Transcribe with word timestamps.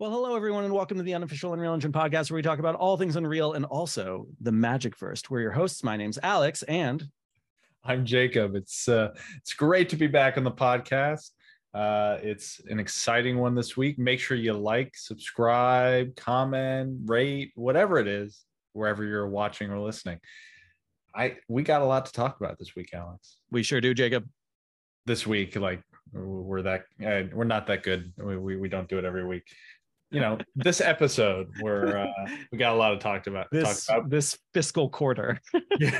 Well, 0.00 0.12
hello, 0.12 0.34
everyone, 0.34 0.64
and 0.64 0.72
welcome 0.72 0.96
to 0.96 1.02
the 1.02 1.12
unofficial 1.12 1.52
Unreal 1.52 1.74
Engine 1.74 1.92
podcast, 1.92 2.30
where 2.30 2.36
we 2.36 2.42
talk 2.42 2.58
about 2.58 2.74
all 2.74 2.96
things 2.96 3.16
Unreal 3.16 3.52
and 3.52 3.66
also 3.66 4.28
the 4.40 4.50
metaverse. 4.50 5.28
We're 5.28 5.42
your 5.42 5.50
hosts. 5.50 5.84
My 5.84 5.98
name's 5.98 6.18
Alex, 6.22 6.62
and 6.62 7.06
I'm 7.84 8.06
Jacob. 8.06 8.56
It's 8.56 8.88
uh, 8.88 9.10
it's 9.36 9.52
great 9.52 9.90
to 9.90 9.96
be 9.96 10.06
back 10.06 10.38
on 10.38 10.44
the 10.44 10.50
podcast. 10.50 11.32
Uh, 11.74 12.16
it's 12.22 12.62
an 12.70 12.80
exciting 12.80 13.36
one 13.36 13.54
this 13.54 13.76
week. 13.76 13.98
Make 13.98 14.20
sure 14.20 14.38
you 14.38 14.54
like, 14.54 14.96
subscribe, 14.96 16.16
comment, 16.16 17.00
rate, 17.04 17.52
whatever 17.54 17.98
it 17.98 18.08
is, 18.08 18.46
wherever 18.72 19.04
you're 19.04 19.28
watching 19.28 19.70
or 19.70 19.80
listening. 19.80 20.18
I 21.14 21.36
we 21.46 21.62
got 21.62 21.82
a 21.82 21.84
lot 21.84 22.06
to 22.06 22.12
talk 22.12 22.40
about 22.40 22.58
this 22.58 22.74
week, 22.74 22.94
Alex. 22.94 23.36
we 23.50 23.62
sure 23.62 23.82
do, 23.82 23.92
Jacob. 23.92 24.26
This 25.04 25.26
week, 25.26 25.56
like 25.56 25.82
we're 26.14 26.62
that 26.62 26.84
uh, 27.04 27.24
we're 27.34 27.44
not 27.44 27.66
that 27.66 27.82
good. 27.82 28.14
We, 28.16 28.38
we 28.38 28.56
we 28.56 28.68
don't 28.70 28.88
do 28.88 28.96
it 28.96 29.04
every 29.04 29.26
week 29.26 29.44
you 30.10 30.20
know 30.20 30.38
this 30.56 30.80
episode 30.80 31.48
where 31.60 31.98
uh, 31.98 32.06
we 32.52 32.58
got 32.58 32.74
a 32.74 32.76
lot 32.76 32.92
of 32.92 32.98
talked 32.98 33.26
about 33.26 33.46
This 33.50 33.86
talk 33.86 33.98
about 33.98 34.10
this 34.10 34.38
fiscal 34.52 34.88
quarter, 34.88 35.40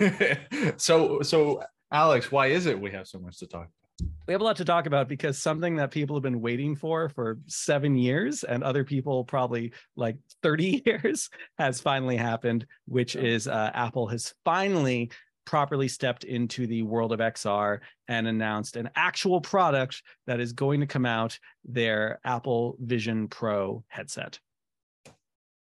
so 0.77 1.23
so 1.23 1.63
alex 1.93 2.31
why 2.31 2.47
is 2.47 2.67
it 2.67 2.81
we 2.81 2.91
have 2.91 3.09
so 3.09 3.19
much 3.19 3.39
to 3.39 3.47
talk 3.47 3.63
about? 3.63 3.81
we 4.27 4.33
have 4.33 4.41
a 4.41 4.45
lot 4.45 4.57
to 4.57 4.65
talk 4.65 4.87
about 4.87 5.09
because 5.09 5.39
something 5.39 5.77
that 5.77 5.91
people 5.91 6.17
have 6.17 6.23
been 6.23 6.41
waiting 6.41 6.77
for 6.77 7.09
for 7.09 7.39
seven 7.47 7.97
years, 7.97 8.45
and 8.45 8.63
other 8.63 8.85
people 8.85 9.25
probably 9.25 9.73
like 9.97 10.17
thirty 10.43 10.83
years, 10.87 11.29
has 11.59 11.81
finally 11.81 12.17
happened. 12.17 12.67
Which 12.87 13.17
is 13.17 13.49
uh, 13.49 13.71
Apple 13.75 14.07
has 14.09 14.35
finally 14.45 15.11
properly 15.51 15.89
stepped 15.89 16.25
into 16.25 16.67
the 16.67 16.83
world 16.83 17.13
of 17.13 17.19
XR 17.19 17.81
and 18.09 18.27
announced 18.27 18.77
an 18.77 18.89
actual 18.95 19.41
product 19.41 20.03
that 20.27 20.41
is 20.41 20.53
going 20.53 20.81
to 20.81 20.87
come 20.87 21.05
out 21.05 21.39
their 21.65 22.21
Apple 22.25 22.77
Vision 22.81 23.29
Pro 23.29 23.85
headset. 23.89 24.39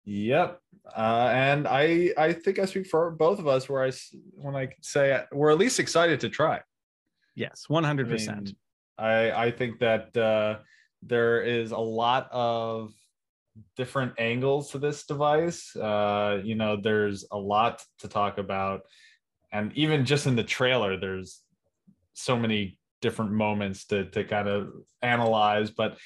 yep 0.05 0.61
uh, 0.97 1.30
and 1.33 1.69
i 1.69 2.11
i 2.19 2.33
think 2.33 2.58
i 2.58 2.64
speak 2.64 2.86
for 2.89 3.12
both 3.12 3.39
of 3.39 3.47
us 3.47 3.69
where 3.69 3.84
i 3.84 3.92
when 4.34 4.56
i 4.56 4.66
say 4.80 5.22
we're 5.30 5.52
at 5.52 5.58
least 5.58 5.78
excited 5.78 6.19
to 6.19 6.28
try 6.28 6.61
Yes, 7.34 7.67
hundred 7.70 8.08
percent. 8.08 8.52
I 8.98 9.30
I 9.30 9.50
think 9.50 9.78
that 9.80 10.17
uh, 10.17 10.58
there 11.02 11.42
is 11.42 11.72
a 11.72 11.78
lot 11.78 12.28
of 12.30 12.92
different 13.77 14.12
angles 14.19 14.70
to 14.72 14.78
this 14.78 15.05
device. 15.06 15.74
Uh, 15.74 16.41
you 16.44 16.55
know, 16.55 16.77
there's 16.77 17.24
a 17.33 17.39
lot 17.39 17.83
to 17.98 18.08
talk 18.08 18.39
about, 18.39 18.83
and 19.53 19.72
even 19.75 20.05
just 20.05 20.27
in 20.27 20.36
the 20.36 20.45
trailer, 20.45 20.97
there's 20.97 21.41
so 22.14 22.36
many 22.39 22.78
different 23.00 23.33
moments 23.33 23.84
to 23.86 24.06
to 24.11 24.25
kind 24.25 24.48
of 24.48 24.70
analyze. 25.03 25.70
But 25.70 25.98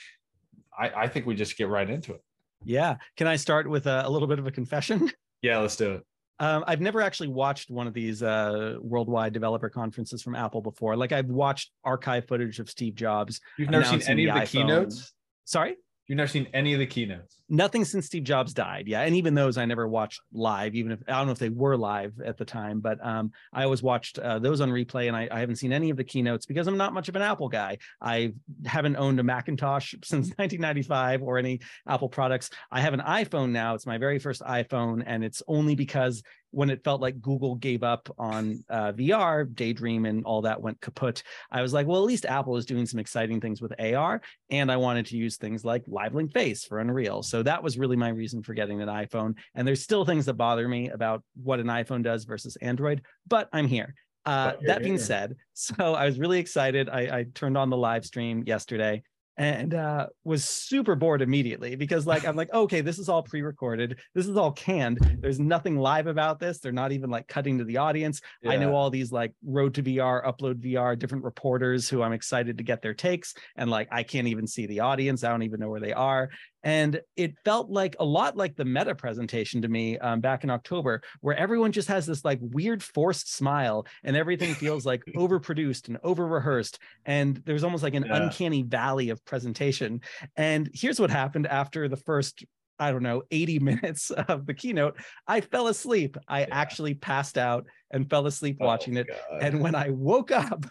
I, 0.79 0.91
I 0.91 1.09
think 1.09 1.27
we 1.27 1.35
just 1.35 1.57
get 1.57 1.69
right 1.69 1.89
into 1.89 2.15
it. 2.15 2.23
Yeah. 2.65 2.97
Can 3.17 3.27
I 3.27 3.37
start 3.37 3.69
with 3.69 3.87
a, 3.87 4.03
a 4.05 4.11
little 4.11 4.29
bit 4.29 4.39
of 4.39 4.47
a 4.47 4.51
confession? 4.51 5.11
Yeah, 5.43 5.59
let's 5.59 5.77
do 5.77 5.93
it. 5.93 6.03
Um, 6.41 6.65
I've 6.67 6.81
never 6.81 7.01
actually 7.03 7.29
watched 7.29 7.71
one 7.71 7.87
of 7.87 7.93
these 7.93 8.23
uh, 8.23 8.79
worldwide 8.81 9.35
developer 9.35 9.69
conferences 9.69 10.23
from 10.23 10.35
Apple 10.35 10.63
before. 10.63 10.97
Like 10.97 11.13
I've 11.13 11.27
watched 11.27 11.71
archive 11.85 12.27
footage 12.27 12.59
of 12.59 12.69
Steve 12.69 12.95
Jobs. 12.95 13.41
You've 13.59 13.71
never 13.71 13.85
seen 13.85 14.03
any 14.09 14.27
of 14.27 14.35
the 14.35 14.41
iPhone. 14.41 14.47
keynotes. 14.47 15.13
Sorry, 15.45 15.77
You've 16.07 16.17
never 16.17 16.29
seen 16.29 16.49
any 16.55 16.73
of 16.73 16.79
the 16.79 16.87
keynotes. 16.87 17.36
Nothing 17.49 17.85
since 17.85 18.07
Steve 18.07 18.25
Jobs 18.25 18.53
died. 18.53 18.89
Yeah, 18.89 19.03
and 19.03 19.15
even 19.17 19.35
those 19.35 19.59
I 19.59 19.65
never 19.65 19.87
watched 19.87 20.21
live. 20.33 20.75
Even 20.75 20.93
if 20.93 21.01
I 21.07 21.13
don't 21.13 21.27
know 21.27 21.33
if 21.33 21.39
they 21.39 21.49
were 21.49 21.77
live 21.77 22.15
at 22.25 22.37
the 22.37 22.45
time, 22.45 22.81
but 22.81 23.05
um, 23.05 23.33
I 23.53 23.65
always 23.65 23.83
watched 23.83 24.19
uh, 24.19 24.39
those 24.39 24.61
on 24.61 24.71
replay, 24.71 25.09
and 25.09 25.17
I, 25.17 25.29
I 25.31 25.41
haven't 25.41 25.57
seen 25.57 25.73
any 25.73 25.91
of 25.91 25.97
the 25.97 26.05
keynotes 26.05 26.47
because 26.47 26.67
I'm 26.67 26.77
not 26.77 26.93
much 26.93 27.09
of 27.09 27.17
an 27.17 27.23
Apple 27.23 27.49
guy. 27.49 27.79
I 28.01 28.33
haven't 28.65 28.97
owned 28.97 29.21
a 29.21 29.23
Macintosh 29.23 29.95
since 30.05 30.29
1995 30.37 31.23
or 31.23 31.39
any 31.39 31.61
Apple 31.87 32.09
products. 32.09 32.51
I 32.71 32.81
have 32.81 32.95
an 32.95 33.01
iPhone 33.01 33.51
now. 33.51 33.75
It's 33.75 33.87
my 33.87 33.99
very 33.99 34.19
first 34.19 34.43
iPhone, 34.43 35.03
and 35.06 35.25
it's 35.25 35.43
only 35.49 35.75
because 35.75 36.23
when 36.56 36.71
it 36.71 36.83
felt 36.83 37.03
like 37.03 37.21
Google 37.21 37.55
gave 37.56 37.83
up 37.83 38.09
on 38.19 38.65
uh, 38.71 38.93
VR, 38.93 39.53
Daydream, 39.55 40.06
and 40.06 40.25
all 40.25 40.41
that 40.43 40.62
went 40.62 40.81
kaput. 40.81 41.23
I 41.51 41.61
was 41.61 41.75
like, 41.75 41.87
well, 41.87 41.99
at 41.99 42.06
least 42.06 42.25
Apple 42.25 42.56
is 42.56 42.65
doing 42.65 42.87
some 42.87 42.99
exciting 42.99 43.43
things 43.43 43.61
with 43.61 43.79
AR, 43.79 44.23
and 44.49 44.73
I 44.73 44.79
wanted 44.79 45.05
to 45.06 45.19
use 45.19 45.37
things 45.37 45.67
like 45.67 45.85
Live 45.87 46.15
Link 46.15 46.33
Face 46.33 46.65
for 46.65 46.79
Unreal. 46.79 47.23
So 47.23 47.36
that 47.43 47.63
was 47.63 47.79
really 47.79 47.97
my 47.97 48.09
reason 48.09 48.43
for 48.43 48.55
getting 48.55 48.81
an 48.83 48.89
iPhone. 48.89 49.35
And 49.55 49.67
there's 49.67 49.83
still 49.83 50.05
things 50.05 50.27
that 50.27 50.35
bother 50.35 50.69
me 50.69 50.89
about 50.91 51.23
what 51.43 51.61
an 51.61 51.67
iPhone 51.67 52.03
does 52.03 52.25
versus 52.25 52.57
Android, 52.57 53.03
but 53.27 53.49
I'm 53.53 53.69
here. 53.69 53.95
Uh, 54.25 54.55
that 54.63 54.83
being 54.83 54.99
said, 54.99 55.37
so 55.53 55.95
I 55.95 56.05
was 56.05 56.19
really 56.19 56.41
excited. 56.41 56.89
I, 56.89 57.01
I 57.19 57.27
turned 57.35 57.57
on 57.57 57.71
the 57.71 57.77
live 57.77 58.05
stream 58.05 58.43
yesterday 58.45 59.03
and 59.39 59.75
uh, 59.75 60.07
was 60.25 60.45
super 60.45 60.95
bored 60.95 61.21
immediately 61.21 61.77
because, 61.77 62.07
like, 62.07 62.27
I'm 62.27 62.37
like, 62.37 62.53
okay, 62.55 62.81
this 62.81 62.99
is 62.99 63.09
all 63.09 63.23
pre-recorded. 63.23 63.99
This 64.15 64.27
is 64.27 64.37
all 64.37 64.53
canned. 64.53 65.19
There's 65.21 65.39
nothing 65.39 65.77
live 65.77 66.07
about 66.07 66.41
this. 66.41 66.59
They're 66.59 66.73
not 66.73 66.93
even 66.93 67.11
like 67.11 67.29
cutting 67.29 67.59
to 67.59 67.65
the 67.65 67.77
audience. 67.77 68.21
I 68.47 68.57
know 68.57 68.75
all 68.75 68.89
these 68.89 69.13
like 69.13 69.33
road 69.45 69.75
to 69.75 69.83
VR, 69.83 70.25
upload 70.25 70.55
VR, 70.55 70.99
different 70.99 71.25
reporters 71.25 71.89
who 71.89 72.03
I'm 72.03 72.15
excited 72.15 72.57
to 72.59 72.65
get 72.65 72.81
their 72.81 72.95
takes. 72.95 73.35
And 73.57 73.71
like, 73.71 73.89
I 73.93 74.03
can't 74.03 74.29
even 74.29 74.47
see 74.47 74.67
the 74.67 74.81
audience. 74.81 75.23
I 75.23 75.29
don't 75.29 75.43
even 75.43 75.61
know 75.61 75.69
where 75.69 75.81
they 75.81 75.93
are. 75.93 76.31
And 76.66 77.00
it 77.16 77.37
felt 77.44 77.71
like 77.71 77.94
a 78.00 78.04
lot 78.04 78.37
like 78.37 78.56
the 78.56 78.65
meta 78.65 78.93
presentation 78.93 79.62
to 79.62 79.69
me 79.69 79.99
um, 80.00 80.21
back 80.21 80.43
in 80.43 80.50
October, 80.50 81.00
where 81.21 81.37
everyone 81.37 81.71
just 81.71 81.87
has 81.87 82.06
this 82.06 82.25
like 82.25 82.41
weird 82.43 82.82
forced 82.82 83.32
smile 83.32 83.87
and 84.03 84.16
everything 84.16 84.53
feels 84.56 84.84
like 84.84 85.05
overproduced 85.16 85.87
and 85.87 85.97
over 86.03 86.26
rehearsed. 86.26 86.81
And 87.05 87.37
there's 87.47 87.62
almost 87.62 87.84
like 87.84 87.94
an 87.94 88.05
Yeah. 88.09 88.16
uncanny 88.16 88.62
valley 88.62 89.10
of 89.10 89.25
presentation. 89.25 90.00
And 90.37 90.69
here's 90.75 90.99
what 90.99 91.10
happened 91.10 91.47
after 91.47 91.88
the 91.88 91.97
first 91.97 92.44
I 92.78 92.91
don't 92.91 93.03
know, 93.05 93.22
80 93.31 93.59
minutes 93.71 94.10
of 94.10 94.44
the 94.44 94.53
keynote, 94.53 94.99
I 95.26 95.41
fell 95.41 95.69
asleep. 95.69 96.16
I 96.28 96.41
Yeah. 96.41 96.49
actually 96.50 96.94
passed 96.94 97.38
out 97.38 97.66
and 97.93 98.10
fell 98.10 98.26
asleep 98.26 98.56
watching 98.60 98.99
Oh, 98.99 99.00
it. 99.03 99.06
God. 99.06 99.43
And 99.43 99.60
when 99.60 99.75
I 99.76 99.91
woke 99.91 100.31
up, 100.32 100.66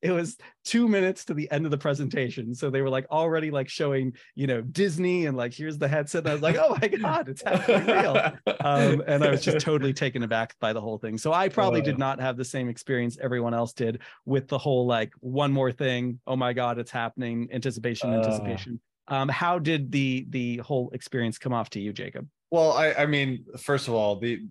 it 0.00 0.12
was 0.12 0.36
two 0.64 0.86
minutes 0.86 1.24
to 1.24 1.34
the 1.34 1.50
end 1.50 1.64
of 1.64 1.70
the 1.70 1.78
presentation. 1.78 2.54
So 2.54 2.70
they 2.70 2.82
were 2.82 2.88
like 2.88 3.06
already 3.10 3.50
like 3.50 3.68
showing, 3.68 4.12
you 4.34 4.46
know, 4.46 4.60
Disney 4.60 5.26
and 5.26 5.36
like, 5.36 5.52
here's 5.52 5.76
the 5.78 5.88
headset. 5.88 6.20
And 6.22 6.30
I 6.30 6.32
was 6.34 6.42
like, 6.42 6.56
oh 6.56 6.76
my 6.80 6.88
God, 6.88 7.28
it's 7.28 7.42
happening 7.42 7.86
real. 7.86 8.32
Um, 8.60 9.02
and 9.06 9.24
I 9.24 9.30
was 9.30 9.42
just 9.42 9.58
totally 9.60 9.92
taken 9.92 10.22
aback 10.22 10.54
by 10.60 10.72
the 10.72 10.80
whole 10.80 10.98
thing. 10.98 11.18
So 11.18 11.32
I 11.32 11.48
probably 11.48 11.80
did 11.80 11.96
Uh. 11.96 11.98
not 11.98 12.20
have 12.20 12.36
the 12.36 12.44
same 12.44 12.68
experience 12.68 13.18
everyone 13.20 13.54
else 13.54 13.72
did 13.72 14.00
with 14.24 14.46
the 14.46 14.58
whole 14.58 14.86
like 14.86 15.12
one 15.20 15.52
more 15.52 15.72
thing. 15.72 16.20
Oh 16.26 16.36
my 16.36 16.52
God, 16.52 16.78
it's 16.78 16.90
happening. 16.92 17.48
Anticipation, 17.52 18.10
Uh. 18.10 18.18
anticipation. 18.18 18.80
Um, 19.08 19.28
how 19.28 19.58
did 19.58 19.90
the 19.90 20.26
the 20.30 20.58
whole 20.58 20.90
experience 20.92 21.38
come 21.38 21.52
off 21.54 21.70
to 21.70 21.80
you, 21.80 21.92
Jacob? 21.92 22.28
Well, 22.50 22.72
I, 22.72 22.92
I 22.92 23.06
mean, 23.06 23.46
first 23.58 23.88
of 23.88 23.94
all, 23.94 24.16
the 24.16 24.46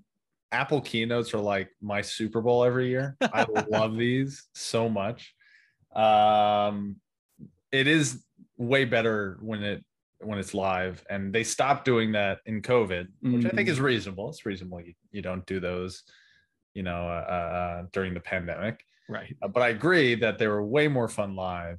Apple 0.51 0.81
keynotes 0.81 1.33
are 1.33 1.39
like 1.39 1.69
my 1.81 2.01
Super 2.01 2.41
Bowl 2.41 2.63
every 2.63 2.87
year. 2.89 3.17
I 3.21 3.45
love 3.69 3.97
these 3.97 4.47
so 4.53 4.87
much. 4.89 5.35
Um, 5.95 6.97
it 7.71 7.87
is 7.87 8.23
way 8.57 8.85
better 8.85 9.37
when 9.41 9.63
it 9.63 9.83
when 10.19 10.39
it's 10.39 10.53
live, 10.53 11.03
and 11.09 11.31
they 11.31 11.43
stopped 11.43 11.85
doing 11.85 12.11
that 12.13 12.39
in 12.45 12.61
COVID, 12.61 13.07
which 13.21 13.45
I 13.45 13.49
think 13.49 13.69
is 13.69 13.79
reasonable. 13.79 14.29
It's 14.29 14.45
reasonable 14.45 14.81
you, 14.81 14.93
you 15.11 15.21
don't 15.21 15.45
do 15.45 15.59
those, 15.59 16.03
you 16.73 16.81
know, 16.81 17.07
uh, 17.07 17.31
uh, 17.31 17.85
during 17.93 18.13
the 18.13 18.19
pandemic. 18.19 18.83
Right. 19.07 19.35
Uh, 19.41 19.47
but 19.47 19.61
I 19.61 19.69
agree 19.69 20.15
that 20.15 20.39
they 20.39 20.47
were 20.47 20.65
way 20.65 20.87
more 20.87 21.07
fun 21.07 21.35
live. 21.35 21.77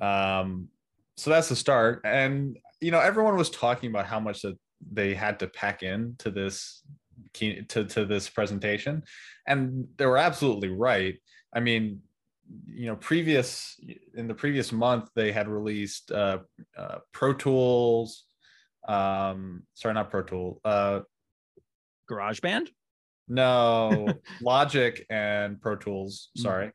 Um, 0.00 0.68
so 1.16 1.30
that's 1.30 1.48
the 1.48 1.56
start. 1.56 2.00
And 2.04 2.56
you 2.80 2.90
know, 2.90 3.00
everyone 3.00 3.36
was 3.36 3.50
talking 3.50 3.90
about 3.90 4.06
how 4.06 4.20
much 4.20 4.42
that 4.42 4.56
they 4.92 5.14
had 5.14 5.38
to 5.40 5.46
pack 5.46 5.82
in 5.82 6.16
to 6.18 6.30
this 6.30 6.82
key 7.32 7.62
to, 7.62 7.84
to 7.84 8.04
this 8.04 8.28
presentation, 8.28 9.02
and 9.46 9.86
they 9.96 10.06
were 10.06 10.18
absolutely 10.18 10.68
right. 10.68 11.16
I 11.54 11.60
mean, 11.60 12.02
you 12.66 12.86
know, 12.86 12.96
previous 12.96 13.78
in 14.14 14.28
the 14.28 14.34
previous 14.34 14.70
month 14.72 15.08
they 15.14 15.32
had 15.32 15.48
released 15.48 16.10
uh, 16.12 16.38
uh, 16.76 16.98
Pro 17.12 17.32
Tools. 17.32 18.24
Um, 18.86 19.64
sorry, 19.74 19.94
not 19.94 20.10
Pro 20.10 20.22
Tool. 20.22 20.60
Uh, 20.64 21.00
GarageBand? 22.10 22.68
no, 23.28 24.12
Logic 24.40 25.04
and 25.10 25.60
Pro 25.60 25.76
Tools, 25.76 26.30
Mm. 26.38 26.42
sorry, 26.42 26.70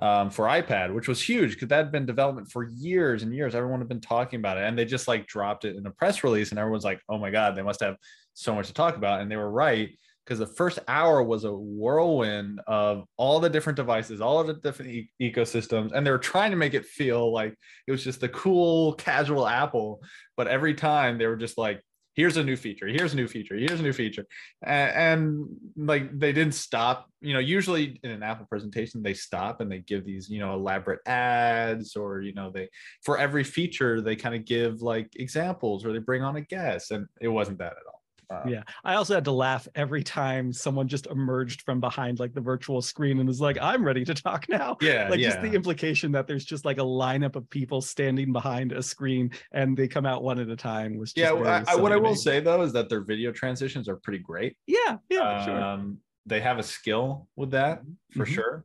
um, 0.00 0.30
for 0.30 0.46
iPad, 0.46 0.92
which 0.92 1.06
was 1.08 1.22
huge 1.22 1.52
because 1.54 1.68
that 1.68 1.76
had 1.84 1.92
been 1.92 2.06
development 2.06 2.50
for 2.50 2.64
years 2.64 3.22
and 3.22 3.32
years. 3.32 3.54
Everyone 3.54 3.78
had 3.80 3.88
been 3.88 4.00
talking 4.00 4.40
about 4.40 4.58
it, 4.58 4.64
and 4.64 4.76
they 4.76 4.84
just 4.84 5.06
like 5.08 5.26
dropped 5.28 5.64
it 5.64 5.76
in 5.76 5.86
a 5.86 5.90
press 5.92 6.24
release, 6.24 6.50
and 6.50 6.58
everyone's 6.58 6.84
like, 6.84 7.00
"Oh 7.08 7.18
my 7.18 7.30
god, 7.30 7.54
they 7.54 7.62
must 7.62 7.80
have 7.80 7.96
so 8.34 8.54
much 8.54 8.66
to 8.66 8.74
talk 8.74 8.96
about," 8.96 9.20
and 9.20 9.30
they 9.30 9.36
were 9.36 9.50
right 9.50 9.96
because 10.26 10.40
the 10.40 10.46
first 10.46 10.80
hour 10.88 11.22
was 11.22 11.44
a 11.44 11.52
whirlwind 11.52 12.60
of 12.66 13.04
all 13.16 13.38
the 13.38 13.48
different 13.48 13.76
devices, 13.76 14.20
all 14.20 14.40
of 14.40 14.48
the 14.48 14.54
different 14.54 14.90
e- 14.90 15.10
ecosystems, 15.22 15.92
and 15.92 16.04
they 16.04 16.10
were 16.10 16.18
trying 16.18 16.50
to 16.50 16.56
make 16.56 16.74
it 16.74 16.84
feel 16.84 17.32
like 17.32 17.54
it 17.86 17.92
was 17.92 18.02
just 18.02 18.20
the 18.20 18.28
cool, 18.30 18.94
casual 18.94 19.46
Apple. 19.46 20.02
But 20.36 20.48
every 20.48 20.74
time 20.74 21.16
they 21.16 21.26
were 21.26 21.36
just 21.36 21.56
like, 21.56 21.80
here's 22.16 22.38
a 22.38 22.42
new 22.42 22.56
feature 22.56 22.86
here's 22.86 23.12
a 23.12 23.16
new 23.16 23.28
feature 23.28 23.54
here's 23.54 23.78
a 23.78 23.82
new 23.82 23.92
feature 23.92 24.24
and, 24.64 24.90
and, 24.96 25.46
like 25.76 26.18
they 26.18 26.32
didn't 26.32 26.54
stop 26.54 27.08
you 27.20 27.34
know 27.34 27.38
usually 27.38 28.00
in 28.02 28.10
an 28.10 28.22
apple 28.22 28.46
presentation 28.46 29.02
they 29.02 29.12
stop 29.14 29.60
and 29.60 29.70
they 29.70 29.80
give 29.80 30.04
these 30.04 30.28
you 30.28 30.40
know 30.40 30.54
elaborate 30.54 31.00
ads 31.06 31.94
or 31.94 32.22
you 32.22 32.32
know 32.32 32.50
they 32.50 32.68
for 33.04 33.18
every 33.18 33.44
feature 33.44 34.00
they 34.00 34.16
kind 34.16 34.34
of 34.34 34.44
give 34.46 34.80
like 34.80 35.10
examples 35.16 35.84
or 35.84 35.92
they 35.92 35.98
bring 35.98 36.22
on 36.22 36.36
a 36.36 36.40
guest 36.40 36.90
and 36.90 37.06
it 37.20 37.28
wasn't 37.28 37.58
that 37.58 37.72
at 37.72 37.86
all 37.86 37.95
uh, 38.30 38.42
yeah. 38.48 38.62
I 38.84 38.94
also 38.94 39.14
had 39.14 39.24
to 39.26 39.32
laugh 39.32 39.68
every 39.74 40.02
time 40.02 40.52
someone 40.52 40.88
just 40.88 41.06
emerged 41.06 41.62
from 41.62 41.80
behind 41.80 42.18
like 42.18 42.34
the 42.34 42.40
virtual 42.40 42.82
screen 42.82 43.18
and 43.18 43.28
was 43.28 43.40
like, 43.40 43.56
I'm 43.60 43.84
ready 43.84 44.04
to 44.04 44.14
talk 44.14 44.48
now. 44.48 44.76
Yeah. 44.80 45.08
Like 45.08 45.20
yeah. 45.20 45.28
just 45.30 45.42
the 45.42 45.52
implication 45.52 46.12
that 46.12 46.26
there's 46.26 46.44
just 46.44 46.64
like 46.64 46.78
a 46.78 46.82
lineup 46.82 47.36
of 47.36 47.48
people 47.50 47.80
standing 47.80 48.32
behind 48.32 48.72
a 48.72 48.82
screen 48.82 49.30
and 49.52 49.76
they 49.76 49.86
come 49.88 50.06
out 50.06 50.22
one 50.22 50.38
at 50.40 50.48
a 50.48 50.56
time 50.56 50.96
was 50.98 51.12
yeah. 51.16 51.32
I, 51.32 51.64
I, 51.72 51.76
what 51.76 51.92
I 51.92 51.96
will 51.96 52.16
say 52.16 52.40
though 52.40 52.62
is 52.62 52.72
that 52.72 52.88
their 52.88 53.02
video 53.02 53.32
transitions 53.32 53.88
are 53.88 53.96
pretty 53.96 54.18
great. 54.18 54.56
Yeah. 54.66 54.96
Yeah. 55.08 55.20
Um, 55.20 55.44
sure. 55.44 55.96
They 56.26 56.40
have 56.40 56.58
a 56.58 56.62
skill 56.64 57.28
with 57.36 57.52
that 57.52 57.82
for 58.10 58.26
Mhm. 58.26 58.34
sure. 58.34 58.64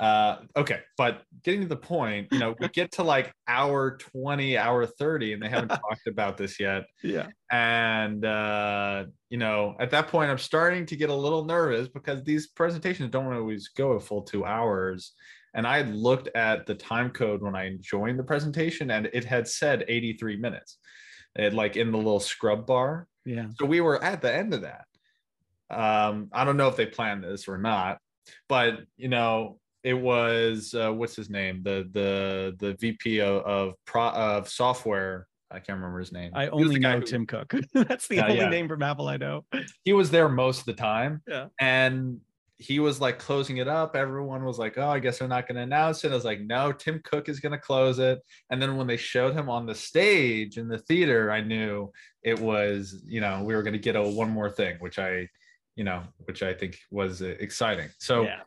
Uh, 0.00 0.36
okay, 0.56 0.80
but 0.96 1.22
getting 1.42 1.62
to 1.62 1.66
the 1.66 1.76
point, 1.76 2.28
you 2.30 2.38
know, 2.38 2.54
we 2.60 2.68
get 2.72 2.92
to 2.92 3.02
like 3.02 3.32
hour 3.48 3.96
20, 3.96 4.56
hour 4.56 4.86
30, 4.86 5.32
and 5.32 5.42
they 5.42 5.48
haven't 5.48 5.68
talked 5.88 6.06
about 6.06 6.36
this 6.36 6.60
yet. 6.60 6.84
Yeah. 7.02 7.26
And 7.50 8.24
uh, 8.24 9.06
you 9.28 9.38
know, 9.38 9.74
at 9.80 9.90
that 9.90 10.08
point, 10.08 10.30
I'm 10.30 10.38
starting 10.38 10.86
to 10.86 10.96
get 10.96 11.10
a 11.10 11.14
little 11.14 11.44
nervous 11.44 11.88
because 11.88 12.22
these 12.22 12.48
presentations 12.48 13.10
don't 13.10 13.32
always 13.32 13.68
go 13.68 13.92
a 13.92 14.00
full 14.00 14.22
two 14.22 14.44
hours. 14.44 15.12
And 15.54 15.66
I 15.66 15.78
had 15.78 15.94
looked 15.94 16.28
at 16.36 16.66
the 16.66 16.74
time 16.74 17.10
code 17.10 17.42
when 17.42 17.56
I 17.56 17.76
joined 17.80 18.18
the 18.18 18.24
presentation, 18.24 18.90
and 18.92 19.08
it 19.12 19.24
had 19.24 19.48
said 19.48 19.84
83 19.88 20.36
minutes. 20.36 20.78
It 21.34 21.54
like 21.54 21.76
in 21.76 21.90
the 21.90 21.96
little 21.96 22.20
scrub 22.20 22.66
bar. 22.66 23.08
Yeah. 23.24 23.46
So 23.58 23.66
we 23.66 23.80
were 23.80 24.02
at 24.02 24.22
the 24.22 24.32
end 24.32 24.54
of 24.54 24.62
that. 24.62 24.84
Um, 25.70 26.28
I 26.32 26.44
don't 26.44 26.56
know 26.56 26.68
if 26.68 26.76
they 26.76 26.86
planned 26.86 27.24
this 27.24 27.48
or 27.48 27.58
not, 27.58 27.98
but 28.48 28.80
you 28.96 29.08
know, 29.08 29.58
it 29.84 29.94
was 29.94 30.74
uh, 30.74 30.92
what's 30.92 31.16
his 31.16 31.30
name, 31.30 31.62
the 31.62 31.88
the 31.92 32.56
the 32.58 32.74
VP 32.74 33.20
of 33.20 33.42
of, 33.42 33.74
pro, 33.84 34.08
of 34.08 34.48
software. 34.48 35.26
I 35.50 35.60
can't 35.60 35.78
remember 35.78 35.98
his 35.98 36.12
name. 36.12 36.32
I 36.34 36.48
only 36.48 36.78
know 36.78 36.98
who- 36.98 37.06
Tim 37.06 37.26
Cook. 37.26 37.54
That's 37.74 38.06
the 38.06 38.20
only 38.20 38.36
yeah. 38.36 38.50
name 38.50 38.68
from 38.68 38.82
Apple 38.82 39.08
I 39.08 39.16
know. 39.16 39.46
He 39.82 39.94
was 39.94 40.10
there 40.10 40.28
most 40.28 40.60
of 40.60 40.64
the 40.66 40.74
time. 40.74 41.22
Yeah. 41.26 41.46
And 41.58 42.20
he 42.58 42.80
was 42.80 43.00
like 43.00 43.20
closing 43.20 43.58
it 43.58 43.68
up. 43.68 43.94
Everyone 43.94 44.44
was 44.44 44.58
like, 44.58 44.76
"Oh, 44.78 44.88
I 44.88 44.98
guess 44.98 45.18
they're 45.18 45.28
not 45.28 45.46
going 45.46 45.56
to 45.56 45.62
announce 45.62 46.04
it." 46.04 46.10
I 46.10 46.14
was 46.14 46.24
like, 46.24 46.40
"No, 46.40 46.72
Tim 46.72 47.00
Cook 47.04 47.28
is 47.28 47.38
going 47.38 47.52
to 47.52 47.58
close 47.58 48.00
it." 48.00 48.18
And 48.50 48.60
then 48.60 48.76
when 48.76 48.88
they 48.88 48.96
showed 48.96 49.34
him 49.34 49.48
on 49.48 49.64
the 49.64 49.74
stage 49.74 50.58
in 50.58 50.68
the 50.68 50.78
theater, 50.78 51.30
I 51.30 51.40
knew 51.40 51.92
it 52.24 52.38
was, 52.38 53.00
you 53.06 53.20
know, 53.20 53.44
we 53.44 53.54
were 53.54 53.62
going 53.62 53.74
to 53.74 53.78
get 53.78 53.94
a 53.94 54.02
one 54.02 54.30
more 54.30 54.50
thing, 54.50 54.76
which 54.80 54.98
I, 54.98 55.28
you 55.76 55.84
know, 55.84 56.02
which 56.24 56.42
I 56.42 56.52
think 56.52 56.78
was 56.90 57.22
uh, 57.22 57.36
exciting. 57.38 57.90
So, 57.98 58.24
yeah. 58.24 58.40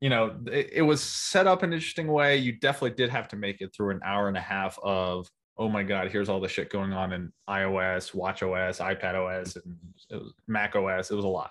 You 0.00 0.10
know, 0.10 0.36
it, 0.46 0.70
it 0.74 0.82
was 0.82 1.02
set 1.02 1.46
up 1.46 1.62
an 1.62 1.72
interesting 1.72 2.08
way. 2.08 2.36
You 2.36 2.52
definitely 2.52 2.96
did 2.96 3.10
have 3.10 3.28
to 3.28 3.36
make 3.36 3.60
it 3.60 3.74
through 3.74 3.90
an 3.90 4.00
hour 4.04 4.28
and 4.28 4.36
a 4.36 4.40
half 4.40 4.78
of, 4.82 5.28
oh 5.56 5.68
my 5.68 5.82
God, 5.82 6.10
here's 6.10 6.28
all 6.28 6.40
the 6.40 6.48
shit 6.48 6.70
going 6.70 6.92
on 6.92 7.12
in 7.12 7.32
iOS, 7.48 8.14
Watch 8.14 8.42
OS, 8.42 8.78
iPad 8.78 9.14
OS, 9.14 9.56
and 9.56 10.22
Mac 10.46 10.76
OS. 10.76 11.10
It 11.10 11.16
was 11.16 11.24
a 11.24 11.28
lot. 11.28 11.50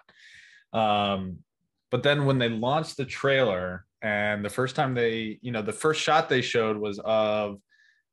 Um, 0.72 1.40
but 1.92 2.04
then 2.04 2.26
when 2.26 2.38
they 2.38 2.50
launched 2.50 2.98
the 2.98 3.06
trailer, 3.06 3.86
and 4.02 4.46
the 4.46 4.50
first 4.50 4.76
time 4.76 4.94
they, 4.94 5.40
you 5.42 5.52
know, 5.52 5.62
the 5.62 5.74
first 5.74 6.02
shot 6.02 6.30
they 6.30 6.42
showed 6.42 6.78
was 6.78 7.00
of 7.04 7.58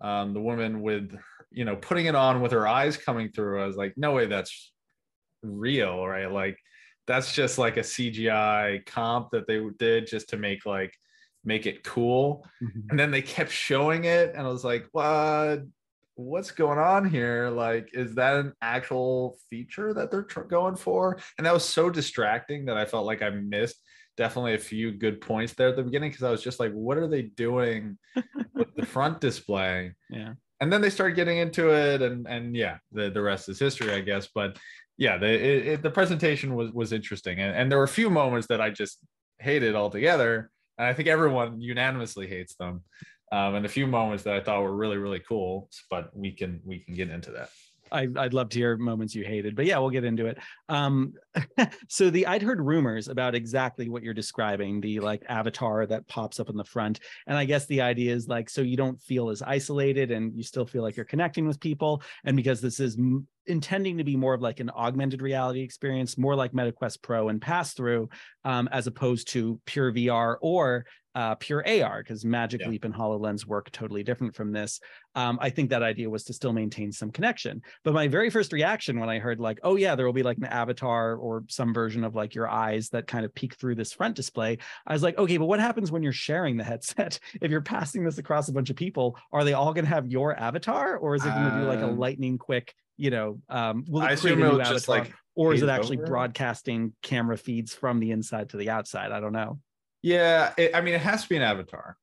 um, 0.01 0.33
the 0.33 0.41
woman 0.41 0.81
with, 0.81 1.17
you 1.51 1.65
know, 1.65 1.77
putting 1.77 2.07
it 2.07 2.15
on 2.15 2.41
with 2.41 2.53
her 2.53 2.67
eyes 2.67 2.97
coming 2.97 3.31
through. 3.31 3.63
I 3.63 3.67
was 3.67 3.77
like, 3.77 3.93
no 3.97 4.13
way, 4.13 4.27
that's 4.27 4.73
real, 5.43 6.05
right? 6.07 6.31
Like, 6.31 6.59
that's 7.07 7.35
just 7.35 7.59
like 7.59 7.77
a 7.77 7.81
CGI 7.81 8.85
comp 8.87 9.31
that 9.33 9.47
they 9.47 9.61
did 9.79 10.07
just 10.07 10.29
to 10.31 10.37
make 10.37 10.65
like 10.67 10.95
make 11.45 11.67
it 11.67 11.85
cool. 11.85 12.47
Mhm. 12.63 12.91
And 12.91 12.99
then 12.99 13.11
they 13.11 13.23
kept 13.23 13.51
showing 13.51 14.05
it, 14.05 14.31
and 14.35 14.47
I 14.47 14.51
was 14.51 14.65
like, 14.65 14.89
what? 14.93 15.63
What's 16.17 16.53
going 16.53 16.79
on 16.79 17.09
here? 17.11 17.51
Like, 17.51 17.91
is 17.93 18.15
that 18.15 18.37
an 18.37 18.53
actual 18.63 19.37
feature 19.51 19.93
that 19.95 20.13
they're 20.13 20.23
tr- 20.23 20.43
going 20.43 20.77
for? 20.77 21.19
And 21.37 21.47
that 21.47 21.53
was 21.53 21.65
so 21.69 21.91
distracting 21.91 22.67
that 22.67 22.77
I 22.77 22.85
felt 22.85 23.05
like 23.05 23.21
I 23.21 23.31
missed 23.31 23.81
definitely 24.17 24.55
a 24.55 24.59
few 24.59 24.93
good 24.93 25.21
points 25.21 25.55
there 25.55 25.71
at 25.71 25.77
the 25.77 25.83
beginning 25.83 26.11
because 26.11 26.23
I 26.23 26.31
was 26.31 26.41
just 26.43 26.61
like, 26.61 26.71
what 26.73 26.99
are 26.99 27.09
they 27.09 27.23
doing 27.23 27.99
with 28.55 28.73
the 28.77 28.87
front 28.87 29.21
display? 29.21 29.93
Yeah. 30.09 30.35
and 30.61 30.73
then 30.73 30.81
they 30.81 30.89
started 30.89 31.17
getting 31.17 31.39
into 31.39 31.71
it 31.75 32.01
and 32.01 32.29
and 32.29 32.55
yeah 32.55 32.77
the, 32.93 33.11
the 33.11 33.21
rest 33.21 33.49
is 33.49 33.59
history 33.59 33.91
i 33.93 34.01
guess 34.01 34.29
but 34.33 34.57
yeah 34.97 35.17
the 35.19 35.27
it, 35.27 35.67
it, 35.67 35.83
the 35.83 35.91
presentation 35.91 36.55
was 36.55 36.71
was 36.73 36.93
interesting 36.93 37.41
and, 37.41 37.55
and 37.57 37.71
there 37.71 37.79
were 37.79 37.85
a 37.85 37.89
few 37.89 38.11
moments 38.11 38.47
that 38.47 38.61
i 38.61 38.71
just 38.71 38.99
hated 39.39 39.75
altogether 39.75 40.51
and 40.79 40.87
i 40.87 40.93
think 40.93 41.09
everyone 41.09 41.61
unanimously 41.61 42.27
hates 42.27 42.55
them 42.57 42.83
um, 43.33 43.57
and 43.57 43.67
a 43.67 43.69
few 43.69 43.87
moments 43.87 44.25
that 44.25 44.35
i 44.35 44.41
thought 44.41 44.63
were 44.63 44.75
really 44.75 44.97
really 44.97 45.21
cool 45.21 45.69
but 45.91 46.11
we 46.17 46.33
can 46.33 46.61
we 46.65 46.79
can 46.81 46.95
get 46.95 47.11
into 47.11 47.31
that 47.31 47.51
I, 47.93 48.09
I'd 48.17 48.35
love 48.35 48.49
to 48.51 48.59
hear 48.59 48.77
moments 48.77 49.15
you 49.15 49.25
hated, 49.25 49.57
but 49.57 49.67
yeah, 49.67 49.79
we'll 49.79 49.91
get 49.91 50.05
into 50.05 50.27
it. 50.27 50.39
Um, 50.69 51.15
so 51.89 52.11
the 52.11 52.27
I'd 52.27 52.43
heard 52.43 52.61
rumors 52.61 53.09
about 53.09 53.35
exactly 53.35 53.89
what 53.89 54.03
you're 54.03 54.15
describing, 54.15 54.81
the 54.81 55.01
like 55.01 55.23
avatar 55.29 55.87
that 55.87 56.07
pops 56.09 56.41
up 56.41 56.51
in 56.51 56.57
the 56.57 56.65
front, 56.65 57.01
and 57.27 57.37
I 57.37 57.45
guess 57.45 57.67
the 57.67 57.81
idea 57.81 58.15
is 58.15 58.29
like 58.29 58.51
so 58.51 58.63
you 58.63 58.77
don't 58.77 59.01
feel 59.01 59.31
as 59.31 59.43
isolated 59.43 60.11
and 60.11 60.35
you 60.37 60.43
still 60.43 60.67
feel 60.67 60.83
like 60.83 60.97
you're 60.97 61.05
connecting 61.05 61.47
with 61.47 61.61
people, 61.61 62.03
and 62.25 62.37
because 62.37 62.61
this 62.61 62.81
is 62.81 62.97
m- 62.99 63.27
intending 63.47 63.99
to 63.99 64.05
be 64.05 64.17
more 64.17 64.35
of 64.35 64.41
like 64.41 64.61
an 64.61 64.71
augmented 64.71 65.23
reality 65.23 65.61
experience, 65.61 66.17
more 66.17 66.35
like 66.35 66.53
MetaQuest 66.53 67.03
Pro 67.03 67.29
and 67.29 67.41
pass 67.41 67.75
through, 67.75 68.09
um, 68.45 68.69
as 68.73 68.87
opposed 68.87 69.29
to 69.29 69.61
pure 69.67 69.93
VR 69.93 70.37
or 70.41 70.87
uh, 71.15 71.35
pure 71.37 71.65
AR, 71.67 72.03
because 72.03 72.25
Magic 72.25 72.61
Yeah. 72.61 72.69
Leap 72.69 72.85
and 72.85 72.95
HoloLens 72.95 73.47
work 73.47 73.71
totally 73.71 74.03
different 74.03 74.35
from 74.35 74.53
this. 74.53 74.81
Um, 75.15 75.39
I 75.41 75.51
think 75.51 75.71
that 75.71 75.83
idea 75.83 76.11
was 76.11 76.25
to 76.25 76.33
still 76.33 76.53
maintain 76.53 76.91
some 76.91 77.11
connection. 77.13 77.63
But 77.85 77.95
my 77.95 78.09
very 78.09 78.31
first 78.31 78.53
reaction 78.53 78.99
when 78.99 79.09
I 79.09 79.19
heard 79.21 79.39
like, 79.39 79.61
oh 79.63 79.77
yeah, 79.77 79.95
there 79.95 80.07
will 80.07 80.13
be 80.13 80.25
like 80.25 80.39
an 80.39 80.45
avatar 80.47 81.15
or 81.17 81.45
some 81.49 81.73
version 81.73 82.03
of 82.03 82.15
like 82.17 82.35
your 82.35 82.49
eyes 82.49 82.89
that 82.91 83.07
kind 83.07 83.25
of 83.25 83.35
peek 83.35 83.55
through 83.55 83.77
this 83.77 83.93
front 83.93 84.17
display, 84.17 84.59
I 84.87 84.93
was 84.93 85.03
like, 85.03 85.17
okay, 85.19 85.37
but 85.37 85.47
what 85.47 85.61
happens 85.61 85.93
when 85.93 86.03
you're 86.03 86.13
sharing 86.13 86.57
the 86.57 86.65
headset? 86.65 87.19
If 87.41 87.51
you're 87.51 87.61
passing 87.61 88.05
this 88.05 88.19
across 88.19 88.49
a 88.49 88.53
bunch 88.53 88.71
of 88.71 88.77
people, 88.77 89.17
are 89.33 89.45
they 89.45 89.53
all 89.53 89.73
going 89.73 89.85
to 89.85 89.91
have 89.91 90.07
your 90.07 90.39
avatar, 90.39 90.97
or 90.97 91.15
is 91.15 91.25
it 91.25 91.29
going 91.31 91.51
to 91.51 91.59
be 91.61 91.65
like 91.67 91.81
a 91.81 91.85
Um, 91.89 91.99
lightning 91.99 92.39
quick? 92.39 92.75
You 92.97 93.11
know, 93.11 93.41
um, 93.49 93.85
will 93.89 94.03
it 94.03 94.07
i 94.07 94.17
create 94.17 94.39
a 94.39 94.41
new 94.41 94.61
avatar, 94.61 94.97
like 94.97 95.13
or 95.35 95.53
is 95.53 95.63
it 95.63 95.69
actually 95.69 95.99
over? 95.99 96.07
broadcasting 96.07 96.95
camera 97.03 97.37
feeds 97.37 97.75
from 97.75 98.01
the 98.01 98.13
inside 98.13 98.51
to 98.51 98.57
the 98.57 98.71
outside? 98.71 99.13
I 99.13 99.21
don't 99.21 99.33
know. 99.33 99.59
Yeah, 100.05 100.53
it, 100.59 100.75
I 100.75 100.83
mean, 100.83 100.93
it 100.93 101.01
has 101.01 101.23
to 101.23 101.29
be 101.31 101.37
an 101.37 101.43
avatar. 101.43 101.97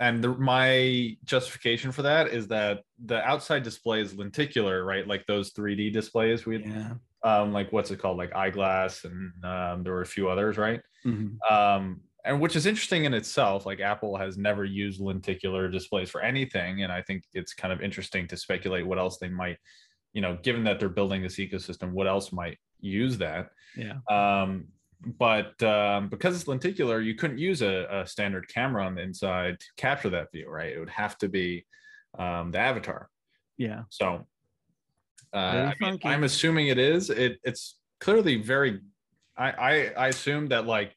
And 0.00 0.22
the, 0.22 0.30
my 0.30 1.16
justification 1.24 1.92
for 1.92 2.02
that 2.02 2.28
is 2.28 2.48
that 2.48 2.82
the 3.04 3.22
outside 3.24 3.62
display 3.62 4.00
is 4.00 4.16
lenticular, 4.16 4.84
right? 4.84 5.06
Like 5.06 5.24
those 5.26 5.52
3D 5.52 5.92
displays 5.92 6.44
we, 6.44 6.64
Yeah. 6.64 6.94
um, 7.22 7.52
like 7.52 7.72
what's 7.72 7.92
it 7.92 8.00
called, 8.00 8.18
like 8.18 8.34
eyeglass, 8.34 9.04
and 9.04 9.32
um, 9.44 9.84
there 9.84 9.92
were 9.92 10.02
a 10.02 10.06
few 10.06 10.28
others, 10.28 10.58
right? 10.58 10.82
Mhm. 11.04 11.38
Um, 11.48 12.00
and 12.24 12.40
which 12.40 12.56
is 12.56 12.66
interesting 12.66 13.04
in 13.04 13.14
itself. 13.14 13.64
Like 13.64 13.78
Apple 13.78 14.16
has 14.16 14.36
never 14.36 14.64
used 14.64 15.00
lenticular 15.00 15.68
displays 15.68 16.10
for 16.10 16.20
anything, 16.22 16.82
and 16.82 16.92
I 16.92 17.00
think 17.00 17.22
it's 17.32 17.54
kind 17.54 17.72
of 17.72 17.80
interesting 17.80 18.26
to 18.26 18.36
speculate 18.36 18.84
what 18.84 18.98
else 18.98 19.18
they 19.18 19.28
might, 19.28 19.58
you 20.12 20.20
know, 20.20 20.36
given 20.42 20.64
that 20.64 20.80
they're 20.80 20.88
building 20.88 21.22
this 21.22 21.36
ecosystem, 21.36 21.92
what 21.92 22.08
else 22.08 22.32
might 22.32 22.58
use 22.80 23.16
that. 23.18 23.50
Yeah. 23.76 23.98
Um, 24.10 24.66
but 25.04 25.60
um, 25.62 26.08
because 26.08 26.34
it's 26.36 26.48
lenticular, 26.48 27.00
you 27.00 27.14
couldn't 27.14 27.38
use 27.38 27.62
a, 27.62 27.86
a 27.90 28.06
standard 28.06 28.48
camera 28.48 28.84
on 28.84 28.94
the 28.94 29.02
inside 29.02 29.60
to 29.60 29.66
capture 29.76 30.10
that 30.10 30.32
view, 30.32 30.48
right? 30.48 30.72
It 30.72 30.78
would 30.78 30.88
have 30.90 31.18
to 31.18 31.28
be 31.28 31.66
um, 32.18 32.50
the 32.50 32.58
avatar. 32.58 33.08
Yeah. 33.58 33.82
So 33.90 34.26
uh, 35.32 35.36
I 35.36 35.74
mean, 35.80 35.98
I'm 36.04 36.24
assuming 36.24 36.68
it 36.68 36.78
is. 36.78 37.10
It 37.10 37.38
it's 37.44 37.78
clearly 38.00 38.36
very. 38.36 38.80
I, 39.36 39.50
I 39.50 39.92
I 39.96 40.08
assume 40.08 40.48
that 40.48 40.66
like 40.66 40.96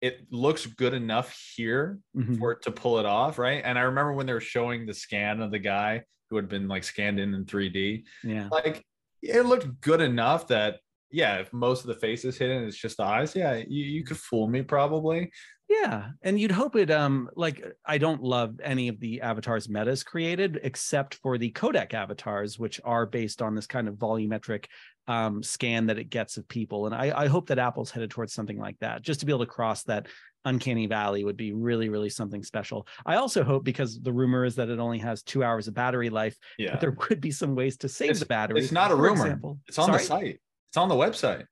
it 0.00 0.26
looks 0.30 0.64
good 0.66 0.94
enough 0.94 1.36
here 1.56 1.98
Mhm. 2.16 2.38
for 2.38 2.52
it 2.52 2.62
to 2.62 2.70
pull 2.70 2.98
it 2.98 3.06
off, 3.06 3.38
right? 3.38 3.62
And 3.64 3.78
I 3.78 3.82
remember 3.82 4.12
when 4.12 4.26
they 4.26 4.32
were 4.32 4.40
showing 4.40 4.86
the 4.86 4.94
scan 4.94 5.40
of 5.42 5.50
the 5.50 5.58
guy 5.58 6.04
who 6.30 6.36
had 6.36 6.48
been 6.48 6.68
like 6.68 6.84
scanned 6.84 7.18
in 7.18 7.34
in 7.34 7.44
3D, 7.44 8.04
Yeah. 8.22 8.48
like 8.52 8.84
it 9.22 9.42
looked 9.42 9.80
good 9.80 10.00
enough 10.00 10.46
that 10.48 10.78
yeah, 11.10 11.36
if 11.38 11.52
most 11.52 11.80
of 11.82 11.88
the 11.88 11.94
face 11.94 12.24
is 12.24 12.38
hidden, 12.38 12.64
it's 12.64 12.76
just 12.76 12.96
the 12.98 13.04
eyes. 13.04 13.34
Yeah, 13.34 13.54
you, 13.56 13.84
you 13.84 14.04
could 14.04 14.16
fool 14.18 14.48
me 14.48 14.62
probably, 14.62 15.30
Yeah, 15.68 16.10
and 16.22 16.38
you'd 16.38 16.50
hope 16.52 16.76
it. 16.76 16.90
Um, 16.90 17.28
like 17.36 17.64
I 17.84 17.98
don't 17.98 18.22
love 18.22 18.60
any 18.62 18.88
of 18.88 19.00
the 19.00 19.20
avatars 19.20 19.68
metas 19.68 20.02
created, 20.04 20.60
except 20.62 21.14
for 21.16 21.38
the 21.38 21.50
codec 21.52 21.94
avatars, 21.94 22.58
which 22.58 22.80
are 22.84 23.06
based 23.06 23.42
on 23.42 23.54
this 23.54 23.66
kind 23.66 23.88
of 23.88 23.94
volumetric 23.94 24.66
um, 25.08 25.42
scan 25.42 25.86
that 25.86 25.98
it 25.98 26.10
gets 26.10 26.36
of 26.36 26.46
people. 26.48 26.86
And 26.86 26.94
I, 26.94 27.12
I 27.24 27.26
hope 27.26 27.48
that 27.48 27.58
Apple's 27.58 27.90
headed 27.90 28.10
towards 28.10 28.32
something 28.32 28.58
like 28.58 28.78
that, 28.80 29.02
just 29.02 29.20
to 29.20 29.26
be 29.26 29.32
able 29.32 29.44
to 29.44 29.50
cross 29.50 29.82
that 29.84 30.06
uncanny 30.46 30.86
valley 30.86 31.22
would 31.24 31.36
be 31.36 31.52
really, 31.52 31.88
really 31.90 32.08
something 32.08 32.42
special. 32.42 32.86
I 33.04 33.16
also 33.16 33.42
hope 33.44 33.62
because 33.64 34.00
the 34.00 34.12
rumor 34.12 34.44
is 34.44 34.54
that 34.56 34.70
it 34.70 34.78
only 34.78 34.98
has 34.98 35.22
two 35.22 35.44
hours 35.44 35.68
of 35.68 35.74
battery 35.74 36.08
life, 36.10 36.36
Yeah. 36.58 36.70
that 36.70 36.80
there 36.80 36.96
would 37.10 37.20
be 37.20 37.30
some 37.32 37.54
ways 37.54 37.76
to 37.78 37.88
save 37.88 38.10
It's- 38.10 38.20
the 38.20 38.26
battery. 38.26 38.60
it's 38.60 38.72
not 38.72 38.90
a 38.92 38.96
For 38.96 39.02
rumor. 39.02 39.26
example- 39.26 39.58
It's 39.68 39.78
on 39.78 39.86
Sorry? 39.86 39.98
the 39.98 40.04
site. 40.04 40.40
It's 40.70 40.76
on 40.76 40.88
the 40.88 40.94
website. 40.94 41.44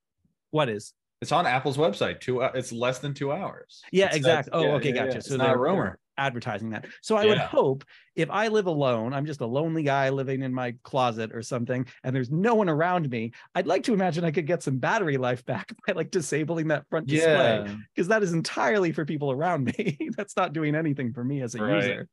What 0.52 0.68
is? 0.68 0.92
It's 1.20 1.32
on 1.32 1.44
Apple's 1.44 1.76
website. 1.76 2.20
Two. 2.20 2.40
hou- 2.40 2.50
It's 2.54 2.70
less 2.70 3.00
than 3.00 3.12
two 3.14 3.32
hours. 3.32 3.82
Yeah, 3.90 4.04
It's- 4.06 4.14
uh, 4.14 4.16
exactly. 4.18 4.50
that's- 4.52 4.64
Oh, 4.64 4.68
yeah, 4.68 4.74
okay, 4.76 4.88
yeah, 4.90 4.94
yeah. 4.94 5.04
gotcha. 5.06 5.18
It's 5.18 5.28
So 5.28 5.36
not 5.36 5.56
a 5.56 5.58
rumor. 5.58 5.98
advertising 6.16 6.70
that. 6.70 6.86
So 7.02 7.16
I 7.16 7.26
would 7.26 7.38
hope 7.38 7.84
if 8.14 8.30
I 8.30 8.46
live 8.48 8.66
alone, 8.66 9.12
I'm 9.12 9.26
just 9.26 9.40
a 9.40 9.46
lonely 9.46 9.82
guy 9.82 10.08
living 10.10 10.42
in 10.42 10.54
my 10.54 10.74
closet 10.84 11.32
or 11.34 11.42
something, 11.42 11.86
and 12.04 12.14
there's 12.14 12.30
no 12.30 12.54
one 12.54 12.68
around 12.68 13.08
me, 13.10 13.32
I'd 13.56 13.66
like 13.66 13.82
to 13.84 13.92
imagine 13.94 14.24
I 14.24 14.30
could 14.30 14.46
get 14.46 14.62
some 14.62 14.78
battery 14.78 15.16
life 15.16 15.44
back 15.44 15.72
by 15.86 15.94
like 15.94 16.10
disabling 16.12 16.68
that 16.68 16.86
front 16.88 17.06
display 17.08 17.64
Yeah. 17.66 17.74
because 17.94 18.06
that 18.08 18.22
is 18.22 18.32
entirely 18.32 18.92
for 18.92 19.04
people 19.04 19.32
around 19.32 19.64
me. 19.64 19.96
That's 20.16 20.36
not 20.36 20.52
doing 20.52 20.74
anything 20.76 21.12
for 21.12 21.24
me 21.24 21.40
as 21.42 21.56
a 21.56 21.62
Right. 21.62 21.76
user. 21.82 22.08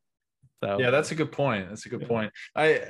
So 0.64 0.80
Yeah, 0.80 0.90
that's 0.90 1.12
a 1.12 1.16
good 1.16 1.32
point. 1.32 1.70
That's 1.70 1.86
a 1.86 1.90
good 1.90 2.02
Yeah. 2.02 2.08
point. 2.08 2.34
I 2.56 2.82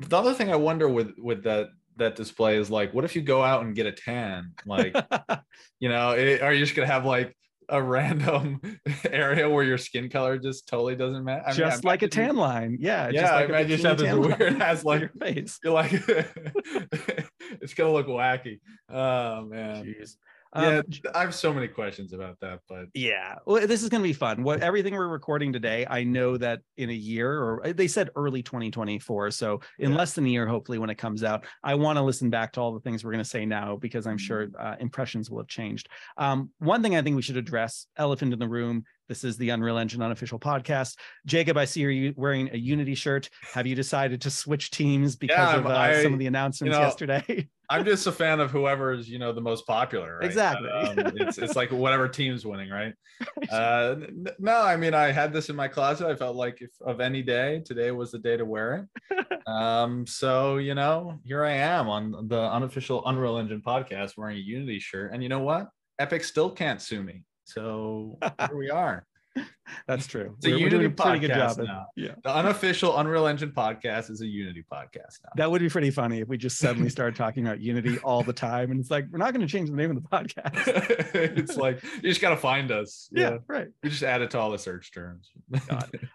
the 0.00 0.16
other 0.18 0.34
thing 0.34 0.50
I 0.52 0.56
wonder 0.56 0.88
with 0.88 1.12
with 1.18 1.44
that 1.44 1.68
that 1.96 2.16
display 2.16 2.56
is 2.56 2.70
like, 2.70 2.92
what 2.92 3.04
if 3.04 3.14
you 3.16 3.22
go 3.22 3.42
out 3.42 3.64
and 3.64 3.74
get 3.74 3.86
a 3.86 3.92
tan? 3.92 4.52
Like, 4.66 4.94
you 5.80 5.88
know, 5.88 6.12
it, 6.12 6.42
are 6.42 6.52
you 6.52 6.60
just 6.64 6.74
gonna 6.74 6.86
have 6.88 7.04
like 7.04 7.36
a 7.68 7.82
random 7.82 8.60
area 9.10 9.48
where 9.48 9.64
your 9.64 9.78
skin 9.78 10.10
color 10.10 10.38
just 10.38 10.68
totally 10.68 10.96
doesn't 10.96 11.24
match? 11.24 11.42
I 11.46 11.52
mean, 11.52 11.62
I 11.62 11.70
just 11.70 11.84
like 11.84 12.02
a 12.02 12.08
tan 12.08 12.36
line. 12.36 12.76
Yeah. 12.80 13.08
Yeah, 13.08 13.20
just 13.20 13.32
I 13.32 13.36
like 13.40 13.48
a 13.48 13.52
imagine 13.52 13.70
you 13.70 13.76
bikini 13.76 13.88
have 13.88 13.98
this 13.98 14.38
weird 14.38 14.62
ass, 14.62 14.84
like- 14.84 15.00
your 15.00 15.10
face. 15.20 15.58
You're 15.62 15.72
like, 15.72 15.92
it's 17.60 17.74
gonna 17.74 17.92
look 17.92 18.06
wacky. 18.06 18.60
Oh 18.88 19.44
man. 19.46 19.84
Jeez. 19.84 20.16
Yeah, 20.54 20.78
Um, 20.78 20.84
I 21.14 21.20
have 21.22 21.34
so 21.34 21.52
many 21.52 21.66
questions 21.68 22.12
about 22.12 22.38
that, 22.40 22.60
but 22.68 22.86
Yeah, 22.94 23.34
well, 23.46 23.66
this 23.66 23.82
is 23.82 23.88
going 23.88 24.02
to 24.02 24.08
be 24.08 24.12
fun. 24.12 24.42
What 24.42 24.60
everything 24.62 24.94
we're 24.94 25.08
recording 25.08 25.52
today, 25.52 25.86
I 25.88 26.04
know 26.04 26.36
that 26.36 26.60
in 26.76 26.90
a 26.90 26.94
year, 26.94 27.32
or 27.42 27.66
uh, 27.66 27.72
they 27.72 27.88
said 27.88 28.10
early 28.16 28.42
2024. 28.42 29.30
So 29.32 29.60
in 29.78 29.90
Yeah. 29.90 29.96
less 29.96 30.12
than 30.14 30.26
a 30.26 30.28
year, 30.28 30.46
hopefully, 30.46 30.78
when 30.78 30.90
it 30.90 30.98
comes 30.98 31.24
out, 31.24 31.44
I 31.62 31.74
want 31.74 31.96
to 31.98 32.02
listen 32.02 32.30
back 32.30 32.52
to 32.52 32.60
all 32.60 32.72
the 32.72 32.80
things 32.80 33.04
we're 33.04 33.12
going 33.12 33.24
to 33.24 33.28
say 33.28 33.44
now 33.46 33.76
because 33.76 34.06
I'm 34.06 34.18
sure 34.18 34.46
Mm-hmm. 34.46 34.66
uh, 34.66 34.76
impressions 34.80 35.30
will 35.30 35.38
have 35.38 35.48
changed. 35.48 35.88
Um, 36.16 36.50
one 36.58 36.82
thing 36.82 36.96
I 36.96 37.02
think 37.02 37.16
we 37.16 37.22
should 37.22 37.36
address: 37.36 37.86
elephant 37.96 38.32
in 38.32 38.38
the 38.38 38.48
room. 38.48 38.84
This 39.06 39.22
is 39.22 39.36
the 39.36 39.50
Unreal 39.50 39.76
Engine 39.76 40.00
unofficial 40.00 40.38
podcast. 40.38 40.96
Jacob, 41.26 41.58
I 41.58 41.66
see 41.66 41.80
you're 41.82 42.14
wearing 42.16 42.48
a 42.54 42.56
Unity 42.56 42.94
shirt. 42.94 43.28
Have 43.52 43.66
you 43.66 43.74
decided 43.74 44.22
to 44.22 44.30
switch 44.30 44.70
teams 44.70 45.14
because 45.14 45.58
of 45.58 45.66
uh, 45.66 45.70
I'm- 45.70 46.02
some 46.02 46.12
of 46.14 46.18
the 46.18 46.26
announcements 46.26 46.74
know, 46.76 46.82
yesterday? 46.82 47.48
I'm 47.70 47.84
just 47.84 48.06
a 48.06 48.12
fan 48.12 48.40
of 48.40 48.50
whoever's 48.50 49.08
you 49.08 49.18
know 49.18 49.32
the 49.32 49.40
most 49.40 49.66
popular. 49.66 50.18
Right? 50.18 50.26
Exactly. 50.26 50.68
Um, 50.70 50.98
it's 51.16 51.38
it's 51.38 51.56
like 51.56 51.70
whatever 51.70 52.08
team's 52.08 52.44
winning, 52.46 52.70
right? 52.70 52.94
Uh, 53.50 53.94
no, 54.40 54.62
I 54.62 54.76
mean 54.76 54.94
I 54.94 55.12
had 55.12 55.32
this 55.32 55.48
in 55.48 55.54
my 55.54 55.68
closet. 55.68 56.08
I 56.08 56.16
felt 56.16 56.34
like 56.34 56.60
if 56.60 56.70
of 56.80 57.00
any 57.00 57.22
day, 57.22 57.62
today 57.64 57.92
was 57.92 58.10
the 58.10 58.18
day 58.18 58.36
to 58.36 58.44
wear 58.44 58.88
it. 59.10 59.26
Um, 59.46 60.06
so 60.06 60.56
you 60.56 60.74
know, 60.74 61.20
here 61.22 61.44
I 61.44 61.52
am 61.52 61.88
on 61.88 62.28
the 62.28 62.40
unofficial 62.40 63.06
Unreal 63.06 63.36
Engine 63.36 63.60
podcast 63.60 64.16
wearing 64.16 64.38
a 64.38 64.40
Unity 64.40 64.78
shirt, 64.78 65.12
and 65.12 65.22
you 65.22 65.28
know 65.28 65.40
what? 65.40 65.68
Epic 65.98 66.24
still 66.24 66.50
can't 66.50 66.80
sue 66.80 67.02
me. 67.02 67.24
So 67.44 68.18
here 68.40 68.56
we 68.56 68.70
are. 68.70 69.06
That's 69.88 70.06
true. 70.06 70.34
It's 70.36 70.46
a 70.46 70.50
We're- 70.50 70.62
we're 70.64 70.68
doing 70.70 70.82
Unity 70.82 71.02
pretty 71.02 71.18
good 71.20 71.30
job 71.34 71.58
now. 71.58 71.86
yeah. 71.96 72.14
The 72.22 72.34
unofficial 72.34 72.96
Unreal 72.98 73.26
Engine 73.26 73.50
podcast 73.50 74.10
is 74.10 74.20
a 74.20 74.26
Unity 74.26 74.64
podcast 74.70 75.18
now. 75.24 75.30
That 75.36 75.50
would 75.50 75.60
be 75.60 75.68
pretty 75.68 75.90
funny 75.90 76.20
if 76.20 76.28
we 76.28 76.36
just 76.36 76.58
suddenly 76.58 76.88
started 76.90 77.16
talking 77.16 77.44
about 77.46 77.60
Unity 77.60 77.98
all 77.98 78.22
the 78.22 78.32
time. 78.32 78.70
And 78.70 78.78
it's 78.78 78.90
like, 78.90 79.06
we're 79.10 79.18
not 79.18 79.32
going 79.34 79.44
to 79.46 79.50
change 79.50 79.70
the 79.70 79.76
name 79.76 79.90
of 79.90 79.96
the 80.02 80.08
podcast. 80.08 81.14
it's 81.14 81.56
like 81.56 81.82
you 81.82 82.02
just 82.02 82.20
gotta 82.20 82.36
find 82.36 82.70
us. 82.70 83.08
Yeah, 83.10 83.38
right. 83.48 83.68
You 83.82 83.90
just 83.90 84.02
add 84.02 84.22
it 84.22 84.30
to 84.32 84.38
all 84.38 84.50
the 84.50 84.58
search 84.58 84.92
terms. 84.92 85.30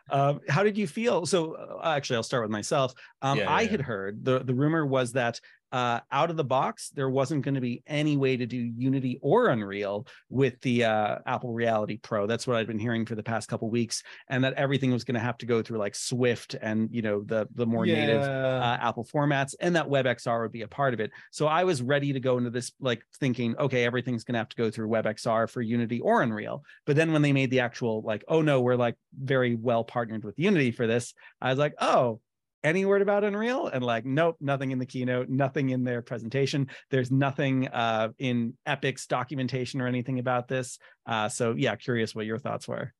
Um, 0.09 0.39
how 0.47 0.63
did 0.63 0.77
you 0.77 0.88
feel? 0.88 1.25
So, 1.25 1.53
uh, 1.53 1.88
actually, 1.95 2.17
I'll 2.17 2.23
start 2.23 2.43
with 2.43 2.51
myself. 2.51 2.93
Um, 3.21 3.38
Yeah, 3.39 3.49
I 3.49 3.61
yeah, 3.61 3.71
had 3.71 3.81
heard 3.81 4.23
the, 4.25 4.39
the 4.39 4.53
rumor 4.53 4.85
was 4.85 5.13
that 5.13 5.39
uh, 5.71 5.99
out 6.11 6.29
of 6.29 6.38
the 6.38 6.43
box, 6.43 6.89
there 6.89 7.09
wasn't 7.09 7.43
going 7.43 7.55
to 7.55 7.61
be 7.61 7.83
any 7.85 8.17
way 8.17 8.35
to 8.38 8.45
do 8.45 8.57
Unity 8.57 9.19
or 9.21 9.49
Unreal 9.49 10.07
with 10.29 10.59
the 10.61 10.85
uh, 10.85 11.17
Apple 11.25 11.53
Reality 11.53 11.97
Pro. 11.97 12.27
That's 12.27 12.47
what 12.47 12.57
I'd 12.57 12.67
been 12.67 12.79
hearing 12.79 13.05
for 13.05 13.15
the 13.15 13.23
past 13.23 13.47
couple 13.47 13.69
weeks, 13.69 14.03
and 14.29 14.43
that 14.43 14.53
everything 14.53 14.91
was 14.91 15.03
going 15.03 15.15
to 15.15 15.21
have 15.21 15.38
to 15.39 15.45
go 15.45 15.61
through 15.61 15.77
like 15.77 15.95
Swift 15.95 16.55
and 16.61 16.89
you 16.91 17.01
know 17.01 17.21
the 17.23 17.47
the 17.53 17.65
more 17.65 17.85
native 17.85 18.21
uh, 18.21 18.77
Apple 18.81 19.05
formats, 19.05 19.53
and 19.59 19.75
that 19.75 19.88
WebXR 19.88 20.41
would 20.41 20.51
be 20.51 20.63
a 20.63 20.67
part 20.67 20.93
of 20.93 20.99
it. 20.99 21.11
So 21.31 21.47
I 21.47 21.63
was 21.63 21.81
ready 21.81 22.13
to 22.13 22.19
go 22.19 22.38
into 22.38 22.49
this 22.49 22.71
like 22.79 23.03
thinking, 23.19 23.55
okay, 23.57 23.85
everything's 23.85 24.23
going 24.23 24.33
to 24.33 24.39
have 24.39 24.49
to 24.49 24.57
go 24.57 24.71
through 24.71 24.89
WebXR 24.89 25.49
for 25.49 25.61
Unity 25.61 25.99
or 25.99 26.21
Unreal. 26.21 26.63
But 26.85 26.95
then 26.95 27.13
when 27.13 27.21
they 27.21 27.33
made 27.33 27.51
the 27.51 27.59
actual 27.59 28.01
like, 28.01 28.23
oh 28.27 28.41
no, 28.41 28.61
we're 28.61 28.75
like 28.75 28.95
very 29.17 29.55
well 29.55 29.83
partnered 29.83 30.23
with 30.23 30.39
Unity 30.39 30.71
for 30.71 30.88
this, 30.88 31.13
I 31.41 31.49
was 31.49 31.59
like, 31.59 31.75
oh. 31.79 32.19
Any 32.63 32.86
word 32.86 33.01
about 33.01 33.24
Unreal? 33.24 33.68
And 33.68 33.84
like, 33.84 34.06
nope, 34.06 34.36
nothing 34.42 34.72
in 34.72 34.80
the 34.80 34.86
keynote, 34.86 35.30
nothing 35.30 35.70
in 35.70 35.84
their 35.84 36.01
presentation. 36.01 36.68
There's 36.92 37.12
nothing 37.12 37.68
uh, 37.70 38.10
in 38.20 38.56
Epic's 38.66 39.08
documentation 39.08 39.80
or 39.82 39.88
anything 39.88 40.20
about 40.20 40.48
this. 40.48 40.78
Uh, 41.06 41.30
so 41.30 41.54
yeah, 41.58 41.75
curious 41.75 42.13
what 42.13 42.25
your 42.25 42.38
thoughts 42.38 42.68
were. 42.68 42.94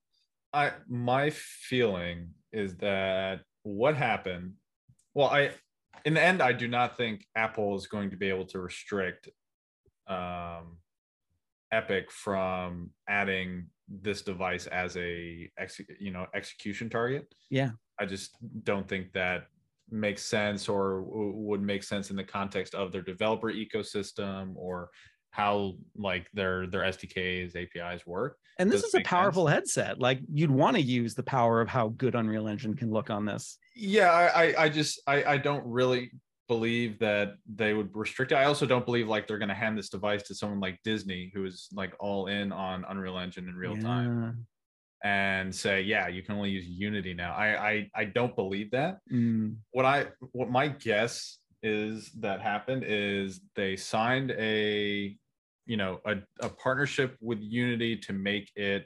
I 0.54 0.72
my 0.88 1.30
feeling 1.30 2.30
is 2.52 2.76
that 2.78 3.42
what 3.64 3.96
happened. 3.96 4.54
Well, 5.14 5.28
I 5.28 5.52
in 6.06 6.14
the 6.14 6.22
end, 6.22 6.42
I 6.42 6.54
do 6.54 6.68
not 6.68 6.98
think 6.98 7.26
Apple 7.36 7.76
is 7.76 7.88
going 7.88 8.10
to 8.12 8.18
be 8.18 8.30
able 8.30 8.46
to 8.46 8.60
restrict 8.60 9.30
um, 10.08 10.78
Epic 11.72 12.12
from 12.12 12.92
adding 13.08 13.68
this 13.88 14.22
device 14.22 14.68
as 14.68 14.96
a 14.98 15.50
ex, 15.58 15.82
you 16.00 16.12
know 16.12 16.26
execution 16.34 16.90
target. 16.90 17.34
Yeah. 17.50 17.72
I 18.00 18.06
just 18.06 18.38
don't 18.64 18.88
think 18.88 19.12
that 19.14 19.48
makes 19.92 20.24
sense 20.24 20.70
or 20.70 21.04
would 21.04 21.62
make 21.62 21.84
sense 21.84 22.10
in 22.12 22.16
the 22.16 22.24
context 22.24 22.76
of 22.76 22.92
their 22.92 23.02
developer 23.02 23.52
ecosystem 23.52 24.54
or 24.56 24.90
how 25.32 25.76
like 25.96 26.28
their 26.34 26.68
their 26.68 26.82
SDKs 26.82 27.56
APIs 27.56 28.06
work. 28.06 28.38
And 28.58 28.70
this 28.70 28.82
Does 28.82 28.90
is 28.90 28.94
a 28.96 28.98
make 28.98 29.06
sense. 29.06 29.10
powerful 29.10 29.48
headset. 29.48 30.00
Like 30.00 30.20
you'd 30.32 30.52
want 30.52 30.76
to 30.76 30.82
use 30.82 31.16
the 31.16 31.24
power 31.24 31.62
of 31.62 31.70
how 31.70 31.90
good 31.90 32.16
Unreal 32.16 32.48
Engine 32.48 32.76
can 32.76 32.92
look 32.92 33.10
on 33.10 33.26
this. 33.26 33.58
Yeah, 33.76 34.12
I 34.12 34.46
I, 34.46 34.64
I 34.64 34.70
just 34.70 35.02
I, 35.08 35.24
I 35.24 35.38
don't 35.38 35.66
really 35.66 36.12
believe 36.48 36.98
that 37.00 37.36
they 37.54 37.74
would 37.74 37.90
restrict 37.96 38.32
it. 38.32 38.36
I 38.36 38.46
also 38.46 38.66
don't 38.66 38.86
believe 38.86 39.08
like 39.08 39.28
they're 39.28 39.38
gonna 39.38 39.54
hand 39.54 39.78
this 39.78 39.90
device 39.90 40.24
to 40.24 40.36
someone 40.36 40.60
like 40.60 40.80
Disney 40.84 41.32
who 41.34 41.46
is 41.46 41.68
like 41.74 41.94
all 42.00 42.28
in 42.28 42.52
on 42.52 42.86
Unreal 42.90 43.18
Engine 43.20 43.48
in 43.48 43.56
real 43.56 43.78
time 43.78 44.46
and 45.04 45.54
say, 45.54 45.82
yeah, 45.82 46.08
you 46.08 46.22
can 46.24 46.36
only 46.36 46.50
use 46.50 46.66
Unity 46.68 47.14
now. 47.14 47.34
I 47.34 47.70
I, 47.70 47.90
I 47.96 48.06
don't 48.06 48.36
believe 48.36 48.72
that. 48.72 49.00
Mm, 49.12 49.56
what 49.72 49.86
I 49.86 50.08
what 50.34 50.50
my 50.50 50.68
guess 50.68 51.38
is 51.64 52.12
that 52.20 52.42
happened 52.42 52.84
is 52.88 53.42
they 53.56 53.76
signed 53.76 54.32
a 54.32 55.16
you 55.66 55.78
know 55.78 56.00
a, 56.06 56.16
a 56.42 56.50
partnership 56.50 57.18
with 57.22 57.40
Unity 57.42 57.98
to 57.98 58.14
make 58.14 58.50
it 58.56 58.86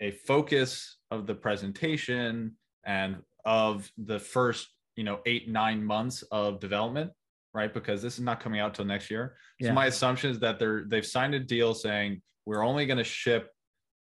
a 0.00 0.10
focus 0.10 0.98
of 1.10 1.26
the 1.26 1.34
presentation 1.34 2.56
and 2.84 3.16
of 3.44 3.90
the 3.96 4.18
first 4.18 4.68
you 4.96 5.04
know 5.04 5.20
eight 5.26 5.48
nine 5.48 5.84
months 5.84 6.22
of 6.30 6.60
development 6.60 7.10
right 7.54 7.72
because 7.72 8.02
this 8.02 8.14
is 8.14 8.20
not 8.20 8.40
coming 8.40 8.60
out 8.60 8.74
till 8.74 8.84
next 8.84 9.10
year 9.10 9.36
Yeah. 9.60 9.68
so 9.68 9.74
my 9.74 9.86
assumption 9.86 10.30
is 10.30 10.38
that 10.40 10.58
they're 10.58 10.84
they've 10.86 11.06
signed 11.06 11.34
a 11.34 11.40
deal 11.40 11.74
saying 11.74 12.20
we're 12.44 12.64
only 12.64 12.86
going 12.86 12.98
to 12.98 13.04
ship 13.04 13.50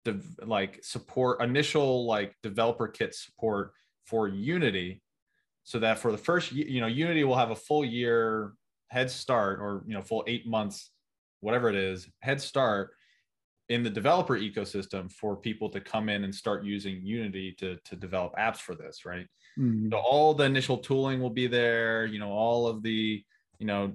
the 0.06 0.22
like 0.46 0.80
support 0.84 1.42
initial 1.42 2.06
like 2.06 2.36
developer 2.44 2.88
kit 2.88 3.14
support 3.14 3.72
for 4.06 4.28
unity 4.28 5.02
so 5.64 5.80
that 5.80 6.00
for 6.00 6.12
the 6.12 6.18
first 6.18 6.52
you 6.52 6.82
know 6.82 6.88
unity 6.88 7.24
will 7.24 7.36
have 7.36 7.52
a 7.52 7.56
full 7.56 7.86
year 7.86 8.54
head 8.88 9.10
start 9.10 9.60
or 9.60 9.84
you 9.88 9.94
know 9.94 10.02
full 10.02 10.24
eight 10.28 10.48
months 10.48 10.92
whatever 11.42 11.70
it 11.70 11.76
is 11.76 12.10
head 12.22 12.42
start 12.42 12.92
in 13.70 13.84
the 13.84 13.90
developer 13.90 14.38
ecosystem 14.38 15.10
for 15.12 15.36
people 15.36 15.70
to 15.70 15.80
come 15.80 16.10
in 16.10 16.24
and 16.24 16.34
start 16.34 16.64
using 16.64 17.00
unity 17.04 17.54
to 17.58 17.78
to 17.86 17.96
develop 17.96 18.34
apps 18.36 18.58
for 18.58 18.76
this 18.76 19.06
right 19.06 19.28
mm. 19.58 19.90
so 19.92 19.98
all 19.98 20.34
the 20.34 20.44
initial 20.44 20.78
tooling 20.78 21.22
will 21.22 21.30
be 21.30 21.48
there 21.48 22.06
you 22.06 22.20
know 22.20 22.32
all 22.32 22.68
of 22.68 22.82
the 22.82 23.24
you 23.60 23.66
know 23.66 23.94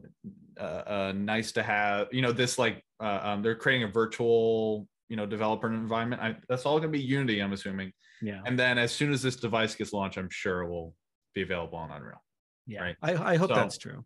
uh, 0.59 0.63
uh 0.87 1.13
nice 1.15 1.53
to 1.53 1.63
have 1.63 2.07
you 2.13 2.23
know 2.23 2.33
this 2.33 2.59
like 2.59 2.83
uh, 3.01 3.21
um, 3.23 3.43
they're 3.43 3.55
creating 3.55 3.87
a 3.87 3.93
virtual 3.93 4.89
you 5.09 5.17
know 5.17 5.27
developer 5.27 5.69
environment 5.73 6.21
I, 6.23 6.37
that's 6.49 6.67
all 6.67 6.79
going 6.79 6.91
to 6.93 6.99
be 6.99 7.03
unity 7.05 7.41
i'm 7.41 7.53
assuming 7.53 7.93
Yeah. 8.23 8.41
and 8.47 8.59
then 8.59 8.79
as 8.79 8.93
soon 8.93 9.13
as 9.13 9.23
this 9.23 9.37
device 9.37 9.75
gets 9.75 9.93
launched 9.93 10.19
i'm 10.19 10.29
sure 10.31 10.63
it 10.63 10.69
will 10.69 10.95
be 11.35 11.43
available 11.43 11.79
on 11.79 11.91
unreal 11.91 12.23
Yeah. 12.67 12.83
right. 12.83 12.97
I, 13.03 13.33
I 13.33 13.37
hope 13.37 13.51
So- 13.51 13.55
that's 13.55 13.79
true. 13.79 14.05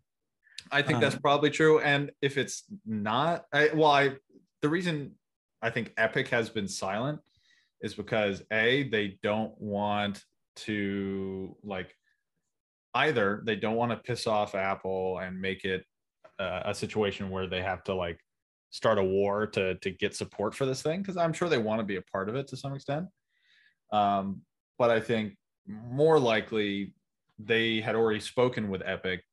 I 0.71 0.83
think 0.83 1.01
that's 1.01 1.15
Um, 1.15 1.21
probably 1.21 1.49
true. 1.49 1.79
And 1.79 2.11
if 2.21 2.37
it's 2.37 2.65
not, 2.85 3.45
I, 3.51 3.71
well, 3.73 3.89
I 3.91 4.15
the 4.61 4.69
reason 4.69 5.15
I 5.61 5.71
think 5.71 5.91
Epic 5.97 6.27
has 6.29 6.49
been 6.51 6.67
silent 6.67 7.19
is 7.81 7.95
because 7.95 8.43
a 8.53 8.83
they 8.89 9.17
don't 9.23 9.59
want 9.59 10.23
to 10.67 11.57
like 11.63 11.95
either 12.93 13.41
they 13.45 13.55
don't 13.55 13.75
want 13.75 13.91
to 13.91 13.97
piss 13.97 14.27
off 14.27 14.53
Apple 14.53 15.17
and 15.19 15.41
make 15.41 15.65
it 15.65 15.83
uh, 16.39 16.61
a 16.65 16.75
situation 16.75 17.31
where 17.31 17.47
they 17.47 17.61
have 17.63 17.83
to 17.85 17.95
like 17.95 18.19
start 18.71 18.97
a 18.97 19.03
war 19.03 19.45
to 19.45 19.75
to 19.75 19.91
get 19.91 20.15
support 20.15 20.55
for 20.55 20.65
this 20.65 20.81
thing 20.81 21.01
because 21.01 21.17
I'm 21.17 21.33
sure 21.33 21.49
they 21.49 21.57
want 21.57 21.79
to 21.79 21.85
be 21.85 21.97
a 21.97 22.01
part 22.01 22.29
of 22.29 22.35
it 22.35 22.47
to 22.47 22.57
some 22.57 22.73
extent. 22.73 23.07
Um, 23.91 24.41
but 24.79 24.89
I 24.89 24.99
think 24.99 25.37
more 25.67 26.17
likely 26.17 26.93
they 27.37 27.81
had 27.81 27.95
already 27.95 28.19
spoken 28.19 28.69
with 28.69 28.81
Epic. 28.85 29.23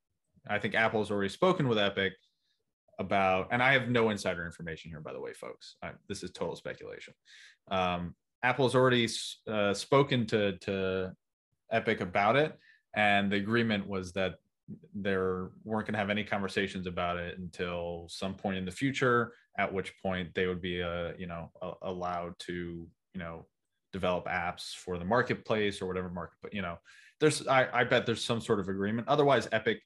I 0.49 0.59
think 0.59 0.75
Apple's 0.75 1.11
already 1.11 1.29
spoken 1.29 1.69
with 1.69 1.79
Epic 1.79 2.15
about, 2.99 3.49
and 3.53 3.63
I 3.63 3.73
have 3.73 3.89
no 3.89 4.11
insider 4.11 4.45
information 4.45 4.91
here, 4.91 5.01
by 5.01 5.13
the 5.13 5.21
way, 5.21 5.33
folks. 5.33 5.77
I, 5.83 5.93
this 6.09 6.23
is 6.23 6.31
total 6.33 6.57
speculation. 6.57 7.15
Um, 7.71 8.15
Apple's 8.43 8.75
already 8.75 9.09
uh, 9.47 9.75
spoken 9.75 10.27
to 10.27 10.59
to 10.59 11.13
Epic 11.71 12.01
about 12.01 12.37
it, 12.37 12.59
and 12.95 13.31
the 13.31 13.37
agreement 13.37 13.87
was 13.87 14.13
that 14.13 14.37
they 14.95 15.17
weren't 15.17 15.87
going 15.87 15.93
to 15.93 15.99
have 15.99 16.11
any 16.11 16.25
conversations 16.25 16.87
about 16.87 17.17
it 17.17 17.39
until 17.39 18.07
some 18.09 18.35
point 18.35 18.59
in 18.59 18.65
the 18.65 18.71
future. 18.71 19.33
At 19.59 19.73
which 19.73 19.93
point 20.01 20.35
they 20.35 20.47
would 20.47 20.63
be, 20.63 20.83
uh, 20.83 21.13
you 21.19 21.27
know, 21.27 21.51
allowed 21.83 22.39
to, 22.41 22.53
you 22.53 23.21
know, 23.21 23.47
develop 23.93 24.27
apps 24.27 24.75
for 24.75 24.99
the 24.99 25.05
marketplace 25.05 25.83
or 25.83 25.87
whatever 25.87 26.09
market. 26.11 26.37
But 26.43 26.55
you 26.55 26.63
know, 26.63 26.79
there's 27.21 27.47
I, 27.47 27.69
I 27.73 27.85
bet 27.85 28.07
there's 28.07 28.25
some 28.25 28.41
sort 28.41 28.61
of 28.61 28.69
agreement. 28.69 29.09
Otherwise, 29.09 29.49
Epic, 29.51 29.81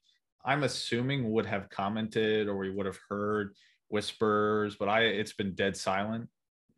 I'm 0.45 0.63
assuming 0.63 1.31
would 1.31 1.45
have 1.45 1.69
commented 1.69 2.47
or 2.47 2.57
we 2.57 2.69
would 2.69 2.85
have 2.85 2.99
heard 3.09 3.55
whispers, 3.87 4.75
but 4.75 4.89
I 4.89 5.01
it's 5.01 5.33
been 5.33 5.55
dead 5.55 5.75
silent 5.75 6.29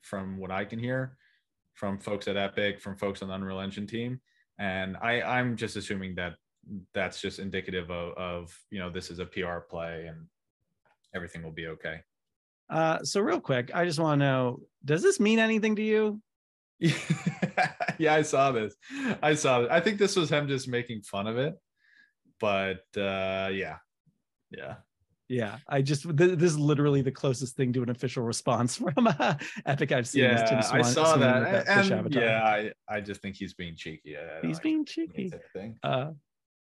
from 0.01 0.37
what 0.37 0.51
I 0.51 0.65
can 0.65 0.79
hear 0.79 1.17
from 1.75 1.99
folks 1.99 2.27
at 2.27 2.37
Epic, 2.37 2.79
from 2.79 2.95
folks 2.95 3.21
on 3.21 3.27
the 3.27 3.33
Unreal 3.33 3.59
Engine 3.59 3.85
team. 3.85 4.21
And 4.57 4.95
I, 5.01 5.21
I'm 5.21 5.57
just 5.57 5.75
assuming 5.75 6.15
that 6.15 6.35
that's 6.93 7.21
just 7.21 7.39
indicative 7.39 7.91
of, 7.91 8.13
of 8.17 8.59
you 8.71 8.79
know 8.79 8.89
this 8.89 9.09
is 9.09 9.19
a 9.19 9.25
PR 9.25 9.59
play 9.69 10.07
and 10.07 10.27
everything 11.13 11.43
will 11.43 11.51
be 11.51 11.67
okay. 11.67 12.01
Uh, 12.69 13.03
so 13.03 13.21
real 13.21 13.39
quick, 13.39 13.71
I 13.73 13.85
just 13.85 13.99
want 13.99 14.19
to 14.19 14.25
know: 14.25 14.59
Does 14.83 15.03
this 15.03 15.19
mean 15.19 15.39
anything 15.39 15.75
to 15.75 15.83
you? 15.83 16.21
yeah, 16.79 18.13
I 18.13 18.21
saw 18.21 18.51
this. 18.51 18.75
I 19.21 19.35
saw 19.35 19.61
it. 19.61 19.71
I 19.71 19.79
think 19.79 19.97
this 19.97 20.15
was 20.15 20.29
him 20.29 20.47
just 20.47 20.67
making 20.67 21.01
fun 21.03 21.27
of 21.27 21.37
it. 21.37 21.55
But 22.39 22.83
uh 22.97 23.49
yeah. 23.51 23.77
Yeah. 24.51 24.75
Yeah, 25.27 25.57
I 25.67 25.81
just 25.81 26.03
th- 26.03 26.37
this 26.37 26.51
is 26.51 26.59
literally 26.59 27.01
the 27.01 27.11
closest 27.11 27.55
thing 27.55 27.73
to 27.73 27.81
an 27.81 27.89
official 27.89 28.23
response 28.23 28.75
from 28.95 29.07
uh, 29.07 29.35
Epic 29.65 29.91
I've 29.91 30.07
seen. 30.07 30.25
Yeah, 30.25 30.43
Tim 30.43 30.61
Sweeney, 30.61 30.83
I 30.83 30.87
saw 30.87 31.17
that, 31.17 31.65
that 31.65 31.91
and, 31.91 32.13
yeah, 32.13 32.43
I, 32.43 32.71
I 32.87 33.01
just 33.01 33.23
think 33.23 33.35
he's 33.35 33.55
being 33.55 33.75
cheeky. 33.75 34.15
he's 34.43 34.59
being 34.59 34.85
cheeky. 34.85 35.33
Uh, 35.81 36.11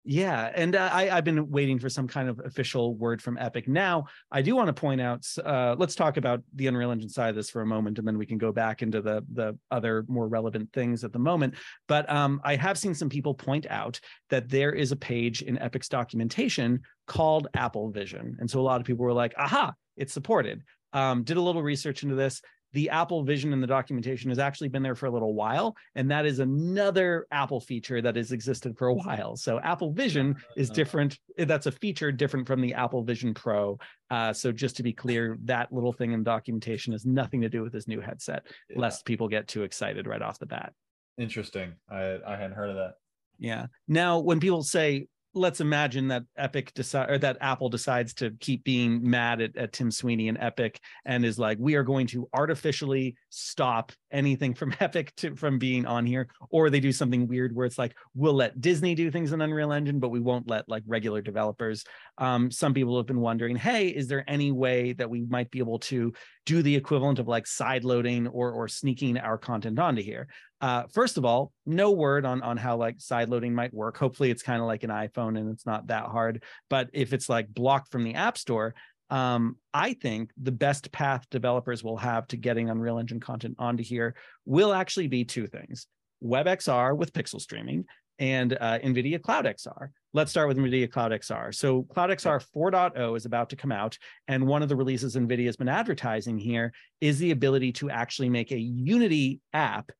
yeah, 0.04 0.50
and 0.54 0.74
uh, 0.74 0.90
I, 0.92 1.10
I've 1.10 1.24
been 1.24 1.48
waiting 1.48 1.78
for 1.78 1.88
some 1.88 2.08
kind 2.08 2.28
of 2.28 2.40
official 2.44 2.96
word 2.96 3.22
from 3.22 3.38
Epic. 3.38 3.68
Now, 3.68 4.06
I 4.32 4.42
do 4.42 4.56
want 4.56 4.66
to 4.66 4.72
point 4.72 5.00
out. 5.00 5.24
Uh, 5.44 5.76
let's 5.78 5.94
talk 5.94 6.16
about 6.16 6.42
the 6.56 6.66
Unreal 6.66 6.90
Engine 6.90 7.08
side 7.08 7.30
of 7.30 7.36
this 7.36 7.50
for 7.50 7.62
a 7.62 7.66
moment, 7.66 7.98
and 7.98 8.06
then 8.06 8.18
we 8.18 8.26
can 8.26 8.36
go 8.36 8.50
back 8.50 8.82
into 8.82 9.00
the 9.00 9.24
the 9.32 9.56
other 9.70 10.04
more 10.08 10.26
relevant 10.26 10.72
things 10.72 11.04
at 11.04 11.12
the 11.12 11.20
moment. 11.20 11.54
But 11.86 12.10
um, 12.10 12.40
I 12.42 12.56
have 12.56 12.78
seen 12.78 12.94
some 12.94 13.08
people 13.08 13.32
point 13.32 13.66
out 13.70 14.00
that 14.30 14.48
there 14.48 14.72
is 14.72 14.90
a 14.90 14.96
page 14.96 15.42
in 15.42 15.56
Epic's 15.58 15.88
documentation 15.88 16.80
called 17.06 17.46
Apple 17.54 17.90
Vision, 17.90 18.36
and 18.40 18.50
so 18.50 18.60
a 18.60 18.62
lot 18.62 18.80
of 18.80 18.86
people 18.86 19.04
were 19.04 19.12
like, 19.12 19.34
"Aha, 19.38 19.72
it's 19.96 20.12
supported." 20.12 20.62
Um, 20.92 21.22
did 21.22 21.36
a 21.36 21.40
little 21.40 21.62
research 21.62 22.02
into 22.02 22.16
this 22.16 22.42
the 22.72 22.90
Apple 22.90 23.22
Vision 23.24 23.52
in 23.52 23.60
the 23.60 23.66
documentation 23.66 24.30
has 24.30 24.38
actually 24.38 24.68
been 24.68 24.82
there 24.82 24.94
for 24.94 25.06
a 25.06 25.10
little 25.10 25.34
while, 25.34 25.76
and 25.94 26.10
that 26.10 26.26
is 26.26 26.38
another 26.38 27.26
Apple 27.30 27.60
feature 27.60 28.00
that 28.00 28.16
has 28.16 28.32
existed 28.32 28.76
for 28.76 28.88
a 28.88 28.94
while. 28.94 29.36
So 29.36 29.60
Apple 29.60 29.92
Vision 29.92 30.36
is 30.56 30.70
uh-huh. 30.70 30.74
different. 30.74 31.18
That's 31.36 31.66
a 31.66 31.72
feature 31.72 32.12
different 32.12 32.46
from 32.46 32.60
the 32.60 32.74
Apple 32.74 33.02
Vision 33.02 33.34
Pro. 33.34 33.78
Uh, 34.10 34.32
so 34.32 34.52
just 34.52 34.76
to 34.76 34.82
be 34.82 34.92
clear, 34.92 35.38
that 35.44 35.72
little 35.72 35.92
thing 35.92 36.12
in 36.12 36.22
documentation 36.22 36.92
has 36.92 37.04
nothing 37.06 37.40
to 37.42 37.48
do 37.48 37.62
with 37.62 37.72
this 37.72 37.88
new 37.88 38.00
headset, 38.00 38.46
yeah. 38.68 38.78
lest 38.78 39.04
people 39.04 39.28
get 39.28 39.48
too 39.48 39.62
excited 39.62 40.06
right 40.06 40.22
off 40.22 40.38
the 40.38 40.46
bat. 40.46 40.72
Interesting. 41.18 41.74
I 41.90 42.18
I 42.26 42.36
hadn't 42.36 42.52
heard 42.52 42.70
of 42.70 42.76
that. 42.76 42.94
Yeah. 43.38 43.66
Now, 43.88 44.20
when 44.20 44.40
people 44.40 44.62
say 44.62 45.08
let's 45.34 45.60
imagine 45.60 46.08
that 46.08 46.24
Epic 46.36 46.72
decide 46.74 47.10
or 47.10 47.18
that 47.18 47.38
Apple 47.40 47.68
decides 47.68 48.14
to 48.14 48.30
keep 48.40 48.64
being 48.64 49.08
mad 49.08 49.40
at, 49.40 49.56
at 49.56 49.72
Tim 49.72 49.90
Sweeney 49.90 50.28
and 50.28 50.38
Epic 50.38 50.80
and 51.04 51.24
is 51.24 51.38
like, 51.38 51.58
we 51.60 51.74
are 51.74 51.82
going 51.82 52.06
to 52.08 52.28
artificially 52.34 53.16
stop 53.30 53.92
anything 54.12 54.54
from 54.54 54.74
Epic 54.80 55.14
to 55.16 55.34
from 55.34 55.58
being 55.58 55.86
on 55.86 56.06
here, 56.06 56.28
or 56.50 56.70
they 56.70 56.80
do 56.80 56.92
something 56.92 57.26
weird 57.26 57.54
where 57.54 57.66
it's 57.66 57.78
like, 57.78 57.96
we'll 58.14 58.34
let 58.34 58.60
Disney 58.60 58.94
do 58.94 59.10
things 59.10 59.32
in 59.32 59.40
Unreal 59.40 59.72
Engine, 59.72 59.98
but 59.98 60.10
we 60.10 60.20
won't 60.20 60.48
let 60.48 60.68
like 60.68 60.82
regular 60.86 61.22
developers. 61.22 61.84
Um, 62.18 62.50
some 62.50 62.74
people 62.74 62.96
have 62.96 63.06
been 63.06 63.20
wondering, 63.20 63.56
hey, 63.56 63.88
is 63.88 64.08
there 64.08 64.24
any 64.28 64.52
way 64.52 64.92
that 64.94 65.10
we 65.10 65.22
might 65.22 65.50
be 65.50 65.58
able 65.58 65.78
to 65.80 66.12
do 66.44 66.62
the 66.62 66.74
equivalent 66.76 67.18
of 67.18 67.28
like 67.28 67.46
side 67.46 67.84
loading 67.84 68.26
or 68.28 68.52
or 68.52 68.68
sneaking 68.68 69.18
our 69.18 69.38
content 69.38 69.78
onto 69.78 70.02
here? 70.02 70.28
Uh, 70.60 70.84
first 70.92 71.18
of 71.18 71.24
all, 71.24 71.52
no 71.66 71.90
word 71.90 72.24
on 72.24 72.40
on 72.42 72.56
how 72.56 72.76
like 72.76 73.00
side 73.00 73.28
loading 73.28 73.52
might 73.52 73.74
work. 73.74 73.96
Hopefully, 73.96 74.30
it's 74.30 74.44
kind 74.44 74.60
of 74.60 74.66
like 74.66 74.84
an 74.84 74.90
iPhone 74.90 75.36
and 75.36 75.50
it's 75.50 75.66
not 75.66 75.88
that 75.88 76.04
hard. 76.04 76.44
But 76.70 76.88
if 76.92 77.12
it's 77.12 77.28
like 77.28 77.52
blocked 77.52 77.90
from 77.90 78.04
the 78.04 78.14
App 78.14 78.38
Store, 78.38 78.74
um, 79.12 79.56
I 79.74 79.92
think 79.92 80.30
the 80.40 80.50
best 80.50 80.90
path 80.90 81.26
developers 81.30 81.84
will 81.84 81.98
have 81.98 82.26
to 82.28 82.38
getting 82.38 82.70
Unreal 82.70 82.98
Engine 82.98 83.20
content 83.20 83.56
onto 83.58 83.84
here 83.84 84.14
will 84.46 84.72
actually 84.72 85.06
be 85.06 85.22
two 85.22 85.46
things: 85.46 85.86
WebXR 86.24 86.96
with 86.96 87.12
pixel 87.12 87.38
streaming 87.38 87.84
and 88.18 88.56
uh, 88.58 88.78
NVIDIA 88.78 89.20
Cloud 89.20 89.44
XR. 89.44 89.90
Let's 90.14 90.30
start 90.30 90.48
with 90.48 90.56
NVIDIA 90.56 90.90
Cloud 90.90 91.12
XR. 91.12 91.54
So 91.54 91.82
Cloud 91.82 92.08
XR 92.08 92.42
4.0 92.56 93.16
is 93.16 93.26
about 93.26 93.50
to 93.50 93.56
come 93.56 93.70
out, 93.70 93.98
and 94.28 94.46
one 94.46 94.62
of 94.62 94.70
the 94.70 94.76
releases 94.76 95.14
NVIDIA 95.14 95.44
has 95.44 95.56
been 95.56 95.68
advertising 95.68 96.38
here 96.38 96.72
is 97.02 97.18
the 97.18 97.32
ability 97.32 97.72
to 97.72 97.90
actually 97.90 98.30
make 98.30 98.50
a 98.50 98.58
Unity 98.58 99.40
app 99.52 99.92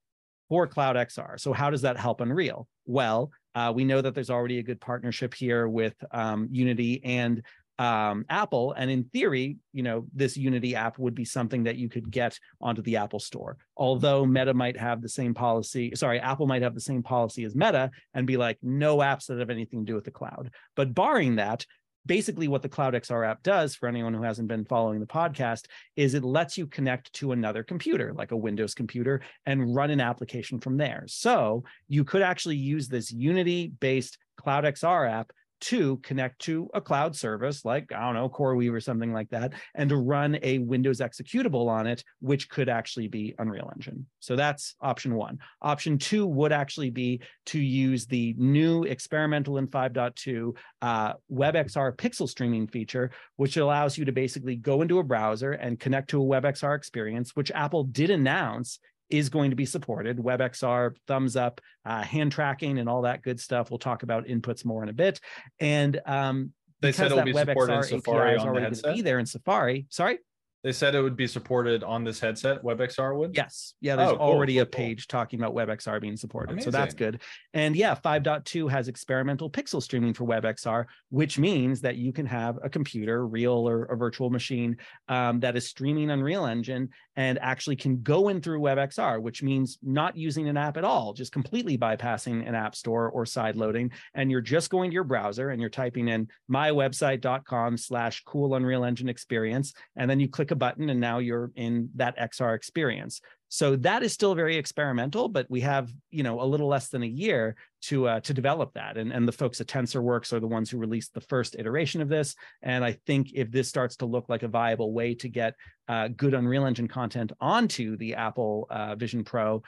for 0.48 0.66
Cloud 0.66 0.96
XR. 0.96 1.38
So 1.38 1.52
how 1.52 1.68
does 1.68 1.82
that 1.82 1.98
help 1.98 2.22
Unreal? 2.22 2.66
Well, 2.86 3.30
uh, 3.54 3.72
we 3.74 3.84
know 3.84 4.00
that 4.00 4.14
there's 4.14 4.30
already 4.30 4.58
a 4.58 4.62
good 4.62 4.80
partnership 4.80 5.34
here 5.34 5.68
with 5.68 5.94
um, 6.12 6.48
Unity 6.50 7.02
and 7.04 7.42
um, 7.82 8.24
Apple, 8.28 8.72
and 8.76 8.88
in 8.88 9.02
theory, 9.02 9.56
you 9.72 9.82
know, 9.82 10.06
this 10.14 10.36
Unity 10.36 10.76
app 10.76 11.00
would 11.00 11.16
be 11.16 11.24
something 11.24 11.64
that 11.64 11.74
you 11.74 11.88
could 11.88 12.12
get 12.12 12.38
onto 12.60 12.80
the 12.80 12.94
Apple 12.94 13.18
Store. 13.18 13.56
Although 13.76 14.24
Meta 14.24 14.54
might 14.54 14.78
have 14.78 15.02
the 15.02 15.08
same 15.08 15.34
policy, 15.34 15.92
sorry, 15.96 16.20
Apple 16.20 16.46
might 16.46 16.62
have 16.62 16.74
the 16.76 16.80
same 16.80 17.02
policy 17.02 17.42
as 17.42 17.56
Meta 17.56 17.90
and 18.14 18.24
be 18.24 18.36
like, 18.36 18.56
no 18.62 18.98
apps 18.98 19.26
that 19.26 19.40
have 19.40 19.50
anything 19.50 19.80
to 19.80 19.90
do 19.90 19.96
with 19.96 20.04
the 20.04 20.12
cloud. 20.12 20.52
But 20.76 20.94
barring 20.94 21.34
that, 21.36 21.66
basically 22.06 22.46
what 22.46 22.62
the 22.62 22.68
Cloud 22.68 22.94
XR 22.94 23.28
app 23.28 23.42
does 23.42 23.74
for 23.74 23.88
anyone 23.88 24.14
who 24.14 24.22
hasn't 24.22 24.46
been 24.46 24.64
following 24.64 25.00
the 25.00 25.06
podcast 25.06 25.66
is 25.96 26.14
it 26.14 26.24
lets 26.24 26.56
you 26.56 26.68
connect 26.68 27.12
to 27.14 27.32
another 27.32 27.64
computer, 27.64 28.12
like 28.14 28.30
a 28.30 28.36
Windows 28.36 28.74
computer, 28.74 29.22
and 29.46 29.74
run 29.74 29.90
an 29.90 30.00
application 30.00 30.60
from 30.60 30.76
there. 30.76 31.02
So 31.08 31.64
you 31.88 32.04
could 32.04 32.22
actually 32.22 32.56
use 32.56 32.86
this 32.86 33.10
Unity 33.10 33.72
based 33.80 34.18
Cloud 34.36 34.62
XR 34.64 35.10
app 35.10 35.32
to 35.62 35.96
connect 35.98 36.40
to 36.40 36.68
a 36.74 36.80
cloud 36.80 37.14
service 37.14 37.64
like, 37.64 37.92
I 37.92 38.00
don't 38.00 38.14
know, 38.14 38.28
CoreWeave 38.28 38.72
or 38.72 38.80
something 38.80 39.12
like 39.12 39.30
that, 39.30 39.52
and 39.74 39.88
to 39.90 39.96
run 39.96 40.38
a 40.42 40.58
Windows 40.58 41.00
executable 41.00 41.68
on 41.68 41.86
it, 41.86 42.02
which 42.20 42.48
could 42.48 42.68
actually 42.68 43.08
be 43.08 43.34
Unreal 43.38 43.70
Engine. 43.74 44.06
So 44.18 44.34
that's 44.34 44.74
option 44.80 45.14
one. 45.14 45.38
Option 45.60 45.98
two 45.98 46.26
would 46.26 46.52
actually 46.52 46.90
be 46.90 47.20
to 47.46 47.60
use 47.60 48.06
the 48.06 48.34
new 48.36 48.82
experimental 48.84 49.58
in 49.58 49.68
5.2 49.68 50.56
uh, 50.82 51.12
WebXR 51.32 51.96
pixel 51.96 52.28
streaming 52.28 52.66
feature, 52.66 53.12
which 53.36 53.56
allows 53.56 53.96
you 53.96 54.04
to 54.04 54.12
basically 54.12 54.56
go 54.56 54.82
into 54.82 54.98
a 54.98 55.04
browser 55.04 55.52
and 55.52 55.78
connect 55.78 56.10
to 56.10 56.20
a 56.20 56.24
WebXR 56.24 56.76
experience, 56.76 57.36
which 57.36 57.52
Apple 57.52 57.84
did 57.84 58.10
announce 58.10 58.80
is 59.12 59.28
going 59.28 59.50
to 59.50 59.56
be 59.56 59.66
supported. 59.66 60.18
WebXR, 60.18 60.96
thumbs 61.06 61.36
up, 61.36 61.60
uh, 61.84 62.02
hand 62.02 62.32
tracking, 62.32 62.78
and 62.78 62.88
all 62.88 63.02
that 63.02 63.22
good 63.22 63.38
stuff. 63.38 63.70
We'll 63.70 63.78
talk 63.78 64.02
about 64.02 64.26
inputs 64.26 64.64
more 64.64 64.82
in 64.82 64.88
a 64.88 64.92
bit. 64.92 65.20
And 65.60 66.00
um, 66.06 66.52
they 66.80 66.92
said 66.92 67.12
it'll 67.12 67.22
be 67.22 67.32
supported 67.32 67.74
in 67.74 67.82
Safari 67.82 68.36
on 68.36 68.54
the 68.54 68.60
headset. 68.60 68.94
Be 68.94 69.02
there 69.02 69.18
in 69.18 69.26
Safari. 69.26 69.86
Sorry. 69.90 70.18
They 70.62 70.72
said 70.72 70.94
it 70.94 71.02
would 71.02 71.16
be 71.16 71.26
supported 71.26 71.82
on 71.82 72.04
this 72.04 72.20
headset. 72.20 72.62
WebXR 72.62 73.16
would. 73.16 73.36
Yes. 73.36 73.74
Yeah. 73.80 73.96
There's 73.96 74.10
oh, 74.10 74.16
cool, 74.16 74.26
already 74.26 74.54
cool, 74.54 74.62
a 74.62 74.66
page 74.66 75.08
cool. 75.08 75.18
talking 75.18 75.40
about 75.40 75.54
WebXR 75.54 76.00
being 76.00 76.16
supported, 76.16 76.52
Amazing. 76.52 76.72
so 76.72 76.78
that's 76.78 76.94
good. 76.94 77.20
And 77.52 77.74
yeah, 77.74 77.94
5.2 77.94 78.70
has 78.70 78.86
experimental 78.86 79.50
pixel 79.50 79.82
streaming 79.82 80.14
for 80.14 80.24
WebXR, 80.24 80.86
which 81.10 81.38
means 81.38 81.80
that 81.80 81.96
you 81.96 82.12
can 82.12 82.26
have 82.26 82.58
a 82.62 82.70
computer, 82.70 83.26
real 83.26 83.68
or 83.68 83.84
a 83.84 83.96
virtual 83.96 84.30
machine, 84.30 84.76
um, 85.08 85.40
that 85.40 85.56
is 85.56 85.68
streaming 85.68 86.10
Unreal 86.10 86.46
Engine 86.46 86.90
and 87.16 87.38
actually 87.40 87.76
can 87.76 88.00
go 88.02 88.28
in 88.28 88.40
through 88.40 88.60
WebXR, 88.60 89.20
which 89.20 89.42
means 89.42 89.78
not 89.82 90.16
using 90.16 90.48
an 90.48 90.56
app 90.56 90.76
at 90.76 90.84
all, 90.84 91.12
just 91.12 91.32
completely 91.32 91.76
bypassing 91.76 92.46
an 92.48 92.54
app 92.54 92.74
store 92.74 93.10
or 93.10 93.26
side 93.26 93.56
loading, 93.56 93.90
and 94.14 94.30
you're 94.30 94.40
just 94.40 94.70
going 94.70 94.90
to 94.90 94.94
your 94.94 95.04
browser 95.04 95.50
and 95.50 95.60
you're 95.60 95.70
typing 95.70 96.08
in 96.08 96.28
mywebsite.com/slash 96.50 98.22
cool 98.24 98.54
Unreal 98.54 98.84
Engine 98.84 99.08
experience, 99.08 99.74
and 99.96 100.08
then 100.08 100.20
you 100.20 100.28
click 100.28 100.51
a 100.52 100.56
button 100.56 100.90
and 100.90 101.00
now 101.00 101.18
you're 101.18 101.50
in 101.56 101.90
that 101.96 102.16
XR 102.18 102.54
experience. 102.54 103.20
So 103.48 103.76
that 103.76 104.02
is 104.02 104.14
still 104.14 104.34
very 104.34 104.56
experimental, 104.56 105.28
but 105.28 105.46
we 105.50 105.60
have 105.60 105.92
you 106.10 106.22
know 106.22 106.40
a 106.40 106.46
little 106.46 106.68
less 106.68 106.88
than 106.88 107.02
a 107.02 107.06
year 107.06 107.54
to 107.82 108.08
uh, 108.08 108.20
to 108.20 108.32
develop 108.32 108.72
that. 108.74 108.96
And 108.96 109.12
and 109.12 109.28
the 109.28 109.32
folks 109.32 109.60
at 109.60 109.66
TensorWorks 109.66 110.32
are 110.32 110.40
the 110.40 110.46
ones 110.46 110.70
who 110.70 110.78
released 110.78 111.12
the 111.12 111.20
first 111.20 111.56
iteration 111.58 112.00
of 112.00 112.08
this. 112.08 112.34
And 112.62 112.82
I 112.82 112.92
think 113.06 113.32
if 113.34 113.50
this 113.50 113.68
starts 113.68 113.96
to 113.96 114.06
look 114.06 114.30
like 114.30 114.42
a 114.42 114.48
viable 114.48 114.94
way 114.94 115.14
to 115.16 115.28
get 115.28 115.54
uh, 115.86 116.08
good 116.08 116.32
Unreal 116.32 116.64
Engine 116.64 116.88
content 116.88 117.32
onto 117.40 117.98
the 117.98 118.14
Apple 118.14 118.66
uh, 118.70 118.94
Vision 118.94 119.22
Pro, 119.22 119.62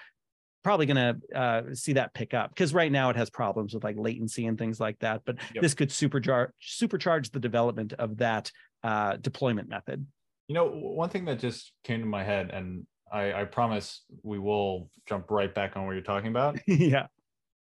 probably 0.63 0.87
going 0.87 0.97
to 0.97 1.39
uh, 1.39 1.63
see 1.75 1.93
that 1.93 2.15
pick 2.15 2.33
up 2.33 2.49
because 2.49 2.73
right 2.73 2.91
now 2.91 3.11
it 3.11 3.17
has 3.17 3.29
problems 3.29 3.75
with 3.75 3.85
like 3.85 3.97
latency 3.99 4.47
and 4.47 4.59
things 4.59 4.81
like 4.81 4.99
that. 5.01 5.21
But 5.27 5.37
yep. 5.55 5.63
this 5.63 5.75
could 5.75 5.91
supercharge 5.91 6.49
supercharge 6.63 7.31
the 7.31 7.39
development 7.39 7.93
of 7.93 8.17
that 8.17 8.51
uh, 8.83 9.19
deployment 9.19 9.69
method. 9.69 10.07
You 10.49 10.55
know, 10.55 10.67
one 10.67 11.09
thing 11.09 11.25
that 11.27 11.39
just 11.39 11.73
came 11.85 12.01
to 12.01 12.07
my 12.07 12.23
head, 12.23 12.51
and 12.51 12.87
I, 13.13 13.33
I 13.33 13.45
promise 13.45 14.05
we 14.23 14.39
will 14.39 14.91
jump 15.07 15.31
right 15.31 15.55
back 15.55 15.77
on 15.77 15.87
what 15.87 15.93
you're 15.93 16.03
talking 16.03 16.29
about. 16.29 16.59
yeah. 16.67 17.07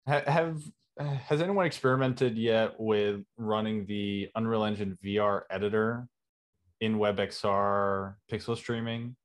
have 0.07 0.63
has 0.99 1.41
anyone 1.41 1.67
experimented 1.67 2.37
yet 2.37 2.75
with 2.79 3.23
running 3.39 3.87
the 3.87 4.29
Unreal 4.35 4.65
Engine 4.65 4.99
VR 5.05 5.43
editor 5.51 6.07
in 6.81 6.99
WebXR 6.99 8.15
pixel 8.31 8.57
streaming? 8.57 9.17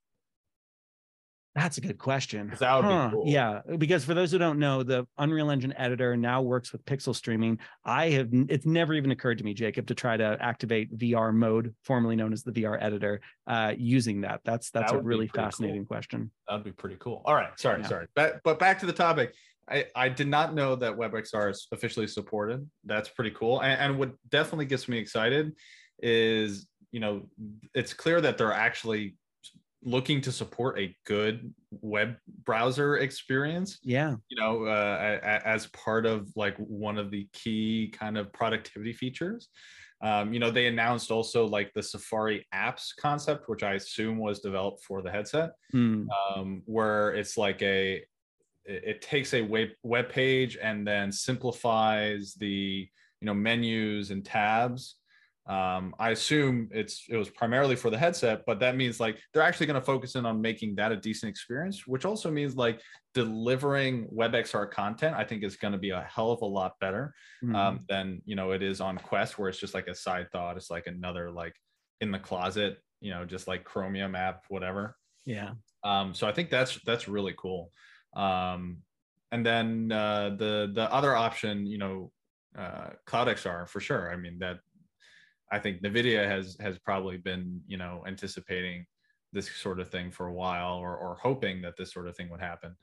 That's 1.55 1.77
a 1.77 1.81
good 1.81 1.97
question. 1.97 2.53
That 2.59 2.75
would 2.75 2.85
huh. 2.85 3.07
be 3.07 3.13
cool. 3.13 3.23
Yeah, 3.27 3.61
because 3.77 4.03
for 4.03 4.13
those 4.13 4.31
who 4.31 4.37
don't 4.37 4.59
know, 4.59 4.83
the 4.83 5.07
Unreal 5.17 5.49
Engine 5.49 5.73
editor 5.77 6.17
now 6.17 6.41
works 6.41 6.73
with 6.73 6.83
pixel 6.83 7.15
streaming. 7.15 7.59
I 7.85 8.09
have 8.09 8.27
it's 8.49 8.65
never 8.65 8.93
even 8.93 9.11
occurred 9.11 9.37
to 9.37 9.43
me, 9.45 9.53
Jacob, 9.53 9.87
to 9.87 9.95
try 9.95 10.17
to 10.17 10.37
activate 10.41 10.97
VR 10.97 11.33
mode, 11.33 11.73
formerly 11.83 12.17
known 12.17 12.33
as 12.33 12.43
the 12.43 12.51
VR 12.51 12.77
editor, 12.81 13.21
uh, 13.47 13.73
using 13.77 14.21
that. 14.21 14.41
That's 14.43 14.69
that's 14.69 14.91
that 14.91 14.99
a 14.99 15.01
really 15.01 15.27
fascinating 15.27 15.83
cool. 15.83 15.95
question. 15.95 16.29
That'd 16.49 16.65
be 16.65 16.73
pretty 16.73 16.97
cool. 16.99 17.21
All 17.23 17.35
right, 17.35 17.57
sorry, 17.57 17.81
yeah. 17.81 17.87
sorry, 17.87 18.07
but 18.15 18.41
but 18.43 18.59
back 18.59 18.79
to 18.79 18.85
the 18.85 18.93
topic. 18.93 19.33
I, 19.67 19.85
I 19.95 20.09
did 20.09 20.27
not 20.27 20.53
know 20.53 20.75
that 20.75 20.95
WebXR 20.95 21.49
is 21.49 21.67
officially 21.71 22.05
supported. 22.05 22.69
That's 22.83 23.09
pretty 23.09 23.31
cool. 23.31 23.61
And, 23.61 23.79
and 23.81 23.97
what 23.97 24.11
definitely 24.29 24.65
gets 24.65 24.87
me 24.87 24.99
excited 24.99 25.53
is, 26.03 26.67
you 26.91 26.99
know, 26.99 27.23
it's 27.73 27.91
clear 27.91 28.21
that 28.21 28.37
they're 28.37 28.53
actually 28.53 29.15
looking 29.85 30.19
to 30.19 30.31
support 30.31 30.79
a 30.79 30.95
good 31.05 31.53
web 31.81 32.15
browser 32.43 32.97
experience 32.97 33.79
yeah 33.83 34.15
you 34.29 34.37
know 34.37 34.65
uh, 34.65 35.19
as 35.45 35.67
part 35.67 36.05
of 36.05 36.27
like 36.35 36.57
one 36.57 36.97
of 36.97 37.11
the 37.11 37.27
key 37.31 37.93
kind 37.97 38.17
of 38.17 38.33
productivity 38.33 38.91
features 38.91 39.49
um, 40.01 40.33
you 40.33 40.39
know 40.39 40.49
they 40.49 40.65
announced 40.65 41.11
also 41.11 41.45
like 41.47 41.71
the 41.73 41.83
safari 41.83 42.45
apps 42.53 42.89
concept 42.99 43.47
which 43.47 43.63
i 43.63 43.75
assume 43.75 44.17
was 44.17 44.39
developed 44.39 44.83
for 44.83 45.01
the 45.01 45.11
headset 45.11 45.51
mm. 45.73 46.07
um, 46.35 46.63
where 46.65 47.13
it's 47.13 47.37
like 47.37 47.61
a 47.61 48.03
it 48.67 48.99
takes 48.99 49.35
a 49.35 49.43
web, 49.43 49.69
web 49.83 50.09
page 50.09 50.57
and 50.59 50.87
then 50.87 51.11
simplifies 51.11 52.33
the 52.33 52.87
you 53.21 53.25
know 53.25 53.33
menus 53.33 54.09
and 54.09 54.25
tabs 54.25 54.95
um, 55.47 55.93
I 55.99 56.09
assume 56.09 56.69
it's 56.71 57.05
it 57.07 57.17
was 57.17 57.29
primarily 57.29 57.75
for 57.75 57.91
the 57.91 57.97
headset, 57.97 58.43
but 58.47 58.59
that 58.61 58.75
means 58.75 58.99
like 58.99 59.19
they're 59.31 59.43
actually 59.43 59.67
going 59.67 59.79
to 59.79 59.85
focus 59.85 60.15
in 60.15 60.25
on 60.25 60.41
making 60.41 60.75
that 60.75 60.91
a 60.91 60.95
decent 60.95 61.29
experience, 61.29 61.85
which 61.85 62.03
also 62.03 62.31
means 62.31 62.55
like 62.55 62.81
delivering 63.13 64.07
WebXR 64.07 64.71
content. 64.71 65.15
I 65.15 65.23
think 65.23 65.43
is 65.43 65.55
going 65.55 65.73
to 65.73 65.77
be 65.77 65.91
a 65.91 66.01
hell 66.01 66.31
of 66.31 66.41
a 66.41 66.45
lot 66.45 66.79
better 66.79 67.13
um, 67.43 67.49
mm-hmm. 67.49 67.55
um, 67.55 67.79
than 67.87 68.21
you 68.25 68.35
know 68.35 68.51
it 68.51 68.63
is 68.63 68.81
on 68.81 68.97
Quest, 68.97 69.37
where 69.37 69.47
it's 69.47 69.59
just 69.59 69.75
like 69.75 69.87
a 69.87 69.93
side 69.93 70.31
thought. 70.31 70.57
It's 70.57 70.71
like 70.71 70.87
another 70.87 71.29
like 71.29 71.53
in 72.01 72.11
the 72.11 72.19
closet, 72.19 72.79
you 72.99 73.11
know, 73.11 73.23
just 73.23 73.47
like 73.47 73.63
Chromium 73.63 74.15
app, 74.15 74.45
whatever. 74.49 74.95
Yeah. 75.25 75.51
Um, 75.83 76.15
so 76.15 76.27
I 76.27 76.31
think 76.31 76.49
that's 76.49 76.79
that's 76.85 77.07
really 77.07 77.35
cool. 77.37 77.71
Um, 78.15 78.77
and 79.31 79.45
then 79.45 79.91
uh, 79.91 80.31
the 80.37 80.71
the 80.73 80.91
other 80.91 81.15
option, 81.15 81.67
you 81.67 81.77
know, 81.77 82.11
uh, 82.57 82.89
Cloud 83.05 83.27
XR 83.27 83.69
for 83.69 83.79
sure. 83.79 84.11
I 84.11 84.15
mean 84.15 84.39
that 84.39 84.59
I 85.51 85.59
think 85.59 85.81
Nvidia 85.81 86.27
has 86.27 86.57
has 86.59 86.77
probably 86.79 87.17
been 87.17 87.61
you 87.67 87.77
know 87.77 88.03
anticipating 88.07 88.85
this 89.33 89.49
sort 89.51 89.79
of 89.79 89.89
thing 89.89 90.11
for 90.11 90.27
a 90.27 90.33
while 90.33 90.77
or 90.77 90.95
or 90.95 91.17
hoping 91.21 91.61
that 91.61 91.75
this 91.77 91.91
sort 91.91 92.07
of 92.07 92.15
thing 92.15 92.29
would 92.29 92.41
happen 92.41 92.75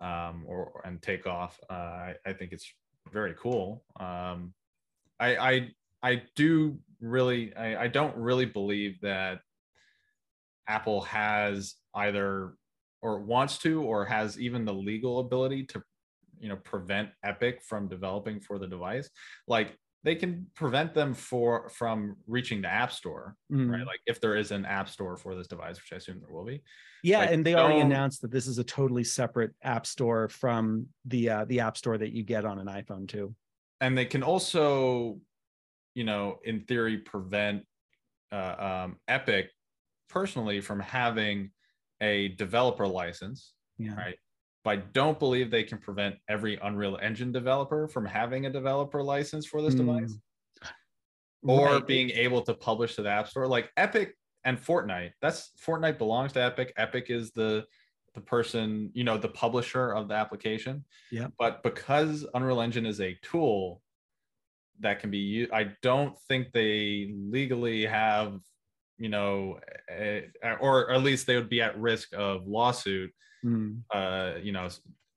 um, 0.00 0.44
or 0.46 0.80
and 0.84 1.02
take 1.02 1.26
off. 1.26 1.58
Uh, 1.68 1.72
I, 1.72 2.14
I 2.24 2.32
think 2.32 2.52
it's 2.52 2.72
very 3.12 3.34
cool. 3.34 3.84
Um, 3.98 4.54
I, 5.18 5.36
I 5.36 5.70
I 6.02 6.22
do 6.34 6.78
really 7.00 7.54
I, 7.54 7.84
I 7.84 7.88
don't 7.88 8.16
really 8.16 8.46
believe 8.46 9.00
that 9.02 9.40
Apple 10.68 11.02
has 11.02 11.74
either 11.94 12.54
or 13.02 13.20
wants 13.20 13.58
to 13.58 13.82
or 13.82 14.04
has 14.04 14.38
even 14.38 14.64
the 14.64 14.74
legal 14.74 15.20
ability 15.20 15.64
to 15.64 15.82
you 16.38 16.48
know 16.48 16.56
prevent 16.56 17.10
Epic 17.24 17.62
from 17.62 17.88
developing 17.88 18.40
for 18.40 18.58
the 18.58 18.66
device. 18.66 19.08
Like 19.48 19.76
they 20.06 20.14
can 20.14 20.46
prevent 20.54 20.94
them 20.94 21.12
for 21.12 21.68
from 21.68 22.16
reaching 22.28 22.62
the 22.62 22.68
app 22.68 22.92
store 22.92 23.34
mm. 23.52 23.68
right 23.70 23.84
like 23.84 24.00
if 24.06 24.20
there 24.20 24.36
is 24.36 24.52
an 24.52 24.64
app 24.64 24.88
store 24.88 25.16
for 25.16 25.34
this 25.34 25.48
device 25.48 25.76
which 25.76 25.92
i 25.92 25.96
assume 25.96 26.20
there 26.20 26.34
will 26.34 26.44
be 26.44 26.62
yeah 27.02 27.18
like, 27.18 27.32
and 27.32 27.44
they 27.44 27.54
already 27.54 27.80
announced 27.80 28.22
that 28.22 28.30
this 28.30 28.46
is 28.46 28.58
a 28.58 28.64
totally 28.64 29.04
separate 29.04 29.52
app 29.62 29.84
store 29.84 30.28
from 30.28 30.86
the 31.04 31.28
uh, 31.28 31.44
the 31.46 31.60
app 31.60 31.76
store 31.76 31.98
that 31.98 32.12
you 32.12 32.22
get 32.22 32.44
on 32.46 32.58
an 32.58 32.68
iphone 32.68 33.06
too 33.06 33.34
and 33.80 33.98
they 33.98 34.06
can 34.06 34.22
also 34.22 35.18
you 35.94 36.04
know 36.04 36.38
in 36.44 36.60
theory 36.60 36.98
prevent 36.98 37.64
uh, 38.32 38.84
um, 38.84 38.96
epic 39.08 39.50
personally 40.08 40.60
from 40.60 40.78
having 40.78 41.50
a 42.00 42.28
developer 42.28 42.86
license 42.86 43.54
yeah. 43.76 43.94
right 43.96 44.18
but 44.66 44.72
I 44.72 44.82
don't 44.94 45.16
believe 45.16 45.48
they 45.48 45.62
can 45.62 45.78
prevent 45.78 46.16
every 46.28 46.58
Unreal 46.60 46.98
Engine 47.00 47.30
developer 47.30 47.86
from 47.86 48.04
having 48.04 48.46
a 48.46 48.50
developer 48.50 49.00
license 49.00 49.46
for 49.46 49.62
this 49.62 49.74
mm. 49.74 49.78
device 49.78 50.18
or 51.44 51.66
right. 51.66 51.86
being 51.86 52.10
able 52.10 52.42
to 52.42 52.52
publish 52.52 52.96
to 52.96 53.02
the 53.02 53.08
App 53.08 53.28
Store. 53.28 53.46
Like 53.46 53.70
Epic 53.76 54.16
and 54.42 54.58
Fortnite, 54.58 55.12
that's 55.22 55.52
Fortnite 55.64 55.98
belongs 55.98 56.32
to 56.32 56.42
Epic. 56.42 56.72
Epic 56.76 57.10
is 57.10 57.30
the 57.30 57.64
the 58.14 58.20
person, 58.20 58.90
you 58.92 59.04
know, 59.04 59.16
the 59.16 59.28
publisher 59.28 59.92
of 59.92 60.08
the 60.08 60.14
application. 60.14 60.84
Yeah. 61.12 61.28
But 61.38 61.62
because 61.62 62.26
Unreal 62.34 62.60
Engine 62.60 62.86
is 62.86 63.00
a 63.00 63.16
tool 63.22 63.80
that 64.80 64.98
can 64.98 65.12
be 65.12 65.18
used, 65.18 65.52
I 65.52 65.74
don't 65.80 66.18
think 66.26 66.50
they 66.50 67.14
legally 67.16 67.86
have, 67.86 68.40
you 68.98 69.10
know, 69.10 69.60
a, 69.88 70.24
or 70.58 70.90
at 70.90 71.04
least 71.04 71.28
they 71.28 71.36
would 71.36 71.48
be 71.48 71.62
at 71.62 71.78
risk 71.78 72.08
of 72.16 72.48
lawsuit 72.48 73.12
mm. 73.46 73.80
uh, 73.94 74.38
you 74.42 74.52
know, 74.52 74.68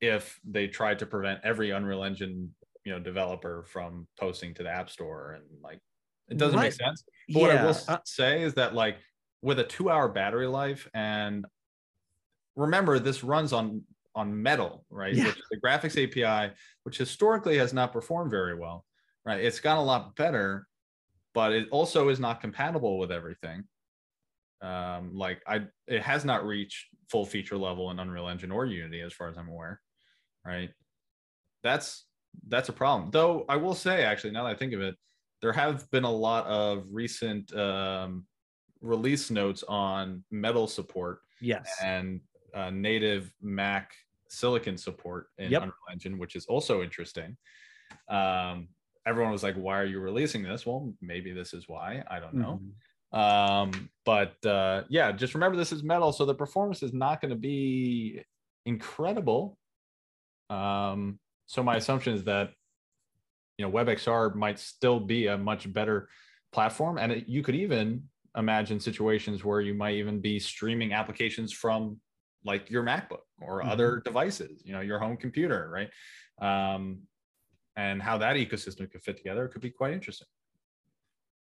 if 0.02 0.40
they 0.50 0.68
tried 0.68 1.00
to 1.00 1.06
prevent 1.06 1.40
every 1.44 1.72
Unreal 1.72 2.04
Engine, 2.04 2.54
you 2.86 2.92
know, 2.92 3.00
developer 3.00 3.66
from 3.68 4.08
posting 4.20 4.54
to 4.56 4.64
the 4.64 4.70
App 4.70 4.90
Store 4.90 5.34
and 5.34 5.44
like 5.62 5.80
it 6.30 6.38
doesn't 6.38 6.58
right. 6.58 6.66
make 6.66 6.74
sense. 6.74 7.04
But 7.28 7.40
yeah. 7.40 7.48
what 7.48 7.58
I 7.58 7.66
will 7.66 8.02
say 8.06 8.44
is 8.44 8.54
that 8.56 8.74
like 8.74 8.98
with 9.42 9.60
a 9.60 9.64
two-hour 9.64 10.10
battery 10.10 10.48
life, 10.48 10.88
and 10.94 11.46
remember 12.56 13.00
this 13.00 13.24
runs 13.24 13.54
on 13.54 13.84
on 14.16 14.42
Metal, 14.42 14.86
right? 14.90 15.14
Yeah. 15.14 15.32
the 15.52 15.58
graphics 15.58 16.02
API, 16.02 16.54
which 16.84 16.98
historically 16.98 17.58
has 17.58 17.74
not 17.74 17.94
performed 17.94 18.32
very 18.32 18.56
well, 18.56 18.86
right? 19.26 19.40
It's 19.44 19.60
gotten 19.60 19.82
a 19.82 19.86
lot 19.86 20.16
better, 20.16 20.68
but 21.34 21.54
it 21.54 21.68
also 21.72 22.10
is 22.10 22.20
not 22.20 22.42
compatible 22.42 22.98
with 22.98 23.12
everything. 23.12 23.64
Um, 24.62 25.12
like 25.14 25.42
I, 25.48 25.62
it 25.88 26.02
has 26.02 26.26
not 26.26 26.46
reached 26.46 26.88
full 27.10 27.26
feature 27.26 27.58
level 27.58 27.92
in 27.92 28.00
Unreal 28.00 28.28
Engine 28.28 28.52
or 28.52 28.66
Unity, 28.66 29.02
as 29.02 29.14
far 29.14 29.30
as 29.30 29.38
I'm 29.38 29.50
aware. 29.50 29.82
Right. 30.46 30.70
That's 31.64 32.06
that's 32.48 32.70
a 32.70 32.74
problem. 32.74 33.12
Though 33.12 33.46
I 33.50 33.56
will 33.56 33.76
say, 33.76 34.04
actually, 34.04 34.32
now 34.32 34.44
that 34.44 34.52
I 34.52 34.56
think 34.56 34.74
of 34.74 34.82
it, 34.82 34.96
there 35.42 35.54
have 35.54 35.90
been 35.92 36.04
a 36.04 36.12
lot 36.12 36.46
of 36.48 36.84
recent 36.92 37.54
um, 37.56 38.26
release 38.82 39.32
notes 39.32 39.64
on 39.68 40.24
Metal 40.32 40.68
support. 40.68 41.20
Yes. 41.42 41.70
And 41.84 42.22
uh, 42.54 42.70
native 42.70 43.32
Mac 43.42 43.94
Silicon 44.30 44.78
support 44.78 45.28
in 45.38 45.52
yep. 45.52 45.62
Unreal 45.62 45.76
Engine, 45.92 46.18
which 46.18 46.36
is 46.36 46.46
also 46.46 46.82
interesting. 46.84 47.38
Um, 48.10 48.70
everyone 49.06 49.32
was 49.32 49.44
like, 49.44 49.56
"Why 49.56 49.80
are 49.80 49.86
you 49.86 50.00
releasing 50.00 50.44
this?" 50.44 50.66
Well, 50.66 50.94
maybe 51.02 51.32
this 51.32 51.54
is 51.54 51.66
why. 51.68 52.04
I 52.10 52.20
don't 52.20 52.36
know. 52.36 52.60
Mm-hmm. 52.62 52.70
Um, 53.12 53.90
but 54.06 54.44
uh, 54.46 54.84
yeah, 54.90 55.12
just 55.12 55.34
remember 55.34 55.58
this 55.58 55.72
is 55.72 55.84
metal, 55.84 56.12
so 56.12 56.26
the 56.26 56.36
performance 56.36 56.84
is 56.84 56.94
not 56.94 57.22
going 57.22 57.30
to 57.30 57.40
be 57.40 58.24
incredible. 58.66 59.58
Um, 60.50 61.20
so 61.46 61.64
my 61.64 61.78
assumption 61.78 62.14
is 62.14 62.24
that 62.26 62.52
you 63.58 63.66
know 63.66 63.72
WebXR 63.72 64.36
might 64.36 64.60
still 64.60 65.00
be 65.00 65.28
a 65.28 65.38
much 65.38 65.72
better 65.72 66.10
platform, 66.52 66.98
and 66.98 67.12
it, 67.12 67.28
you 67.28 67.42
could 67.42 67.56
even 67.56 68.04
imagine 68.38 68.80
situations 68.80 69.44
where 69.44 69.62
you 69.62 69.74
might 69.74 69.96
even 69.96 70.22
be 70.22 70.40
streaming 70.40 70.94
applications 70.94 71.52
from 71.52 72.00
like 72.46 72.70
your 72.70 72.84
MacBook 72.84 73.26
or 73.42 73.60
mm-hmm. 73.60 73.70
other 73.70 74.02
devices, 74.06 74.62
you 74.64 74.74
know, 74.74 74.82
your 74.82 75.00
home 75.00 75.18
computer, 75.18 75.70
right? 75.70 75.90
Um, 76.42 77.02
and 77.76 78.02
how 78.02 78.18
that 78.18 78.36
ecosystem 78.36 78.90
could 78.92 79.02
fit 79.02 79.18
together 79.18 79.48
could 79.48 79.62
be 79.62 79.70
quite 79.70 79.94
interesting. 79.94 80.28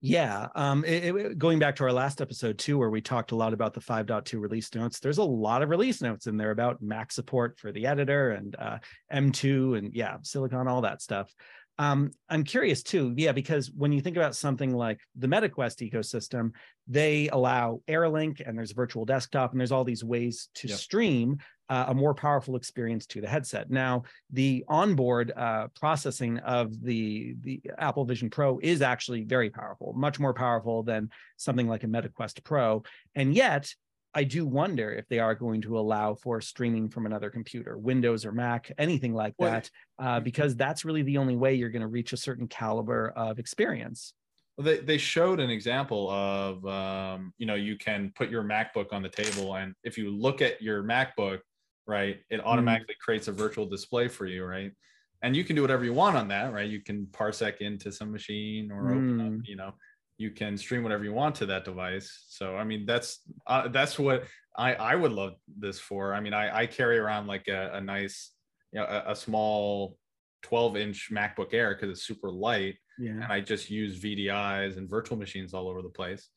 Yeah. 0.01 0.47
Um, 0.55 0.85
it, 0.85 1.15
it, 1.15 1.39
going 1.39 1.59
back 1.59 1.77
to 1.77 1.85
our 1.85 1.93
last 1.93 2.21
episode 2.21 2.59
too, 2.59 2.79
where 2.79 2.91
we 2.91 3.01
talked 3.01 3.33
a 3.33 3.37
lot 3.37 3.53
about 3.53 3.75
the 3.75 3.81
5.2 3.81 4.41
release 4.41 4.73
notes, 4.75 5.01
there's 5.01 5.19
a 5.19 5.25
lot 5.25 5.63
of 5.63 5.71
release 5.71 6.01
notes 6.01 6.27
in 6.27 6.37
there 6.37 6.53
about 6.53 6.81
Mac 6.81 7.11
support 7.11 7.59
for 7.59 7.73
the 7.73 7.87
editor 7.87 8.31
and 8.31 8.55
uh, 8.57 8.79
M2 9.13 9.77
and 9.79 9.93
yeah, 9.93 10.19
Silicon, 10.23 10.69
all 10.69 10.83
that 10.83 11.03
stuff. 11.03 11.35
Um, 11.81 12.11
I'm 12.29 12.43
curious 12.43 12.83
too, 12.83 13.15
yeah, 13.17 13.33
because 13.33 13.71
when 13.71 13.93
you 13.93 14.01
think 14.01 14.17
about 14.17 14.35
something 14.35 14.73
like 14.73 15.01
the 15.17 15.29
MetaQuest 15.29 15.89
ecosystem, 15.89 16.51
they 16.89 17.29
allow 17.29 17.83
AirLink 17.89 18.43
and 18.47 18.59
there's 18.59 18.73
virtual 18.73 19.05
desktop 19.05 19.53
and 19.53 19.61
there's 19.61 19.73
all 19.73 19.85
these 19.85 20.03
ways 20.03 20.49
to 20.57 20.69
yep. 20.69 20.79
stream 20.79 21.39
uh, 21.69 21.87
a 21.89 21.95
more 21.95 22.15
powerful 22.15 22.57
experience 22.57 23.07
to 23.07 23.21
the 23.21 23.29
headset. 23.29 23.71
Now, 23.71 24.05
the 24.31 24.65
onboard 24.69 25.33
uh, 25.37 25.69
processing 25.79 26.39
of 26.39 26.83
the 26.83 27.37
the 27.43 27.61
Apple 27.79 28.05
Vision 28.05 28.31
Pro 28.31 28.59
is 28.63 28.83
actually 28.83 29.25
very 29.25 29.51
powerful, 29.51 29.93
much 29.97 30.19
more 30.19 30.35
powerful 30.35 30.83
than 30.83 31.11
something 31.37 31.69
like 31.69 31.85
a 31.85 31.87
MetaQuest 31.87 32.43
Pro, 32.45 32.83
and 33.15 33.35
yet 33.35 33.73
I 34.15 34.25
do 34.25 34.47
wonder 34.47 34.91
if 34.91 35.07
they 35.09 35.19
are 35.19 35.35
going 35.35 35.61
to 35.63 35.79
allow 35.79 36.15
for 36.15 36.41
streaming 36.41 36.89
from 36.89 37.07
another 37.07 37.31
computer, 37.31 37.77
Windows 37.77 38.25
or 38.25 38.33
Mac, 38.33 38.73
anything 38.79 39.13
like 39.13 39.35
that, 39.39 39.71
uh, 39.99 40.19
because 40.19 40.57
that's 40.57 40.85
really 40.85 41.03
the 41.03 41.19
only 41.19 41.37
way 41.37 41.55
you're 41.55 41.69
going 41.69 41.83
to 41.83 41.89
reach 41.89 42.13
a 42.13 42.17
certain 42.17 42.49
caliber 42.49 43.13
of 43.15 43.39
experience. 43.39 44.15
Well, 44.57 44.65
they, 44.65 44.79
they 44.79 44.99
showed 44.99 45.39
an 45.39 45.51
example 45.51 46.11
of, 46.11 46.67
um, 46.67 47.33
you 47.39 47.47
know, 47.47 47.55
you 47.55 47.77
can 47.77 48.13
put 48.17 48.31
your 48.31 48.43
MacBook 48.43 48.93
on 48.93 49.03
the 49.03 49.09
table, 49.09 49.55
and 49.55 49.75
if 49.85 49.97
you 49.99 50.11
look 50.11 50.43
at 50.43 50.61
your 50.61 50.83
MacBook, 50.83 51.39
right, 51.89 52.19
it 52.31 52.37
mm-hmm. 52.37 52.47
automatically 52.47 52.95
mm. 52.95 53.05
creates 53.05 53.27
a 53.27 53.33
virtual 53.33 53.67
display 53.67 54.07
for 54.07 54.27
you, 54.27 54.45
right? 54.45 54.71
And 55.23 55.35
you 55.35 55.43
can 55.43 55.57
do 55.57 55.63
whatever 55.63 55.85
you 55.85 55.95
want 55.95 56.17
on 56.17 56.29
that, 56.29 56.53
right? 56.53 56.69
You 56.69 56.81
can 56.81 57.07
parsec 57.07 57.57
into 57.57 57.91
some 57.91 58.13
machine 58.13 58.71
or 58.71 58.91
open 58.91 59.21
up, 59.21 59.33
mm. 59.33 59.41
you 59.45 59.57
know, 59.57 59.73
you 60.17 60.31
can 60.31 60.57
stream 60.57 60.85
whatever 60.85 61.03
you 61.03 61.13
want 61.13 61.35
to 61.37 61.47
that 61.47 61.65
device. 61.65 62.27
So 62.29 62.57
I 62.57 62.63
mean, 62.63 62.87
that's 62.87 63.21
uh, 63.47 63.69
that's 63.69 63.99
what 63.99 64.25
I 64.57 64.75
I 64.75 64.95
would 64.95 65.13
love 65.13 65.35
this 65.59 65.81
for. 65.81 66.15
I 66.15 66.21
mean, 66.21 66.35
I 66.35 66.61
I 66.61 66.67
carry 66.67 66.99
around 66.99 67.27
like 67.27 67.49
a, 67.49 67.71
a 67.75 67.81
nice, 67.81 68.33
you 68.73 68.81
know, 68.81 68.87
a, 68.87 69.13
a 69.13 69.17
small 69.17 69.97
12 70.43 70.77
inch 70.77 71.09
MacBook 71.13 71.53
Air 71.53 71.75
because 71.75 71.91
it's 71.91 72.07
super 72.07 72.31
light, 72.31 72.77
yeah. 72.99 73.11
and 73.11 73.25
I 73.25 73.41
just 73.41 73.71
use 73.71 74.01
VDIs 74.01 74.77
and 74.77 74.89
virtual 74.89 75.19
machines 75.19 75.55
all 75.55 75.69
over 75.69 75.83
the 75.83 75.89
place. 75.89 76.29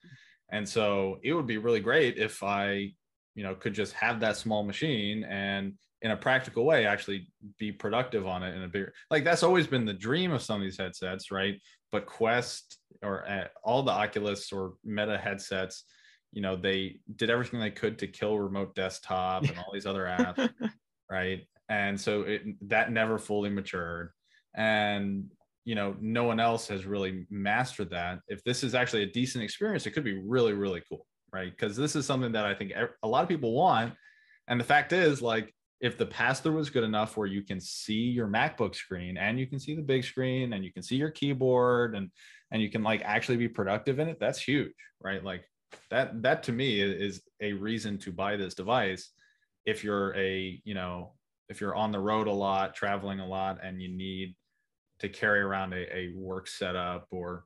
And 0.52 0.68
so 0.68 1.20
it 1.24 1.34
would 1.34 1.48
be 1.48 1.58
really 1.58 1.80
great 1.80 2.18
if 2.18 2.44
I, 2.44 2.94
you 3.36 3.44
know, 3.44 3.56
could 3.56 3.74
just 3.74 3.94
have 3.94 4.20
that 4.20 4.38
small 4.38 4.63
machine 4.63 5.24
and 5.24 5.74
in 6.02 6.12
a 6.12 6.17
practical 6.17 6.65
way 6.65 6.86
actually 6.86 7.28
be 7.60 7.72
productive 7.72 8.26
on 8.26 8.41
it 8.44 8.56
in 8.56 8.63
a 8.63 8.67
bigger 8.67 8.91
like 9.12 9.24
that's 9.24 9.44
always 9.44 9.67
been 9.67 9.86
the 9.86 9.94
dream 9.94 10.32
of 10.32 10.41
some 10.41 10.58
of 10.58 10.63
these 10.63 10.78
headsets 10.78 11.32
right? 11.32 11.56
But 11.91 12.06
quest 12.06 12.78
or 13.04 13.28
uh, 13.30 13.48
all 13.63 13.84
the 13.84 13.91
oculus 13.91 14.52
or 14.52 14.74
meta 14.84 15.17
headsets 15.17 15.84
you 16.32 16.41
know 16.41 16.56
they 16.56 16.98
did 17.15 17.30
everything 17.30 17.60
they 17.60 17.72
could 17.72 18.00
to 18.00 18.08
kill 18.08 18.39
remote 18.39 18.74
desktop 18.76 19.44
and 19.44 19.58
all 19.58 19.72
these 19.74 19.86
other 19.86 20.06
apps 20.06 20.50
right? 21.10 21.46
And 21.70 22.00
so 22.00 22.22
it 22.22 22.44
that 22.70 22.91
never 22.91 23.17
fully 23.17 23.50
matured. 23.50 24.10
And 24.56 25.26
you 25.63 25.76
know 25.76 25.96
no 26.02 26.24
one 26.24 26.39
else 26.39 26.67
has 26.70 26.86
really 26.86 27.26
mastered 27.30 27.91
that. 27.91 28.20
If 28.28 28.44
this 28.44 28.63
is 28.63 28.74
actually 28.74 29.04
a 29.04 29.12
decent 29.12 29.44
experience 29.44 29.86
it 29.86 29.91
could 29.91 30.04
be 30.04 30.20
really 30.20 30.54
really 30.54 30.82
cool 30.89 31.06
right 31.34 31.52
because 31.52 31.76
this 31.76 31.96
is 31.96 32.06
something 32.06 32.32
that 32.32 32.46
i 32.46 32.54
think 32.54 32.74
a 33.04 33.08
lot 33.08 33.24
of 33.24 33.30
people 33.30 33.54
want 33.54 33.94
and 34.48 34.60
the 34.60 34.65
fact 34.65 34.94
is 34.94 35.22
like 35.22 35.54
if 35.82 35.98
the 35.98 36.06
pass 36.06 36.39
through 36.39 36.56
was 36.56 36.70
good 36.70 36.84
enough 36.84 37.17
where 37.17 37.28
you 37.28 37.41
can 37.41 37.60
see 37.60 37.94
your 37.94 38.28
MacBook 38.28 38.76
screen 38.76 39.17
and 39.17 39.39
you 39.39 39.48
can 39.48 39.60
see 39.60 39.76
the 39.76 39.82
big 39.82 40.04
screen 40.04 40.54
and 40.54 40.63
you 40.63 40.72
can 40.72 40.84
see 40.84 40.96
your 40.96 41.10
keyboard 41.10 41.96
and 41.96 42.12
and 42.52 42.62
you 42.62 42.70
can 42.70 42.84
like 42.84 43.02
actually 43.04 43.38
be 43.38 43.48
productive 43.48 44.00
in 44.00 44.08
it, 44.08 44.20
that's 44.20 44.39
huge, 44.39 44.74
right? 45.02 45.24
Like 45.24 45.44
that 45.89 46.22
that 46.22 46.44
to 46.44 46.52
me 46.52 46.82
is 46.82 47.22
a 47.41 47.54
reason 47.54 47.98
to 48.00 48.12
buy 48.12 48.36
this 48.36 48.54
device 48.54 49.10
if 49.65 49.84
you're 49.84 50.15
a, 50.15 50.62
you 50.63 50.74
know, 50.74 51.13
if 51.50 51.62
you're 51.62 51.76
on 51.76 51.91
the 51.91 52.00
road 52.00 52.28
a 52.28 52.32
lot, 52.32 52.76
traveling 52.76 53.20
a 53.20 53.28
lot 53.28 53.60
and 53.63 53.82
you 53.82 53.89
need 53.89 54.36
to 55.00 55.10
carry 55.10 55.39
around 55.39 55.74
a, 55.74 55.96
a 55.96 56.13
work 56.15 56.48
setup 56.48 57.08
or 57.10 57.46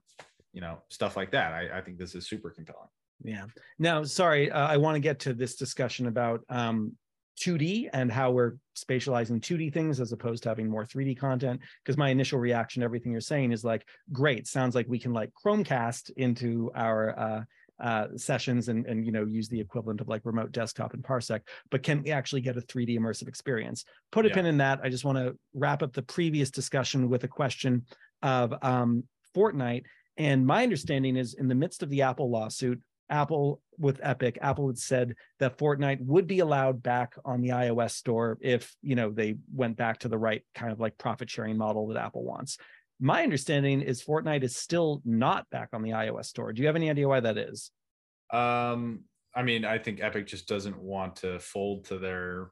you 0.51 0.59
know 0.59 0.79
stuff 0.89 1.15
like 1.15 1.31
that. 1.31 1.53
I, 1.53 1.77
I 1.77 1.81
think 1.81 1.97
this 1.97 2.15
is 2.15 2.27
super 2.27 2.49
compelling. 2.49 2.89
Yeah. 3.23 3.45
Now, 3.79 4.03
sorry, 4.03 4.51
uh, 4.51 4.67
I 4.67 4.77
want 4.77 4.95
to 4.95 4.99
get 4.99 5.19
to 5.21 5.33
this 5.33 5.55
discussion 5.55 6.07
about 6.07 6.41
um, 6.49 6.93
2D 7.39 7.89
and 7.93 8.11
how 8.11 8.31
we're 8.31 8.53
spatializing 8.77 9.39
2D 9.39 9.73
things 9.73 9.99
as 9.99 10.11
opposed 10.11 10.43
to 10.43 10.49
having 10.49 10.69
more 10.69 10.85
3D 10.85 11.17
content. 11.17 11.61
Because 11.83 11.97
my 11.97 12.09
initial 12.09 12.39
reaction 12.39 12.81
to 12.81 12.85
everything 12.85 13.11
you're 13.11 13.21
saying 13.21 13.51
is 13.51 13.63
like, 13.63 13.87
great, 14.11 14.47
sounds 14.47 14.75
like 14.75 14.87
we 14.87 14.99
can 14.99 15.13
like 15.13 15.31
Chromecast 15.43 16.11
into 16.17 16.71
our 16.75 17.19
uh, 17.19 17.41
uh, 17.79 18.07
sessions 18.15 18.69
and 18.69 18.85
and 18.85 19.05
you 19.05 19.11
know 19.11 19.25
use 19.25 19.49
the 19.49 19.59
equivalent 19.59 19.99
of 19.99 20.07
like 20.07 20.21
remote 20.23 20.51
desktop 20.53 20.93
and 20.93 21.03
Parsec, 21.03 21.41
but 21.71 21.83
can 21.83 22.01
we 22.03 22.11
actually 22.11 22.41
get 22.41 22.57
a 22.57 22.61
3D 22.61 22.97
immersive 22.97 23.27
experience? 23.27 23.83
Put 24.11 24.25
a 24.25 24.29
yeah. 24.29 24.35
pin 24.35 24.45
in 24.45 24.57
that. 24.57 24.79
I 24.81 24.89
just 24.89 25.03
want 25.03 25.17
to 25.17 25.37
wrap 25.53 25.83
up 25.83 25.93
the 25.93 26.01
previous 26.01 26.49
discussion 26.49 27.09
with 27.09 27.25
a 27.25 27.27
question 27.27 27.85
of 28.21 28.53
um, 28.61 29.03
Fortnite. 29.35 29.83
And 30.17 30.45
my 30.47 30.63
understanding 30.63 31.17
is 31.17 31.33
in 31.33 31.49
the 31.49 31.55
midst 31.55 31.83
of 31.83 31.89
the 31.89 32.03
Apple 32.03 32.29
lawsuit, 32.29 32.81
Apple 33.09 33.61
with 33.77 33.99
Epic, 34.01 34.37
Apple 34.41 34.67
had 34.67 34.77
said 34.77 35.15
that 35.39 35.57
Fortnite 35.57 36.01
would 36.01 36.27
be 36.27 36.39
allowed 36.39 36.81
back 36.81 37.15
on 37.23 37.41
the 37.41 37.49
iOS 37.49 37.91
store 37.91 38.37
if, 38.41 38.75
you 38.81 38.95
know, 38.95 39.11
they 39.11 39.35
went 39.53 39.77
back 39.77 39.99
to 39.99 40.07
the 40.07 40.17
right 40.17 40.43
kind 40.53 40.71
of 40.71 40.79
like 40.79 40.97
profit 40.97 41.29
sharing 41.29 41.57
model 41.57 41.87
that 41.87 41.97
Apple 41.97 42.23
wants. 42.23 42.57
My 42.99 43.23
understanding 43.23 43.81
is 43.81 44.03
Fortnite 44.03 44.43
is 44.43 44.55
still 44.55 45.01
not 45.05 45.49
back 45.49 45.69
on 45.73 45.81
the 45.81 45.91
iOS 45.91 46.25
store. 46.25 46.53
Do 46.53 46.61
you 46.61 46.67
have 46.67 46.75
any 46.75 46.89
idea 46.89 47.07
why 47.07 47.19
that 47.19 47.37
is? 47.37 47.71
Um, 48.31 49.01
I 49.35 49.43
mean, 49.43 49.65
I 49.65 49.77
think 49.77 50.01
Epic 50.01 50.27
just 50.27 50.47
doesn't 50.47 50.77
want 50.77 51.17
to 51.17 51.39
fold 51.39 51.85
to 51.85 51.97
their, 51.97 52.51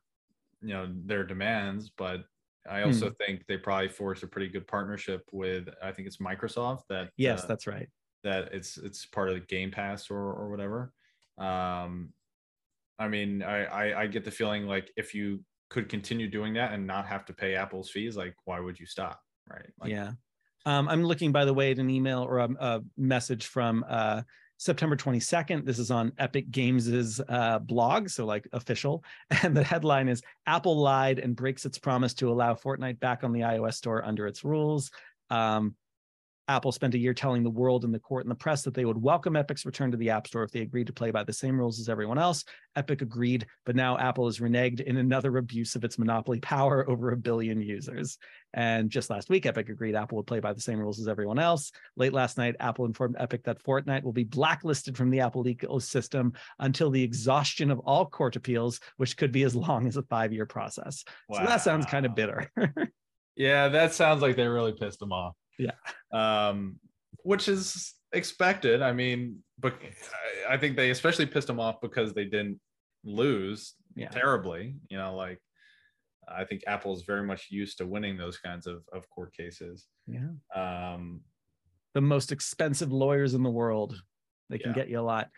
you 0.62 0.74
know, 0.74 0.90
their 1.06 1.24
demands, 1.24 1.90
but 1.90 2.26
I 2.70 2.84
also 2.84 3.08
hmm. 3.08 3.14
think 3.26 3.46
they 3.48 3.58
probably 3.58 3.90
forced 3.90 4.24
a 4.24 4.28
pretty 4.28 4.50
good 4.50 4.68
partnership 4.68 5.24
with 5.32 5.68
I 5.82 5.92
think 5.92 6.08
it's 6.08 6.18
Microsoft 6.18 6.82
that 6.90 7.10
Yes, 7.18 7.44
uh, 7.44 7.48
that's 7.48 7.68
right 7.68 7.90
that 8.24 8.54
it's 8.54 8.78
it's 8.78 9.06
part 9.06 9.30
of 9.30 9.36
the 9.36 9.42
Game 9.42 9.72
Pass 9.72 10.10
or 10.10 10.18
or 10.18 10.50
whatever. 10.50 10.94
Um, 11.38 12.14
I 13.00 13.08
mean, 13.08 13.44
I, 13.44 13.66
I 13.66 14.02
I 14.02 14.08
get 14.08 14.24
the 14.24 14.32
feeling 14.32 14.68
like 14.68 14.92
if 14.96 15.14
you 15.14 15.44
could 15.70 15.90
continue 15.90 16.28
doing 16.28 16.54
that 16.54 16.72
and 16.74 16.86
not 16.86 17.08
have 17.08 17.26
to 17.26 17.34
pay 17.34 17.56
Apple's 17.56 17.90
fees, 17.90 18.16
like 18.16 18.36
why 18.46 18.60
would 18.60 18.80
you 18.80 18.86
stop? 18.86 19.22
Right? 19.50 19.70
Like, 19.80 19.92
yeah. 19.92 20.12
Um, 20.66 20.88
I'm 20.88 21.04
looking, 21.04 21.32
by 21.32 21.46
the 21.46 21.54
way, 21.54 21.72
at 21.72 21.80
an 21.80 21.90
email 21.90 22.22
or 22.22 22.40
a, 22.40 22.50
a 22.60 22.82
message 22.98 23.48
from 23.48 23.84
uh, 23.90 24.22
September 24.58 24.96
22nd. 24.96 25.66
This 25.66 25.78
is 25.78 25.92
on 25.92 26.14
Epic 26.18 26.50
Games' 26.52 27.20
uh, 27.28 27.60
blog, 27.60 28.08
so 28.10 28.26
like 28.26 28.48
official. 28.54 29.04
And 29.44 29.58
the 29.58 29.64
headline 29.64 30.08
is 30.08 30.22
Apple 30.46 30.78
lied 30.78 31.20
and 31.20 31.36
breaks 31.36 31.66
its 31.66 31.78
promise 31.78 32.14
to 32.16 32.32
allow 32.32 32.54
Fortnite 32.54 33.00
back 33.00 33.24
on 33.24 33.34
the 33.34 33.42
iOS 33.42 33.74
store 33.74 34.06
under 34.06 34.26
its 34.26 34.46
rules. 34.46 34.92
Um, 35.30 35.76
Apple 36.48 36.74
spent 36.74 36.94
a 36.94 36.98
year 36.98 37.14
telling 37.14 37.42
the 37.42 37.50
world 37.50 37.86
and 37.86 37.94
the 37.94 38.00
court 38.00 38.26
and 38.26 38.32
the 38.32 38.36
press 38.36 38.64
that 38.64 38.74
they 38.74 38.84
would 38.84 39.02
welcome 39.02 39.36
Epic's 39.36 39.66
return 39.66 39.92
to 39.92 39.98
the 39.98 40.10
App 40.10 40.28
Store 40.28 40.44
if 40.44 40.52
they 40.52 40.60
agreed 40.60 40.88
to 40.88 40.94
play 40.94 41.10
by 41.10 41.24
the 41.24 41.32
same 41.32 41.58
rules 41.58 41.80
as 41.80 41.88
everyone 41.88 42.18
else. 42.18 42.44
Epic 42.76 43.02
agreed, 43.02 43.46
but 43.66 43.76
now 43.76 43.98
Apple 43.98 44.26
has 44.26 44.40
reneged 44.40 44.82
in 44.82 44.98
another 44.98 45.38
abuse 45.38 45.76
of 45.76 45.86
its 45.86 45.98
monopoly 45.98 46.42
power 46.42 46.86
over 46.90 47.12
a 47.12 47.18
billion 47.18 47.62
users. 47.62 48.18
And 48.54 48.90
just 48.90 49.10
last 49.10 49.30
week, 49.30 49.46
Epic 49.46 49.70
agreed 49.70 49.96
Apple 49.96 50.18
would 50.18 50.28
play 50.28 50.42
by 50.42 50.54
the 50.54 50.62
same 50.62 50.80
rules 50.80 51.00
as 51.00 51.08
everyone 51.08 51.40
else. 51.40 51.72
Late 51.96 52.14
last 52.14 52.38
night, 52.38 52.56
Apple 52.60 52.86
informed 52.86 53.16
Epic 53.20 53.44
that 53.46 53.64
Fortnite 53.64 54.04
will 54.04 54.12
be 54.12 54.26
blacklisted 54.26 54.98
from 54.98 55.10
the 55.10 55.22
Apple 55.22 55.46
ecosystem 55.46 56.36
until 56.60 56.92
the 56.92 57.02
exhaustion 57.02 57.72
of 57.72 57.80
all 57.80 58.06
court 58.06 58.36
appeals, 58.36 58.82
which 58.98 59.16
could 59.16 59.32
be 59.32 59.44
as 59.44 59.56
long 59.56 59.88
as 59.88 59.96
a 59.96 60.04
five 60.04 60.34
year 60.34 60.46
process. 60.46 61.06
Wow. 61.30 61.40
So 61.40 61.46
that 61.46 61.62
sounds 61.62 61.86
kind 61.86 62.06
of 62.06 62.16
bitter. 62.16 62.52
yeah, 63.36 63.70
that 63.70 63.94
sounds 63.94 64.22
like 64.22 64.36
they 64.36 64.48
really 64.48 64.74
pissed 64.74 65.00
them 65.00 65.14
off. 65.14 65.36
Yeah. 65.58 65.72
Um, 66.12 66.80
which 67.24 67.48
is 67.48 67.94
expected. 68.12 68.82
I 68.82 68.94
mean, 68.94 69.44
but 69.60 69.76
I 70.50 70.58
think 70.58 70.76
they 70.76 70.90
especially 70.90 71.26
pissed 71.26 71.48
them 71.48 71.60
off 71.60 71.82
because 71.82 72.14
they 72.14 72.26
didn't 72.26 72.60
lose 73.04 73.74
yeah. 73.96 74.10
terribly. 74.10 74.76
You 74.90 74.98
know, 74.98 75.16
like 75.16 75.40
I 76.28 76.44
think 76.44 76.64
Apple 76.68 76.94
is 76.94 77.04
very 77.04 77.24
much 77.24 77.48
used 77.50 77.78
to 77.78 77.88
winning 77.88 78.18
those 78.18 78.38
kinds 78.38 78.68
of, 78.68 78.84
of 78.92 79.10
court 79.10 79.34
cases. 79.36 79.88
Yeah. 80.08 80.30
Um, 80.56 81.22
the 81.94 82.02
most 82.02 82.32
expensive 82.32 82.92
lawyers 82.92 83.34
in 83.34 83.44
the 83.44 83.50
world. 83.50 83.96
They 84.50 84.58
can 84.58 84.72
yeah. 84.72 84.76
get 84.76 84.90
you 84.90 85.00
a 85.00 85.02
lot. 85.02 85.30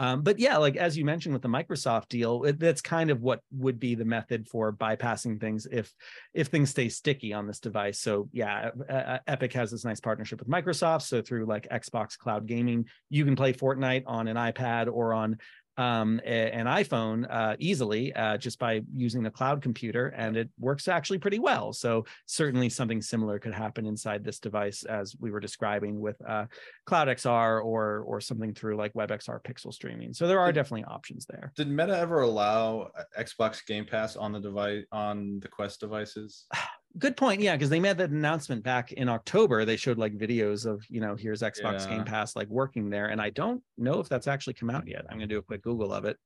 Um, 0.00 0.22
but 0.22 0.38
yeah, 0.38 0.56
like 0.56 0.76
as 0.76 0.96
you 0.96 1.04
mentioned 1.04 1.34
with 1.34 1.42
the 1.42 1.48
Microsoft 1.48 2.08
deal, 2.08 2.44
it, 2.44 2.58
that's 2.58 2.80
kind 2.80 3.10
of 3.10 3.20
what 3.20 3.42
would 3.52 3.78
be 3.78 3.94
the 3.94 4.04
method 4.06 4.48
for 4.48 4.72
bypassing 4.72 5.38
things 5.38 5.66
if 5.70 5.92
if 6.32 6.46
things 6.46 6.70
stay 6.70 6.88
sticky 6.88 7.34
on 7.34 7.46
this 7.46 7.60
device. 7.60 8.00
So 8.00 8.30
yeah, 8.32 8.70
uh, 8.88 9.18
Epic 9.26 9.52
has 9.52 9.70
this 9.70 9.84
nice 9.84 10.00
partnership 10.00 10.38
with 10.38 10.48
Microsoft. 10.48 11.02
So 11.02 11.20
through 11.20 11.44
like 11.44 11.68
Xbox 11.68 12.16
Cloud 12.16 12.46
Gaming, 12.46 12.86
you 13.10 13.26
can 13.26 13.36
play 13.36 13.52
Fortnite 13.52 14.04
on 14.06 14.26
an 14.26 14.38
iPad 14.38 14.90
or 14.90 15.12
on 15.12 15.36
um, 15.80 16.20
an 16.26 16.66
iPhone 16.66 17.26
uh, 17.30 17.56
easily 17.58 18.12
uh, 18.12 18.36
just 18.36 18.58
by 18.58 18.82
using 18.94 19.22
the 19.22 19.30
cloud 19.30 19.62
computer, 19.62 20.08
and 20.08 20.36
it 20.36 20.50
works 20.58 20.88
actually 20.88 21.18
pretty 21.18 21.38
well. 21.38 21.72
So 21.72 22.04
certainly 22.26 22.68
something 22.68 23.00
similar 23.00 23.38
could 23.38 23.54
happen 23.54 23.86
inside 23.86 24.22
this 24.22 24.38
device, 24.38 24.82
as 24.84 25.16
we 25.18 25.30
were 25.30 25.40
describing 25.40 25.98
with 25.98 26.20
uh, 26.28 26.44
Cloud 26.84 27.08
XR 27.08 27.64
or 27.64 28.04
or 28.06 28.20
something 28.20 28.52
through 28.52 28.76
like 28.76 28.92
WebXR 28.92 29.42
Pixel 29.42 29.72
streaming. 29.72 30.12
So 30.12 30.28
there 30.28 30.38
are 30.38 30.52
Did- 30.52 30.56
definitely 30.56 30.84
options 30.84 31.24
there. 31.24 31.50
Did 31.56 31.68
Meta 31.68 31.96
ever 31.96 32.20
allow 32.20 32.90
uh, 32.98 33.02
Xbox 33.18 33.64
Game 33.64 33.86
Pass 33.86 34.16
on 34.16 34.32
the 34.32 34.40
device 34.40 34.84
on 34.92 35.40
the 35.40 35.48
Quest 35.48 35.80
devices? 35.80 36.46
Good 36.98 37.16
point. 37.16 37.40
Yeah, 37.40 37.54
because 37.54 37.70
they 37.70 37.78
made 37.78 37.98
that 37.98 38.10
announcement 38.10 38.64
back 38.64 38.92
in 38.92 39.08
October. 39.08 39.64
They 39.64 39.76
showed 39.76 39.98
like 39.98 40.16
videos 40.16 40.66
of, 40.66 40.84
you 40.88 41.00
know, 41.00 41.14
here's 41.14 41.40
Xbox 41.40 41.82
Yeah. 41.82 41.96
Game 41.96 42.04
Pass 42.04 42.34
like 42.34 42.48
working 42.48 42.90
there. 42.90 43.06
And 43.06 43.20
I 43.20 43.30
don't 43.30 43.62
know 43.78 44.00
if 44.00 44.08
that's 44.08 44.26
actually 44.26 44.54
come 44.54 44.70
out 44.70 44.88
yet. 44.88 45.04
I'm 45.08 45.16
going 45.16 45.28
to 45.28 45.34
do 45.34 45.38
a 45.38 45.42
quick 45.42 45.62
Google 45.62 45.92
of 45.92 46.04
it. 46.04 46.16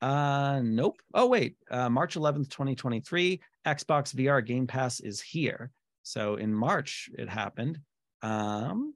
Uh, 0.00 0.60
nope. 0.62 1.00
Oh, 1.14 1.26
wait. 1.26 1.56
Uh, 1.70 1.88
March 1.88 2.14
11th, 2.14 2.50
2023, 2.50 3.40
Xbox 3.66 4.14
VR 4.14 4.44
Game 4.44 4.66
Pass 4.66 5.00
is 5.00 5.20
here. 5.20 5.70
So 6.04 6.36
in 6.36 6.54
March 6.54 7.08
it 7.16 7.28
happened. 7.28 7.78
Um, 8.22 8.94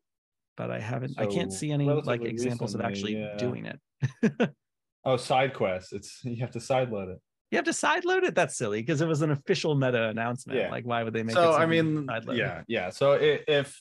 but 0.57 0.71
I 0.71 0.81
haven't, 0.81 1.19
I 1.19 1.27
can't 1.27 1.53
see 1.53 1.71
any 1.71 1.85
like 1.85 2.23
examples 2.23 2.75
of 2.75 2.81
actually 2.81 3.19
yeah. 3.19 3.37
doing 3.37 3.67
it. 3.67 4.51
Oh, 5.07 5.17
side 5.17 5.55
quest. 5.55 5.93
It's 5.93 6.21
you 6.25 6.41
have 6.41 6.51
to 6.51 6.61
side 6.61 6.91
load 6.91 7.11
it. 7.11 7.21
You 7.51 7.57
have 7.59 7.65
to 7.67 7.71
sideload 7.71 8.25
it. 8.25 8.35
That's 8.35 8.57
silly 8.57 8.81
because 8.83 9.01
it 9.01 9.07
was 9.07 9.23
an 9.23 9.31
official 9.31 9.75
meta 9.77 10.09
announcement. 10.09 10.59
Yeah. 10.59 10.71
Like, 10.71 10.85
why 10.85 11.03
would 11.05 11.13
they 11.13 11.23
make 11.23 11.37
it? 11.37 11.39
So 11.39 11.53
I 11.53 11.61
something 11.61 11.77
you 11.77 11.83
mean, 11.85 12.07
sideload? 12.07 12.37
yeah, 12.39 12.63
yeah. 12.67 12.91
So 12.91 13.13
i- 13.15 13.41
if 13.47 13.81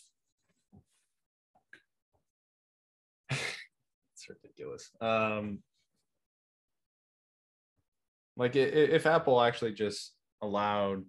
it's 3.31 4.29
ridiculous. 4.29 4.91
Um, 5.01 5.59
like 8.37 8.55
i- 8.55 8.59
i- 8.59 8.63
if 8.97 9.05
Apple 9.05 9.41
actually 9.41 9.73
just 9.73 10.13
allowed, 10.41 11.03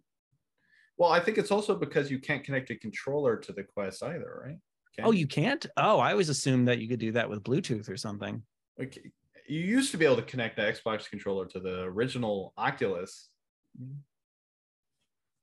well, 0.96 1.10
I 1.10 1.20
think 1.20 1.36
it's 1.38 1.50
also 1.50 1.74
because 1.76 2.10
you 2.10 2.18
can't 2.18 2.42
connect 2.42 2.70
a 2.70 2.76
controller 2.76 3.36
to 3.36 3.52
the 3.52 3.64
Quest 3.64 4.02
either, 4.02 4.42
right? 4.46 4.58
Can 4.94 5.04
Oh, 5.04 5.10
you 5.10 5.26
can't? 5.26 5.66
Oh, 5.76 5.98
I 5.98 6.12
always 6.12 6.30
assumed 6.30 6.68
that 6.68 6.78
you 6.78 6.88
could 6.88 7.00
do 7.00 7.12
that 7.12 7.28
with 7.28 7.42
Bluetooth 7.42 7.90
or 7.90 7.98
something. 7.98 8.42
Like, 8.78 8.98
you 9.48 9.60
used 9.60 9.90
to 9.92 9.96
be 9.96 10.04
able 10.04 10.16
to 10.16 10.22
connect 10.22 10.56
the 10.56 10.62
Xbox 10.62 11.08
controller 11.08 11.46
to 11.46 11.60
the 11.60 11.82
original 11.82 12.52
Oculus. 12.56 13.28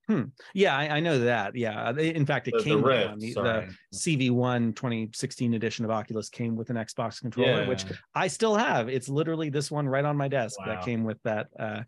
Hmm. 0.08 0.24
Yeah, 0.54 0.76
I, 0.76 0.98
I 0.98 1.00
know 1.00 1.20
that. 1.20 1.56
Yeah. 1.56 1.92
In 1.98 2.26
fact, 2.26 2.50
it 2.50 2.52
The, 2.52 2.58
the 2.58 2.64
came 2.64 2.84
Rift, 2.84 3.10
one. 3.12 3.20
The, 3.20 3.34
the. 3.34 3.74
CV1 3.96 4.76
2016 4.76 5.54
edition 5.54 5.86
of 5.86 5.92
Oculus 5.92 6.30
came 6.30 6.56
with 6.58 6.70
an 6.70 6.76
Xbox 6.76 7.22
controller, 7.22 7.66
which 7.68 7.86
I 8.14 8.28
still 8.28 8.56
have. 8.56 8.90
It's 8.90 9.08
literally 9.08 9.50
this 9.50 9.72
one 9.72 9.88
right 9.88 10.04
on 10.04 10.18
my 10.18 10.28
desk 10.28 10.58
that 10.66 10.84
came 10.84 11.06
with 11.06 11.22
that 11.24 11.48
uh, 11.58 11.84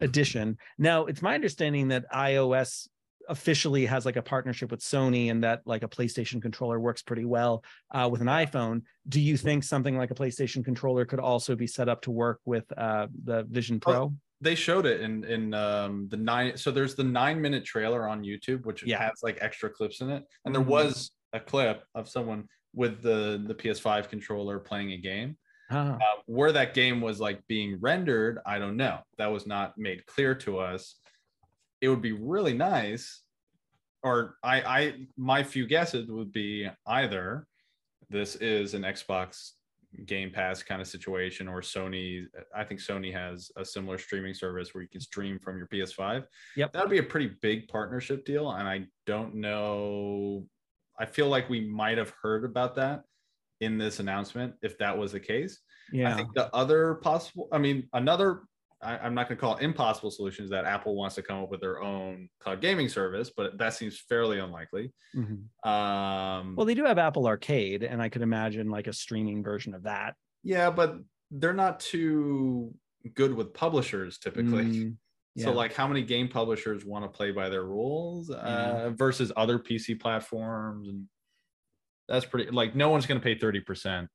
edition. 0.00 0.58
Now, 0.78 1.06
it's 1.06 1.22
my 1.22 1.34
understanding 1.34 1.88
that 1.88 2.04
iOS 2.12 2.86
officially 3.28 3.86
has 3.86 4.04
like 4.06 4.16
a 4.16 4.22
partnership 4.22 4.70
with 4.70 4.80
Sony 4.80 5.30
and 5.30 5.42
that 5.44 5.62
like 5.66 5.82
a 5.82 5.88
PlayStation 5.88 6.40
controller 6.40 6.78
works 6.80 7.02
pretty 7.02 7.24
well 7.24 7.64
uh, 7.92 8.08
with 8.10 8.20
an 8.20 8.26
iPhone. 8.28 8.82
Do 9.08 9.20
you 9.20 9.36
think 9.36 9.64
something 9.64 9.96
like 9.96 10.10
a 10.10 10.14
PlayStation 10.14 10.64
controller 10.64 11.04
could 11.04 11.20
also 11.20 11.54
be 11.56 11.66
set 11.66 11.88
up 11.88 12.02
to 12.02 12.10
work 12.10 12.40
with 12.44 12.64
uh, 12.76 13.08
the 13.24 13.44
Vision 13.44 13.76
Oh, 13.86 13.90
Pro? 13.90 14.12
they 14.42 14.54
showed 14.54 14.84
it 14.84 15.00
in 15.00 15.24
in 15.24 15.54
um 15.54 16.08
the 16.10 16.16
nine 16.18 16.58
so 16.58 16.70
there's 16.70 16.94
the 16.94 17.02
nine 17.02 17.40
minute 17.40 17.64
trailer 17.64 18.06
on 18.06 18.22
youtube 18.22 18.66
which 18.66 18.82
Yeah. 18.84 18.98
has 19.02 19.22
like 19.22 19.38
extra 19.40 19.70
clips 19.70 20.02
in 20.02 20.10
it 20.10 20.24
and 20.44 20.54
there 20.54 20.60
Mhm. 20.60 20.66
was 20.66 21.10
a 21.32 21.40
clip 21.40 21.82
of 21.94 22.06
someone 22.06 22.46
with 22.74 23.00
the 23.00 23.42
the 23.46 23.54
ps5 23.54 24.10
controller 24.10 24.58
playing 24.58 24.92
a 24.92 24.98
game 24.98 25.38
Ah, 25.70 25.94
uh, 25.96 26.20
where 26.26 26.52
that 26.52 26.74
game 26.74 27.00
was 27.00 27.18
like 27.18 27.40
being 27.46 27.80
rendered 27.80 28.38
i 28.44 28.58
don't 28.58 28.76
know 28.76 28.98
that 29.16 29.28
was 29.28 29.46
not 29.46 29.78
made 29.78 30.04
clear 30.04 30.34
to 30.34 30.58
us 30.58 30.96
it 31.80 31.88
would 31.88 32.02
be 32.02 32.12
really 32.12 32.54
nice 32.54 33.22
or 34.02 34.36
i 34.42 34.60
i 34.62 34.94
my 35.16 35.42
few 35.42 35.66
guesses 35.66 36.08
would 36.08 36.32
be 36.32 36.68
either 36.86 37.46
this 38.10 38.36
is 38.36 38.74
an 38.74 38.82
xbox 38.82 39.52
game 40.04 40.30
pass 40.30 40.62
kind 40.62 40.82
of 40.82 40.88
situation 40.88 41.48
or 41.48 41.60
sony 41.60 42.26
i 42.54 42.62
think 42.62 42.80
sony 42.80 43.12
has 43.12 43.50
a 43.56 43.64
similar 43.64 43.96
streaming 43.96 44.34
service 44.34 44.74
where 44.74 44.82
you 44.82 44.88
can 44.88 45.00
stream 45.00 45.38
from 45.38 45.56
your 45.56 45.66
ps5 45.68 46.24
Yep. 46.56 46.72
that 46.72 46.82
would 46.82 46.90
be 46.90 46.98
a 46.98 47.02
pretty 47.02 47.32
big 47.40 47.68
partnership 47.68 48.24
deal 48.24 48.50
and 48.50 48.68
i 48.68 48.86
don't 49.06 49.34
know 49.34 50.44
i 50.98 51.06
feel 51.06 51.28
like 51.28 51.48
we 51.48 51.60
might 51.60 51.98
have 51.98 52.12
heard 52.22 52.44
about 52.44 52.74
that 52.76 53.04
in 53.60 53.78
this 53.78 54.00
announcement 54.00 54.54
if 54.62 54.76
that 54.78 54.96
was 54.96 55.12
the 55.12 55.20
case 55.20 55.60
yeah. 55.92 56.12
I 56.12 56.16
think 56.16 56.34
the 56.34 56.54
other 56.54 56.94
possible, 56.96 57.48
I 57.52 57.58
mean, 57.58 57.88
another, 57.92 58.42
I, 58.82 58.98
I'm 58.98 59.14
not 59.14 59.28
going 59.28 59.36
to 59.36 59.40
call 59.40 59.56
it 59.56 59.62
impossible 59.62 60.10
solutions 60.10 60.50
that 60.50 60.64
Apple 60.66 60.94
wants 60.96 61.14
to 61.16 61.22
come 61.22 61.42
up 61.42 61.50
with 61.50 61.60
their 61.60 61.82
own 61.82 62.28
cloud 62.40 62.60
gaming 62.60 62.88
service, 62.88 63.30
but 63.34 63.56
that 63.58 63.74
seems 63.74 63.98
fairly 63.98 64.38
unlikely. 64.38 64.92
Mhm. 65.14 65.46
Um, 65.66 66.56
Well, 66.56 66.66
they 66.66 66.74
do 66.74 66.84
have 66.84 66.98
Apple 66.98 67.26
Arcade, 67.26 67.82
and 67.82 68.02
I 68.02 68.08
could 68.08 68.22
imagine 68.22 68.68
like 68.70 68.86
a 68.86 68.92
streaming 68.92 69.42
version 69.42 69.74
of 69.74 69.84
that. 69.84 70.14
yeah, 70.42 70.70
but 70.70 70.98
they're 71.30 71.52
not 71.54 71.80
too 71.80 72.72
good 73.14 73.34
with 73.34 73.52
publishers 73.54 74.18
typically. 74.18 74.64
Mm, 74.64 74.96
So, 75.38 75.52
like, 75.52 75.74
how 75.74 75.86
many 75.88 76.02
game 76.02 76.28
publishers 76.28 76.84
want 76.84 77.04
to 77.04 77.08
play 77.08 77.30
by 77.32 77.48
their 77.48 77.64
rules 77.64 78.30
uh, 78.30 78.92
versus 78.96 79.32
other 79.36 79.58
PC 79.58 79.94
platforms? 79.98 80.88
And 80.88 81.08
that's 82.08 82.24
pretty, 82.24 82.50
like, 82.50 82.74
no 82.76 82.88
one's 82.90 83.06
going 83.06 83.20
to 83.20 83.24
pay 83.24 83.34
30% 83.38 84.08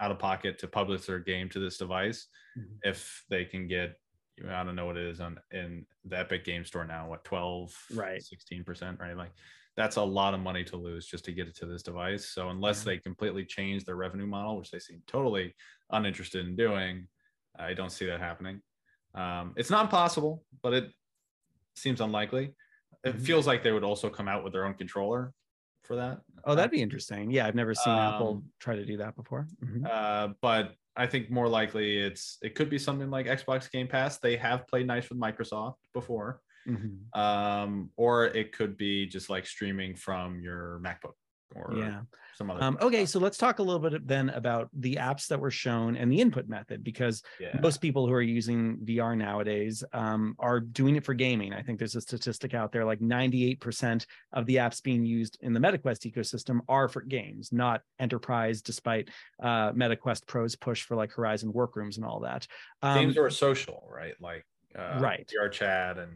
out 0.00 0.10
of 0.10 0.18
pocket 0.18 0.58
to 0.60 0.68
publish 0.68 1.06
their 1.06 1.18
game 1.20 1.48
to 1.50 1.58
this 1.60 1.78
device. 1.78 2.28
Mhm. 2.58 2.78
if 2.84 3.24
they 3.30 3.44
can 3.44 3.66
get 3.68 3.96
I 4.48 4.62
don't 4.62 4.76
know 4.76 4.86
what 4.86 4.96
it 4.96 5.04
is 5.06 5.20
on 5.20 5.40
in 5.50 5.84
the 6.04 6.16
Epic 6.18 6.44
Game 6.44 6.64
Store 6.64 6.84
now, 6.84 7.08
what 7.08 7.24
12, 7.24 7.76
Right. 7.92 8.22
16%, 8.22 9.00
right? 9.00 9.16
Like 9.16 9.32
that's 9.76 9.96
a 9.96 10.02
lot 10.02 10.32
of 10.34 10.38
money 10.40 10.62
to 10.64 10.76
lose 10.76 11.06
just 11.06 11.24
to 11.24 11.32
get 11.32 11.48
it 11.48 11.56
to 11.56 11.66
this 11.66 11.82
device. 11.82 12.28
So 12.28 12.48
unless 12.50 12.84
Yeah. 12.84 12.92
they 12.94 12.98
completely 12.98 13.44
change 13.44 13.84
their 13.84 13.96
revenue 13.96 14.26
model, 14.26 14.56
which 14.56 14.70
they 14.70 14.78
seem 14.78 15.02
totally 15.08 15.54
uninterested 15.90 16.46
in 16.46 16.54
doing, 16.56 17.08
I 17.58 17.74
don't 17.74 17.90
see 17.90 18.06
that 18.06 18.20
happening. 18.20 18.62
Um, 19.14 19.54
it's 19.56 19.70
not 19.70 19.86
impossible, 19.86 20.46
but 20.62 20.72
it 20.72 20.92
seems 21.74 22.00
unlikely. 22.00 22.54
It 23.04 23.16
Mhm. 23.16 23.26
feels 23.26 23.46
like 23.46 23.62
they 23.64 23.72
would 23.72 23.84
also 23.84 24.08
come 24.10 24.28
out 24.28 24.44
with 24.44 24.52
their 24.52 24.66
own 24.66 24.74
controller 24.74 25.34
for 25.88 25.96
that. 25.96 26.20
Oh, 26.44 26.54
that'd 26.54 26.70
be 26.70 26.80
interesting. 26.82 27.30
Yeah, 27.32 27.46
I've 27.46 27.54
never 27.56 27.74
seen 27.74 27.94
Apple 27.94 28.28
Um, 28.36 28.52
try 28.60 28.76
to 28.76 28.84
do 28.84 28.98
that 28.98 29.16
before. 29.16 29.48
Mhm. 29.64 29.84
uh, 29.90 30.34
but 30.40 30.74
I 30.94 31.06
think 31.06 31.30
more 31.30 31.48
likely 31.48 31.96
it's 31.98 32.38
it 32.42 32.54
could 32.54 32.68
be 32.70 32.78
something 32.78 33.10
like 33.10 33.26
Xbox 33.26 33.70
Game 33.70 33.88
Pass. 33.88 34.18
They 34.18 34.36
have 34.36 34.66
played 34.68 34.86
nice 34.86 35.08
with 35.08 35.18
Microsoft 35.18 35.76
before, 35.94 36.40
Mhm. 36.66 37.16
um, 37.16 37.90
or 37.96 38.26
it 38.26 38.52
could 38.52 38.76
be 38.76 39.06
just 39.06 39.30
like 39.30 39.46
streaming 39.46 39.96
from 39.96 40.40
your 40.40 40.80
MacBook 40.84 41.14
or 41.54 41.74
Yeah. 41.76 42.02
some 42.36 42.50
other. 42.50 42.62
Um, 42.62 42.78
okay, 42.80 43.04
so 43.04 43.18
let's 43.18 43.36
talk 43.36 43.58
a 43.58 43.62
little 43.62 43.80
bit 43.80 44.06
then 44.06 44.30
about 44.30 44.68
the 44.72 44.96
apps 44.96 45.26
that 45.28 45.40
were 45.40 45.50
shown 45.50 45.96
and 45.96 46.10
the 46.10 46.20
input 46.20 46.48
method, 46.48 46.84
because 46.84 47.22
yeah, 47.40 47.58
most 47.62 47.80
people 47.80 48.06
who 48.06 48.12
are 48.12 48.22
using 48.22 48.78
VR 48.84 49.16
nowadays 49.16 49.82
um, 49.92 50.36
are 50.38 50.60
doing 50.60 50.96
it 50.96 51.04
for 51.04 51.14
gaming. 51.14 51.52
I 51.52 51.62
think 51.62 51.78
there's 51.78 51.96
a 51.96 52.00
statistic 52.00 52.54
out 52.54 52.70
there 52.72 52.84
like 52.84 53.00
98% 53.00 54.06
of 54.32 54.46
the 54.46 54.56
apps 54.56 54.82
being 54.82 55.04
used 55.04 55.38
in 55.40 55.52
the 55.52 55.60
MetaQuest 55.60 56.10
ecosystem 56.12 56.60
are 56.68 56.88
for 56.88 57.02
games, 57.02 57.50
not 57.52 57.82
enterprise, 57.98 58.62
despite 58.62 59.08
uh, 59.42 59.72
MetaQuest 59.72 60.26
Pro's 60.26 60.54
push 60.54 60.82
for 60.82 60.96
like 60.96 61.12
Horizon 61.12 61.52
workrooms 61.52 61.96
and 61.96 62.06
all 62.06 62.20
that. 62.20 62.46
Um, 62.82 62.98
games 63.00 63.18
are 63.18 63.30
social, 63.30 63.84
right? 63.90 64.14
Like 64.20 64.46
uh, 64.78 64.98
Right. 65.00 65.30
VR 65.34 65.50
chat 65.50 65.98
and 65.98 66.12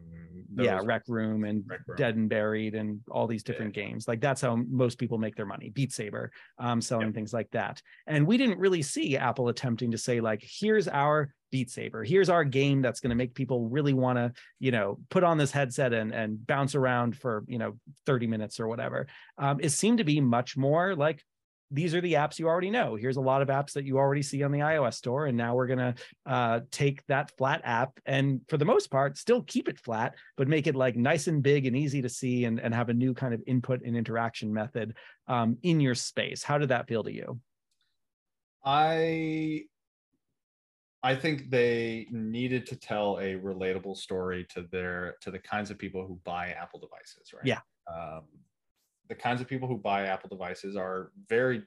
yeah, 0.57 0.81
Rec 0.85 1.05
Room 1.09 1.45
and 1.45 1.65
Rec 1.67 1.81
Room. 1.87 1.97
Dead 1.97 2.17
and 2.17 2.29
Buried 2.29 2.75
and 2.75 3.01
all 3.11 3.27
these 3.27 3.43
different 3.43 3.73
games. 3.73 4.07
Like 4.07 4.21
that's 4.21 4.41
how 4.41 4.57
most 4.69 4.99
people 4.99 5.19
make 5.19 5.37
their 5.37 5.47
money. 5.47 5.71
Beat 5.71 5.93
Saber, 5.93 6.31
um, 6.59 6.81
selling 6.81 7.13
things 7.13 7.33
like 7.33 7.51
that. 7.53 7.81
And 8.07 8.27
we 8.27 8.37
didn't 8.37 8.59
really 8.59 8.83
see 8.83 9.17
Apple 9.17 9.49
attempting 9.49 9.91
to 9.93 9.99
say 9.99 10.21
like, 10.21 10.43
here's 10.43 10.89
our 10.89 11.33
Beat 11.51 11.71
Saber. 11.71 12.03
Here's 12.05 12.29
our 12.29 12.45
game 12.45 12.83
that's 12.83 13.01
going 13.01 13.11
to 13.11 13.17
make 13.17 13.35
people 13.35 13.69
really 13.69 13.93
want 13.93 14.19
to, 14.19 14.33
you 14.59 14.73
know, 14.73 14.99
put 15.11 15.25
on 15.25 15.39
this 15.39 15.51
headset 15.51 15.93
and 15.93 16.13
and 16.13 16.47
bounce 16.47 16.75
around 16.75 17.17
for 17.17 17.45
you 17.47 17.59
know 17.59 17.79
30 18.07 18.27
minutes 18.27 18.59
or 18.59 18.69
whatever. 18.69 19.07
Um, 19.39 19.59
it 19.61 19.71
seemed 19.71 19.99
to 19.99 20.05
be 20.05 20.21
much 20.21 20.57
more 20.57 20.95
like 20.97 21.23
these 21.73 21.95
are 21.95 22.01
the 22.01 22.13
apps 22.13 22.39
you 22.39 22.47
already 22.47 22.71
know. 22.71 22.95
Here's 22.95 23.17
a 23.17 23.21
lot 23.21 23.41
of 23.41 23.49
apps 23.49 23.73
that 23.73 23.85
you 23.85 23.97
already 23.97 24.23
see 24.23 24.43
on 24.43 24.53
the 24.53 24.59
iOS 24.59 24.95
store. 24.95 25.27
And 25.27 25.37
now 25.37 25.55
we're 25.55 25.67
going 25.67 25.79
to 25.79 25.95
uh, 26.27 26.61
take 26.71 27.05
that 27.07 27.37
flat 27.39 27.63
app 27.65 27.99
and, 28.05 28.43
for 28.49 28.59
the 28.59 28.65
most 28.65 28.91
part, 28.91 29.17
still 29.17 29.43
keep 29.43 29.69
it 29.69 29.79
flat, 29.79 30.15
but 30.37 30.49
make 30.49 30.67
it 30.67 30.77
like 30.77 30.97
nice 30.97 31.27
and 31.27 31.43
big 31.43 31.67
and 31.67 31.75
easy 31.75 32.03
to 32.03 32.09
see 32.09 32.45
and, 32.45 32.61
and 32.61 32.75
have 32.75 32.91
a 32.91 32.95
new 32.95 33.15
kind 33.15 33.33
of 33.33 33.43
input 33.47 33.83
and 33.85 33.97
interaction 33.97 34.53
method 34.53 34.95
um, 35.29 35.57
in 35.63 35.81
your 35.81 35.95
space. 35.95 36.43
How 36.43 36.59
did 36.59 36.69
that 36.69 36.87
feel 36.87 37.03
to 37.05 37.13
you? 37.13 37.41
I 38.65 39.65
I 41.03 41.17
think 41.17 41.51
they 41.51 42.07
needed 42.13 42.67
to 42.67 42.77
tell 42.77 43.19
a 43.19 43.35
relatable 43.35 43.97
story 43.97 44.47
to 44.51 44.67
their 44.71 45.17
to 45.23 45.33
the 45.33 45.39
kinds 45.39 45.71
of 45.71 45.79
people 45.79 46.07
who 46.07 46.21
buy 46.23 46.51
Apple 46.51 46.79
devices, 46.79 47.33
right? 47.33 47.45
Yeah. 47.45 47.61
Um, 47.93 48.23
the 49.13 49.23
kinds 49.23 49.43
of 49.43 49.47
people 49.47 49.69
who 49.69 49.77
buy 49.77 50.07
Apple 50.07 50.31
devices 50.31 50.75
are 50.75 51.13
very 51.29 51.63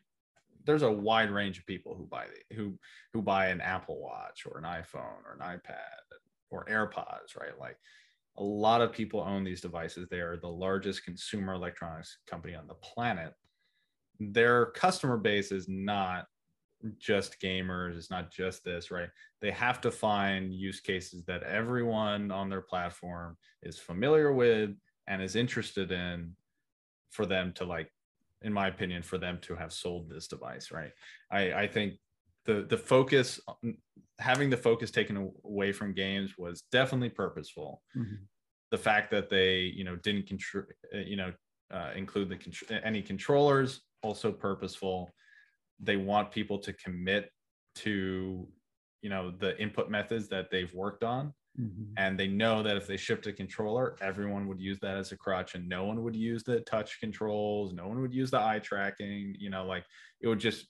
there's 0.65 0.81
a 0.81 0.91
wide 0.91 1.29
range 1.29 1.59
of 1.59 1.65
people 1.67 1.93
who 1.95 2.07
buy 2.07 2.25
the, 2.25 2.55
who 2.55 2.73
who 3.13 3.21
buy 3.21 3.49
an 3.49 3.61
Apple 3.61 4.01
Watch 4.01 4.47
or 4.47 4.57
an 4.57 4.63
iPhone 4.63 5.21
or 5.23 5.37
an 5.39 5.59
iPad 5.59 6.17
or 6.49 6.65
AirPods, 6.65 7.39
right? 7.39 7.59
Like 7.59 7.77
a 8.37 8.43
lot 8.43 8.81
of 8.81 8.91
people 8.91 9.19
own 9.19 9.43
these 9.43 9.61
devices. 9.61 10.07
They 10.09 10.21
are 10.21 10.37
the 10.37 10.47
largest 10.47 11.05
consumer 11.05 11.53
electronics 11.53 12.17
company 12.27 12.55
on 12.55 12.65
the 12.65 12.73
planet. 12.75 13.35
Their 14.19 14.67
customer 14.71 15.17
base 15.17 15.51
is 15.51 15.67
not 15.69 16.25
just 16.97 17.39
gamers, 17.39 17.95
it's 17.95 18.09
not 18.09 18.31
just 18.31 18.63
this, 18.63 18.89
right? 18.89 19.09
They 19.39 19.51
have 19.51 19.81
to 19.81 19.91
find 19.91 20.51
use 20.51 20.79
cases 20.79 21.23
that 21.25 21.43
everyone 21.43 22.31
on 22.31 22.49
their 22.49 22.61
platform 22.61 23.37
is 23.61 23.77
familiar 23.77 24.33
with 24.33 24.71
and 25.05 25.21
is 25.21 25.35
interested 25.35 25.91
in 25.91 26.35
for 27.15 27.25
them 27.25 27.51
to 27.53 27.65
like 27.65 27.89
in 28.41 28.53
my 28.53 28.67
opinion 28.67 29.01
for 29.01 29.17
them 29.17 29.39
to 29.41 29.55
have 29.55 29.73
sold 29.73 30.09
this 30.09 30.27
device 30.27 30.71
right? 30.71 30.91
I 31.31 31.41
i 31.63 31.67
think 31.67 31.93
the 32.45 32.65
the 32.69 32.77
focus 32.77 33.39
having 34.19 34.49
the 34.49 34.57
focus 34.57 34.91
taken 34.91 35.31
away 35.43 35.71
from 35.71 35.93
games 35.93 36.37
was 36.37 36.63
definitely 36.71 37.09
purposeful. 37.09 37.81
Mm-hmm. 37.97 38.23
the 38.71 38.77
fact 38.77 39.11
that 39.11 39.29
they 39.29 39.55
you 39.79 39.83
know 39.83 39.95
didn't 40.07 40.27
control 40.27 40.65
uh, 40.93 41.05
you 41.11 41.17
know 41.21 41.31
uh, 41.73 41.91
include 41.95 42.29
the 42.29 42.37
con- 42.37 42.79
any 42.83 43.01
controllers 43.01 43.81
also 44.03 44.31
purposeful. 44.31 45.09
They 45.79 45.97
want 45.97 46.31
people 46.31 46.59
to 46.59 46.71
commit 46.73 47.31
to 47.83 48.47
you 49.01 49.09
know 49.09 49.31
the 49.31 49.59
input 49.59 49.89
methods 49.89 50.29
that 50.29 50.49
they've 50.51 50.73
worked 50.73 51.03
on 51.03 51.33
mm-hmm. 51.59 51.83
and 51.97 52.19
they 52.19 52.27
know 52.27 52.61
that 52.61 52.77
if 52.77 52.87
they 52.87 52.97
shipped 52.97 53.27
a 53.27 53.33
controller 53.33 53.95
everyone 54.01 54.47
would 54.47 54.59
use 54.59 54.79
that 54.79 54.97
as 54.97 55.11
a 55.11 55.17
crutch 55.17 55.55
and 55.55 55.67
no 55.67 55.85
one 55.85 56.03
would 56.03 56.15
use 56.15 56.43
the 56.43 56.59
touch 56.61 56.99
controls 56.99 57.73
no 57.73 57.87
one 57.87 58.01
would 58.01 58.13
use 58.13 58.31
the 58.31 58.39
eye 58.39 58.59
tracking 58.59 59.35
you 59.39 59.49
know 59.49 59.65
like 59.65 59.85
it 60.21 60.27
would 60.27 60.39
just 60.39 60.67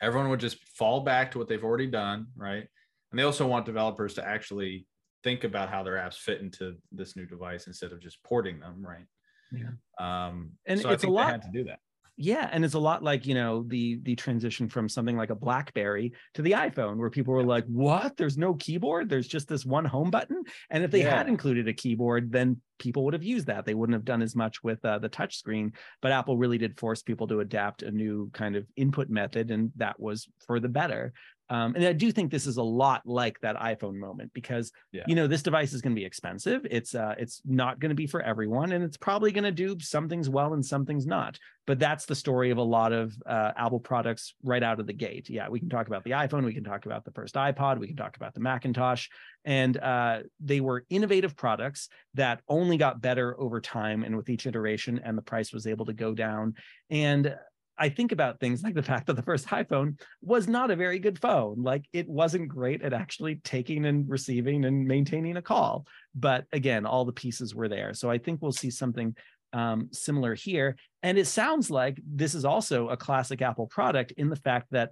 everyone 0.00 0.28
would 0.30 0.40
just 0.40 0.62
fall 0.76 1.00
back 1.00 1.30
to 1.30 1.38
what 1.38 1.48
they've 1.48 1.64
already 1.64 1.86
done 1.86 2.26
right? 2.36 2.66
And 3.10 3.18
they 3.18 3.24
also 3.24 3.46
want 3.46 3.64
developers 3.64 4.14
to 4.14 4.26
actually 4.26 4.86
think 5.22 5.44
about 5.44 5.70
how 5.70 5.82
their 5.82 5.94
apps 5.94 6.16
fit 6.16 6.40
into 6.40 6.74
this 6.90 7.16
new 7.16 7.26
device 7.26 7.66
instead 7.66 7.92
of 7.92 8.00
just 8.00 8.22
porting 8.22 8.60
them 8.60 8.84
right? 8.84 9.06
Yeah. 9.52 9.70
Um 9.98 10.52
and 10.66 10.80
so 10.80 10.90
it's 10.90 11.04
a 11.04 11.10
lot 11.10 11.42
to 11.42 11.48
do 11.52 11.64
that 11.64 11.78
yeah 12.16 12.48
and 12.52 12.64
it's 12.64 12.74
a 12.74 12.78
lot 12.78 13.02
like 13.02 13.26
you 13.26 13.34
know 13.34 13.64
the 13.66 13.98
the 14.02 14.14
transition 14.14 14.68
from 14.68 14.88
something 14.88 15.16
like 15.16 15.30
a 15.30 15.34
blackberry 15.34 16.12
to 16.34 16.42
the 16.42 16.52
iphone 16.52 16.96
where 16.96 17.10
people 17.10 17.34
were 17.34 17.42
like 17.42 17.64
what? 17.66 18.16
There's 18.16 18.38
no 18.38 18.54
keyboard? 18.54 19.08
There's 19.08 19.26
just 19.26 19.48
this 19.48 19.64
one 19.64 19.84
home 19.84 20.10
button? 20.10 20.42
And 20.70 20.84
if 20.84 20.90
they 20.90 21.02
yeah. 21.02 21.16
had 21.16 21.28
included 21.28 21.66
a 21.68 21.72
keyboard 21.72 22.30
then 22.30 22.60
people 22.78 23.04
would 23.04 23.14
have 23.14 23.22
used 23.22 23.46
that. 23.46 23.64
They 23.64 23.74
wouldn't 23.74 23.94
have 23.94 24.04
done 24.04 24.20
as 24.20 24.34
much 24.34 24.62
with 24.62 24.84
uh, 24.84 24.98
the 24.98 25.08
touch 25.08 25.36
screen 25.36 25.72
but 26.00 26.12
apple 26.12 26.36
really 26.36 26.58
did 26.58 26.78
force 26.78 27.02
people 27.02 27.26
to 27.28 27.40
adapt 27.40 27.82
a 27.82 27.90
new 27.90 28.30
kind 28.32 28.56
of 28.56 28.66
input 28.76 29.08
method 29.08 29.50
and 29.50 29.72
that 29.76 29.98
was 29.98 30.28
for 30.46 30.60
the 30.60 30.68
better 30.68 31.12
um, 31.50 31.74
and 31.74 31.84
I 31.84 31.92
do 31.92 32.10
think 32.10 32.30
this 32.30 32.46
is 32.46 32.56
a 32.56 32.62
lot 32.62 33.02
like 33.04 33.38
that 33.40 33.56
iPhone 33.56 33.96
moment 33.96 34.32
because 34.32 34.72
yeah. 34.92 35.02
you 35.06 35.14
know 35.14 35.26
this 35.26 35.42
device 35.42 35.74
is 35.74 35.82
going 35.82 35.94
to 35.94 36.00
be 36.00 36.04
expensive. 36.04 36.66
It's 36.70 36.94
uh, 36.94 37.14
it's 37.18 37.42
not 37.44 37.80
going 37.80 37.90
to 37.90 37.94
be 37.94 38.06
for 38.06 38.22
everyone, 38.22 38.72
and 38.72 38.82
it's 38.82 38.96
probably 38.96 39.30
going 39.30 39.44
to 39.44 39.52
do 39.52 39.76
some 39.80 40.08
things 40.08 40.28
well 40.30 40.54
and 40.54 40.64
some 40.64 40.86
things 40.86 41.06
not. 41.06 41.38
But 41.66 41.78
that's 41.78 42.06
the 42.06 42.14
story 42.14 42.50
of 42.50 42.58
a 42.58 42.62
lot 42.62 42.92
of 42.92 43.14
uh, 43.26 43.52
Apple 43.56 43.80
products 43.80 44.34
right 44.42 44.62
out 44.62 44.80
of 44.80 44.86
the 44.86 44.92
gate. 44.94 45.28
Yeah, 45.28 45.48
we 45.48 45.60
can 45.60 45.68
talk 45.68 45.86
about 45.86 46.04
the 46.04 46.12
iPhone, 46.12 46.44
we 46.44 46.54
can 46.54 46.64
talk 46.64 46.86
about 46.86 47.04
the 47.04 47.12
first 47.12 47.34
iPod, 47.34 47.78
we 47.78 47.88
can 47.88 47.96
talk 47.96 48.16
about 48.16 48.32
the 48.32 48.40
Macintosh, 48.40 49.08
and 49.44 49.76
uh, 49.76 50.20
they 50.40 50.60
were 50.60 50.86
innovative 50.88 51.36
products 51.36 51.88
that 52.14 52.40
only 52.48 52.78
got 52.78 53.02
better 53.02 53.38
over 53.38 53.60
time 53.60 54.02
and 54.02 54.16
with 54.16 54.30
each 54.30 54.46
iteration, 54.46 54.98
and 55.04 55.16
the 55.16 55.22
price 55.22 55.52
was 55.52 55.66
able 55.66 55.84
to 55.86 55.92
go 55.92 56.14
down. 56.14 56.54
And 56.88 57.34
I 57.76 57.88
think 57.88 58.12
about 58.12 58.38
things 58.38 58.62
like 58.62 58.74
the 58.74 58.82
fact 58.82 59.06
that 59.06 59.16
the 59.16 59.22
first 59.22 59.46
iPhone 59.48 60.00
was 60.22 60.46
not 60.46 60.70
a 60.70 60.76
very 60.76 60.98
good 60.98 61.18
phone. 61.18 61.62
Like 61.62 61.86
it 61.92 62.08
wasn't 62.08 62.48
great 62.48 62.82
at 62.82 62.92
actually 62.92 63.36
taking 63.36 63.84
and 63.86 64.08
receiving 64.08 64.64
and 64.64 64.86
maintaining 64.86 65.36
a 65.36 65.42
call. 65.42 65.86
But 66.14 66.44
again, 66.52 66.86
all 66.86 67.04
the 67.04 67.12
pieces 67.12 67.54
were 67.54 67.68
there. 67.68 67.94
So 67.94 68.10
I 68.10 68.18
think 68.18 68.40
we'll 68.40 68.52
see 68.52 68.70
something 68.70 69.16
um, 69.52 69.88
similar 69.92 70.34
here. 70.34 70.76
And 71.02 71.18
it 71.18 71.26
sounds 71.26 71.70
like 71.70 72.00
this 72.06 72.34
is 72.34 72.44
also 72.44 72.88
a 72.88 72.96
classic 72.96 73.42
Apple 73.42 73.66
product 73.66 74.12
in 74.12 74.28
the 74.28 74.36
fact 74.36 74.68
that 74.70 74.90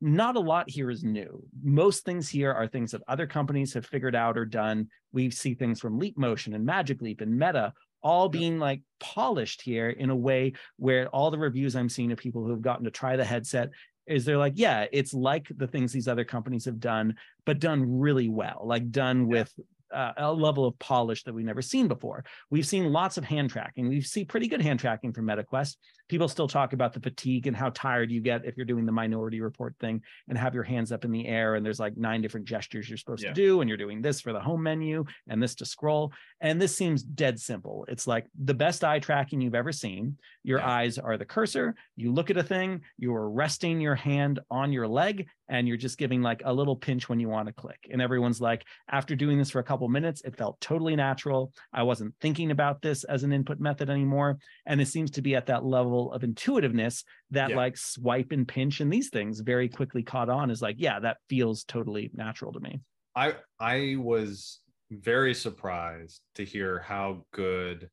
not 0.00 0.36
a 0.36 0.40
lot 0.40 0.68
here 0.68 0.90
is 0.90 1.04
new. 1.04 1.42
Most 1.62 2.04
things 2.04 2.28
here 2.28 2.52
are 2.52 2.66
things 2.66 2.90
that 2.90 3.02
other 3.06 3.26
companies 3.26 3.72
have 3.74 3.86
figured 3.86 4.16
out 4.16 4.36
or 4.36 4.44
done. 4.44 4.88
We 5.12 5.30
see 5.30 5.54
things 5.54 5.80
from 5.80 5.98
Leap 5.98 6.18
Motion 6.18 6.54
and 6.54 6.66
Magic 6.66 7.00
Leap 7.00 7.20
and 7.20 7.38
Meta 7.38 7.72
all 8.02 8.28
being 8.28 8.58
like 8.58 8.82
polished 9.00 9.62
here 9.62 9.90
in 9.90 10.10
a 10.10 10.16
way 10.16 10.52
where 10.76 11.08
all 11.08 11.30
the 11.30 11.38
reviews 11.38 11.76
I'm 11.76 11.88
seeing 11.88 12.12
of 12.12 12.18
people 12.18 12.42
who 12.42 12.50
have 12.50 12.62
gotten 12.62 12.84
to 12.84 12.90
try 12.90 13.16
the 13.16 13.24
headset 13.24 13.70
is 14.06 14.24
they're 14.24 14.38
like, 14.38 14.54
yeah, 14.56 14.86
it's 14.92 15.14
like 15.14 15.46
the 15.56 15.66
things 15.66 15.92
these 15.92 16.08
other 16.08 16.24
companies 16.24 16.64
have 16.64 16.80
done, 16.80 17.14
but 17.46 17.60
done 17.60 17.98
really 18.00 18.28
well, 18.28 18.62
like 18.64 18.90
done 18.90 19.28
with 19.28 19.52
uh, 19.92 20.12
a 20.16 20.32
level 20.32 20.64
of 20.64 20.78
polish 20.78 21.24
that 21.24 21.34
we've 21.34 21.44
never 21.44 21.62
seen 21.62 21.88
before. 21.88 22.24
We've 22.50 22.66
seen 22.66 22.92
lots 22.92 23.16
of 23.18 23.24
hand 23.24 23.50
tracking. 23.50 23.88
We 23.88 24.00
see 24.00 24.24
pretty 24.24 24.48
good 24.48 24.62
hand 24.62 24.80
tracking 24.80 25.12
from 25.12 25.26
MetaQuest. 25.26 25.76
People 26.08 26.28
still 26.28 26.48
talk 26.48 26.72
about 26.72 26.92
the 26.92 27.00
fatigue 27.00 27.46
and 27.46 27.56
how 27.56 27.70
tired 27.70 28.10
you 28.10 28.20
get 28.20 28.44
if 28.44 28.56
you're 28.56 28.66
doing 28.66 28.84
the 28.84 28.92
minority 28.92 29.40
report 29.40 29.74
thing 29.80 30.02
and 30.28 30.36
have 30.36 30.54
your 30.54 30.62
hands 30.62 30.92
up 30.92 31.04
in 31.04 31.10
the 31.10 31.26
air 31.26 31.54
and 31.54 31.64
there's 31.64 31.80
like 31.80 31.96
nine 31.96 32.20
different 32.20 32.46
gestures 32.46 32.88
you're 32.88 32.98
supposed 32.98 33.22
yeah. 33.22 33.30
to 33.30 33.34
do 33.34 33.60
and 33.60 33.68
you're 33.68 33.78
doing 33.78 34.02
this 34.02 34.20
for 34.20 34.32
the 34.32 34.40
home 34.40 34.62
menu 34.62 35.04
and 35.28 35.42
this 35.42 35.54
to 35.54 35.64
scroll. 35.64 36.12
And 36.40 36.60
this 36.60 36.76
seems 36.76 37.02
dead 37.02 37.40
simple. 37.40 37.86
It's 37.88 38.06
like 38.06 38.26
the 38.44 38.52
best 38.52 38.84
eye 38.84 38.98
tracking 38.98 39.40
you've 39.40 39.54
ever 39.54 39.72
seen. 39.72 40.18
Your 40.42 40.58
yeah. 40.58 40.70
eyes 40.70 40.98
are 40.98 41.16
the 41.16 41.24
cursor. 41.24 41.74
You 41.96 42.12
look 42.12 42.30
at 42.30 42.36
a 42.36 42.42
thing, 42.42 42.82
you 42.98 43.14
are 43.14 43.30
resting 43.30 43.80
your 43.80 43.94
hand 43.94 44.40
on 44.50 44.72
your 44.72 44.88
leg 44.88 45.28
and 45.48 45.68
you're 45.68 45.76
just 45.76 45.98
giving 45.98 46.22
like 46.22 46.42
a 46.44 46.52
little 46.52 46.76
pinch 46.76 47.08
when 47.08 47.20
you 47.20 47.28
want 47.28 47.46
to 47.46 47.52
click. 47.52 47.88
And 47.90 48.00
everyone's 48.00 48.40
like, 48.40 48.64
after 48.90 49.14
doing 49.14 49.38
this 49.38 49.50
for 49.50 49.58
a 49.58 49.64
couple 49.64 49.81
minutes, 49.88 50.22
it 50.24 50.36
felt 50.36 50.60
totally 50.60 50.96
natural. 50.96 51.52
I 51.72 51.82
wasn't 51.82 52.14
thinking 52.20 52.50
about 52.50 52.82
this 52.82 53.04
as 53.04 53.22
an 53.22 53.32
input 53.32 53.60
method 53.60 53.90
anymore. 53.90 54.38
And 54.66 54.80
it 54.80 54.88
seems 54.88 55.10
to 55.12 55.22
be 55.22 55.34
at 55.34 55.46
that 55.46 55.64
level 55.64 56.12
of 56.12 56.24
intuitiveness 56.24 57.04
that 57.30 57.50
yeah. 57.50 57.56
like 57.56 57.76
swipe 57.76 58.32
and 58.32 58.46
pinch 58.46 58.80
and 58.80 58.92
these 58.92 59.10
things 59.10 59.40
very 59.40 59.68
quickly 59.68 60.02
caught 60.02 60.28
on 60.28 60.50
is 60.50 60.62
like, 60.62 60.76
yeah, 60.78 61.00
that 61.00 61.18
feels 61.28 61.64
totally 61.64 62.10
natural 62.14 62.52
to 62.52 62.60
me. 62.60 62.80
I 63.14 63.34
I 63.60 63.96
was 63.98 64.60
very 64.90 65.34
surprised 65.34 66.20
to 66.34 66.44
hear 66.44 66.80
how 66.80 67.24
good 67.32 67.88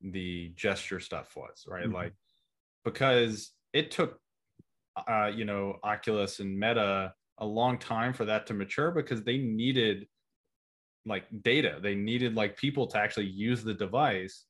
the 0.00 0.52
gesture 0.56 1.00
stuff 1.00 1.36
was, 1.36 1.64
right? 1.66 1.84
Mm-hmm. 1.84 1.94
Like 1.94 2.12
because 2.84 3.52
it 3.72 3.90
took 3.90 4.18
uh, 5.08 5.30
you 5.34 5.44
know, 5.44 5.78
Oculus 5.82 6.40
and 6.40 6.58
Meta 6.58 7.12
a 7.38 7.46
long 7.46 7.78
time 7.78 8.12
for 8.12 8.24
that 8.26 8.46
to 8.46 8.54
mature 8.54 8.90
because 8.90 9.22
they 9.22 9.38
needed 9.38 10.06
like 11.06 11.24
data. 11.42 11.78
They 11.82 11.94
needed 11.94 12.34
like 12.34 12.56
people 12.56 12.86
to 12.88 12.98
actually 12.98 13.26
use 13.26 13.62
the 13.62 13.74
device 13.74 14.44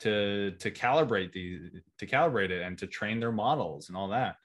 to 0.00 0.52
to 0.52 0.70
calibrate 0.70 1.32
the 1.32 1.80
to 1.98 2.06
calibrate 2.06 2.50
it 2.50 2.62
and 2.62 2.78
to 2.78 2.86
train 2.86 3.20
their 3.20 3.32
models 3.32 3.88
and 3.88 3.96
all 3.96 4.08
that. 4.08 4.36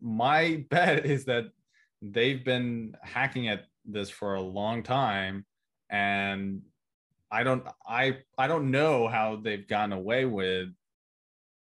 My 0.00 0.64
bet 0.70 1.06
is 1.06 1.24
that 1.26 1.46
they've 2.02 2.44
been 2.44 2.96
hacking 3.02 3.48
at 3.48 3.64
this 3.84 4.10
for 4.10 4.34
a 4.34 4.40
long 4.42 4.82
time 4.82 5.44
and 5.90 6.62
I 7.30 7.42
don't 7.42 7.66
I 7.86 8.18
I 8.38 8.46
don't 8.46 8.70
know 8.70 9.08
how 9.08 9.36
they've 9.36 9.66
gotten 9.66 9.92
away 9.92 10.24
with 10.24 10.68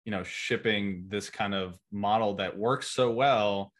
you 0.04 0.10
know 0.10 0.22
shipping 0.22 1.04
this 1.08 1.30
kind 1.30 1.54
of 1.54 1.78
model 1.92 2.34
that 2.36 2.56
works 2.56 2.88
so 2.88 3.10
well 3.10 3.72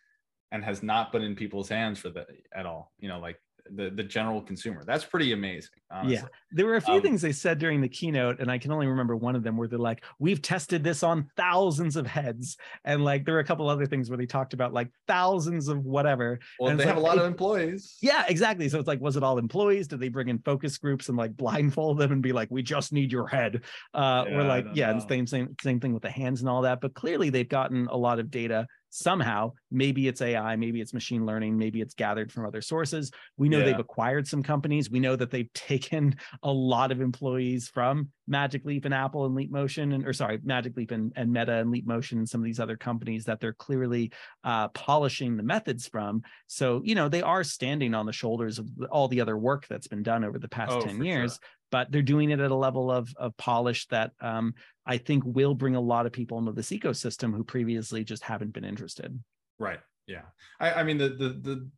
and 0.52 0.64
has 0.64 0.82
not 0.82 1.12
been 1.12 1.22
in 1.22 1.36
people's 1.36 1.68
hands 1.68 1.98
for 1.98 2.10
the 2.10 2.26
at 2.54 2.66
all 2.66 2.92
you 2.98 3.08
know 3.08 3.18
like 3.18 3.40
the 3.74 3.90
the 3.90 4.02
general 4.02 4.42
consumer. 4.42 4.82
That's 4.86 5.04
pretty 5.04 5.32
amazing. 5.32 5.70
Honestly. 5.90 6.14
Yeah, 6.14 6.22
there 6.52 6.66
were 6.66 6.76
a 6.76 6.80
few 6.80 6.94
um, 6.94 7.02
things 7.02 7.20
they 7.20 7.32
said 7.32 7.58
during 7.58 7.80
the 7.80 7.88
keynote, 7.88 8.40
and 8.40 8.50
I 8.50 8.58
can 8.58 8.72
only 8.72 8.86
remember 8.86 9.16
one 9.16 9.34
of 9.34 9.42
them 9.42 9.56
where 9.56 9.68
they're 9.68 9.78
like, 9.78 10.04
"We've 10.18 10.40
tested 10.40 10.84
this 10.84 11.02
on 11.02 11.28
thousands 11.36 11.96
of 11.96 12.06
heads," 12.06 12.56
and 12.84 13.04
like 13.04 13.24
there 13.24 13.34
were 13.34 13.40
a 13.40 13.44
couple 13.44 13.68
other 13.68 13.86
things 13.86 14.08
where 14.08 14.16
they 14.16 14.26
talked 14.26 14.54
about 14.54 14.72
like 14.72 14.88
thousands 15.06 15.68
of 15.68 15.84
whatever. 15.84 16.38
Well, 16.58 16.76
they 16.76 16.84
have 16.84 16.96
like, 16.96 17.04
a 17.04 17.06
lot 17.06 17.18
of 17.18 17.24
employees. 17.24 17.96
Yeah, 18.00 18.24
exactly. 18.28 18.68
So 18.68 18.78
it's 18.78 18.88
like, 18.88 19.00
was 19.00 19.16
it 19.16 19.22
all 19.22 19.38
employees? 19.38 19.88
Did 19.88 20.00
they 20.00 20.08
bring 20.08 20.28
in 20.28 20.38
focus 20.38 20.78
groups 20.78 21.08
and 21.08 21.18
like 21.18 21.36
blindfold 21.36 21.98
them 21.98 22.12
and 22.12 22.22
be 22.22 22.32
like, 22.32 22.48
"We 22.50 22.62
just 22.62 22.92
need 22.92 23.12
your 23.12 23.26
head"? 23.26 23.62
Uh, 23.94 24.24
yeah, 24.28 24.36
or 24.36 24.44
like, 24.44 24.66
yeah, 24.74 24.86
know. 24.86 24.98
and 24.98 25.08
same 25.08 25.26
same 25.26 25.56
same 25.62 25.80
thing 25.80 25.92
with 25.92 26.02
the 26.02 26.10
hands 26.10 26.40
and 26.40 26.48
all 26.48 26.62
that. 26.62 26.80
But 26.80 26.94
clearly, 26.94 27.30
they've 27.30 27.48
gotten 27.48 27.86
a 27.88 27.96
lot 27.96 28.18
of 28.18 28.30
data 28.30 28.66
somehow 28.90 29.52
maybe 29.70 30.08
it's 30.08 30.20
ai 30.20 30.56
maybe 30.56 30.80
it's 30.80 30.92
machine 30.92 31.24
learning 31.24 31.56
maybe 31.56 31.80
it's 31.80 31.94
gathered 31.94 32.30
from 32.30 32.44
other 32.44 32.60
sources. 32.60 33.10
We 33.36 33.48
know 33.48 33.58
yeah. 33.58 33.66
they've 33.66 33.78
acquired 33.78 34.26
some 34.26 34.42
companies. 34.42 34.90
We 34.90 35.00
know 35.00 35.16
that 35.16 35.30
they've 35.30 35.52
taken 35.54 36.16
a 36.42 36.52
lot 36.52 36.92
of 36.92 37.00
employees 37.00 37.68
from 37.68 38.08
magic 38.26 38.64
leap 38.64 38.84
and 38.84 38.94
apple 38.94 39.26
and 39.26 39.34
leap 39.34 39.50
motion 39.50 39.92
and 39.92 40.06
or 40.06 40.12
sorry 40.12 40.38
magic 40.42 40.76
leap 40.76 40.90
and, 40.90 41.12
and 41.16 41.32
meta 41.32 41.54
and 41.54 41.70
leap 41.70 41.86
motion 41.86 42.18
and 42.18 42.28
some 42.28 42.40
of 42.40 42.44
these 42.44 42.60
other 42.60 42.76
companies 42.76 43.24
that 43.24 43.40
they're 43.40 43.52
clearly 43.52 44.12
uh, 44.44 44.68
polishing 44.68 45.36
the 45.36 45.42
methods 45.42 45.88
from. 45.88 46.22
So 46.46 46.82
you 46.84 46.94
know 46.94 47.08
they 47.08 47.22
are 47.22 47.44
standing 47.44 47.94
on 47.94 48.06
the 48.06 48.12
shoulders 48.12 48.58
of 48.58 48.68
all 48.90 49.08
the 49.08 49.20
other 49.20 49.36
work 49.36 49.66
that's 49.68 49.88
been 49.88 50.02
done 50.02 50.24
over 50.24 50.38
the 50.38 50.48
past 50.48 50.72
oh, 50.72 50.82
10 50.82 51.02
years 51.02 51.32
sure 51.32 51.48
but 51.70 51.90
they're 51.90 52.02
doing 52.02 52.30
it 52.30 52.40
at 52.40 52.50
a 52.50 52.54
level 52.54 52.90
of 52.90 53.12
of 53.16 53.36
polish 53.36 53.86
that 53.88 54.12
um, 54.20 54.54
I 54.86 54.98
think 54.98 55.24
will 55.26 55.54
bring 55.54 55.76
a 55.76 55.80
lot 55.80 56.06
of 56.06 56.12
people 56.12 56.38
into 56.38 56.52
this 56.52 56.70
ecosystem 56.70 57.34
who 57.34 57.44
previously 57.44 58.04
just 58.04 58.22
haven't 58.22 58.52
been 58.52 58.64
interested. 58.64 59.18
Right. 59.58 59.80
Yeah. 60.06 60.22
I, 60.58 60.72
I 60.72 60.82
mean 60.82 60.98
the 60.98 61.10
the 61.10 61.28
the 61.28 61.70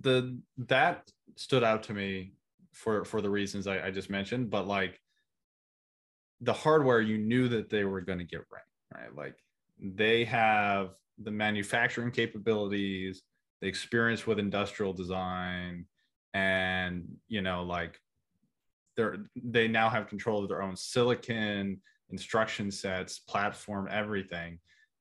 the 0.00 0.38
that 0.66 1.10
stood 1.36 1.64
out 1.64 1.82
to 1.84 1.94
me 1.94 2.32
for 2.72 3.04
for 3.04 3.20
the 3.20 3.30
reasons 3.30 3.66
I, 3.66 3.86
I 3.86 3.90
just 3.90 4.10
mentioned, 4.10 4.50
but 4.50 4.66
like 4.66 5.00
the 6.40 6.52
hardware 6.52 7.00
you 7.00 7.18
knew 7.18 7.48
that 7.48 7.68
they 7.68 7.84
were 7.84 8.00
going 8.00 8.18
to 8.18 8.24
get 8.24 8.40
right, 8.50 9.00
right? 9.00 9.14
Like 9.14 9.36
they 9.78 10.24
have 10.24 10.90
the 11.22 11.30
manufacturing 11.30 12.10
capabilities, 12.10 13.22
the 13.60 13.68
experience 13.68 14.26
with 14.26 14.38
industrial 14.38 14.92
design, 14.92 15.84
and 16.32 17.04
you 17.28 17.42
know, 17.42 17.62
like 17.62 18.00
they're 19.00 19.16
they 19.42 19.66
now 19.66 19.88
have 19.88 20.08
control 20.08 20.42
of 20.42 20.48
their 20.48 20.62
own 20.62 20.76
silicon, 20.76 21.80
instruction 22.10 22.70
sets, 22.70 23.18
platform, 23.18 23.88
everything. 23.90 24.58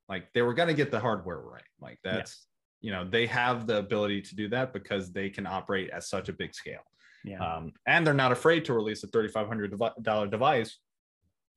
Like 0.07 0.31
they 0.33 0.41
were 0.41 0.53
going 0.53 0.69
to 0.69 0.73
get 0.73 0.89
the 0.89 0.99
hardware 0.99 1.41
right. 1.41 1.61
Like 1.81 1.99
that's 2.03 2.47
you 2.79 2.91
know 2.91 3.03
they 3.07 3.25
have 3.27 3.67
the 3.67 3.77
ability 3.77 4.21
to 4.21 4.35
do 4.35 4.47
that 4.49 4.71
because 4.71 5.11
they 5.11 5.29
can 5.29 5.45
operate 5.45 5.89
at 5.89 6.03
such 6.05 6.29
a 6.29 6.33
big 6.33 6.55
scale. 6.55 6.85
Yeah. 7.25 7.39
Um, 7.45 7.73
and 7.85 8.07
they're 8.07 8.13
not 8.13 8.31
afraid 8.31 8.63
to 8.65 8.73
release 8.73 9.03
a 9.03 9.07
$3,500 9.07 10.31
device 10.31 10.77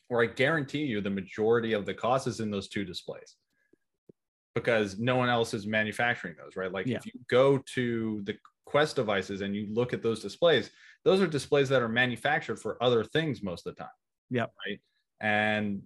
where 0.09 0.23
I 0.23 0.27
guarantee 0.27 0.85
you 0.85 1.01
the 1.01 1.11
majority 1.11 1.73
of 1.73 1.87
the 1.87 1.95
cost 1.95 2.27
is 2.27 2.41
in 2.41 2.51
those 2.51 2.69
two 2.69 2.85
displays 2.85 3.37
because 4.57 4.99
no 4.99 5.15
one 5.15 5.29
else 5.29 5.55
is 5.55 5.65
manufacturing 5.65 6.35
those, 6.37 6.57
right? 6.57 6.73
Like 6.73 6.87
Yeah. 6.87 6.97
if 6.97 7.07
you 7.07 7.13
go 7.29 7.59
to 7.75 8.21
the 8.25 8.37
Quest 8.65 8.97
devices 8.97 9.41
and 9.43 9.55
you 9.55 9.67
look 9.71 9.93
at 9.93 10.03
those 10.03 10.21
displays, 10.21 10.71
those 11.05 11.21
are 11.21 11.27
displays 11.27 11.69
that 11.69 11.83
are 11.83 11.89
manufactured 11.89 12.57
for 12.57 12.83
other 12.83 13.05
things 13.05 13.43
most 13.43 13.67
of 13.67 13.75
the 13.75 13.83
time. 13.83 13.93
Yep. 14.31 14.53
Right. 14.67 14.81
And 15.21 15.83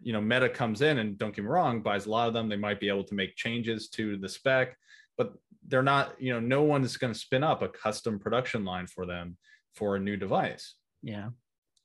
you 0.00 0.12
know, 0.12 0.20
Meta 0.20 0.48
comes 0.48 0.80
in 0.80 0.98
and 0.98 1.18
don't 1.18 1.34
get 1.34 1.44
me 1.44 1.50
wrong, 1.50 1.82
buys 1.82 2.06
a 2.06 2.10
lot 2.10 2.28
of 2.28 2.34
them. 2.34 2.48
They 2.48 2.56
might 2.56 2.80
be 2.80 2.88
able 2.88 3.04
to 3.04 3.14
make 3.14 3.36
changes 3.36 3.88
to 3.90 4.16
the 4.16 4.28
spec, 4.28 4.76
but 5.16 5.34
they're 5.66 5.82
not, 5.82 6.20
you 6.20 6.32
know, 6.32 6.40
no 6.40 6.62
one 6.62 6.82
is 6.84 6.96
going 6.96 7.12
to 7.12 7.18
spin 7.18 7.44
up 7.44 7.62
a 7.62 7.68
custom 7.68 8.18
production 8.18 8.64
line 8.64 8.86
for 8.86 9.04
them 9.04 9.36
for 9.74 9.96
a 9.96 10.00
new 10.00 10.16
device. 10.16 10.74
Yeah. 11.02 11.28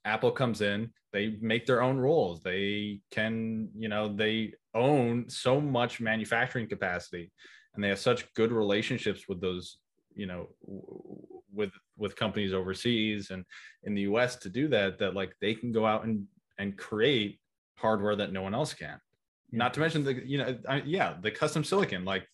Apple 0.04 0.30
comes 0.30 0.60
in, 0.60 0.90
they 1.12 1.36
make 1.40 1.66
their 1.66 1.82
own 1.82 1.96
rules. 1.96 2.42
They 2.42 3.00
can, 3.10 3.68
you 3.76 3.88
know, 3.88 4.14
they 4.14 4.54
own 4.74 5.28
so 5.28 5.60
much 5.60 6.00
manufacturing 6.00 6.68
capacity 6.68 7.30
and 7.74 7.82
they 7.82 7.88
have 7.88 7.98
such 7.98 8.32
good 8.34 8.52
relationships 8.52 9.28
with 9.28 9.40
those, 9.40 9.78
you 10.14 10.26
know, 10.26 10.48
with 11.54 11.72
with 11.96 12.16
companies 12.16 12.52
overseas 12.52 13.30
and 13.30 13.44
in 13.84 13.94
the 13.94 14.02
US 14.02 14.36
to 14.36 14.48
do 14.48 14.68
that 14.68 14.98
that 14.98 15.14
like 15.14 15.34
they 15.40 15.54
can 15.54 15.72
go 15.72 15.86
out 15.86 16.04
and 16.04 16.26
and 16.58 16.76
create 16.76 17.38
hardware 17.76 18.16
that 18.16 18.32
no 18.32 18.42
one 18.42 18.54
else 18.54 18.74
can. 18.74 18.98
Yeah. 19.50 19.58
Not 19.58 19.74
to 19.74 19.80
mention 19.80 20.04
the, 20.04 20.14
you 20.26 20.38
know, 20.38 20.56
I, 20.68 20.82
yeah, 20.84 21.14
the 21.20 21.30
custom 21.30 21.64
silicon 21.64 22.04
like 22.04 22.26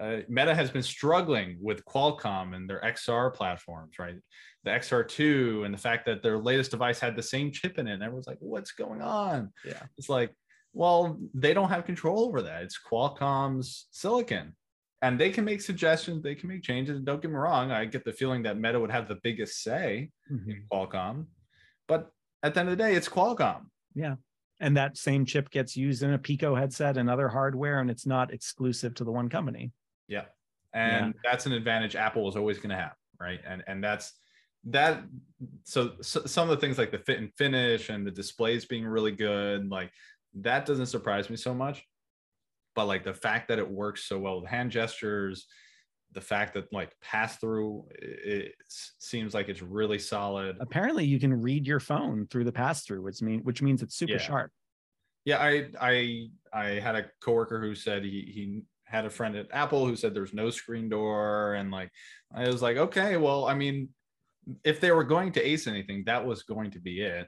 uh, 0.00 0.18
Meta 0.28 0.54
has 0.54 0.70
been 0.70 0.82
struggling 0.82 1.56
with 1.60 1.84
Qualcomm 1.84 2.54
and 2.54 2.68
their 2.68 2.80
XR 2.80 3.32
platforms, 3.32 3.98
right? 3.98 4.16
The 4.64 4.70
XR2 4.70 5.64
and 5.64 5.72
the 5.72 5.78
fact 5.78 6.04
that 6.06 6.22
their 6.22 6.38
latest 6.38 6.70
device 6.70 6.98
had 6.98 7.16
the 7.16 7.22
same 7.22 7.52
chip 7.52 7.78
in 7.78 7.86
it. 7.86 7.94
And 7.94 8.02
everyone's 8.02 8.26
like, 8.26 8.38
what's 8.40 8.72
going 8.72 9.00
on? 9.00 9.52
Yeah. 9.64 9.82
It's 9.96 10.08
like, 10.08 10.34
well, 10.72 11.18
they 11.34 11.54
don't 11.54 11.70
have 11.70 11.86
control 11.86 12.20
over 12.20 12.42
that. 12.42 12.62
It's 12.62 12.78
Qualcomm's 12.78 13.86
silicon. 13.90 14.54
And 15.00 15.18
they 15.18 15.30
can 15.30 15.44
make 15.44 15.60
suggestions, 15.60 16.22
they 16.22 16.34
can 16.34 16.48
make 16.48 16.62
changes. 16.62 16.96
And 16.96 17.06
don't 17.06 17.22
get 17.22 17.30
me 17.30 17.36
wrong, 17.36 17.70
I 17.70 17.84
get 17.84 18.04
the 18.04 18.12
feeling 18.12 18.42
that 18.42 18.58
Meta 18.58 18.80
would 18.80 18.90
have 18.90 19.06
the 19.06 19.18
biggest 19.22 19.62
say 19.62 20.10
Mhm. 20.30 20.48
in 20.48 20.66
Qualcomm. 20.70 21.26
But 21.86 22.10
at 22.42 22.54
the 22.54 22.60
end 22.60 22.68
of 22.68 22.76
the 22.76 22.82
day, 22.82 22.94
it's 22.94 23.08
Qualcomm. 23.08 23.66
Yeah. 23.94 24.16
And 24.60 24.76
that 24.76 24.96
same 24.96 25.24
chip 25.24 25.50
gets 25.50 25.76
used 25.76 26.02
in 26.02 26.12
a 26.12 26.18
Pico 26.18 26.56
headset 26.56 26.96
and 26.96 27.08
other 27.08 27.28
hardware, 27.28 27.80
and 27.80 27.90
it's 27.90 28.06
not 28.06 28.32
exclusive 28.32 28.94
to 28.96 29.04
the 29.04 29.12
one 29.12 29.28
company. 29.28 29.72
Yeah. 30.08 30.26
And 30.74 31.14
that's 31.22 31.46
an 31.46 31.52
advantage 31.52 31.94
Apple 31.96 32.28
is 32.28 32.36
always 32.36 32.58
going 32.58 32.70
to 32.70 32.76
have, 32.76 32.94
right? 33.20 33.40
And 33.46 33.62
and 33.66 33.82
that's 33.82 34.18
that 34.64 35.04
so, 35.62 35.94
so 36.02 36.26
some 36.26 36.50
of 36.50 36.56
the 36.56 36.60
things 36.60 36.76
like 36.76 36.90
the 36.90 36.98
fit 36.98 37.18
and 37.20 37.32
finish 37.38 37.88
and 37.88 38.06
the 38.06 38.10
displays 38.10 38.66
being 38.66 38.84
really 38.84 39.12
good, 39.12 39.70
like 39.70 39.92
that 40.34 40.66
doesn't 40.66 40.86
surprise 40.86 41.30
me 41.30 41.36
so 41.36 41.54
much. 41.54 41.86
But 42.78 42.86
like 42.86 43.02
the 43.02 43.12
fact 43.12 43.48
that 43.48 43.58
it 43.58 43.68
works 43.68 44.04
so 44.04 44.20
well 44.20 44.40
with 44.40 44.48
hand 44.48 44.70
gestures, 44.70 45.48
the 46.12 46.20
fact 46.20 46.54
that 46.54 46.72
like 46.72 46.94
pass 47.00 47.36
through 47.36 47.88
it, 47.90 48.54
seems 48.68 49.34
like 49.34 49.48
it's 49.48 49.62
really 49.62 49.98
solid. 49.98 50.58
Apparently, 50.60 51.04
you 51.04 51.18
can 51.18 51.42
read 51.42 51.66
your 51.66 51.80
phone 51.80 52.28
through 52.28 52.44
the 52.44 52.52
pass 52.52 52.84
through, 52.84 53.02
which 53.02 53.20
mean 53.20 53.40
which 53.40 53.62
means 53.62 53.82
it's 53.82 53.96
super 53.96 54.12
Yeah. 54.12 54.18
sharp. 54.18 54.52
Yeah, 55.24 55.38
I 55.38 55.70
I 55.80 56.28
I 56.52 56.64
had 56.78 56.94
a 56.94 57.10
coworker 57.20 57.60
who 57.60 57.74
said 57.74 58.04
he 58.04 58.30
he 58.32 58.62
had 58.84 59.06
a 59.06 59.10
friend 59.10 59.34
at 59.34 59.48
Apple 59.50 59.84
who 59.84 59.96
said 59.96 60.14
there's 60.14 60.32
no 60.32 60.48
screen 60.48 60.88
door 60.88 61.54
and 61.54 61.72
like 61.72 61.90
I 62.32 62.46
was 62.46 62.62
like, 62.62 62.76
okay, 62.76 63.16
well, 63.16 63.46
I 63.46 63.54
mean, 63.54 63.88
if 64.62 64.80
they 64.80 64.92
were 64.92 65.02
going 65.02 65.32
to 65.32 65.42
ace 65.42 65.66
anything, 65.66 66.04
that 66.04 66.24
was 66.24 66.44
going 66.44 66.70
to 66.70 66.78
be 66.78 67.00
it. 67.00 67.26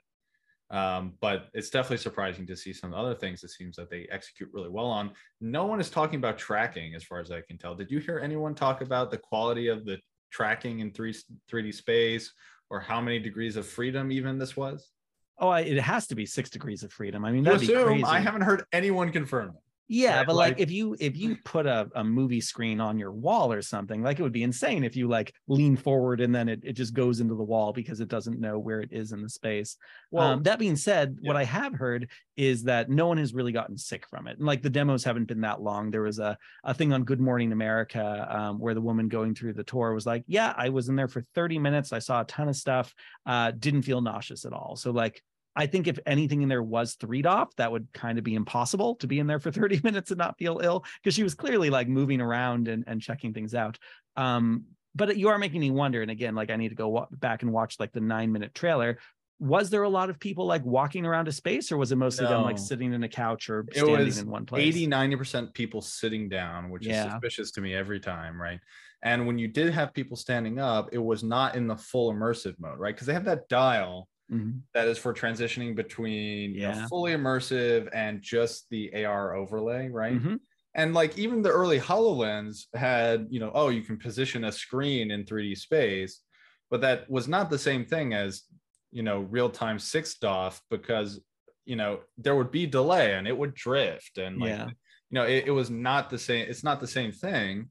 Um, 0.70 1.14
but 1.20 1.48
it's 1.52 1.68
definitely 1.68 1.96
surprising 1.96 2.46
to 2.46 2.56
see 2.56 2.72
some 2.72 2.94
other 2.94 3.14
things 3.14 3.42
it 3.42 3.50
seems 3.50 3.74
that 3.76 3.90
they 3.90 4.06
execute 4.10 4.50
really 4.52 4.68
well 4.68 4.86
on. 4.86 5.10
No 5.40 5.66
one 5.66 5.80
is 5.80 5.90
talking 5.90 6.18
about 6.18 6.38
tracking 6.38 6.94
as 6.94 7.02
far 7.02 7.18
as 7.18 7.32
I 7.32 7.40
can 7.40 7.58
tell. 7.58 7.74
Did 7.74 7.90
you 7.90 7.98
hear 7.98 8.20
anyone 8.20 8.54
talk 8.54 8.80
about 8.80 9.10
the 9.10 9.18
quality 9.18 9.66
of 9.66 9.84
the 9.84 9.98
tracking 10.30 10.78
in 10.78 10.92
3 10.92 11.12
3D 11.50 11.74
space 11.74 12.32
or 12.70 12.78
how 12.78 13.00
many 13.00 13.18
degrees 13.18 13.56
of 13.56 13.66
freedom 13.66 14.12
even 14.12 14.38
this 14.38 14.56
was? 14.56 14.90
Oh, 15.38 15.48
I, 15.48 15.60
it 15.60 15.80
has 15.80 16.06
to 16.08 16.14
be 16.14 16.24
six 16.24 16.50
degrees 16.50 16.84
of 16.84 16.92
freedom. 16.92 17.24
I 17.24 17.32
mean, 17.32 17.42
that'd 17.42 17.60
be 17.60 17.66
assume 17.66 17.86
crazy. 17.86 18.04
I 18.04 18.20
haven't 18.20 18.42
heard 18.42 18.62
anyone 18.72 19.10
confirm 19.10 19.48
it. 19.48 19.62
Yeah, 19.92 20.18
right? 20.18 20.26
but 20.26 20.36
like, 20.36 20.52
Like- 20.52 20.60
if 20.60 20.70
you 20.70 20.96
if 21.00 21.16
you 21.16 21.36
put 21.44 21.66
a, 21.66 21.90
a 21.96 22.04
movie 22.04 22.40
screen 22.40 22.80
on 22.80 22.96
your 22.96 23.10
wall 23.10 23.52
or 23.52 23.60
something, 23.60 24.04
like 24.04 24.20
it 24.20 24.22
would 24.22 24.30
be 24.32 24.44
insane 24.44 24.84
if 24.84 24.94
you 24.94 25.08
like 25.08 25.34
lean 25.48 25.76
forward 25.76 26.20
and 26.20 26.32
then 26.32 26.48
it, 26.48 26.60
it 26.62 26.74
just 26.74 26.94
goes 26.94 27.18
into 27.18 27.34
the 27.34 27.42
wall 27.42 27.72
because 27.72 28.00
it 28.00 28.06
doesn't 28.08 28.38
know 28.38 28.56
where 28.56 28.80
it 28.80 28.90
is 28.92 29.10
in 29.10 29.20
the 29.20 29.28
space. 29.28 29.76
Well, 30.12 30.34
um, 30.34 30.42
that 30.44 30.60
being 30.60 30.76
said, 30.76 31.18
what. 31.22 31.36
I 31.36 31.42
have 31.42 31.74
heard 31.74 32.08
is 32.36 32.62
that 32.64 32.88
no 32.88 33.08
one 33.08 33.18
has 33.18 33.34
really 33.34 33.50
gotten 33.50 33.76
sick 33.76 34.06
from 34.06 34.28
it. 34.28 34.38
And 34.38 34.46
like 34.46 34.62
the 34.62 34.70
demos 34.70 35.02
haven't 35.02 35.26
been 35.26 35.40
that 35.40 35.60
long. 35.60 35.90
There 35.90 36.02
was 36.02 36.20
a, 36.20 36.38
a 36.62 36.72
thing 36.72 36.92
on 36.92 37.02
Good 37.02 37.20
Morning 37.20 37.50
America 37.50 38.28
um, 38.30 38.60
where 38.60 38.74
the 38.74 38.80
woman 38.80 39.08
going 39.08 39.34
through 39.34 39.54
the 39.54 39.64
tour 39.64 39.92
was 39.92 40.06
like, 40.06 40.22
Yeah, 40.28 40.54
I 40.56 40.68
was 40.68 40.88
in 40.88 40.94
there 40.94 41.08
for 41.08 41.24
30 41.34 41.58
minutes. 41.58 41.92
I 41.92 41.98
saw 41.98 42.20
a 42.20 42.24
ton 42.24 42.48
of 42.48 42.54
stuff, 42.54 42.94
uh, 43.26 43.50
didn't 43.58 43.82
feel 43.82 44.00
nauseous 44.00 44.44
at 44.44 44.52
all. 44.52 44.76
So, 44.76 44.92
like, 44.92 45.20
I 45.56 45.66
think 45.66 45.86
if 45.88 45.98
anything 46.06 46.42
in 46.42 46.48
there 46.48 46.62
was 46.62 46.94
three 46.94 47.22
off, 47.24 47.54
that 47.56 47.72
would 47.72 47.88
kind 47.92 48.18
of 48.18 48.24
be 48.24 48.34
impossible 48.34 48.94
to 48.96 49.06
be 49.06 49.18
in 49.18 49.26
there 49.26 49.40
for 49.40 49.50
30 49.52 49.80
minutes 49.82 50.10
and 50.10 50.18
not 50.18 50.38
feel 50.38 50.60
ill 50.62 50.84
because 51.02 51.14
she 51.14 51.22
was 51.22 51.34
clearly 51.34 51.70
like 51.70 51.88
moving 51.88 52.20
around 52.20 52.68
and, 52.68 52.84
and 52.86 53.00
checking 53.02 53.32
things 53.34 53.54
out. 53.54 53.78
Um, 54.16 54.64
but 54.94 55.16
you 55.16 55.28
are 55.28 55.38
making 55.38 55.60
me 55.60 55.70
wonder. 55.70 56.02
And 56.02 56.10
again, 56.10 56.34
like 56.34 56.50
I 56.50 56.56
need 56.56 56.70
to 56.70 56.74
go 56.74 56.88
wa- 56.88 57.06
back 57.10 57.42
and 57.42 57.52
watch 57.52 57.76
like 57.78 57.92
the 57.92 58.00
nine 58.00 58.32
minute 58.32 58.54
trailer. 58.54 58.98
Was 59.38 59.70
there 59.70 59.84
a 59.84 59.88
lot 59.88 60.10
of 60.10 60.20
people 60.20 60.44
like 60.44 60.64
walking 60.66 61.06
around 61.06 61.26
a 61.26 61.32
space 61.32 61.72
or 61.72 61.78
was 61.78 61.92
it 61.92 61.96
mostly 61.96 62.26
them 62.26 62.42
like 62.42 62.58
sitting 62.58 62.92
in 62.92 63.02
a 63.02 63.08
couch 63.08 63.48
or 63.48 63.64
It 63.72 63.76
standing 63.76 64.18
in 64.18 64.30
one 64.30 64.44
place? 64.44 64.76
80 64.76 64.86
90% 64.86 65.54
people 65.54 65.80
sitting 65.80 66.28
down 66.28 66.68
which 66.68 66.86
Yeah. 66.86 67.06
is 67.06 67.12
suspicious 67.12 67.50
to 67.52 67.62
me 67.62 67.74
every 67.74 68.00
time 68.00 68.38
right 68.40 68.60
and 69.02 69.26
when 69.26 69.38
you 69.38 69.48
did 69.48 69.72
have 69.72 69.94
people 69.94 70.14
standing 70.14 70.58
up 70.58 70.90
it 70.92 70.98
was 70.98 71.22
not 71.24 71.54
in 71.56 71.66
the 71.66 71.76
full 71.76 72.12
immersive 72.12 72.54
mode 72.58 72.78
right 72.78 72.94
because 72.94 73.06
they 73.06 73.14
have 73.14 73.24
that 73.24 73.48
dial 73.48 74.08
Mhm. 74.30 74.62
that 74.74 74.88
is 74.88 74.98
for 74.98 75.12
transitioning 75.14 75.74
between 75.74 76.54
you 76.54 76.62
know, 76.62 76.72
fully 76.72 77.12
immersive 77.12 77.88
and 77.92 78.22
just 78.22 78.68
the 78.70 79.04
ar 79.04 79.34
overlay 79.34 79.88
right 79.88 80.22
Mhm. 80.22 80.40
and 80.74 80.94
like 80.94 81.18
even 81.18 81.42
the 81.42 81.50
early 81.50 81.78
hololens 81.80 82.66
had 82.74 83.26
you 83.30 83.40
know 83.40 83.50
oh 83.54 83.68
you 83.70 83.82
can 83.82 83.98
position 83.98 84.44
a 84.44 84.52
screen 84.52 85.10
in 85.10 85.24
3d 85.24 85.56
space 85.56 86.22
but 86.70 86.80
that 86.82 87.10
was 87.10 87.28
not 87.28 87.50
the 87.50 87.58
same 87.58 87.84
thing 87.84 88.14
as 88.14 88.44
you 88.92 89.02
know 89.02 89.20
real-time 89.20 89.78
six 89.78 90.18
doff 90.18 90.62
because 90.70 91.20
you 91.64 91.76
know 91.76 92.00
there 92.18 92.36
would 92.36 92.50
be 92.50 92.66
delay 92.66 93.14
and 93.14 93.26
it 93.28 93.36
would 93.36 93.54
drift 93.54 94.18
and 94.18 94.38
like 94.38 94.56
Yeah. 94.56 94.66
you 95.10 95.14
know 95.16 95.24
it, 95.24 95.46
it 95.48 95.50
was 95.50 95.70
not 95.70 96.10
the 96.10 96.18
same 96.18 96.48
it's 96.48 96.64
not 96.64 96.80
the 96.80 96.86
same 96.86 97.12
thing 97.12 97.70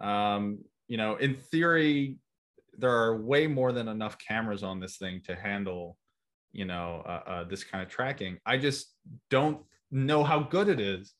um 0.00 0.64
you 0.88 0.96
know 0.96 1.16
in 1.16 1.34
theory 1.36 2.18
there 2.82 2.90
are 2.90 3.22
way 3.22 3.46
more 3.46 3.72
than 3.72 3.88
enough 3.88 4.18
cameras 4.18 4.62
on 4.62 4.78
this 4.80 4.98
thing 4.98 5.22
to 5.24 5.34
handle 5.34 5.96
you 6.52 6.66
know 6.66 7.02
uh, 7.06 7.30
uh, 7.30 7.44
this 7.44 7.64
kind 7.64 7.82
of 7.82 7.88
tracking 7.88 8.36
i 8.44 8.58
just 8.58 8.92
don't 9.30 9.58
know 9.90 10.22
how 10.22 10.40
good 10.40 10.68
it 10.68 10.80
is 10.80 11.14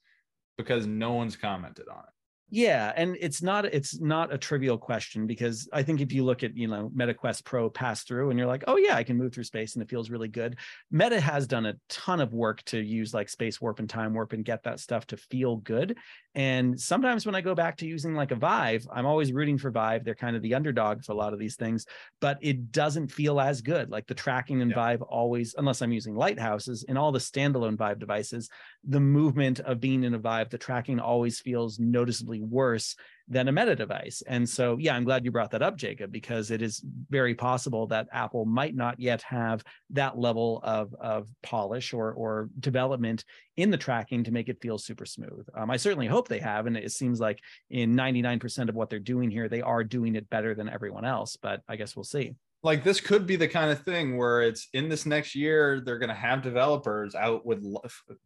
because 0.59 0.87
no 0.87 1.15
one's 1.15 1.37
commented 1.37 1.89
on 1.89 2.01
it 2.01 2.13
Yeah, 2.55 2.93
and 2.97 3.17
it's 3.19 3.41
not 3.41 3.65
it's 3.65 3.99
not 3.99 4.31
a 4.31 4.37
trivial 4.37 4.77
question 4.77 5.27
because 5.27 5.71
I 5.73 5.83
think 5.83 6.03
if 6.03 6.13
you 6.13 6.23
look 6.23 6.43
at 6.43 6.55
you 6.55 6.69
know 6.69 6.91
MetaQuest 6.95 7.47
Pro 7.47 7.71
pass 7.71 8.05
through 8.05 8.29
and 8.29 8.39
you're 8.39 8.47
like, 8.47 8.65
oh 8.67 8.77
yeah, 8.77 8.95
I 8.95 9.05
can 9.05 9.17
move 9.17 9.33
through 9.33 9.45
space 9.45 9.73
and 9.73 9.83
it 9.83 9.89
feels 9.89 10.11
really 10.11 10.29
good. 10.29 10.59
Meta 10.91 11.19
has 11.19 11.47
done 11.47 11.65
a 11.65 11.77
ton 11.89 12.21
of 12.21 12.35
work 12.35 12.63
to 12.65 12.79
use 12.79 13.15
like 13.15 13.31
space 13.31 13.59
warp 13.59 13.79
and 13.79 13.89
time 13.89 14.13
warp 14.13 14.35
and 14.35 14.45
get 14.45 14.65
that 14.65 14.81
stuff 14.81 15.07
to 15.07 15.17
feel 15.17 15.57
good. 15.57 15.97
And 16.35 16.81
sometimes 16.81 17.27
when 17.27 17.35
I 17.35 17.43
go 17.43 17.55
back 17.55 17.77
to 17.79 17.87
using 17.87 18.15
like 18.15 18.31
a 18.31 18.37
Vive, 18.37 18.87
I'm 18.93 19.05
always 19.05 19.33
rooting 19.33 19.59
for 19.59 19.71
Vive. 19.71 20.05
They're 20.05 20.15
kind 20.15 20.35
of 20.35 20.43
the 20.43 20.55
underdog 20.55 21.05
for 21.05 21.13
a 21.13 21.17
lot 21.17 21.35
of 21.35 21.39
these 21.39 21.57
things, 21.57 21.87
but 22.21 22.39
it 22.41 22.73
doesn't 22.73 23.13
feel 23.13 23.39
as 23.39 23.61
good. 23.61 23.91
Like 23.91 24.07
the 24.07 24.15
tracking 24.15 24.61
in 24.61 24.71
yeah. 24.71 24.75
Vive 24.75 25.03
always, 25.03 25.55
unless 25.59 25.83
I'm 25.83 25.93
using 25.93 26.15
lighthouses 26.15 26.85
in 26.85 26.97
all 26.97 27.13
the 27.13 27.19
standalone 27.19 27.77
Vive 27.77 27.99
devices, 27.99 28.49
the 28.85 29.01
movement 29.01 29.61
of 29.61 29.81
being 29.81 30.05
in 30.05 30.15
a 30.15 30.19
Vive, 30.19 30.49
the 30.49 30.59
tracking 30.59 30.99
always 30.99 31.39
feels 31.41 31.79
noticeably 31.79 32.41
worse 32.41 32.97
than 33.29 33.49
a 33.49 33.53
meta 33.53 33.75
device. 33.75 34.23
And 34.27 34.49
so, 34.49 34.77
yeah, 34.79 34.95
I'm 34.95 35.05
glad 35.05 35.25
you 35.25 35.31
brought 35.31 35.51
that 35.53 35.63
up, 35.63 35.77
Jacob, 35.77 36.13
because 36.13 36.51
it 36.51 36.63
is 36.63 36.83
very 37.11 37.35
possible 37.35 37.87
that 37.89 38.09
Apple 38.13 38.45
might 38.45 38.75
not 38.75 38.99
yet 38.99 39.23
have 39.23 39.63
that 39.91 40.19
level 40.19 40.61
of, 40.63 40.95
of 41.01 41.29
polish 41.43 41.93
or, 41.93 42.13
or 42.13 42.51
development 42.61 43.25
in 43.57 43.71
the 43.71 43.77
tracking 43.77 44.25
to 44.25 44.33
make 44.33 44.49
it 44.49 44.61
feel 44.61 44.79
super 44.79 45.07
smooth. 45.07 45.47
Um, 45.55 45.71
I 45.71 45.77
certainly 45.77 46.07
hope 46.07 46.29
they 46.29 46.41
have. 46.41 46.67
And 46.67 46.77
it 46.77 46.93
seems 46.93 47.21
like 47.21 47.41
in 47.71 47.95
99% 47.95 48.69
of 48.69 48.75
what 48.75 48.91
they're 48.91 48.99
doing 48.99 49.31
here, 49.31 49.49
they 49.49 49.63
are 49.63 49.85
doing 49.85 50.17
it 50.17 50.31
better 50.31 50.55
than 50.55 50.69
everyone 50.69 51.05
else, 51.05 51.37
but 51.37 51.63
I 51.69 51.77
guess 51.77 51.97
we'll 51.97 52.05
see 52.05 52.35
like 52.63 52.85
this 52.85 53.01
could 53.01 53.27
be 53.27 53.37
the 53.37 53.49
kind 53.49 53.71
of 53.71 53.83
thing 53.83 54.17
where 54.17 54.43
it's 54.43 54.69
in 54.73 54.89
this 54.89 55.05
next 55.05 55.35
year 55.35 55.83
they're 55.85 55.99
going 55.99 56.09
to 56.09 56.15
have 56.15 56.43
developers 56.43 57.15
out 57.15 57.45
with 57.45 57.65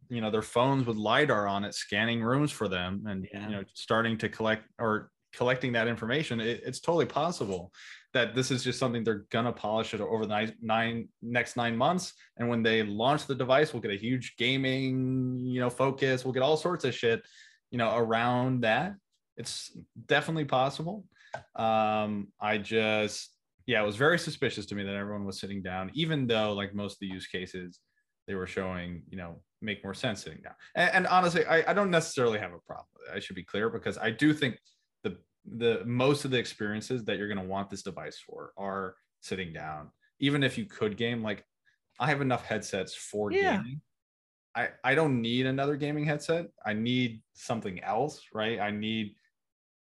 you 0.09 0.21
know 0.21 0.29
their 0.29 0.41
phones 0.41 0.85
with 0.85 0.97
lidar 0.97 1.47
on 1.47 1.63
it 1.63 1.73
scanning 1.73 2.21
rooms 2.21 2.51
for 2.51 2.67
them 2.67 3.03
and 3.07 3.27
yeah. 3.33 3.49
you 3.49 3.55
know 3.55 3.63
starting 3.73 4.17
to 4.17 4.29
collect 4.29 4.63
or 4.79 5.11
collecting 5.37 5.71
that 5.73 5.87
information. 5.87 6.39
It, 6.39 6.61
it's 6.65 6.79
totally 6.79 7.05
possible 7.05 7.71
that 8.13 8.33
this 8.33 8.49
is 8.49 8.63
just 8.63 8.79
something 8.79 9.03
they're 9.03 9.25
going 9.29 9.45
to 9.45 9.51
polish 9.51 9.93
it 9.93 10.01
over 10.01 10.25
the 10.25 10.29
nine, 10.29 10.53
nine 10.61 11.09
next 11.21 11.55
nine 11.55 11.77
months. 11.77 12.13
And 12.37 12.49
when 12.49 12.63
they 12.63 12.83
launch 12.83 13.27
the 13.27 13.35
device 13.35 13.73
we'll 13.73 13.81
get 13.81 13.91
a 13.91 13.97
huge 13.97 14.35
gaming 14.37 15.39
you 15.39 15.59
know 15.59 15.69
focus. 15.69 16.25
We'll 16.25 16.33
get 16.33 16.43
all 16.43 16.57
sorts 16.57 16.85
of 16.85 16.95
shit 16.95 17.21
you 17.71 17.77
know 17.77 17.95
around 17.95 18.61
that. 18.61 18.95
It's 19.37 19.77
definitely 20.07 20.45
possible. 20.45 21.05
Um 21.55 22.29
i 22.39 22.57
just 22.57 23.29
yeah, 23.67 23.83
it 23.83 23.85
was 23.85 23.97
very 23.97 24.17
suspicious 24.17 24.65
to 24.67 24.75
me 24.75 24.83
that 24.83 24.95
everyone 24.95 25.25
was 25.25 25.39
sitting 25.39 25.61
down, 25.61 25.91
even 25.93 26.25
though 26.25 26.53
like 26.53 26.73
most 26.73 26.93
of 26.93 26.99
the 27.01 27.07
use 27.07 27.27
cases 27.27 27.79
they 28.25 28.33
were 28.33 28.47
showing, 28.47 29.03
you 29.09 29.17
know, 29.17 29.41
make 29.61 29.83
more 29.83 29.93
sense 29.93 30.23
sitting 30.23 30.41
down. 30.41 30.53
And, 30.75 30.91
and 30.93 31.07
honestly, 31.07 31.45
I, 31.45 31.69
I 31.69 31.73
don't 31.73 31.91
necessarily 31.91 32.39
have 32.39 32.53
a 32.53 32.59
problem. 32.65 32.87
I 33.13 33.19
should 33.19 33.35
be 33.35 33.43
clear 33.43 33.69
because 33.69 33.97
I 33.97 34.09
do 34.09 34.33
think 34.33 34.57
the 35.03 35.17
the 35.57 35.83
most 35.85 36.25
of 36.25 36.31
the 36.31 36.37
experiences 36.37 37.03
that 37.05 37.17
you're 37.17 37.27
going 37.27 37.39
to 37.39 37.43
want 37.43 37.69
this 37.69 37.83
device 37.83 38.17
for 38.25 38.51
are 38.57 38.95
sitting 39.19 39.51
down. 39.51 39.91
Even 40.19 40.43
if 40.43 40.57
you 40.57 40.65
could 40.65 40.95
game, 40.95 41.21
like 41.21 41.43
I 41.99 42.07
have 42.07 42.21
enough 42.21 42.45
headsets 42.45 42.95
for 42.95 43.31
yeah. 43.31 43.57
gaming. 43.57 43.81
I, 44.55 44.69
I 44.83 44.95
don't 44.95 45.21
need 45.21 45.45
another 45.45 45.75
gaming 45.75 46.05
headset. 46.05 46.47
I 46.65 46.73
need 46.73 47.21
something 47.33 47.83
else, 47.83 48.21
right? 48.33 48.59
I 48.59 48.71
need 48.71 49.15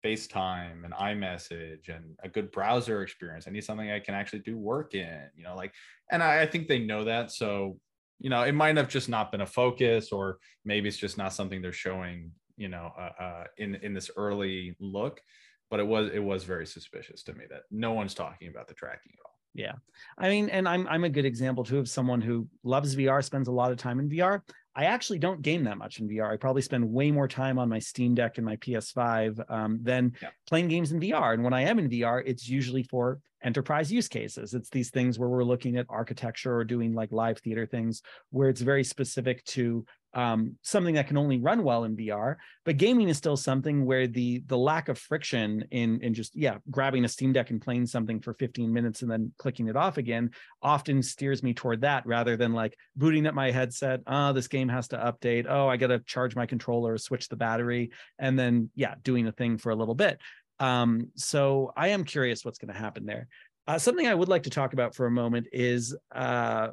FaceTime 0.08 0.86
and 0.86 0.93
iMessage 0.93 1.89
and 1.89 2.16
a 2.24 2.30
good 2.30 2.51
browser 2.51 3.01
experience. 3.01 3.45
I 3.47 3.51
need 3.51 3.64
something 3.64 3.91
I 3.91 3.99
can 3.99 4.16
actually 4.16 4.39
do 4.39 4.58
work 4.58 4.93
in, 4.93 5.20
you 5.36 5.43
know, 5.43 5.55
like, 5.55 5.74
and 6.12 6.24
I, 6.24 6.41
I 6.41 6.45
think 6.45 6.68
they 6.68 6.80
know 6.80 7.03
that. 7.03 7.32
So, 7.32 7.78
you 8.20 8.30
know, 8.30 8.43
it 8.43 8.53
might 8.53 8.78
have 8.78 8.88
just 8.88 9.10
not 9.10 9.32
been 9.32 9.41
a 9.41 9.45
focus, 9.45 10.12
or 10.12 10.38
maybe 10.66 10.88
it's 10.88 10.97
just 10.97 11.18
not 11.18 11.34
something 11.34 11.62
they're 11.62 11.74
showing, 11.74 12.32
you 12.55 12.70
know, 12.70 12.91
uh, 12.97 13.24
uh, 13.24 13.43
in 13.58 13.76
in 13.76 13.93
this 13.93 14.10
early 14.16 14.76
look. 14.80 15.22
But 15.70 15.80
it 15.82 15.88
was 15.88 16.10
it 16.14 16.24
was 16.24 16.43
very 16.45 16.66
suspicious 16.66 17.22
to 17.24 17.34
me 17.34 17.45
that 17.49 17.64
no 17.70 17.91
one's 17.91 18.14
talking 18.14 18.47
about 18.47 18.68
the 18.68 18.74
tracking 18.74 19.12
at 19.14 19.26
all. 19.26 19.38
Yeah. 19.53 19.74
I 20.18 20.30
mean, 20.30 20.49
and 20.49 20.68
I'm 20.68 20.88
I'm 20.88 21.03
a 21.03 21.10
good 21.10 21.26
example 21.26 21.64
too 21.64 21.80
of 21.80 21.89
someone 21.89 22.22
who 22.22 22.47
loves 22.64 22.95
VR, 22.95 23.24
spends 23.24 23.47
a 23.47 23.51
lot 23.51 23.72
of 23.72 23.78
time 23.78 23.99
in 23.99 24.10
VR. 24.10 24.41
I 24.78 24.86
actually 24.86 25.17
don't 25.17 25.41
game 25.41 25.63
that 25.63 25.80
much 25.80 25.99
in 25.99 26.07
VR. 26.07 26.32
I 26.32 26.38
probably 26.38 26.61
spend 26.61 26.88
way 26.93 27.09
more 27.09 27.28
time 27.28 27.57
on 27.57 27.67
my 27.67 27.80
Steam 27.80 28.13
Deck 28.13 28.38
and 28.38 28.45
my 28.45 28.57
PS5 28.57 29.51
um, 29.51 29.80
than 29.82 30.13
yeah. 30.21 30.30
playing 30.47 30.67
games 30.67 30.91
in 30.91 30.99
VR. 30.99 31.34
And 31.34 31.43
when 31.43 31.53
I 31.53 31.61
am 31.63 31.80
in 31.80 31.89
VR, 31.89 32.21
it's 32.23 32.47
usually 32.47 32.84
for 32.84 33.19
enterprise 33.43 33.91
use 33.91 34.07
cases. 34.07 34.53
It's 34.53 34.69
these 34.69 34.91
things 34.91 35.17
where 35.17 35.30
we're 35.30 35.43
looking 35.43 35.78
at 35.78 35.88
architecture 35.89 36.55
or 36.55 36.63
doing 36.63 36.93
like 36.93 37.11
live 37.11 37.39
theater 37.39 37.65
things 37.65 38.03
where 38.30 38.49
it's 38.49 38.61
very 38.61 38.84
specific 38.84 39.43
to 39.45 39.84
um, 40.18 40.55
something 40.63 40.95
that 40.95 41.07
can 41.07 41.15
only 41.15 41.38
run 41.38 41.63
well 41.63 41.84
in 41.84 41.95
VR. 41.95 42.38
But 42.65 42.78
gaming 42.78 43.07
is 43.07 43.18
still 43.18 43.38
something 43.38 43.86
where 43.86 44.07
the 44.07 44.43
the 44.47 44.57
lack 44.57 44.89
of 44.89 44.97
friction 44.97 45.63
in 45.70 46.01
in 46.01 46.15
just 46.15 46.36
yeah 46.36 46.57
grabbing 46.72 47.05
a 47.05 47.07
Steam 47.07 47.34
Deck 47.34 47.51
and 47.51 47.61
playing 47.61 47.86
something 47.86 48.20
for 48.20 48.34
15 48.34 48.74
minutes 48.74 49.03
and 49.03 49.11
then 49.11 49.32
clicking 49.38 49.68
it 49.68 49.76
off 49.76 49.97
again 49.97 50.32
often 50.63 51.03
steers 51.03 51.43
me 51.43 51.53
toward 51.53 51.82
that 51.82 52.03
rather 52.07 52.36
than 52.36 52.51
like 52.51 52.76
booting 52.95 53.28
up 53.28 53.36
my 53.36 53.51
headset. 53.51 54.01
Oh, 54.07 54.34
this 54.34 54.47
game 54.47 54.70
has 54.70 54.88
to 54.88 54.97
update. 54.97 55.45
Oh, 55.47 55.68
I 55.68 55.78
got 55.78 55.88
to 55.88 55.99
charge 55.99 56.36
my 56.36 56.47
controller, 56.47 56.97
switch 56.97 57.30
the 57.30 57.36
battery, 57.36 57.91
and 58.18 58.38
then 58.39 58.72
yeah, 58.74 58.95
doing 59.03 59.28
a 59.28 59.32
thing 59.32 59.59
for 59.59 59.70
a 59.70 59.76
little 59.76 59.95
bit. 59.95 60.20
Um, 60.59 61.11
so 61.15 61.72
I 61.78 61.89
am 61.89 62.03
curious 62.03 62.43
what's 62.43 62.57
going 62.57 62.74
to 62.74 62.80
happen 62.80 63.05
there. 63.05 63.28
Uh, 63.68 63.78
something 63.78 64.07
I 64.07 64.15
would 64.15 64.30
like 64.30 64.43
to 64.43 64.49
talk 64.49 64.74
about 64.74 64.95
for 64.95 65.05
a 65.05 65.11
moment 65.11 65.45
is 65.51 65.95
uh, 66.11 66.70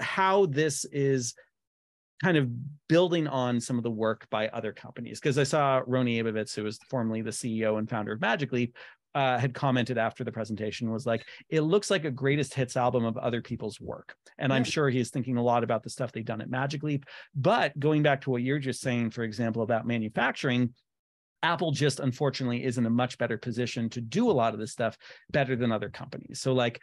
how 0.00 0.46
this 0.46 0.84
is 0.86 1.34
kind 2.22 2.36
of 2.36 2.48
building 2.88 3.26
on 3.26 3.60
some 3.60 3.76
of 3.76 3.84
the 3.84 3.90
work 3.90 4.26
by 4.30 4.48
other 4.48 4.72
companies. 4.72 5.20
Because 5.20 5.38
I 5.38 5.44
saw 5.44 5.82
Rony 5.82 6.22
Abovitz, 6.22 6.54
who 6.54 6.64
was 6.64 6.78
formerly 6.90 7.22
the 7.22 7.30
CEO 7.30 7.78
and 7.78 7.88
founder 7.88 8.12
of 8.12 8.20
Magic 8.20 8.52
Leap, 8.52 8.76
uh, 9.14 9.38
had 9.38 9.54
commented 9.54 9.98
after 9.98 10.22
the 10.22 10.32
presentation 10.32 10.90
was 10.90 11.06
like, 11.06 11.26
it 11.48 11.62
looks 11.62 11.90
like 11.90 12.04
a 12.04 12.10
greatest 12.10 12.54
hits 12.54 12.76
album 12.76 13.04
of 13.04 13.16
other 13.16 13.40
people's 13.40 13.80
work. 13.80 14.14
And 14.38 14.50
yeah. 14.50 14.56
I'm 14.56 14.64
sure 14.64 14.90
he's 14.90 15.10
thinking 15.10 15.36
a 15.36 15.42
lot 15.42 15.64
about 15.64 15.82
the 15.82 15.90
stuff 15.90 16.12
they've 16.12 16.24
done 16.24 16.40
at 16.40 16.50
Magic 16.50 16.82
Leap. 16.82 17.06
But 17.34 17.78
going 17.78 18.02
back 18.02 18.20
to 18.22 18.30
what 18.30 18.42
you're 18.42 18.58
just 18.58 18.80
saying, 18.80 19.10
for 19.10 19.22
example, 19.22 19.62
about 19.62 19.86
manufacturing, 19.86 20.74
Apple 21.42 21.70
just 21.70 22.00
unfortunately 22.00 22.64
is 22.64 22.78
in 22.78 22.86
a 22.86 22.90
much 22.90 23.16
better 23.18 23.38
position 23.38 23.88
to 23.90 24.00
do 24.00 24.30
a 24.30 24.32
lot 24.32 24.54
of 24.54 24.60
this 24.60 24.72
stuff 24.72 24.96
better 25.30 25.56
than 25.56 25.72
other 25.72 25.88
companies. 25.88 26.40
So, 26.40 26.52
like, 26.52 26.80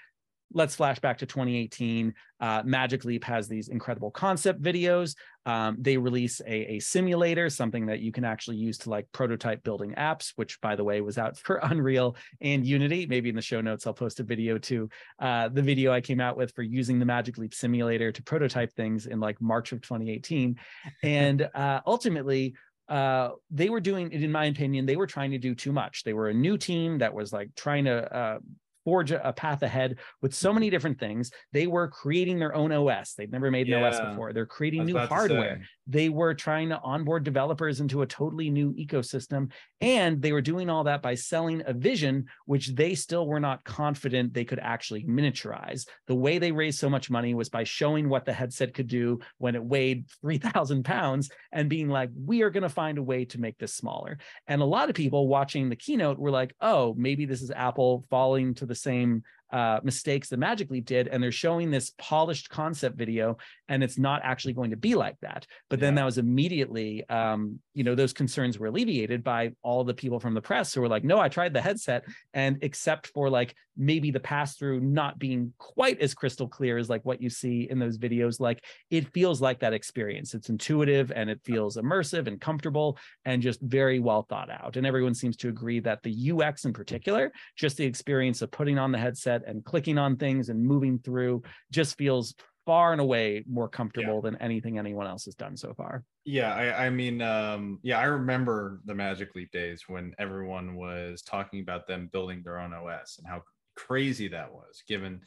let's 0.56 0.74
flash 0.74 0.98
back 1.00 1.18
to 1.18 1.26
2018. 1.26 2.14
Uh, 2.40 2.64
Magic 2.66 3.04
Leap 3.04 3.26
has 3.26 3.48
these 3.48 3.68
incredible 3.68 4.10
concept 4.10 4.62
videos. 4.62 5.16
Um, 5.46 5.76
they 5.80 5.98
release 5.98 6.42
a, 6.48 6.76
a, 6.76 6.80
simulator, 6.80 7.50
something 7.50 7.86
that 7.88 8.00
you 8.00 8.12
can 8.12 8.24
actually 8.24 8.56
use 8.56 8.78
to 8.80 8.90
like 8.90 9.06
prototype 9.12 9.64
building 9.64 9.94
apps, 9.98 10.32
which 10.38 10.60
by 10.62 10.76
the 10.76 10.84
way 10.84 11.02
was 11.02 11.18
out 11.18 11.38
for 11.46 11.58
Unreal 11.58 12.16
and 12.42 12.66
Unity. 12.66 13.06
Maybe 13.06 13.30
in 13.30 13.36
the 13.36 13.42
show 13.42 13.62
notes, 13.62 13.86
I'll 13.86 13.94
post 13.94 14.22
a 14.22 14.24
video 14.24 14.58
to 14.60 14.90
uh, 15.20 15.50
the 15.50 15.62
video 15.62 15.92
I 15.92 16.00
came 16.02 16.22
out 16.22 16.38
with 16.38 16.56
for 16.56 16.64
using 16.64 17.00
the 17.00 17.06
Magic 17.06 17.38
Leap 17.38 17.54
simulator 17.54 18.12
to 18.14 18.24
prototype 18.24 18.74
things 18.74 19.06
in 19.08 19.20
like 19.20 19.40
March 19.42 19.74
of 19.74 19.82
2018. 19.82 20.56
And 21.04 21.50
uh, 21.54 21.82
ultimately, 21.86 22.56
uh, 22.88 23.32
they 23.52 23.70
were 23.70 23.82
doing 23.82 24.12
in 24.12 24.32
my 24.32 24.46
opinion 24.46 24.86
they 24.86 24.96
were 24.96 25.08
trying 25.08 25.32
to 25.32 25.40
do 25.40 25.56
too 25.56 25.72
much 25.72 26.04
they 26.04 26.14
were 26.14 26.30
a 26.30 26.34
new 26.34 26.56
team 26.56 27.00
that 27.00 27.12
was 27.12 27.34
like 27.34 27.50
trying 27.56 27.84
to 27.84 28.16
uh, 28.16 28.38
forge 28.86 29.12
a 29.12 29.34
path 29.36 29.64
ahead 29.64 29.98
with 30.22 30.34
so 30.34 30.54
many 30.54 30.70
different 30.70 31.00
things. 31.00 31.32
They 31.52 31.68
were 31.68 31.90
creating 31.90 32.40
their 32.40 32.56
own 32.56 32.72
OS. 32.72 33.14
They'd 33.16 33.32
never 33.32 33.52
made 33.52 33.68
an 33.68 33.82
yeah. 33.82 33.88
OS 33.88 34.00
before. 34.00 34.32
They're 34.32 34.46
creating 34.46 34.86
new 34.86 34.98
hardware. 34.98 35.64
They 35.88 36.10
were 36.10 36.34
trying 36.34 36.70
to 36.70 36.80
onboard 36.80 37.24
developers 37.24 37.80
into 37.80 38.02
a 38.02 38.08
totally 38.08 38.50
new 38.50 38.74
ecosystem. 38.74 39.52
And 39.82 40.22
they 40.22 40.32
were 40.32 40.42
doing 40.42 40.70
all 40.70 40.84
that 40.86 41.02
by 41.02 41.16
selling 41.16 41.62
a 41.66 41.74
vision, 41.74 42.26
which 42.46 42.74
they 42.74 42.96
still 42.96 43.28
were 43.28 43.40
not 43.40 43.64
confident 43.64 44.34
they 44.34 44.46
could 44.46 44.60
actually 44.60 45.04
miniaturize. 45.04 45.88
The 46.08 46.16
way 46.16 46.38
they 46.38 46.52
raised 46.52 46.80
so 46.80 46.90
much 46.90 47.10
money 47.10 47.34
was 47.34 47.50
by 47.50 47.64
showing 47.64 48.10
what 48.10 48.26
the 48.26 48.34
headset 48.34 48.74
could 48.74 48.88
do 48.88 49.20
when 49.38 49.56
it 49.56 49.64
weighed 49.64 50.06
3,000 50.22 50.84
pounds 50.84 51.30
and 51.52 51.70
being 51.70 51.90
like, 51.90 52.10
we 52.16 52.42
are 52.42 52.50
going 52.50 52.64
to 52.64 52.70
find 52.70 52.98
a 52.98 53.04
way 53.04 53.26
to 53.26 53.40
make 53.40 53.58
this 53.58 53.76
smaller. 53.76 54.18
And 54.48 54.62
a 54.62 54.66
lot 54.66 54.90
of 54.90 54.96
people 54.96 55.28
watching 55.28 55.70
the 55.70 55.76
keynote 55.76 56.18
were 56.18 56.32
like, 56.32 56.56
oh, 56.62 56.96
maybe 56.98 57.26
this 57.26 57.42
is 57.42 57.52
Apple 57.52 58.06
falling 58.10 58.54
to 58.56 58.66
the 58.66 58.76
same 58.76 59.24
uh, 59.52 59.80
mistakes 59.84 60.30
that 60.30 60.38
Magic 60.38 60.70
Leap 60.70 60.86
did, 60.86 61.08
and 61.08 61.22
they're 61.22 61.32
showing 61.32 61.72
this 61.72 61.92
polished 61.98 62.50
concept 62.50 62.98
video, 62.98 63.38
and 63.70 63.84
it's 63.84 63.98
not 63.98 64.22
actually 64.24 64.54
going 64.54 64.72
to 64.72 64.78
be 64.78 64.96
like 64.96 65.20
that. 65.22 65.46
But 65.70 65.80
yeah. 65.80 65.86
then 65.86 65.96
that 65.96 66.06
was 66.06 66.18
immediately, 66.18 67.08
um, 67.10 67.60
you 67.74 67.84
know, 67.84 67.96
those 67.96 68.14
concerns 68.14 68.58
were 68.60 68.68
alleviated 68.68 69.24
by 69.24 69.52
all 69.62 69.84
the 69.84 69.94
people 69.94 70.20
from 70.20 70.34
the 70.34 70.42
press 70.42 70.74
who 70.74 70.82
were 70.82 70.88
like, 70.88 71.04
"No, 71.04 71.20
I 71.20 71.30
tried 71.30 71.54
the 71.54 71.62
headset, 71.62 72.06
and 72.34 72.58
except 72.62 73.08
for 73.08 73.30
like 73.30 73.56
maybe 73.78 74.12
the 74.12 74.20
pass 74.20 74.56
through 74.56 74.80
not 74.80 75.20
being 75.20 75.54
quite 75.58 76.00
as 76.00 76.14
crystal 76.14 76.48
clear 76.48 76.78
as 76.78 76.90
like 76.90 77.04
what 77.04 77.22
you 77.22 77.30
see 77.30 77.68
in 77.70 77.80
those 77.80 77.98
videos, 77.98 78.40
like 78.40 78.64
it 78.90 79.12
feels 79.14 79.42
like 79.42 79.60
that 79.60 79.74
experience. 79.74 80.34
It's 80.34 80.50
intuitive 80.50 81.12
and 81.14 81.30
it 81.30 81.42
feels 81.44 81.78
immersive 81.78 82.28
and 82.28 82.40
comfortable 82.40 82.98
and 83.26 83.42
just 83.42 83.62
very 83.62 84.00
well 84.00 84.24
thought 84.24 84.50
out. 84.50 84.78
And 84.78 84.88
everyone 84.88 85.14
seems 85.14 85.36
to 85.38 85.50
agree 85.50 85.80
that 85.82 86.04
the 86.04 86.32
UX 86.32 86.66
in 86.66 86.74
particular, 86.74 87.32
just 87.56 87.78
the 87.78 87.86
experience 87.86 88.42
of 88.42 88.52
putting 88.52 88.78
on 88.78 88.92
the 88.92 88.98
headset 88.98 89.35
and 89.46 89.64
clicking 89.64 89.98
on 89.98 90.18
things 90.18 90.50
and 90.50 90.64
moving 90.64 91.00
through 91.00 91.44
just 91.72 91.98
feels 91.98 92.36
far 92.66 92.92
and 92.92 93.02
away 93.02 93.44
more 93.48 93.70
comfortable 93.70 94.16
yeah. 94.16 94.30
than 94.32 94.42
anything 94.42 94.80
anyone 94.80 95.06
else 95.06 95.26
has 95.26 95.36
done 95.36 95.56
so 95.56 95.74
far. 95.74 96.04
Yeah, 96.26 96.54
I, 96.54 96.88
I 96.88 96.90
mean, 96.90 97.22
um, 97.22 97.80
yeah, 97.84 98.00
I 98.00 98.06
remember 98.06 98.82
the 98.86 98.96
Magic 98.96 99.36
Leap 99.36 99.52
days 99.52 99.84
when 99.88 100.16
everyone 100.18 100.76
was 100.76 101.22
talking 101.22 101.60
about 101.62 101.86
them 101.88 102.10
building 102.12 102.42
their 102.44 102.60
own 102.60 102.74
OS 102.74 103.20
and 103.20 103.28
how 103.28 103.44
crazy 103.76 104.28
that 104.30 104.52
was, 104.52 104.84
given, 104.88 105.22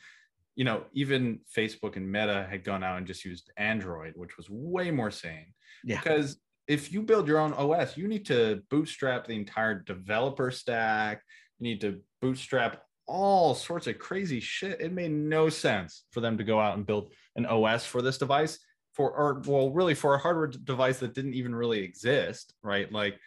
you 0.56 0.64
know, 0.64 0.82
even 0.92 1.38
Facebook 1.56 1.96
and 1.96 2.10
Meta 2.10 2.46
had 2.50 2.64
gone 2.64 2.82
out 2.82 2.98
and 2.98 3.06
just 3.06 3.24
used 3.24 3.52
Android, 3.56 4.14
which 4.16 4.36
was 4.36 4.50
way 4.50 4.90
more 4.90 5.12
sane. 5.12 5.54
Yeah. 5.84 6.00
Because 6.00 6.40
if 6.66 6.92
you 6.92 7.02
build 7.02 7.28
your 7.28 7.38
own 7.38 7.52
OS, 7.52 7.96
you 7.96 8.08
need 8.08 8.26
to 8.26 8.62
bootstrap 8.68 9.26
the 9.26 9.34
entire 9.34 9.80
developer 9.82 10.50
stack. 10.50 11.22
You 11.60 11.70
need 11.70 11.80
to 11.82 12.00
bootstrap 12.20 12.82
all 13.08 13.54
sorts 13.54 13.86
of 13.86 13.98
crazy 13.98 14.38
shit. 14.38 14.80
It 14.80 14.92
made 14.92 15.10
no 15.10 15.48
sense 15.48 16.04
for 16.12 16.20
them 16.20 16.38
to 16.38 16.44
go 16.44 16.60
out 16.60 16.76
and 16.76 16.86
build 16.86 17.10
an 17.36 17.46
OS 17.46 17.84
for 17.84 18.02
this 18.02 18.18
device 18.18 18.58
for 18.92 19.10
or 19.10 19.42
well 19.46 19.70
really 19.70 19.94
for 19.94 20.14
a 20.14 20.18
hardware 20.18 20.48
device 20.48 20.98
that 20.98 21.14
didn't 21.14 21.34
even 21.34 21.54
really 21.54 21.80
exist, 21.80 22.54
right? 22.62 22.92
Like 22.92 23.18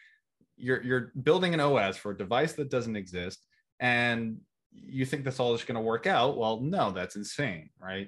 you're 0.56 0.84
you're 0.84 1.12
building 1.24 1.54
an 1.54 1.60
OS 1.60 1.98
for 1.98 2.12
a 2.12 2.18
device 2.18 2.54
that 2.54 2.70
doesn't 2.70 2.96
exist 2.96 3.44
and 3.80 4.38
you 4.72 5.06
think 5.06 5.24
that's 5.24 5.40
all 5.40 5.54
just 5.56 5.68
going 5.68 5.76
to 5.76 5.82
work 5.82 6.08
out. 6.08 6.38
Well, 6.38 6.62
no, 6.62 6.92
that's 6.92 7.16
insane, 7.16 7.70
right? 7.82 8.08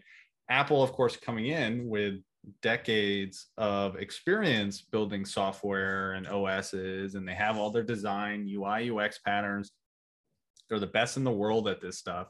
Apple 0.49 0.83
of 0.83 0.93
course 0.93 1.17
coming 1.17 1.47
in 1.47 1.87
with 1.87 2.15
decades 2.61 3.47
of 3.57 3.95
experience 3.95 4.81
building 4.81 5.25
software 5.25 6.13
and 6.13 6.27
OSs 6.27 7.15
and 7.15 7.27
they 7.27 7.33
have 7.33 7.57
all 7.57 7.71
their 7.71 7.83
design 7.83 8.47
UI 8.47 8.91
UX 8.91 9.19
patterns 9.19 9.71
they're 10.69 10.79
the 10.79 10.87
best 10.87 11.17
in 11.17 11.23
the 11.23 11.31
world 11.31 11.67
at 11.67 11.81
this 11.81 11.97
stuff. 11.97 12.27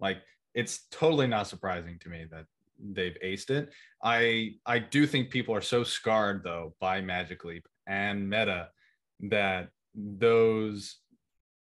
Like 0.00 0.18
it's 0.54 0.86
totally 0.90 1.26
not 1.26 1.46
surprising 1.46 1.98
to 2.00 2.08
me 2.08 2.26
that 2.30 2.46
they've 2.92 3.16
aced 3.24 3.50
it. 3.50 3.72
I 4.02 4.54
I 4.66 4.78
do 4.78 5.06
think 5.06 5.30
people 5.30 5.54
are 5.54 5.60
so 5.60 5.84
scarred 5.84 6.42
though 6.44 6.74
by 6.80 7.00
Magic 7.00 7.44
Leap 7.44 7.66
and 7.86 8.28
Meta 8.28 8.68
that 9.20 9.68
those 9.94 10.96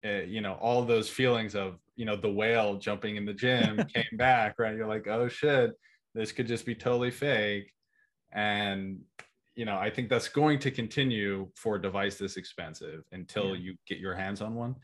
uh, 0.04 0.22
you 0.26 0.40
know 0.40 0.54
all 0.54 0.84
those 0.84 1.08
feelings 1.08 1.54
of 1.54 1.78
you 1.96 2.04
know 2.04 2.16
the 2.16 2.32
whale 2.32 2.76
jumping 2.76 3.16
in 3.16 3.24
the 3.24 3.34
gym 3.34 3.84
came 3.94 4.16
back 4.16 4.58
right 4.58 4.74
you're 4.74 4.88
like 4.88 5.06
oh 5.06 5.28
shit 5.28 5.72
this 6.14 6.32
could 6.32 6.46
just 6.46 6.64
be 6.64 6.74
totally 6.74 7.10
fake 7.10 7.70
and 8.32 8.98
you 9.54 9.64
know 9.64 9.76
i 9.76 9.90
think 9.90 10.08
that's 10.08 10.28
going 10.28 10.58
to 10.58 10.70
continue 10.70 11.48
for 11.54 11.76
a 11.76 11.82
device 11.82 12.16
this 12.16 12.36
expensive 12.36 13.02
until 13.12 13.54
yeah. 13.54 13.62
you 13.62 13.74
get 13.86 13.98
your 13.98 14.14
hands 14.14 14.40
on 14.40 14.54
one 14.54 14.74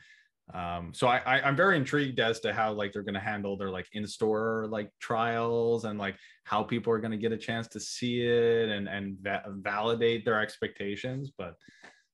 um, 0.54 0.92
so 0.94 1.08
I, 1.08 1.18
I 1.18 1.48
am 1.48 1.56
very 1.56 1.76
intrigued 1.76 2.20
as 2.20 2.40
to 2.40 2.52
how 2.52 2.72
like 2.72 2.92
they're 2.92 3.02
going 3.02 3.14
to 3.14 3.20
handle 3.20 3.56
their 3.56 3.70
like 3.70 3.86
in-store 3.92 4.66
like 4.70 4.90
trials 5.00 5.84
and 5.84 5.98
like 5.98 6.16
how 6.44 6.62
people 6.62 6.92
are 6.92 6.98
going 6.98 7.10
to 7.10 7.18
get 7.18 7.32
a 7.32 7.36
chance 7.36 7.68
to 7.68 7.80
see 7.80 8.22
it 8.22 8.70
and 8.70 8.88
and 8.88 9.18
va- 9.20 9.44
validate 9.48 10.24
their 10.24 10.40
expectations 10.40 11.30
but 11.36 11.54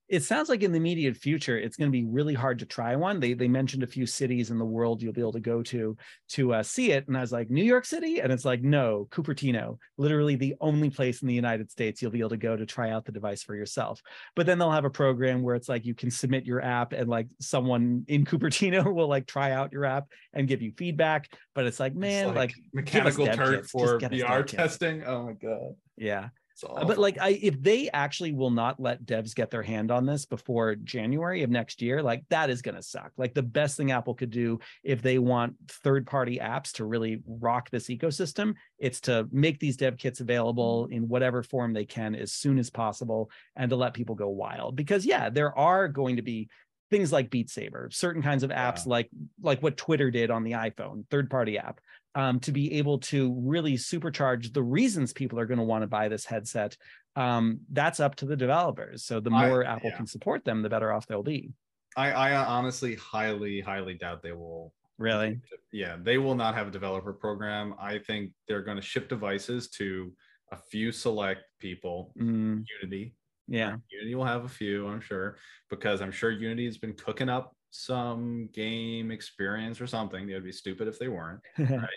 it 0.09 0.23
sounds 0.23 0.49
like 0.49 0.63
in 0.63 0.73
the 0.73 0.77
immediate 0.77 1.17
future 1.17 1.59
it's 1.59 1.77
going 1.77 1.91
to 1.91 1.93
be 1.93 2.05
really 2.05 2.35
hard 2.35 2.59
to 2.59 2.67
try 2.67 2.95
one. 2.95 3.21
They 3.21 3.33
they 3.33 3.49
mentioned 3.49 3.83
a 3.83 3.87
few 3.87 4.07
cities 4.07 4.51
in 4.51 4.59
the 4.59 4.65
world 4.65 5.03
you'll 5.03 5.13
be 5.13 5.21
able 5.21 5.33
to 5.33 5.41
go 5.41 5.63
to 5.63 5.97
to 6.31 6.55
uh, 6.55 6.63
see 6.63 6.93
it 6.93 7.09
and 7.09 7.17
i 7.17 7.21
was 7.21 7.33
like 7.33 7.51
new 7.51 7.65
york 7.65 7.85
city? 7.85 8.21
And 8.21 8.33
it's 8.33 8.45
like 8.45 8.63
no 8.63 9.09
cupertino 9.11 9.79
literally 9.97 10.37
the 10.37 10.55
only 10.61 10.91
place 10.91 11.23
in 11.23 11.29
the 11.29 11.35
united 11.35 11.71
states 11.71 12.03
you'll 12.03 12.11
be 12.11 12.21
able 12.21 12.31
to 12.31 12.37
go 12.37 12.57
to 12.57 12.67
try 12.67 12.91
out 12.91 13.05
the 13.05 13.13
device 13.13 13.43
for 13.43 13.55
yourself. 13.55 14.03
But 14.37 14.47
then 14.47 14.59
they'll 14.59 14.71
have 14.71 14.85
a 14.85 14.91
program 14.91 15.43
where 15.43 15.55
it's 15.55 15.69
like 15.69 15.85
you 15.85 15.95
can 15.95 16.11
submit 16.11 16.45
your 16.45 16.63
app 16.63 16.93
and 16.93 17.09
like 17.09 17.29
someone 17.41 18.05
in 18.09 18.25
cupertino 18.25 18.93
will 18.93 19.09
like 19.09 19.27
try 19.27 19.53
out 19.53 19.73
your 19.73 19.85
app 19.85 20.09
and 20.33 20.49
give 20.49 20.63
you 20.63 20.73
feedback 20.77 21.29
but 21.55 21.67
it's 21.67 21.81
like 21.81 21.95
man 21.95 22.29
it's 22.29 22.37
like, 22.37 22.51
like 22.51 22.57
mechanical 22.73 23.27
turk 23.27 23.67
for 23.67 23.99
vr 23.99 24.47
testing? 24.47 25.03
Oh 25.05 25.25
my 25.25 25.33
god. 25.33 25.77
Yeah 25.97 26.29
but 26.63 26.99
like 26.99 27.19
I 27.21 27.31
if 27.31 27.61
they 27.61 27.91
actually 27.91 28.33
will 28.33 28.51
not 28.51 28.79
let 28.79 29.05
devs 29.05 29.35
get 29.35 29.51
their 29.51 29.63
hand 29.63 29.91
on 29.91 30.07
this 30.07 30.25
before 30.25 30.77
January 30.77 31.43
of 31.43 31.51
next 31.51 31.83
year, 31.83 32.03
like 32.03 32.25
that 32.31 32.51
is 32.51 32.63
going 32.63 32.77
to 32.77 32.83
suck. 32.83 33.13
Like 33.17 33.35
the 33.35 33.43
best 33.43 33.77
thing 33.77 33.91
Apple 33.91 34.15
could 34.15 34.31
do 34.31 34.61
if 34.83 35.03
they 35.03 35.19
want 35.19 35.55
third-party 35.69 36.39
apps 36.39 36.73
to 36.75 36.85
really 36.85 37.23
rock 37.27 37.71
this 37.71 37.89
ecosystem, 37.89 38.55
it's 38.79 39.01
to 39.03 39.29
make 39.33 39.59
these 39.59 39.77
dev 39.77 39.97
kits 39.97 40.21
available 40.21 40.87
in 40.91 41.09
whatever 41.09 41.43
form 41.43 41.73
they 41.73 41.85
can 41.85 42.15
as 42.15 42.33
soon 42.33 42.59
as 42.59 42.71
possible 42.71 43.31
and 43.57 43.71
to 43.71 43.77
let 43.77 43.95
people 43.95 44.15
go 44.15 44.29
wild. 44.29 44.77
Because 44.77 45.05
yeah, 45.05 45.31
there 45.31 45.57
are 45.59 45.89
going 45.89 46.17
to 46.17 46.23
be 46.23 46.49
things 46.91 47.13
like 47.13 47.31
Beat 47.31 47.51
Saber, 47.51 47.89
certain 47.91 48.23
kinds 48.23 48.45
of 48.45 48.51
apps 48.51 48.87
yeah. 48.87 48.91
like 48.91 49.11
like 49.43 49.63
what 49.63 49.77
Twitter 49.77 50.11
did 50.11 50.31
on 50.31 50.45
the 50.45 50.53
iPhone, 50.53 51.05
third-party 51.11 51.59
app 51.59 51.81
um, 52.15 52.41
to 52.41 52.53
be 52.53 52.75
able 52.75 52.99
to 52.99 53.35
really 53.41 53.75
supercharge 53.75 54.53
the 54.53 54.63
reasons 54.63 55.13
people 55.13 55.39
are 55.39 55.47
going 55.47 55.59
to 55.59 55.65
want 55.65 55.83
to 55.83 55.89
buy 55.89 56.09
this 56.09 56.25
headset 56.25 56.77
um, 57.17 57.61
that's 57.73 58.01
up 58.01 58.17
to 58.17 58.27
the 58.27 58.37
developers. 58.37 59.05
So 59.05 59.21
the 59.21 59.31
more 59.31 59.65
I, 59.65 59.75
apple 59.75 59.91
yeah. 59.91 59.97
can 59.97 60.07
support 60.07 60.45
them 60.45 60.63
the 60.63 60.69
better 60.69 60.93
off 60.93 61.07
they'll 61.07 61.23
be. 61.23 61.53
I, 61.97 62.11
I 62.11 62.37
honestly 62.37 62.97
highly 62.97 63.61
highly 63.61 63.95
doubt 63.95 64.23
they 64.23 64.33
will 64.33 64.73
really? 64.99 65.41
Yeah 65.73 65.97
they 66.01 66.19
will 66.19 66.35
not 66.35 66.55
have 66.55 66.69
a 66.69 66.71
developer 66.71 67.13
program. 67.13 67.75
I 67.81 67.99
think 67.99 68.33
they're 68.49 68.63
going 68.63 68.77
to 68.77 68.83
ship 68.83 69.09
devices 69.09 69.69
to 69.71 70.13
a 70.51 70.57
few 70.57 70.91
select 70.93 71.43
people. 71.61 72.13
Mm. 72.21 72.65
unity. 72.83 73.15
Yeah. 73.47 73.77
Unity 73.91 74.15
will 74.15 74.25
have 74.25 74.45
a 74.45 74.49
few 74.49 74.89
i'm 74.89 75.01
sure 75.01 75.37
because 75.71 76.01
i'm 76.01 76.13
sure 76.13 76.31
unity 76.31 76.65
has 76.65 76.79
been 76.79 76.95
cooking 76.95 77.29
up 77.29 77.55
some 77.75 78.49
game 78.53 79.11
experience 79.11 79.81
or 79.81 79.87
something. 79.87 80.27
They 80.27 80.35
would 80.35 80.45
be 80.45 80.53
stupid 80.53 80.87
if 80.87 80.99
they 80.99 81.09
weren't. 81.09 81.41
right. 81.59 81.89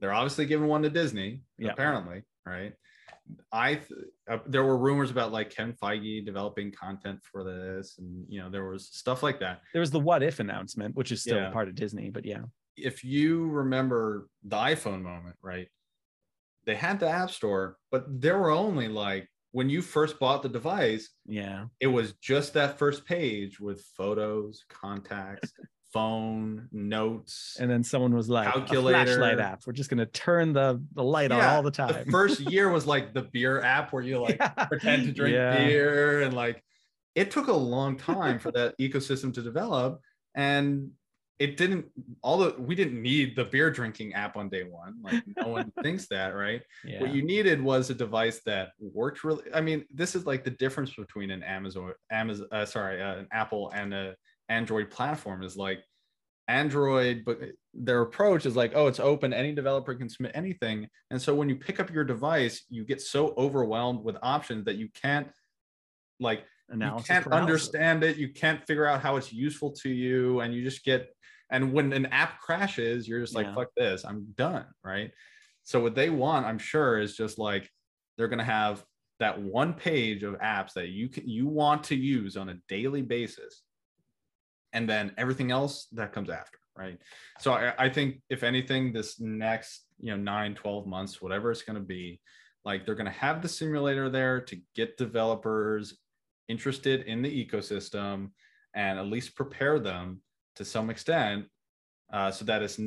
They're 0.00 0.14
obviously 0.14 0.46
giving 0.46 0.66
one 0.66 0.82
to 0.82 0.90
Disney, 0.90 1.42
yeah. 1.58 1.72
apparently, 1.72 2.22
right? 2.46 2.72
I 3.52 3.74
th- 3.74 3.90
uh, 4.30 4.38
there 4.46 4.64
were 4.64 4.78
rumors 4.78 5.10
about 5.10 5.30
like 5.30 5.50
Kevin 5.50 5.74
Feige 5.74 6.24
developing 6.24 6.72
content 6.72 7.20
for 7.22 7.44
this, 7.44 7.98
and 7.98 8.24
you 8.28 8.40
know 8.40 8.48
there 8.48 8.68
was 8.68 8.88
stuff 8.88 9.22
like 9.22 9.38
that. 9.40 9.60
There 9.74 9.80
was 9.80 9.90
the 9.90 10.00
What 10.00 10.22
If 10.22 10.40
announcement, 10.40 10.96
which 10.96 11.12
is 11.12 11.20
still 11.20 11.36
yeah. 11.36 11.50
part 11.50 11.68
of 11.68 11.74
Disney, 11.74 12.08
but 12.08 12.24
yeah. 12.24 12.40
If 12.76 13.04
you 13.04 13.46
remember 13.48 14.28
the 14.42 14.56
iPhone 14.56 15.02
moment, 15.02 15.36
right? 15.42 15.68
They 16.64 16.74
had 16.74 16.98
the 16.98 17.08
App 17.08 17.30
Store, 17.30 17.76
but 17.90 18.04
there 18.08 18.38
were 18.38 18.50
only 18.50 18.88
like 18.88 19.28
when 19.52 19.68
you 19.68 19.82
first 19.82 20.18
bought 20.18 20.42
the 20.42 20.48
device, 20.48 21.10
yeah, 21.26 21.66
it 21.80 21.88
was 21.88 22.12
just 22.14 22.54
that 22.54 22.78
first 22.78 23.04
page 23.04 23.60
with 23.60 23.84
photos, 23.96 24.64
contacts, 24.68 25.52
phone, 25.92 26.68
notes, 26.72 27.56
and 27.58 27.70
then 27.70 27.82
someone 27.82 28.14
was 28.14 28.28
like, 28.28 28.52
"Calculator, 28.52 29.04
flashlight 29.04 29.40
app. 29.40 29.62
We're 29.66 29.72
just 29.72 29.90
gonna 29.90 30.06
turn 30.06 30.52
the 30.52 30.82
the 30.94 31.02
light 31.02 31.30
yeah, 31.30 31.38
on 31.38 31.56
all 31.56 31.62
the 31.62 31.70
time." 31.70 32.04
The 32.04 32.10
first 32.10 32.40
year 32.50 32.70
was 32.70 32.86
like 32.86 33.12
the 33.12 33.22
beer 33.22 33.60
app 33.60 33.92
where 33.92 34.02
you 34.02 34.20
like 34.20 34.36
yeah. 34.38 34.64
pretend 34.66 35.04
to 35.06 35.12
drink 35.12 35.34
yeah. 35.34 35.56
beer 35.56 36.22
and 36.22 36.34
like. 36.34 36.62
It 37.16 37.32
took 37.32 37.48
a 37.48 37.52
long 37.52 37.96
time 37.96 38.38
for 38.38 38.52
that 38.52 38.78
ecosystem 38.78 39.34
to 39.34 39.42
develop, 39.42 40.00
and 40.36 40.92
it 41.40 41.56
didn't 41.56 41.86
all 42.22 42.36
the 42.36 42.54
we 42.58 42.74
didn't 42.74 43.00
need 43.00 43.34
the 43.34 43.46
beer 43.46 43.70
drinking 43.70 44.12
app 44.12 44.36
on 44.36 44.48
day 44.48 44.62
one 44.62 44.94
like 45.02 45.24
no 45.38 45.48
one 45.48 45.72
thinks 45.82 46.06
that 46.06 46.28
right 46.28 46.62
yeah. 46.84 47.00
what 47.00 47.12
you 47.12 47.22
needed 47.22 47.60
was 47.60 47.88
a 47.88 47.94
device 47.94 48.40
that 48.44 48.72
worked 48.78 49.24
really 49.24 49.42
i 49.54 49.60
mean 49.60 49.84
this 49.92 50.14
is 50.14 50.26
like 50.26 50.44
the 50.44 50.50
difference 50.50 50.94
between 50.94 51.30
an 51.30 51.42
amazon 51.42 51.92
amazon 52.12 52.46
uh, 52.52 52.64
sorry 52.64 53.02
uh, 53.02 53.16
an 53.16 53.26
apple 53.32 53.72
and 53.74 53.92
a 53.94 54.14
android 54.50 54.90
platform 54.90 55.42
is 55.42 55.56
like 55.56 55.82
android 56.46 57.22
but 57.24 57.38
their 57.72 58.02
approach 58.02 58.44
is 58.44 58.56
like 58.56 58.72
oh 58.74 58.86
it's 58.86 59.00
open 59.00 59.32
any 59.32 59.54
developer 59.54 59.94
can 59.94 60.08
submit 60.08 60.32
anything 60.34 60.86
and 61.10 61.20
so 61.22 61.34
when 61.34 61.48
you 61.48 61.56
pick 61.56 61.80
up 61.80 61.90
your 61.90 62.04
device 62.04 62.64
you 62.68 62.84
get 62.84 63.00
so 63.00 63.32
overwhelmed 63.38 64.04
with 64.04 64.16
options 64.22 64.64
that 64.64 64.76
you 64.76 64.88
can't 65.00 65.28
like 66.18 66.44
Analysis 66.70 67.08
you 67.08 67.14
can't 67.14 67.32
understand 67.32 68.04
it 68.04 68.16
you 68.16 68.28
can't 68.28 68.64
figure 68.64 68.86
out 68.86 69.00
how 69.00 69.16
it's 69.16 69.32
useful 69.32 69.72
to 69.82 69.88
you 69.88 70.40
and 70.40 70.54
you 70.54 70.62
just 70.62 70.84
get 70.84 71.10
and 71.50 71.72
when 71.72 71.92
an 71.92 72.06
app 72.06 72.40
crashes, 72.40 73.08
you're 73.08 73.20
just 73.20 73.34
like, 73.34 73.46
yeah. 73.46 73.54
fuck 73.54 73.68
this, 73.76 74.04
I'm 74.04 74.26
done. 74.36 74.66
Right. 74.84 75.10
So 75.64 75.80
what 75.80 75.94
they 75.94 76.10
want, 76.10 76.46
I'm 76.46 76.58
sure, 76.58 76.98
is 76.98 77.16
just 77.16 77.38
like 77.38 77.68
they're 78.16 78.28
gonna 78.28 78.44
have 78.44 78.84
that 79.18 79.40
one 79.40 79.74
page 79.74 80.22
of 80.22 80.34
apps 80.38 80.72
that 80.74 80.88
you 80.88 81.08
can 81.08 81.28
you 81.28 81.46
want 81.46 81.84
to 81.84 81.96
use 81.96 82.36
on 82.36 82.48
a 82.48 82.58
daily 82.68 83.02
basis. 83.02 83.62
And 84.72 84.88
then 84.88 85.12
everything 85.18 85.50
else 85.50 85.88
that 85.92 86.12
comes 86.12 86.30
after, 86.30 86.58
right? 86.76 86.96
So 87.40 87.52
I, 87.52 87.74
I 87.76 87.88
think 87.88 88.20
if 88.30 88.44
anything, 88.44 88.92
this 88.92 89.18
next, 89.20 89.86
you 89.98 90.12
know, 90.12 90.16
nine, 90.16 90.54
12 90.54 90.86
months, 90.86 91.20
whatever 91.20 91.50
it's 91.50 91.62
gonna 91.62 91.80
be, 91.80 92.20
like 92.64 92.86
they're 92.86 92.94
gonna 92.94 93.10
have 93.10 93.42
the 93.42 93.48
simulator 93.48 94.08
there 94.08 94.40
to 94.42 94.60
get 94.76 94.96
developers 94.96 95.98
interested 96.50 97.02
in 97.02 97.22
the 97.22 97.46
ecosystem 97.46 98.30
and 98.74 98.98
at 98.98 99.06
least 99.06 99.36
prepare 99.36 99.78
them 99.78 100.22
to 100.56 100.64
some 100.64 100.90
extent, 100.90 101.46
uh, 102.12 102.30
so 102.30 102.44
that 102.44 102.62
it's 102.62 102.78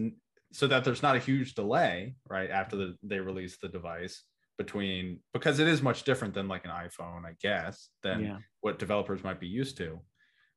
so 0.51 0.67
that 0.67 0.83
there's 0.83 1.01
not 1.01 1.15
a 1.15 1.19
huge 1.19 1.55
delay 1.55 2.15
right 2.29 2.51
after 2.51 2.75
the, 2.75 2.95
they 3.01 3.19
release 3.19 3.57
the 3.57 3.69
device 3.69 4.23
between 4.57 5.19
because 5.33 5.59
it 5.59 5.67
is 5.67 5.81
much 5.81 6.03
different 6.03 6.33
than 6.33 6.47
like 6.47 6.65
an 6.65 6.71
iPhone, 6.71 7.25
I 7.25 7.33
guess, 7.41 7.89
than 8.03 8.23
yeah. 8.23 8.37
what 8.61 8.77
developers 8.77 9.23
might 9.23 9.39
be 9.39 9.47
used 9.47 9.77
to. 9.77 9.99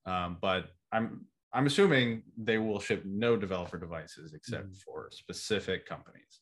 Um, 0.05 0.39
but 0.41 0.67
I'm 0.93 1.27
I'm 1.53 1.67
assuming 1.67 2.23
they 2.37 2.59
will 2.59 2.81
ship 2.81 3.05
no 3.07 3.37
developer 3.37 3.79
devices 3.79 4.35
except 4.35 4.65
mm-hmm. 4.65 4.79
for 4.85 5.09
specific 5.13 5.87
companies 5.87 6.41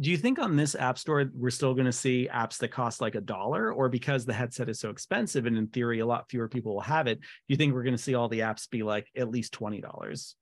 do 0.00 0.10
you 0.10 0.16
think 0.16 0.38
on 0.38 0.56
this 0.56 0.74
app 0.74 0.98
store 0.98 1.30
we're 1.34 1.50
still 1.50 1.74
going 1.74 1.86
to 1.86 1.92
see 1.92 2.28
apps 2.32 2.58
that 2.58 2.68
cost 2.68 3.00
like 3.00 3.14
a 3.14 3.20
dollar? 3.20 3.72
Or 3.72 3.88
because 3.88 4.24
the 4.24 4.32
headset 4.32 4.68
is 4.68 4.78
so 4.78 4.90
expensive 4.90 5.46
and 5.46 5.56
in 5.56 5.66
theory 5.68 6.00
a 6.00 6.06
lot 6.06 6.28
fewer 6.30 6.48
people 6.48 6.74
will 6.74 6.80
have 6.80 7.06
it 7.06 7.20
do 7.20 7.26
you 7.48 7.56
think 7.56 7.74
we're 7.74 7.82
going 7.82 7.96
to 7.96 8.02
see 8.02 8.14
all 8.14 8.28
the 8.28 8.40
apps 8.40 8.68
be 8.68 8.82
like 8.82 9.08
at 9.16 9.30
least 9.30 9.52
$20 9.54 10.34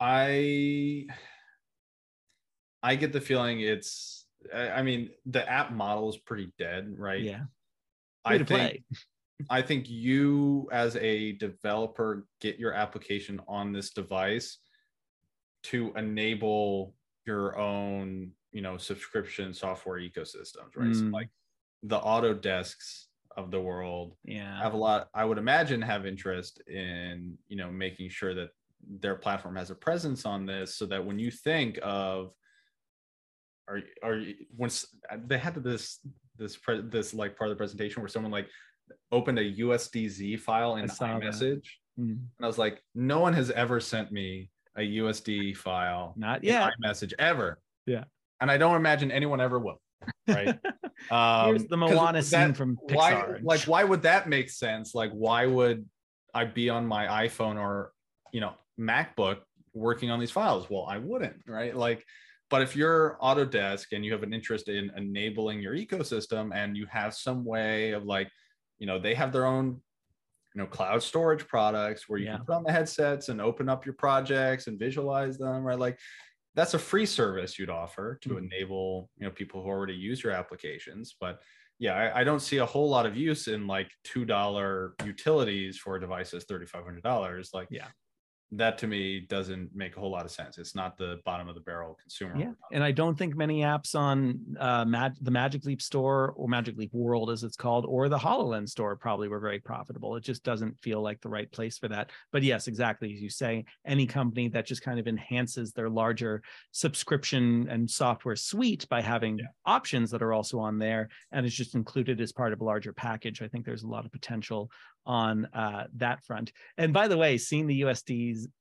i 0.00 1.06
i 2.82 2.96
get 2.96 3.12
the 3.12 3.20
feeling 3.20 3.60
it's 3.60 4.26
i 4.54 4.82
mean 4.82 5.10
the 5.26 5.48
app 5.48 5.72
model 5.72 6.08
is 6.10 6.16
pretty 6.18 6.52
dead 6.58 6.94
right? 6.98 7.22
Yeah. 7.22 7.40
Way 8.26 8.34
i 8.34 8.36
think 8.36 8.48
play. 8.48 8.84
I 9.50 9.60
think 9.60 9.90
you 9.90 10.66
as 10.72 10.96
a 10.96 11.32
developer 11.32 12.26
get 12.40 12.58
your 12.58 12.72
application 12.72 13.38
on 13.46 13.70
this 13.70 13.90
device 13.90 14.58
to 15.64 15.92
enable 15.94 16.94
your 17.26 17.58
own, 17.58 18.30
you 18.56 18.62
know, 18.62 18.78
subscription 18.78 19.52
software 19.52 19.98
ecosystems, 20.00 20.72
right? 20.76 20.94
So 20.96 21.02
Mm. 21.02 21.12
like 21.12 21.28
the 21.82 22.00
Autodesks 22.00 23.08
of 23.36 23.50
the 23.50 23.60
world 23.60 24.16
Yeah. 24.24 24.58
have 24.62 24.72
a 24.72 24.76
lot 24.78 25.10
i 25.12 25.22
would 25.22 25.36
imagine 25.36 25.82
have 25.82 26.06
interest 26.06 26.62
in 26.68 27.36
you 27.48 27.56
know 27.60 27.70
making 27.70 28.08
sure 28.08 28.32
that 28.32 28.48
their 29.02 29.14
platform 29.14 29.56
has 29.56 29.68
a 29.70 29.74
presence 29.74 30.24
on 30.24 30.46
this 30.46 30.74
so 30.74 30.86
that 30.86 31.04
when 31.04 31.18
you 31.18 31.30
think 31.30 31.78
of 31.82 32.32
are 33.68 33.80
or 34.02 34.22
once 34.56 34.86
they 35.26 35.36
had 35.36 35.54
this 35.62 36.00
this 36.38 36.56
pre, 36.56 36.80
this 36.80 37.12
like 37.12 37.36
part 37.36 37.50
of 37.50 37.54
the 37.56 37.60
presentation 37.62 38.00
where 38.00 38.08
someone 38.08 38.32
like 38.32 38.48
opened 39.12 39.38
a 39.38 39.52
usdz 39.66 40.40
file 40.40 40.76
in 40.76 40.84
I 40.84 40.86
saw 40.86 41.06
that. 41.18 41.22
iMessage 41.22 41.66
Mm. 42.00 42.12
and 42.36 42.42
i 42.42 42.46
was 42.46 42.56
like 42.58 42.82
no 42.94 43.20
one 43.20 43.34
has 43.34 43.50
ever 43.50 43.80
sent 43.80 44.12
me 44.12 44.50
a 44.78 44.80
usd 45.00 45.54
file 45.58 46.14
Not 46.16 46.42
yet. 46.42 46.72
iMessage 46.82 47.12
ever 47.18 47.60
Yeah. 47.84 48.04
And 48.40 48.50
i 48.50 48.56
don't 48.56 48.76
imagine 48.76 49.10
anyone 49.10 49.40
ever 49.40 49.58
will 49.58 49.80
right 50.28 50.58
um 51.10 51.48
Here's 51.48 51.64
the 51.66 51.76
Moana 51.76 52.18
that- 52.18 52.24
scene 52.24 52.54
from 52.54 52.76
why 52.82 53.12
Pixar. 53.12 53.40
like 53.42 53.60
why 53.62 53.84
would 53.84 54.02
that 54.02 54.28
make 54.28 54.50
sense 54.50 54.94
like 54.94 55.10
why 55.12 55.46
would 55.46 55.84
i 56.34 56.44
be 56.44 56.68
on 56.68 56.86
my 56.86 57.26
iphone 57.26 57.56
or 57.58 57.92
you 58.32 58.40
know 58.40 58.54
macbook 58.78 59.38
working 59.74 60.10
on 60.10 60.20
these 60.20 60.30
files 60.30 60.68
well 60.70 60.86
i 60.88 60.98
wouldn't 60.98 61.36
right 61.46 61.76
like 61.76 62.04
but 62.48 62.62
if 62.62 62.76
you're 62.76 63.18
autodesk 63.22 63.86
and 63.92 64.04
you 64.04 64.12
have 64.12 64.22
an 64.22 64.32
interest 64.32 64.68
in 64.68 64.90
enabling 64.96 65.60
your 65.60 65.74
ecosystem 65.74 66.54
and 66.54 66.76
you 66.76 66.86
have 66.90 67.12
some 67.14 67.44
way 67.44 67.90
of 67.92 68.04
like 68.04 68.30
you 68.78 68.86
know 68.86 68.98
they 68.98 69.14
have 69.14 69.32
their 69.32 69.46
own 69.46 69.80
you 70.54 70.62
know 70.62 70.66
cloud 70.66 71.02
storage 71.02 71.46
products 71.48 72.08
where 72.08 72.18
you 72.18 72.26
Yeah. 72.26 72.36
can 72.36 72.46
put 72.46 72.54
on 72.54 72.64
the 72.64 72.72
headsets 72.72 73.28
and 73.28 73.40
open 73.40 73.68
up 73.68 73.84
your 73.84 73.94
projects 73.94 74.66
and 74.68 74.78
visualize 74.78 75.36
them 75.38 75.62
right 75.62 75.78
like 75.78 75.98
that's 76.56 76.74
a 76.74 76.78
free 76.78 77.06
service 77.06 77.58
you'd 77.58 77.70
offer 77.70 78.18
to 78.22 78.30
Mhm. 78.30 78.38
enable 78.38 79.10
you 79.16 79.26
know 79.26 79.30
people 79.32 79.62
who 79.62 79.68
already 79.68 79.94
use 79.94 80.22
your 80.24 80.32
applications 80.32 81.16
but 81.20 81.42
yeah 81.78 81.94
I, 81.94 82.20
I 82.20 82.24
don't 82.24 82.40
see 82.40 82.58
a 82.58 82.66
whole 82.66 82.88
lot 82.90 83.06
of 83.06 83.16
use 83.16 83.48
in 83.48 83.66
like 83.66 83.92
two 84.04 84.24
dollar 84.24 84.94
utilities 85.04 85.78
for 85.78 85.98
devices 85.98 86.44
thirty 86.48 86.66
five 86.66 86.84
hundred 86.84 87.02
dollars 87.04 87.50
like 87.54 87.68
Yeah. 87.70 87.88
That 88.52 88.78
to 88.78 88.86
me 88.86 89.20
doesn't 89.28 89.74
make 89.74 89.96
a 89.96 90.00
whole 90.00 90.10
lot 90.10 90.24
of 90.24 90.30
sense 90.30 90.56
it's 90.56 90.74
not 90.74 90.96
the 90.96 91.18
bottom 91.24 91.48
of 91.48 91.54
the 91.56 91.60
barrel 91.62 91.98
consumer 92.00 92.34
Yeah, 92.38 92.52
and 92.72 92.84
I 92.84 92.92
don't 92.92 93.18
think 93.18 93.34
many 93.34 93.62
apps 93.62 93.94
on 93.94 94.38
uh, 94.60 94.84
Mag- 94.84 95.16
the 95.20 95.32
Magic 95.32 95.64
Leap 95.64 95.82
store 95.82 96.32
or 96.36 96.46
Magic 96.48 96.76
Leap 96.76 96.92
World, 96.94 97.30
as 97.30 97.42
it's 97.42 97.56
called, 97.56 97.84
or 97.88 98.08
the 98.08 98.18
Hololens 98.18 98.70
store 98.70 98.94
probably 98.96 99.26
were 99.28 99.40
very 99.40 99.58
profitable. 99.58 100.14
It 100.16 100.22
just 100.22 100.44
doesn't 100.44 100.78
feel 100.78 101.02
like 101.02 101.20
the 101.20 101.28
right 101.28 101.50
place 101.50 101.76
for 101.76 101.88
that. 101.88 102.10
But 102.30 102.42
yes, 102.44 102.68
exactly 102.68 103.12
as 103.14 103.20
you 103.20 103.30
say, 103.30 103.64
any 103.84 104.06
company 104.06 104.48
that 104.48 104.66
just 104.66 104.82
kind 104.82 105.00
of 105.00 105.08
enhances 105.08 105.72
their 105.72 105.90
larger 105.90 106.42
subscription 106.70 107.66
and 107.68 107.90
software 107.90 108.36
suite 108.36 108.86
by 108.88 109.00
having 109.02 109.38
Yeah. 109.38 109.46
options 109.64 110.10
that 110.12 110.22
are 110.22 110.32
also 110.32 110.60
on 110.60 110.78
there 110.78 111.08
and 111.32 111.44
is 111.44 111.54
just 111.54 111.74
included 111.74 112.20
as 112.20 112.32
part 112.32 112.52
of 112.52 112.60
a 112.60 112.64
larger 112.64 112.92
package, 112.92 113.42
I 113.42 113.48
think 113.48 113.64
there's 113.64 113.82
a 113.82 113.88
lot 113.88 114.04
of 114.04 114.12
potential 114.12 114.70
on 115.04 115.46
uh, 115.54 115.84
that 115.96 116.24
front. 116.24 116.52
And 116.78 116.92
by 116.92 117.06
the 117.08 117.16
way, 117.16 117.38
seeing 117.38 117.66
the 117.66 117.82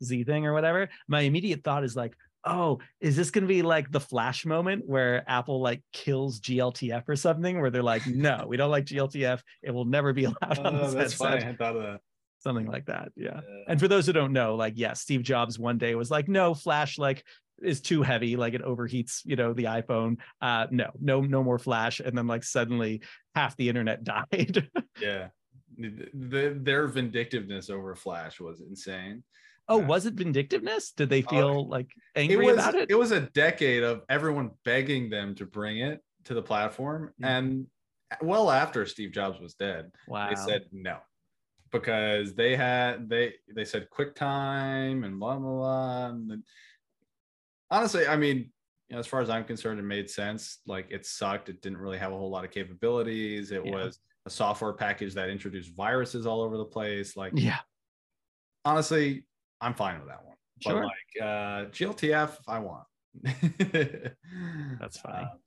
USDZ 0.02 0.26
thing 0.26 0.46
or 0.46 0.54
whatever, 0.54 0.90
my 1.08 1.22
immediate 1.22 1.64
thought 1.64 1.84
is 1.84 1.96
like, 1.96 2.16
oh, 2.44 2.80
is 3.02 3.16
this 3.16 3.32
going 3.32 3.44
to 3.44 3.48
be 3.48 3.62
like 3.62 3.92
the 3.92 4.00
flash 4.00 4.46
moment 4.46 4.84
where 4.86 5.24
Apple 5.28 5.62
like 5.62 5.82
kills 5.94 6.40
GLTF 6.40 7.04
or 7.08 7.16
something? 7.16 7.60
Where 7.60 7.72
they're 7.72 7.84
like, 7.84 8.06
no, 8.08 8.46
we 8.48 8.58
don't 8.58 8.72
like 8.72 8.86
GLTF. 8.86 9.42
It 9.64 9.72
will 9.72 9.86
never 9.86 10.14
be 10.14 10.26
allowed 10.26 10.60
on 10.60 10.76
Oh, 10.76 10.92
that's 10.92 11.14
funny 11.14 11.44
i 11.44 11.56
thought 11.56 11.76
of 11.76 11.84
that 11.84 12.02
Something 12.40 12.68
like 12.68 12.86
that. 12.86 13.10
Yeah. 13.16 13.42
Yeah. 13.48 13.64
And 13.68 13.80
for 13.80 13.88
those 13.88 14.06
who 14.06 14.14
don't 14.14 14.32
know, 14.32 14.54
like, 14.54 14.74
yeah, 14.76 14.94
Steve 14.94 15.24
Jobs 15.24 15.58
one 15.58 15.80
day 15.80 15.96
was 15.96 16.12
like, 16.12 16.28
no, 16.28 16.54
flash 16.54 17.00
like 17.00 17.24
is 17.64 17.82
too 17.82 18.04
heavy, 18.04 18.36
like 18.36 18.54
it 18.54 18.62
overheats, 18.62 19.22
you 19.26 19.36
know, 19.36 19.54
the 19.54 19.64
iPhone. 19.64 20.18
Uh, 20.42 20.68
no, 20.70 20.92
no, 21.02 21.22
no 21.22 21.44
more 21.44 21.58
flash. 21.58 22.00
And 22.02 22.16
then 22.16 22.28
like 22.28 22.44
suddenly 22.44 23.02
half 23.34 23.58
the 23.58 23.68
internet 23.70 24.04
died. 24.16 24.70
yeah 25.02 25.30
the- 25.78 26.58
their 26.62 26.88
vindictiveness 26.88 27.70
over 27.70 27.96
flash 27.96 28.40
was 28.40 28.62
insane 28.62 29.24
oh, 29.68 29.78
was 29.78 30.06
it 30.06 30.14
vindictiveness? 30.14 30.92
Did 30.92 31.10
they 31.10 31.24
Oh, 31.24 31.30
feel 31.30 31.68
like 31.68 31.88
it 32.16 32.20
angry 32.22 32.46
was 32.46 32.54
about 32.56 32.76
it? 32.76 32.90
it 32.92 32.96
was 32.96 33.12
a 33.12 33.22
decade 33.22 33.84
of 33.84 34.02
everyone 34.10 34.52
begging 34.64 35.10
them 35.10 35.36
to 35.36 35.46
bring 35.46 35.80
it 35.80 36.02
to 36.26 36.34
the 36.34 36.42
platform 36.42 37.12
Yeah. 37.20 37.38
and 37.38 37.68
well 38.22 38.50
after 38.52 38.86
steve 38.86 39.12
jobs 39.12 39.40
was 39.40 39.56
dead 39.56 39.92
wow. 40.08 40.30
they 40.30 40.36
said 40.36 40.66
no 40.72 40.98
because 41.72 42.36
they 42.36 42.56
had 42.56 43.10
they 43.10 43.34
they 43.54 43.66
said 43.66 43.88
quicktime 43.90 45.06
and 45.06 45.20
blah 45.20 45.38
blah 45.38 45.50
blah 45.52 46.06
and 46.10 46.30
then, 46.30 46.44
honestly 47.72 48.08
i 48.08 48.16
mean 48.16 48.38
you 48.90 48.94
know, 48.94 49.00
as 49.00 49.08
far 49.08 49.22
as 49.22 49.30
i'm 49.30 49.44
concerned 49.44 49.80
it 49.80 49.84
made 49.84 50.10
sense 50.10 50.60
like 50.66 50.88
it 50.92 51.06
sucked 51.06 51.50
it 51.50 51.62
didn't 51.62 51.80
really 51.80 51.98
have 51.98 52.12
a 52.14 52.18
whole 52.18 52.30
lot 52.30 52.46
of 52.46 52.52
capabilities 52.52 53.52
it 53.52 53.66
Yeah. 53.66 53.72
was 53.74 54.00
a 54.26 54.30
software 54.30 54.74
package 54.74 55.14
that 55.16 55.30
introduced 55.30 55.76
viruses 55.76 56.26
all 56.26 56.42
over 56.42 56.58
the 56.58 56.66
place 56.66 57.18
like 57.18 57.34
yeah. 57.36 57.60
honestly 58.64 59.26
i'm 59.66 59.74
fine 59.74 60.00
with 60.00 60.08
that 60.08 60.24
one 60.26 60.36
but 60.64 60.72
Sure. 60.72 60.84
like 60.86 61.12
uh 61.22 61.66
gltf 61.72 62.38
i 62.48 62.60
want 62.60 62.84
That's 64.80 64.98
funny. 65.00 65.24
Uh, 65.24 65.38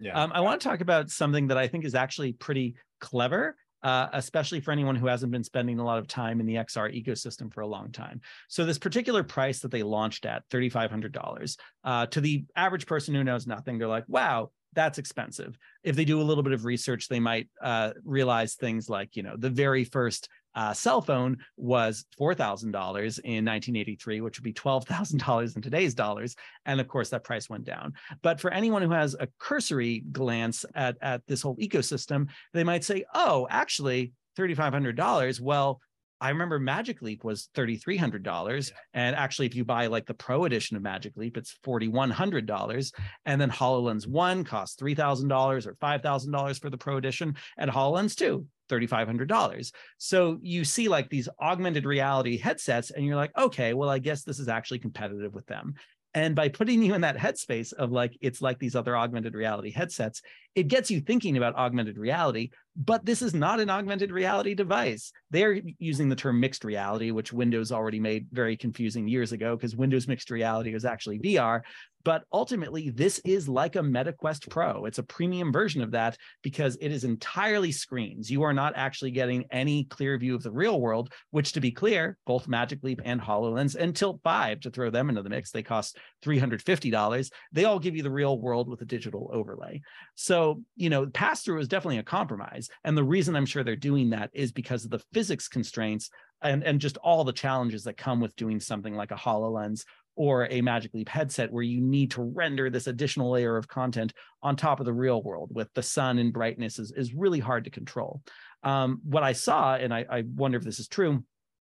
yeah 0.00 0.22
Um, 0.22 0.30
I 0.32 0.40
want 0.40 0.60
to 0.60 0.68
talk 0.68 0.80
about 0.80 1.10
something 1.10 1.48
that 1.48 1.58
I 1.58 1.66
think 1.66 1.84
is 1.84 1.94
actually 1.96 2.32
pretty 2.32 2.76
clever, 3.00 3.56
uh, 3.82 4.06
especially 4.12 4.60
for 4.60 4.70
anyone 4.70 4.94
who 4.96 5.06
hasn't 5.08 5.32
been 5.32 5.42
spending 5.44 5.78
a 5.80 5.84
lot 5.84 5.98
of 5.98 6.06
time 6.06 6.38
in 6.40 6.46
the 6.46 6.54
XR 6.54 6.88
ecosystem 6.94 7.52
for 7.52 7.62
a 7.62 7.66
long 7.66 7.90
time. 7.90 8.20
So, 8.48 8.64
this 8.64 8.78
particular 8.78 9.24
price 9.24 9.60
that 9.60 9.70
they 9.72 9.82
launched 9.82 10.26
at, 10.26 10.48
$3,500, 10.50 11.56
uh, 11.84 12.06
to 12.06 12.20
the 12.20 12.44
average 12.56 12.86
person 12.86 13.14
who 13.14 13.24
knows 13.24 13.46
nothing, 13.46 13.78
they're 13.78 13.88
like, 13.88 14.04
wow, 14.08 14.50
that's 14.74 14.98
expensive. 14.98 15.58
If 15.82 15.96
they 15.96 16.04
do 16.04 16.20
a 16.20 16.22
little 16.28 16.42
bit 16.44 16.52
of 16.52 16.64
research, 16.64 17.08
they 17.08 17.20
might 17.20 17.48
uh, 17.60 17.94
realize 18.04 18.54
things 18.54 18.88
like, 18.88 19.16
you 19.16 19.22
know, 19.22 19.34
the 19.36 19.50
very 19.50 19.84
first 19.84 20.28
uh, 20.58 20.74
cell 20.74 21.00
phone 21.00 21.38
was 21.56 22.04
$4,000 22.20 22.64
in 22.64 23.44
1983, 23.44 24.20
which 24.20 24.38
would 24.38 24.44
be 24.44 24.52
$12,000 24.52 25.54
in 25.54 25.62
today's 25.62 25.94
dollars. 25.94 26.34
And 26.66 26.80
of 26.80 26.88
course, 26.88 27.10
that 27.10 27.22
price 27.22 27.48
went 27.48 27.62
down. 27.62 27.92
But 28.22 28.40
for 28.40 28.50
anyone 28.50 28.82
who 28.82 28.90
has 28.90 29.14
a 29.14 29.28
cursory 29.38 30.02
glance 30.10 30.64
at, 30.74 30.96
at 31.00 31.24
this 31.28 31.42
whole 31.42 31.56
ecosystem, 31.58 32.26
they 32.52 32.64
might 32.64 32.82
say, 32.82 33.04
oh, 33.14 33.46
actually, 33.48 34.12
$3,500. 34.36 35.40
Well, 35.40 35.80
I 36.20 36.30
remember 36.30 36.58
Magic 36.58 37.02
Leap 37.02 37.22
was 37.22 37.48
$3,300. 37.54 38.72
And 38.94 39.14
actually, 39.14 39.46
if 39.46 39.54
you 39.54 39.64
buy 39.64 39.86
like 39.86 40.06
the 40.06 40.14
Pro 40.14 40.44
edition 40.44 40.76
of 40.76 40.82
Magic 40.82 41.16
Leap, 41.16 41.36
it's 41.36 41.56
$4,100. 41.64 42.92
And 43.26 43.40
then 43.40 43.50
HoloLens 43.50 44.08
1 44.08 44.42
costs 44.42 44.82
$3,000 44.82 45.66
or 45.66 45.74
$5,000 45.74 46.60
for 46.60 46.68
the 46.68 46.78
Pro 46.78 46.96
edition, 46.96 47.36
and 47.56 47.70
HoloLens 47.70 48.16
2, 48.16 48.44
$3,500. 48.68 49.72
So 49.98 50.38
you 50.42 50.64
see 50.64 50.88
like 50.88 51.08
these 51.08 51.28
augmented 51.40 51.84
reality 51.84 52.38
headsets, 52.38 52.90
and 52.90 53.04
you're 53.04 53.16
like, 53.16 53.36
okay, 53.36 53.74
well, 53.74 53.90
I 53.90 53.98
guess 53.98 54.22
this 54.22 54.38
is 54.38 54.48
actually 54.48 54.78
competitive 54.78 55.34
with 55.34 55.46
them. 55.46 55.74
And 56.14 56.34
by 56.34 56.48
putting 56.48 56.82
you 56.82 56.94
in 56.94 57.02
that 57.02 57.18
headspace 57.18 57.72
of 57.74 57.92
like, 57.92 58.16
it's 58.20 58.40
like 58.40 58.58
these 58.58 58.74
other 58.74 58.96
augmented 58.96 59.34
reality 59.34 59.70
headsets, 59.70 60.22
it 60.54 60.66
gets 60.68 60.90
you 60.90 61.00
thinking 61.00 61.36
about 61.36 61.54
augmented 61.54 61.98
reality. 61.98 62.50
But 62.76 63.04
this 63.04 63.20
is 63.20 63.34
not 63.34 63.60
an 63.60 63.68
augmented 63.68 64.10
reality 64.10 64.54
device. 64.54 65.12
They're 65.30 65.60
using 65.78 66.08
the 66.08 66.16
term 66.16 66.40
mixed 66.40 66.64
reality, 66.64 67.10
which 67.10 67.32
Windows 67.32 67.72
already 67.72 68.00
made 68.00 68.26
very 68.32 68.56
confusing 68.56 69.06
years 69.06 69.32
ago 69.32 69.54
because 69.54 69.76
Windows 69.76 70.08
mixed 70.08 70.30
reality 70.30 70.72
was 70.72 70.84
actually 70.84 71.18
VR. 71.18 71.60
But 72.08 72.24
ultimately, 72.32 72.88
this 72.88 73.18
is 73.26 73.50
like 73.50 73.76
a 73.76 73.80
MetaQuest 73.80 74.48
Pro. 74.48 74.86
It's 74.86 74.96
a 74.96 75.02
premium 75.02 75.52
version 75.52 75.82
of 75.82 75.90
that 75.90 76.16
because 76.40 76.78
it 76.80 76.90
is 76.90 77.04
entirely 77.04 77.70
screens. 77.70 78.30
You 78.30 78.44
are 78.44 78.54
not 78.54 78.72
actually 78.76 79.10
getting 79.10 79.44
any 79.50 79.84
clear 79.84 80.16
view 80.16 80.34
of 80.34 80.42
the 80.42 80.50
real 80.50 80.80
world, 80.80 81.12
which, 81.32 81.52
to 81.52 81.60
be 81.60 81.70
clear, 81.70 82.16
both 82.26 82.48
Magic 82.48 82.82
Leap 82.82 83.02
and 83.04 83.20
HoloLens 83.20 83.74
and 83.74 83.94
Tilt 83.94 84.20
5, 84.24 84.60
to 84.60 84.70
throw 84.70 84.88
them 84.88 85.10
into 85.10 85.22
the 85.22 85.28
mix, 85.28 85.50
they 85.50 85.62
cost 85.62 85.98
$350. 86.24 87.30
They 87.52 87.66
all 87.66 87.78
give 87.78 87.94
you 87.94 88.02
the 88.02 88.10
real 88.10 88.40
world 88.40 88.70
with 88.70 88.80
a 88.80 88.86
digital 88.86 89.30
overlay. 89.30 89.82
So, 90.14 90.62
you 90.76 90.88
know, 90.88 91.08
pass 91.08 91.42
through 91.42 91.60
is 91.60 91.68
definitely 91.68 91.98
a 91.98 92.04
compromise. 92.04 92.70
And 92.84 92.96
the 92.96 93.04
reason 93.04 93.36
I'm 93.36 93.44
sure 93.44 93.62
they're 93.62 93.76
doing 93.76 94.08
that 94.10 94.30
is 94.32 94.50
because 94.50 94.86
of 94.86 94.90
the 94.90 95.04
physics 95.12 95.46
constraints 95.46 96.08
and, 96.42 96.62
and 96.62 96.80
just 96.80 96.96
all 96.98 97.24
the 97.24 97.32
challenges 97.32 97.84
that 97.84 97.96
come 97.96 98.20
with 98.20 98.36
doing 98.36 98.60
something 98.60 98.94
like 98.94 99.10
a 99.10 99.16
HoloLens 99.16 99.84
or 100.18 100.48
a 100.50 100.60
Magic 100.60 100.92
Leap 100.94 101.08
headset 101.08 101.52
where 101.52 101.62
you 101.62 101.80
need 101.80 102.10
to 102.10 102.22
render 102.22 102.68
this 102.68 102.88
additional 102.88 103.30
layer 103.30 103.56
of 103.56 103.68
content 103.68 104.12
on 104.42 104.56
top 104.56 104.80
of 104.80 104.86
the 104.86 104.92
real 104.92 105.22
world 105.22 105.48
with 105.54 105.72
the 105.74 105.82
sun 105.82 106.18
and 106.18 106.32
brightness 106.32 106.80
is, 106.80 106.90
is 106.90 107.14
really 107.14 107.38
hard 107.38 107.62
to 107.62 107.70
control. 107.70 108.20
Um, 108.64 109.00
what 109.04 109.22
I 109.22 109.32
saw, 109.32 109.76
and 109.76 109.94
I, 109.94 110.04
I 110.10 110.24
wonder 110.34 110.58
if 110.58 110.64
this 110.64 110.80
is 110.80 110.88
true, 110.88 111.22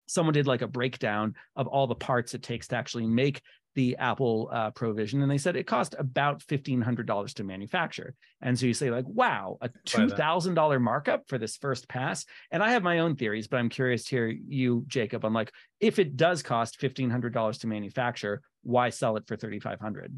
someone 0.07 0.33
did 0.33 0.45
like 0.45 0.61
a 0.61 0.67
breakdown 0.67 1.35
of 1.55 1.67
all 1.67 1.87
the 1.87 1.95
parts 1.95 2.33
it 2.33 2.43
takes 2.43 2.67
to 2.67 2.75
actually 2.75 3.07
make 3.07 3.41
the 3.75 3.95
Apple 3.97 4.49
uh, 4.51 4.71
Provision, 4.71 5.21
and 5.21 5.31
they 5.31 5.37
said 5.37 5.55
it 5.55 5.67
cost 5.67 5.95
about 5.97 6.41
fifteen 6.41 6.81
hundred 6.81 7.07
dollars 7.07 7.33
to 7.35 7.43
manufacture. 7.43 8.15
And 8.41 8.57
so 8.57 8.65
you 8.65 8.73
say 8.73 8.91
like, 8.91 9.05
wow, 9.07 9.57
a 9.61 9.69
two 9.85 10.09
thousand 10.09 10.53
dollar 10.53 10.79
markup 10.79 11.27
for 11.27 11.37
this 11.37 11.57
first 11.57 11.87
pass. 11.87 12.25
And 12.51 12.61
I 12.63 12.71
have 12.71 12.83
my 12.83 12.99
own 12.99 13.15
theories, 13.15 13.47
but 13.47 13.57
I'm 13.57 13.69
curious 13.69 14.03
to 14.05 14.09
hear 14.09 14.27
you, 14.27 14.83
Jacob, 14.87 15.25
I'm 15.25 15.33
like 15.33 15.51
if 15.79 15.99
it 15.99 16.15
does 16.15 16.43
cost 16.43 16.79
fifteen 16.79 17.09
hundred 17.09 17.33
dollars 17.33 17.57
to 17.59 17.67
manufacture, 17.67 18.41
why 18.63 18.89
sell 18.89 19.17
it 19.17 19.27
for 19.27 19.35
thirty 19.35 19.59
five 19.59 19.79
hundred? 19.79 20.17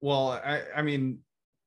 Well, 0.00 0.32
I, 0.44 0.62
I 0.76 0.82
mean, 0.82 1.20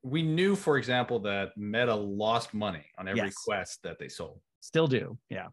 we 0.03 0.21
knew, 0.21 0.55
for 0.55 0.77
example, 0.77 1.19
that 1.21 1.57
Meta 1.57 1.95
lost 1.95 2.53
money 2.53 2.85
on 2.97 3.07
every 3.07 3.23
yes. 3.23 3.35
Quest 3.43 3.83
that 3.83 3.97
they 3.99 4.07
sold. 4.07 4.39
Still 4.61 4.87
do, 4.87 5.17
yeah. 5.29 5.47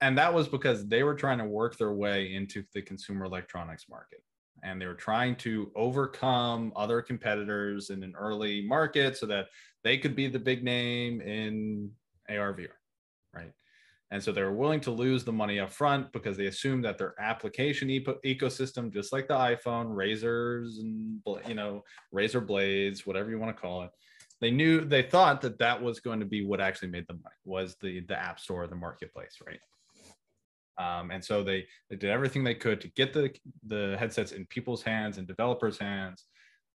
And 0.00 0.18
that 0.18 0.32
was 0.32 0.48
because 0.48 0.86
they 0.86 1.02
were 1.02 1.14
trying 1.14 1.38
to 1.38 1.44
work 1.44 1.76
their 1.78 1.92
way 1.92 2.34
into 2.34 2.64
the 2.74 2.82
consumer 2.82 3.24
electronics 3.24 3.86
market. 3.88 4.22
And 4.64 4.80
they 4.80 4.86
were 4.86 4.94
trying 4.94 5.36
to 5.36 5.70
overcome 5.76 6.72
other 6.74 7.02
competitors 7.02 7.90
in 7.90 8.02
an 8.02 8.14
early 8.18 8.66
market 8.66 9.16
so 9.16 9.26
that 9.26 9.46
they 9.84 9.98
could 9.98 10.16
be 10.16 10.26
the 10.26 10.38
big 10.38 10.64
name 10.64 11.20
in 11.20 11.90
ARVR, 12.30 12.68
right? 13.34 13.52
And 14.10 14.22
so 14.22 14.32
they 14.32 14.42
were 14.42 14.54
willing 14.54 14.80
to 14.80 14.90
lose 14.90 15.24
the 15.24 15.32
money 15.32 15.58
up 15.58 15.70
front 15.70 16.12
because 16.12 16.36
they 16.36 16.46
assumed 16.46 16.84
that 16.84 16.98
their 16.98 17.14
application 17.20 17.88
ecosystem, 17.88 18.92
just 18.92 19.12
like 19.12 19.28
the 19.28 19.34
iPhone, 19.34 19.94
razors 19.94 20.78
and 20.78 21.20
you 21.46 21.54
know 21.54 21.82
razor 22.12 22.40
blades, 22.40 23.06
whatever 23.06 23.30
you 23.30 23.38
want 23.38 23.54
to 23.54 23.60
call 23.60 23.82
it, 23.82 23.90
they 24.40 24.50
knew 24.50 24.84
they 24.84 25.02
thought 25.02 25.40
that 25.40 25.58
that 25.58 25.82
was 25.82 26.00
going 26.00 26.20
to 26.20 26.26
be 26.26 26.44
what 26.44 26.60
actually 26.60 26.88
made 26.88 27.06
the 27.08 27.14
money 27.14 27.34
was 27.44 27.76
the 27.80 28.00
the 28.00 28.18
app 28.18 28.38
store, 28.38 28.66
the 28.66 28.76
marketplace, 28.76 29.38
right? 29.44 29.60
Um, 30.78 31.10
and 31.10 31.24
so 31.24 31.42
they 31.42 31.66
they 31.88 31.96
did 31.96 32.10
everything 32.10 32.42
they 32.42 32.54
could 32.54 32.80
to 32.80 32.88
get 32.88 33.12
the 33.12 33.32
the 33.66 33.96
headsets 33.98 34.32
in 34.32 34.46
people's 34.46 34.82
hands 34.82 35.18
and 35.18 35.26
developers' 35.26 35.78
hands 35.78 36.24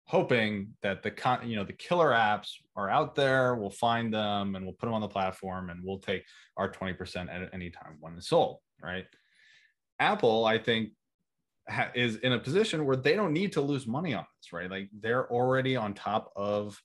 hoping 0.09 0.75
that 0.83 1.03
the 1.03 1.11
con 1.11 1.49
you 1.49 1.55
know 1.55 1.65
the 1.65 1.73
killer 1.75 2.11
apps 2.11 2.53
are 2.77 2.89
out 2.89 3.15
there 3.15 3.55
we'll 3.55 3.71
find 3.71 4.13
them 4.13 4.57
and 4.57 4.65
we'll 4.65 4.75
put 4.75 4.87
them 4.87 4.95
on 4.95 5.03
the 5.03 5.09
platform 5.09 5.69
and 5.69 5.81
we'll 5.85 5.99
take 5.99 6.25
our 6.57 6.73
20% 6.73 7.29
at 7.31 7.51
any 7.53 7.71
time 7.71 7.99
when 8.01 8.15
it's 8.15 8.29
sold 8.29 8.59
right? 8.83 9.05
Apple 10.01 10.45
i 10.47 10.57
think 10.57 10.91
ha- 11.69 11.91
is 11.95 12.17
in 12.17 12.33
a 12.33 12.39
position 12.39 12.87
where 12.87 12.97
they 12.97 13.15
don't 13.15 13.35
need 13.35 13.53
to 13.53 13.61
lose 13.61 13.87
money 13.87 14.15
on 14.15 14.25
this 14.41 14.53
right? 14.53 14.71
Like 14.71 14.89
they're 14.99 15.31
already 15.31 15.77
on 15.77 15.93
top 15.93 16.33
of 16.35 16.81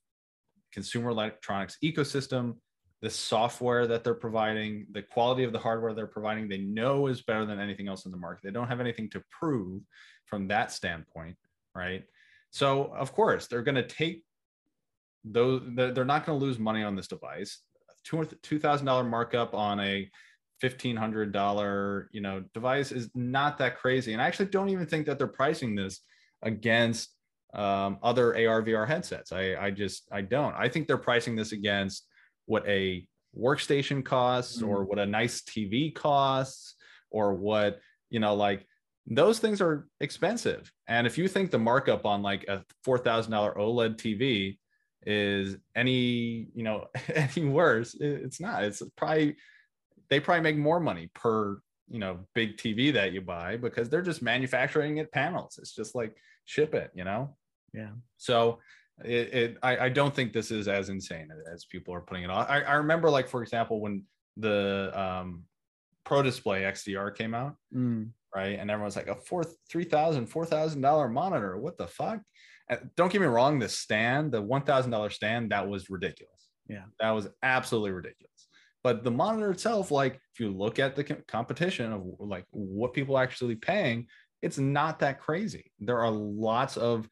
consumer 0.73 1.09
electronics 1.09 1.77
ecosystem 1.83 2.55
the 3.03 3.09
software 3.09 3.85
that 3.85 4.03
they're 4.03 4.15
providing 4.15 4.87
the 4.91 5.01
quality 5.03 5.43
of 5.43 5.53
the 5.53 5.59
hardware 5.59 5.93
they're 5.93 6.07
providing 6.07 6.47
they 6.47 6.57
know 6.57 7.05
is 7.05 7.21
better 7.21 7.45
than 7.45 7.59
anything 7.59 7.87
else 7.87 8.05
in 8.05 8.11
the 8.11 8.17
market 8.17 8.41
they 8.43 8.51
don't 8.51 8.67
have 8.67 8.79
anything 8.79 9.07
to 9.09 9.21
prove 9.29 9.81
from 10.25 10.47
that 10.47 10.71
standpoint 10.71 11.35
right 11.75 12.05
so 12.49 12.85
of 12.95 13.13
course 13.13 13.47
they're 13.47 13.61
going 13.61 13.75
to 13.75 13.83
take 13.83 14.23
those. 15.23 15.61
They're 15.75 16.05
not 16.05 16.25
going 16.25 16.39
to 16.39 16.45
lose 16.45 16.59
money 16.59 16.83
on 16.83 16.95
this 16.95 17.07
device. 17.07 17.59
Two 18.03 18.59
thousand 18.59 18.85
dollar 18.85 19.03
markup 19.03 19.53
on 19.53 19.79
a 19.79 20.09
fifteen 20.59 20.95
hundred 20.95 21.31
dollar 21.31 22.09
you 22.11 22.21
know 22.21 22.43
device 22.53 22.91
is 22.91 23.09
not 23.15 23.57
that 23.59 23.77
crazy. 23.77 24.13
And 24.13 24.21
I 24.21 24.27
actually 24.27 24.47
don't 24.47 24.69
even 24.69 24.85
think 24.85 25.05
that 25.05 25.17
they're 25.17 25.27
pricing 25.27 25.73
this 25.75 26.01
against 26.41 27.09
um, 27.53 27.97
other 28.03 28.35
AR 28.35 28.61
VR 28.61 28.87
headsets. 28.87 29.31
I 29.31 29.55
I 29.55 29.71
just 29.71 30.07
I 30.11 30.21
don't. 30.21 30.53
I 30.55 30.67
think 30.67 30.87
they're 30.87 30.97
pricing 30.97 31.35
this 31.35 31.53
against 31.53 32.05
what 32.45 32.67
a 32.67 33.05
workstation 33.37 34.03
costs 34.03 34.57
mm-hmm. 34.57 34.69
or 34.69 34.83
what 34.83 34.99
a 34.99 35.05
nice 35.05 35.41
TV 35.41 35.93
costs 35.93 36.75
or 37.09 37.33
what 37.33 37.79
you 38.09 38.19
know 38.19 38.35
like 38.35 38.65
those 39.07 39.39
things 39.39 39.61
are 39.61 39.87
expensive. 39.99 40.71
And 40.87 41.05
if 41.05 41.17
you 41.17 41.27
think 41.27 41.51
the 41.51 41.59
markup 41.59 42.05
on 42.05 42.21
like 42.21 42.45
a 42.47 42.63
four 42.83 42.97
thousand 42.97 43.31
dollar 43.31 43.53
OLED 43.55 43.97
TV 43.97 44.57
is 45.05 45.57
any 45.75 46.47
you 46.53 46.63
know 46.63 46.87
any 47.13 47.45
worse, 47.45 47.95
it's 47.99 48.39
not. 48.39 48.63
It's 48.63 48.81
probably 48.95 49.35
they 50.09 50.19
probably 50.19 50.41
make 50.41 50.57
more 50.57 50.79
money 50.79 51.09
per 51.13 51.59
you 51.89 51.99
know 51.99 52.19
big 52.33 52.57
TV 52.57 52.93
that 52.93 53.11
you 53.13 53.21
buy 53.21 53.57
because 53.57 53.89
they're 53.89 54.01
just 54.01 54.21
manufacturing 54.21 54.97
it 54.97 55.11
panels. 55.11 55.57
It's 55.59 55.75
just 55.75 55.95
like 55.95 56.15
ship 56.45 56.73
it, 56.73 56.91
you 56.95 57.03
know. 57.03 57.35
Yeah. 57.73 57.91
So 58.17 58.59
it, 59.03 59.33
it 59.33 59.57
I, 59.63 59.77
I 59.77 59.89
don't 59.89 60.13
think 60.13 60.33
this 60.33 60.51
is 60.51 60.67
as 60.67 60.89
insane 60.89 61.29
as 61.51 61.65
people 61.65 61.93
are 61.93 62.01
putting 62.01 62.23
it 62.23 62.29
on. 62.29 62.45
I, 62.47 62.61
I 62.61 62.73
remember 62.75 63.09
like 63.09 63.27
for 63.27 63.41
example 63.41 63.81
when 63.81 64.03
the 64.37 64.91
um 64.93 65.43
Pro 66.03 66.21
Display 66.21 66.61
XDR 66.61 67.15
came 67.15 67.33
out. 67.33 67.55
Mm 67.73 68.09
right? 68.35 68.59
And 68.59 68.71
everyone's 68.71 68.95
like 68.95 69.07
a 69.07 69.15
four, 69.15 69.43
three 69.69 69.83
thousand, 69.83 70.27
four 70.27 70.45
thousand 70.45 70.81
dollar 70.81 71.07
monitor. 71.07 71.57
What 71.57 71.77
the 71.77 71.87
fuck? 71.87 72.19
And 72.69 72.89
don't 72.95 73.11
get 73.11 73.21
me 73.21 73.27
wrong, 73.27 73.59
the 73.59 73.69
stand, 73.69 74.31
the 74.31 74.41
one 74.41 74.63
thousand 74.63 74.91
dollar 74.91 75.09
stand, 75.09 75.51
that 75.51 75.67
was 75.67 75.89
ridiculous. 75.89 76.49
Yeah, 76.67 76.85
that 76.99 77.11
was 77.11 77.27
absolutely 77.41 77.91
ridiculous. 77.91 78.47
But 78.83 79.03
the 79.03 79.11
monitor 79.11 79.51
itself, 79.51 79.91
like 79.91 80.15
if 80.15 80.39
you 80.39 80.49
look 80.49 80.79
at 80.79 80.95
the 80.95 81.03
competition 81.03 81.91
of 81.91 82.03
like 82.19 82.45
what 82.51 82.93
people 82.93 83.17
are 83.17 83.23
actually 83.23 83.55
paying, 83.55 84.07
it's 84.41 84.57
not 84.57 84.99
that 84.99 85.21
crazy. 85.21 85.71
There 85.79 85.99
are 85.99 86.11
lots 86.11 86.75
of 86.77 87.07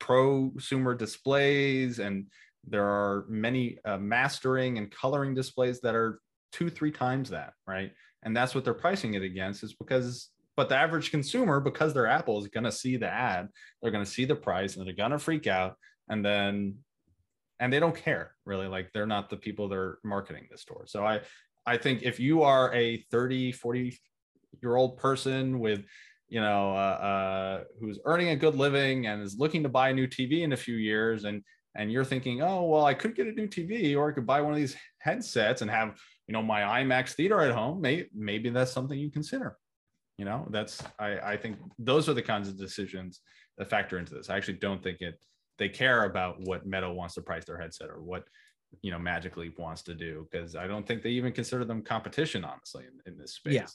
prosumer 0.00 0.96
displays 0.96 1.98
and 1.98 2.26
there 2.66 2.84
are 2.84 3.24
many 3.28 3.78
uh, 3.84 3.98
mastering 3.98 4.78
and 4.78 4.90
coloring 4.90 5.34
displays 5.34 5.80
that 5.80 5.94
are 5.94 6.20
two 6.52 6.70
three 6.70 6.90
times 6.90 7.30
that 7.30 7.52
right 7.66 7.92
and 8.22 8.36
that's 8.36 8.54
what 8.54 8.64
they're 8.64 8.74
pricing 8.74 9.14
it 9.14 9.22
against 9.22 9.62
is 9.62 9.74
because 9.74 10.30
but 10.58 10.68
the 10.68 10.74
average 10.74 11.12
consumer, 11.12 11.60
because 11.60 11.94
they're 11.94 12.08
Apple, 12.08 12.40
is 12.40 12.48
going 12.48 12.64
to 12.64 12.72
see 12.72 12.96
the 12.96 13.08
ad, 13.08 13.46
they're 13.80 13.92
going 13.92 14.04
to 14.04 14.10
see 14.10 14.24
the 14.24 14.34
price, 14.34 14.74
and 14.74 14.84
they're 14.84 14.92
going 14.92 15.12
to 15.12 15.18
freak 15.20 15.46
out. 15.46 15.76
And 16.08 16.24
then, 16.24 16.78
and 17.60 17.72
they 17.72 17.78
don't 17.78 17.94
care 17.94 18.34
really. 18.44 18.66
Like 18.66 18.90
they're 18.92 19.06
not 19.06 19.30
the 19.30 19.36
people 19.36 19.68
they're 19.68 19.98
marketing 20.02 20.48
this 20.50 20.62
store. 20.62 20.86
So 20.88 21.06
I, 21.06 21.20
I 21.64 21.76
think 21.76 22.02
if 22.02 22.18
you 22.18 22.42
are 22.42 22.74
a 22.74 23.04
30, 23.12 23.52
40 23.52 23.96
year 24.60 24.74
old 24.74 24.96
person 24.96 25.60
with, 25.60 25.84
you 26.28 26.40
know, 26.40 26.72
uh, 26.72 26.74
uh, 26.74 27.64
who's 27.80 27.98
earning 28.04 28.30
a 28.30 28.36
good 28.36 28.54
living 28.54 29.06
and 29.06 29.22
is 29.22 29.36
looking 29.38 29.62
to 29.62 29.68
buy 29.68 29.90
a 29.90 29.94
new 29.94 30.06
TV 30.06 30.42
in 30.42 30.52
a 30.52 30.56
few 30.56 30.76
years, 30.76 31.24
and 31.24 31.42
and 31.74 31.92
you're 31.92 32.04
thinking, 32.04 32.42
oh 32.42 32.64
well, 32.64 32.84
I 32.84 32.94
could 32.94 33.14
get 33.14 33.26
a 33.26 33.32
new 33.32 33.46
TV, 33.48 33.96
or 33.96 34.10
I 34.10 34.12
could 34.12 34.26
buy 34.26 34.40
one 34.40 34.52
of 34.52 34.58
these 34.58 34.76
headsets 34.98 35.62
and 35.62 35.70
have, 35.70 35.98
you 36.26 36.32
know, 36.32 36.42
my 36.42 36.82
IMAX 36.82 37.12
theater 37.12 37.40
at 37.40 37.54
home. 37.54 37.80
Maybe 37.80 38.08
maybe 38.14 38.50
that's 38.50 38.72
something 38.72 38.98
you 38.98 39.10
consider. 39.10 39.56
You 40.18 40.24
know 40.24 40.48
that's 40.50 40.82
i 40.98 41.18
i 41.20 41.36
think 41.36 41.58
those 41.78 42.08
are 42.08 42.12
the 42.12 42.22
kinds 42.22 42.48
of 42.48 42.58
decisions 42.58 43.20
that 43.56 43.70
factor 43.70 43.98
into 43.98 44.14
this. 44.14 44.28
I 44.28 44.36
actually 44.36 44.58
don't 44.58 44.82
think 44.82 45.00
it 45.00 45.14
they 45.58 45.68
care 45.68 46.04
about 46.04 46.40
what 46.40 46.66
meta 46.66 46.90
wants 46.90 47.14
to 47.14 47.22
price 47.22 47.44
their 47.44 47.58
headset 47.58 47.88
or 47.88 48.02
what 48.02 48.24
you 48.82 48.90
know 48.90 48.98
Magic 48.98 49.36
Leap 49.36 49.58
wants 49.58 49.82
to 49.82 49.94
do 49.94 50.28
because 50.30 50.54
i 50.54 50.66
don't 50.66 50.86
think 50.86 51.02
they 51.02 51.10
even 51.10 51.32
consider 51.32 51.64
them 51.64 51.82
competition 51.82 52.44
honestly 52.44 52.84
in, 52.84 53.12
in 53.12 53.18
this 53.18 53.34
space. 53.34 53.54
yeah 53.54 53.66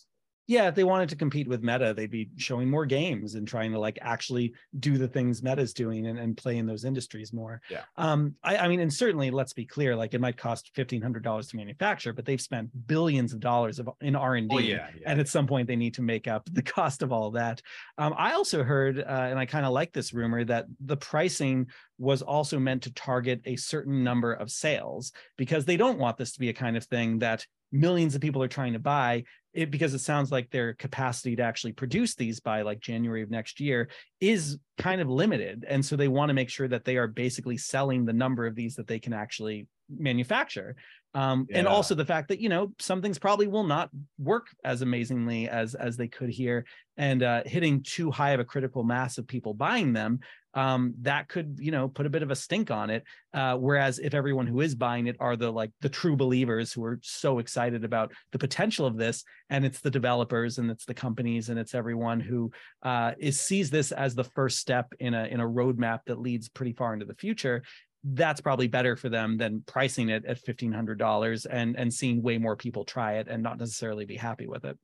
yeah, 0.46 0.68
if 0.68 0.76
they 0.76 0.84
wanted 0.84 1.08
to 1.10 1.16
compete 1.16 1.48
with 1.48 1.64
Meta, 1.64 1.94
they'd 1.94 2.12
be 2.12 2.30
showing 2.36 2.70
more 2.70 2.86
games 2.86 3.36
and 3.36 3.48
trying 3.48 3.72
to 3.72 3.80
like 3.80 3.98
actually 4.02 4.54
do 4.80 4.98
the 4.98 5.08
things 5.08 5.42
Meta's 5.42 5.74
doing 5.74 6.08
and, 6.08 6.20
and 6.20 6.36
play 6.36 6.58
in 6.58 6.66
those 6.66 6.84
industries 6.84 7.32
more. 7.32 7.62
Yeah. 7.70 7.84
Um, 7.96 8.36
I, 8.44 8.58
I 8.58 8.68
mean, 8.68 8.82
and 8.82 8.94
certainly 8.94 9.32
let's 9.32 9.54
be 9.54 9.66
clear, 9.66 9.96
like 9.96 10.14
it 10.14 10.20
might 10.20 10.36
cost 10.36 10.72
fifteen 10.76 11.02
hundred 11.02 11.24
dollars 11.24 11.48
to 11.50 11.56
manufacture, 11.56 12.12
but 12.12 12.26
they've 12.26 12.42
spent 12.42 12.70
billions 12.88 13.32
of 13.32 13.40
dollars 13.40 13.80
of 13.80 13.90
in 14.02 14.16
R 14.16 14.36
and 14.36 14.50
D. 14.50 14.76
Oh. 14.76 14.86
And 15.06 15.20
at 15.20 15.30
some 15.30 15.48
point 15.48 15.68
they 15.68 15.78
need 15.78 15.94
to 15.96 16.02
make 16.02 16.28
up 16.28 16.50
the 16.52 16.62
cost 16.62 17.04
of 17.04 17.14
all 17.14 17.32
that. 17.32 17.62
Um, 17.98 18.14
I 18.18 18.34
also 18.34 18.64
heard, 18.64 19.00
uh, 19.00 19.04
and 19.04 19.40
I 19.40 19.46
kind 19.46 19.66
of 19.66 19.72
like 19.72 19.94
this 19.94 20.14
rumor 20.14 20.44
that 20.44 20.66
the 20.82 20.98
pricing 20.98 21.68
was 21.98 22.22
also 22.22 22.60
meant 22.60 22.84
to 22.84 22.94
target 22.94 23.42
a 23.46 23.56
certain 23.56 24.04
number 24.04 24.34
of 24.34 24.52
sales 24.52 25.12
because 25.38 25.66
they 25.66 25.78
don't 25.78 26.00
want 26.00 26.18
this 26.18 26.34
to 26.34 26.40
be 26.40 26.50
a 26.50 26.54
kind 26.54 26.76
of 26.76 26.84
thing 26.86 27.20
that 27.20 27.46
millions 27.72 28.16
of 28.16 28.22
people 28.22 28.42
are 28.42 28.48
trying 28.48 28.74
to 28.74 28.80
buy 28.80 29.24
it, 29.54 29.70
because 29.70 29.94
it 29.94 30.00
sounds 30.00 30.32
like 30.32 30.50
their 30.50 30.74
capacity 30.74 31.36
to 31.36 31.44
actually 31.44 31.74
produce 31.74 32.16
these 32.16 32.40
by 32.40 32.62
like 32.64 32.80
January 32.80 33.22
of 33.22 33.30
next 33.30 33.60
year 33.60 33.90
is 34.20 34.58
kind 34.78 35.02
of 35.02 35.08
limited. 35.08 35.66
And 35.68 35.86
so 35.86 35.96
they 35.96 36.08
want 36.08 36.30
to 36.30 36.34
make 36.34 36.50
sure 36.50 36.68
that 36.68 36.86
they 36.86 36.98
are 36.98 37.08
basically 37.08 37.58
selling 37.58 38.06
the 38.06 38.14
number 38.14 38.48
of 38.48 38.56
these 38.56 38.76
that 38.76 38.88
they 38.88 39.00
can 39.00 39.14
actually 39.14 39.68
manufacture. 39.90 40.76
Um, 41.14 41.46
yeah. 41.50 41.60
And 41.60 41.68
also 41.68 41.96
the 41.96 42.06
fact 42.06 42.30
that, 42.30 42.40
you 42.40 42.50
know, 42.50 42.74
some 42.80 43.02
things 43.02 43.20
probably 43.20 43.48
will 43.48 43.64
not 43.64 43.90
work 44.18 44.48
as 44.64 44.82
amazingly 44.82 45.48
as 45.48 45.76
as 45.76 45.96
they 45.98 46.08
could 46.08 46.30
here. 46.30 46.66
And 46.98 47.24
uh, 47.24 47.44
hitting 47.46 47.84
too 47.84 48.12
high 48.12 48.32
of 48.32 48.40
a 48.40 48.46
critical 48.46 48.84
mass 48.84 49.18
of 49.18 49.28
people 49.28 49.54
buying 49.54 49.94
them 49.94 50.20
um, 50.56 50.94
that 51.02 51.28
could 51.28 51.58
you 51.60 51.72
know 51.72 51.88
put 51.88 52.06
a 52.06 52.10
bit 52.10 52.24
of 52.24 52.32
a 52.32 52.36
stink 52.36 52.72
on 52.72 52.90
it. 52.90 53.04
Uh, 53.34 53.56
whereas 53.56 54.00
if 54.00 54.14
everyone 54.14 54.48
who 54.48 54.62
is 54.62 54.76
buying 54.76 55.08
it 55.08 55.16
are 55.20 55.36
the 55.36 55.52
like 55.52 55.72
the 55.82 55.90
true 55.90 56.16
believers 56.16 56.72
who 56.72 56.84
are 56.84 57.00
so 57.02 57.40
excited 57.40 57.84
about 57.84 58.12
the 58.32 58.40
potential 58.40 58.86
of 58.86 58.98
this, 58.98 59.24
and 59.50 59.66
it's 59.66 59.82
the 59.82 59.90
developers 59.90 60.58
and 60.58 60.70
it's 60.70 60.86
the 60.86 60.94
companies 60.94 61.50
and 61.50 61.60
it's 61.60 61.74
everyone 61.74 62.20
who 62.20 62.52
uh, 62.84 63.14
is 63.18 63.40
sees 63.40 63.70
this 63.70 63.92
as 63.92 64.16
the 64.16 64.24
first 64.24 64.60
step 64.60 64.94
in 65.00 65.14
a 65.14 65.26
in 65.26 65.40
a 65.40 65.48
roadmap 65.48 66.00
that 66.06 66.20
leads 66.20 66.50
pretty 66.50 66.74
far 66.74 66.94
into 66.94 67.06
the 67.06 67.16
future 67.16 67.64
that's 68.04 68.42
probably 68.42 68.68
better 68.68 68.96
for 68.96 69.10
them 69.10 69.38
than 69.38 69.64
pricing 69.66 70.10
it 70.10 70.26
at 70.26 70.44
$1500 70.44 71.48
and 71.50 71.78
and 71.78 71.94
seeing 71.94 72.22
way 72.22 72.38
more 72.38 72.56
people 72.56 72.84
try 72.84 73.14
it 73.14 73.28
and 73.28 73.42
not 73.42 73.58
necessarily 73.58 74.06
be 74.06 74.18
happy 74.18 74.48
with 74.48 74.66
it 74.66 74.78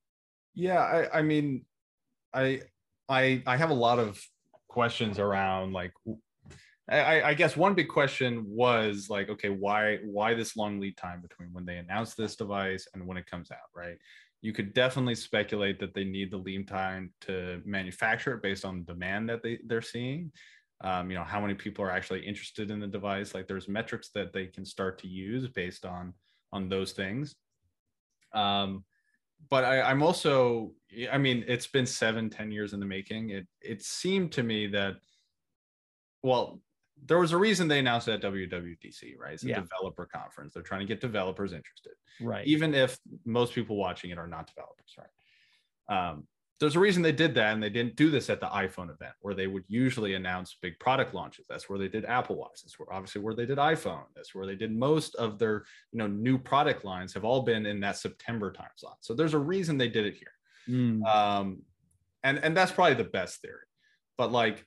yeah 0.56 0.80
i 0.80 1.20
i 1.20 1.22
mean 1.22 1.64
i 2.34 2.62
i 3.08 3.42
i 3.46 3.58
have 3.58 3.70
a 3.70 3.74
lot 3.74 4.00
of 4.00 4.22
questions 4.68 5.20
around 5.20 5.74
like 5.74 5.94
I, 6.92 7.22
I, 7.22 7.34
guess 7.36 7.56
one 7.56 7.76
big 7.76 7.88
question 7.88 8.44
was 8.48 9.10
like, 9.10 9.30
okay, 9.30 9.50
why 9.50 9.98
why 10.04 10.34
this 10.34 10.58
long 10.58 10.80
lead 10.80 10.98
time 10.98 11.22
between 11.22 11.50
when 11.54 11.66
they 11.66 11.78
announce 11.78 12.16
this 12.16 12.36
device 12.36 12.88
and 12.94 13.06
when 13.06 13.18
it 13.18 13.28
comes 13.28 13.52
out, 13.52 13.70
right? 13.76 13.98
You 14.42 14.54
could 14.54 14.74
definitely 14.74 15.16
speculate 15.16 15.80
that 15.82 15.94
they 15.94 16.04
need 16.04 16.32
the 16.32 16.38
lead 16.38 16.68
time 16.68 17.12
to 17.22 17.62
manufacture 17.64 18.36
it 18.36 18.42
based 18.42 18.66
on 18.66 18.80
the 18.80 18.94
demand 18.94 19.30
that 19.30 19.44
they 19.44 19.60
they're 19.68 19.82
seeing. 19.82 20.32
Um, 20.82 21.12
you 21.12 21.18
know, 21.18 21.24
how 21.24 21.42
many 21.42 21.56
people 21.56 21.84
are 21.84 21.92
actually 21.92 22.26
interested 22.26 22.72
in 22.72 22.80
the 22.80 22.88
device? 22.88 23.34
Like, 23.34 23.48
there's 23.48 23.68
metrics 23.68 24.10
that 24.16 24.32
they 24.32 24.48
can 24.48 24.66
start 24.66 25.00
to 25.00 25.08
use 25.08 25.48
based 25.48 25.86
on 25.86 26.14
on 26.52 26.70
those 26.70 26.94
things. 26.94 27.36
Um, 28.34 28.84
but 29.50 29.64
I, 29.64 29.82
I'm 29.82 30.02
also, 30.04 30.74
I 31.12 31.18
mean, 31.18 31.46
it's 31.48 31.68
been 31.68 31.86
seven, 31.86 32.30
ten 32.30 32.52
years 32.52 32.74
in 32.74 32.80
the 32.80 32.86
making. 32.86 33.30
It 33.32 33.48
it 33.62 33.82
seemed 33.84 34.32
to 34.34 34.44
me 34.44 34.68
that, 34.68 34.96
well, 36.24 36.62
there 37.06 37.20
was 37.20 37.32
a 37.32 37.38
reason 37.38 37.68
they 37.68 37.80
announced 37.80 38.08
it 38.08 38.24
at 38.24 38.32
WWDC, 38.32 39.18
right? 39.18 39.34
It's 39.34 39.44
a 39.44 39.48
yeah. 39.48 39.62
developer 39.62 40.06
conference. 40.06 40.54
They're 40.54 40.64
trying 40.64 40.82
to 40.82 40.86
get 40.86 41.02
developers 41.02 41.54
interested, 41.54 41.94
right? 42.22 42.46
Even 42.46 42.74
if 42.74 42.98
most 43.26 43.54
people 43.54 43.78
watching 43.78 44.12
it 44.12 44.18
are 44.18 44.28
not 44.28 44.48
developers, 44.48 44.96
right? 44.98 46.10
Um, 46.10 46.28
there's 46.60 46.76
a 46.76 46.80
reason 46.80 47.02
they 47.02 47.14
did 47.14 47.34
that, 47.36 47.54
and 47.54 47.64
they 47.64 47.70
didn't 47.70 47.96
do 47.96 48.10
this 48.10 48.30
at 48.30 48.42
the 48.42 48.48
iPhone 48.48 48.92
event, 48.92 49.14
where 49.22 49.34
they 49.34 49.48
would 49.48 49.64
usually 49.68 50.16
announce 50.16 50.58
big 50.62 50.78
product 50.80 51.14
launches. 51.14 51.46
That's 51.48 51.70
where 51.70 51.80
they 51.80 51.88
did 51.88 52.06
Apple 52.06 52.36
Watch. 52.36 52.62
That's 52.64 52.78
where 52.78 52.92
obviously 52.92 53.22
where 53.22 53.34
they 53.34 53.46
did 53.46 53.58
iPhone. 53.58 54.04
That's 54.16 54.36
where 54.36 54.46
they 54.46 54.56
did 54.56 54.76
most 54.76 55.16
of 55.16 55.40
their 55.40 55.64
you 55.92 56.00
know 56.00 56.08
new 56.08 56.38
product 56.38 56.84
lines 56.84 57.14
have 57.14 57.24
all 57.24 57.44
been 57.44 57.66
in 57.66 57.80
that 57.80 57.98
September 57.98 58.52
time 58.52 58.68
slot. 58.76 58.98
So 59.00 59.14
there's 59.14 59.34
a 59.34 59.40
reason 59.40 59.78
they 59.78 59.88
did 59.88 60.06
it 60.06 60.16
here, 60.16 60.34
mm. 60.68 61.06
um, 61.06 61.62
and 62.24 62.38
and 62.40 62.56
that's 62.56 62.72
probably 62.72 62.96
the 62.96 63.10
best 63.10 63.42
theory. 63.42 63.66
But 64.18 64.32
like, 64.32 64.66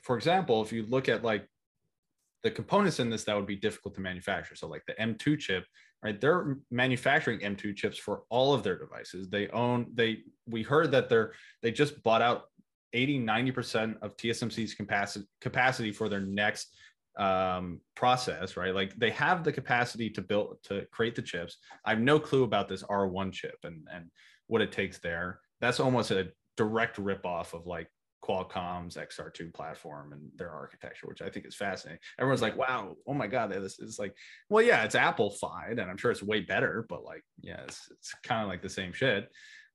for 0.00 0.16
example, 0.16 0.62
if 0.62 0.72
you 0.72 0.86
look 0.86 1.10
at 1.10 1.22
like 1.22 1.46
the 2.44 2.50
components 2.50 3.00
in 3.00 3.10
this 3.10 3.24
that 3.24 3.34
would 3.34 3.46
be 3.46 3.56
difficult 3.56 3.94
to 3.94 4.00
manufacture. 4.02 4.54
So 4.54 4.68
like 4.68 4.84
the 4.86 4.92
M2 4.94 5.38
chip, 5.38 5.64
right? 6.04 6.20
They're 6.20 6.58
manufacturing 6.70 7.40
M2 7.40 7.74
chips 7.74 7.98
for 7.98 8.22
all 8.28 8.52
of 8.52 8.62
their 8.62 8.78
devices. 8.78 9.28
They 9.30 9.48
own 9.48 9.86
they 9.94 10.18
we 10.46 10.62
heard 10.62 10.92
that 10.92 11.08
they're 11.08 11.32
they 11.62 11.72
just 11.72 12.02
bought 12.02 12.22
out 12.22 12.44
80 12.92 13.20
90% 13.20 13.96
of 14.02 14.16
TSMC's 14.16 14.74
capacity 14.74 15.26
capacity 15.40 15.90
for 15.90 16.08
their 16.08 16.20
next 16.20 16.76
um, 17.18 17.80
process, 17.96 18.56
right? 18.56 18.74
Like 18.74 18.94
they 18.96 19.10
have 19.10 19.42
the 19.42 19.52
capacity 19.52 20.10
to 20.10 20.20
build 20.20 20.58
to 20.64 20.86
create 20.92 21.14
the 21.14 21.22
chips. 21.22 21.56
I 21.84 21.90
have 21.90 22.00
no 22.00 22.20
clue 22.20 22.44
about 22.44 22.68
this 22.68 22.82
R1 22.82 23.32
chip 23.32 23.56
and 23.64 23.88
and 23.92 24.10
what 24.46 24.60
it 24.60 24.72
takes 24.72 24.98
there. 24.98 25.40
That's 25.60 25.80
almost 25.80 26.10
a 26.10 26.28
direct 26.56 26.98
rip 26.98 27.24
off 27.24 27.54
of 27.54 27.66
like 27.66 27.88
Qualcomm's 28.24 28.96
XR2 28.96 29.52
platform 29.52 30.12
and 30.12 30.30
their 30.36 30.50
architecture, 30.50 31.06
which 31.06 31.20
I 31.20 31.28
think 31.28 31.46
is 31.46 31.54
fascinating. 31.54 32.00
Everyone's 32.18 32.42
like, 32.42 32.56
wow, 32.56 32.96
oh 33.06 33.14
my 33.14 33.26
God, 33.26 33.52
this 33.52 33.78
is 33.78 33.98
like, 33.98 34.14
well, 34.48 34.64
yeah, 34.64 34.82
it's 34.84 34.94
Apple-fied 34.94 35.78
and 35.78 35.90
I'm 35.90 35.96
sure 35.96 36.10
it's 36.10 36.22
way 36.22 36.40
better, 36.40 36.86
but 36.88 37.04
like, 37.04 37.22
yeah, 37.42 37.60
it's, 37.62 37.88
it's 37.90 38.14
kind 38.22 38.42
of 38.42 38.48
like 38.48 38.62
the 38.62 38.68
same 38.68 38.92
shit. 38.92 39.24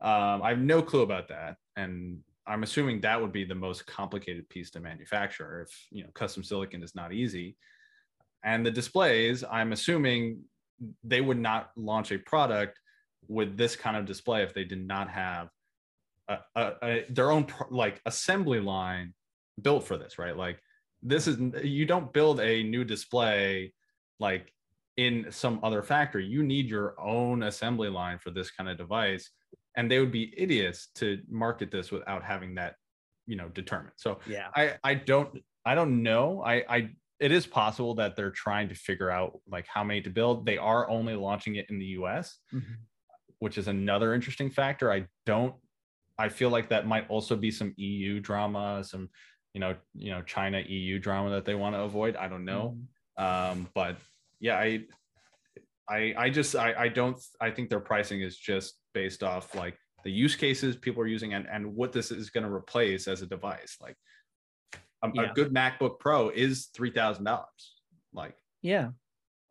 Um, 0.01 0.41
I 0.41 0.49
have 0.49 0.59
no 0.59 0.81
clue 0.81 1.01
about 1.01 1.27
that. 1.27 1.57
And 1.75 2.19
I'm 2.47 2.63
assuming 2.63 3.01
that 3.01 3.21
would 3.21 3.31
be 3.31 3.43
the 3.43 3.55
most 3.55 3.85
complicated 3.85 4.49
piece 4.49 4.71
to 4.71 4.79
manufacture 4.79 5.61
if, 5.61 5.87
you 5.91 6.03
know, 6.03 6.09
custom 6.13 6.43
silicon 6.43 6.81
is 6.81 6.95
not 6.95 7.13
easy. 7.13 7.55
And 8.43 8.65
the 8.65 8.71
displays, 8.71 9.43
I'm 9.49 9.73
assuming 9.73 10.41
they 11.03 11.21
would 11.21 11.37
not 11.37 11.69
launch 11.75 12.11
a 12.11 12.17
product 12.17 12.79
with 13.27 13.57
this 13.57 13.75
kind 13.75 13.95
of 13.97 14.05
display 14.05 14.41
if 14.41 14.53
they 14.53 14.63
did 14.63 14.85
not 14.85 15.09
have 15.09 15.49
a, 16.29 16.71
a, 16.81 17.05
their 17.09 17.31
own 17.31 17.47
like 17.69 18.01
assembly 18.05 18.59
line 18.59 19.13
built 19.61 19.85
for 19.85 19.97
this, 19.97 20.17
right? 20.17 20.35
Like 20.35 20.59
this 21.01 21.27
is 21.27 21.37
you 21.63 21.85
don't 21.85 22.11
build 22.13 22.39
a 22.39 22.63
new 22.63 22.83
display 22.83 23.73
like 24.19 24.53
in 24.97 25.27
some 25.29 25.59
other 25.63 25.81
factory. 25.81 26.25
You 26.25 26.43
need 26.43 26.67
your 26.67 26.99
own 26.99 27.43
assembly 27.43 27.89
line 27.89 28.19
for 28.19 28.31
this 28.31 28.51
kind 28.51 28.69
of 28.69 28.77
device, 28.77 29.29
and 29.77 29.89
they 29.89 29.99
would 29.99 30.11
be 30.11 30.33
idiots 30.37 30.89
to 30.95 31.19
market 31.29 31.71
this 31.71 31.91
without 31.91 32.23
having 32.23 32.55
that, 32.55 32.75
you 33.25 33.35
know, 33.35 33.49
determined. 33.49 33.93
So 33.95 34.19
yeah, 34.27 34.47
I 34.55 34.75
I 34.83 34.95
don't 34.95 35.39
I 35.65 35.75
don't 35.75 36.03
know. 36.03 36.43
I 36.43 36.63
I 36.69 36.89
it 37.19 37.31
is 37.31 37.45
possible 37.45 37.95
that 37.95 38.15
they're 38.15 38.31
trying 38.31 38.69
to 38.69 38.75
figure 38.75 39.09
out 39.09 39.39
like 39.47 39.65
how 39.67 39.83
many 39.83 40.01
to 40.01 40.09
build. 40.09 40.45
They 40.45 40.57
are 40.57 40.89
only 40.89 41.15
launching 41.15 41.55
it 41.55 41.69
in 41.69 41.79
the 41.79 41.85
U.S. 41.85 42.37
Mm-hmm. 42.53 42.73
Which 43.39 43.57
is 43.57 43.69
another 43.69 44.13
interesting 44.13 44.49
factor. 44.49 44.91
I 44.91 45.05
don't 45.25 45.55
I 46.19 46.27
feel 46.27 46.49
like 46.49 46.69
that 46.69 46.85
might 46.85 47.09
also 47.09 47.35
be 47.37 47.49
some 47.49 47.73
EU 47.77 48.19
drama, 48.19 48.83
some 48.83 49.09
you 49.53 49.61
know, 49.61 49.75
you 49.95 50.11
know, 50.11 50.21
China 50.21 50.59
EU 50.59 50.99
drama 50.99 51.29
that 51.31 51.45
they 51.45 51.55
want 51.55 51.75
to 51.75 51.81
avoid. 51.81 52.15
I 52.15 52.27
don't 52.27 52.45
know, 52.45 52.77
mm-hmm. 53.17 53.51
um, 53.61 53.69
but 53.73 53.95
yeah, 54.39 54.57
I, 54.57 54.83
I, 55.89 56.13
I 56.17 56.29
just 56.29 56.55
I, 56.55 56.73
I 56.77 56.87
don't 56.89 57.17
I 57.39 57.49
think 57.49 57.69
their 57.69 57.79
pricing 57.79 58.21
is 58.21 58.37
just 58.37 58.75
based 58.93 59.23
off 59.23 59.55
like 59.55 59.77
the 60.03 60.11
use 60.11 60.35
cases 60.35 60.75
people 60.75 61.01
are 61.01 61.07
using 61.07 61.33
and 61.33 61.47
and 61.51 61.75
what 61.75 61.93
this 61.93 62.11
is 62.11 62.29
going 62.29 62.45
to 62.45 62.53
replace 62.53 63.07
as 63.07 63.21
a 63.21 63.25
device. 63.25 63.77
Like 63.81 63.95
a, 65.03 65.09
yeah. 65.13 65.31
a 65.31 65.33
good 65.33 65.53
MacBook 65.53 65.99
Pro 65.99 66.29
is 66.29 66.67
three 66.73 66.91
thousand 66.91 67.23
dollars. 67.23 67.75
Like 68.13 68.35
yeah, 68.61 68.89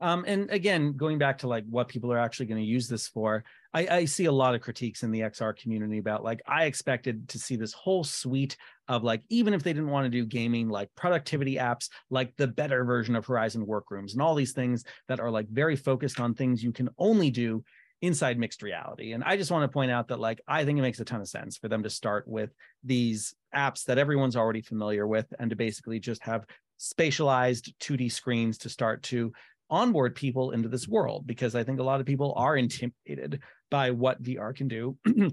um, 0.01 0.25
and 0.29 0.51
again, 0.51 0.97
going 0.97 1.19
back 1.19 1.39
to 1.39 1.49
like 1.49 1.65
what 1.69 1.89
people 1.89 2.13
are 2.13 2.19
actually 2.19 2.47
going 2.47 2.61
to 2.61 2.67
use 2.67 2.89
this 2.89 3.09
for, 3.09 3.45
I, 3.75 3.87
I, 3.87 4.05
see 4.07 4.25
a 4.25 4.33
lot 4.33 4.55
of 4.55 4.63
critiques 4.63 5.03
in 5.03 5.11
the 5.11 5.21
XR 5.21 5.55
community 5.57 5.99
about 5.99 6.25
like 6.25 6.41
I 6.47 6.65
expected 6.65 7.29
to 7.31 7.39
see 7.39 7.57
this 7.57 7.73
whole 7.73 8.03
suite 8.03 8.57
of 8.89 9.05
like 9.05 9.23
even 9.29 9.53
if 9.53 9.63
they 9.63 9.73
didn't 9.73 9.91
want 9.91 10.07
to 10.07 10.11
do 10.11 10.25
gaming, 10.25 10.69
like 10.69 10.89
productivity 10.97 11.57
apps, 11.57 11.91
like 12.11 12.35
the 12.37 12.47
better 12.47 12.85
version 12.85 13.15
of 13.15 13.27
Horizon 13.27 13.67
Workrooms 13.67 14.15
and 14.15 14.23
all 14.23 14.35
these 14.35 14.53
things 14.53 14.85
that 15.09 15.21
are 15.21 15.31
like 15.31 15.49
very 15.49 15.77
focused 15.77 16.19
on 16.19 16.35
things 16.35 16.65
you 16.65 16.73
can 16.73 16.89
only 16.99 17.31
do 17.31 17.63
inside 18.01 18.39
mixed 18.39 18.63
reality. 18.63 19.13
And 19.13 19.25
I 19.25 19.37
just 19.37 19.51
want 19.51 19.65
to 19.65 19.73
point 19.73 19.91
out 19.91 20.09
that 20.09 20.21
like 20.21 20.41
I 20.49 20.65
think 20.65 20.79
it 20.79 20.83
makes 20.83 21.01
a 21.01 21.05
ton 21.05 21.21
of 21.21 21.29
sense 21.29 21.57
for 21.59 21.69
them 21.69 21.83
to 21.83 21.91
start 21.91 22.27
with 22.27 22.51
these 22.85 23.35
apps 23.55 23.85
that 23.85 23.99
everyone's 23.99 24.37
already 24.37 24.63
familiar 24.63 25.07
with 25.07 25.27
and 25.39 25.51
to 25.51 25.57
basically 25.57 25.99
just 25.99 26.23
have 26.23 26.47
spatialized 26.81 27.75
2D 27.81 28.11
screens 28.13 28.59
to 28.59 28.69
start 28.69 29.03
to 29.03 29.33
onboard 29.71 30.15
people 30.15 30.53
into 30.53 30.69
this 30.69 30.89
world 30.89 31.27
because 31.27 31.55
I 31.55 31.65
think 31.65 31.81
a 31.81 31.85
lot 31.85 32.01
of 32.01 32.07
people 32.07 32.35
are 32.37 32.57
intimidated 32.57 33.41
by 33.71 33.91
what 33.91 34.23
VR 34.23 34.55
can 34.55 34.69
do. 34.69 34.97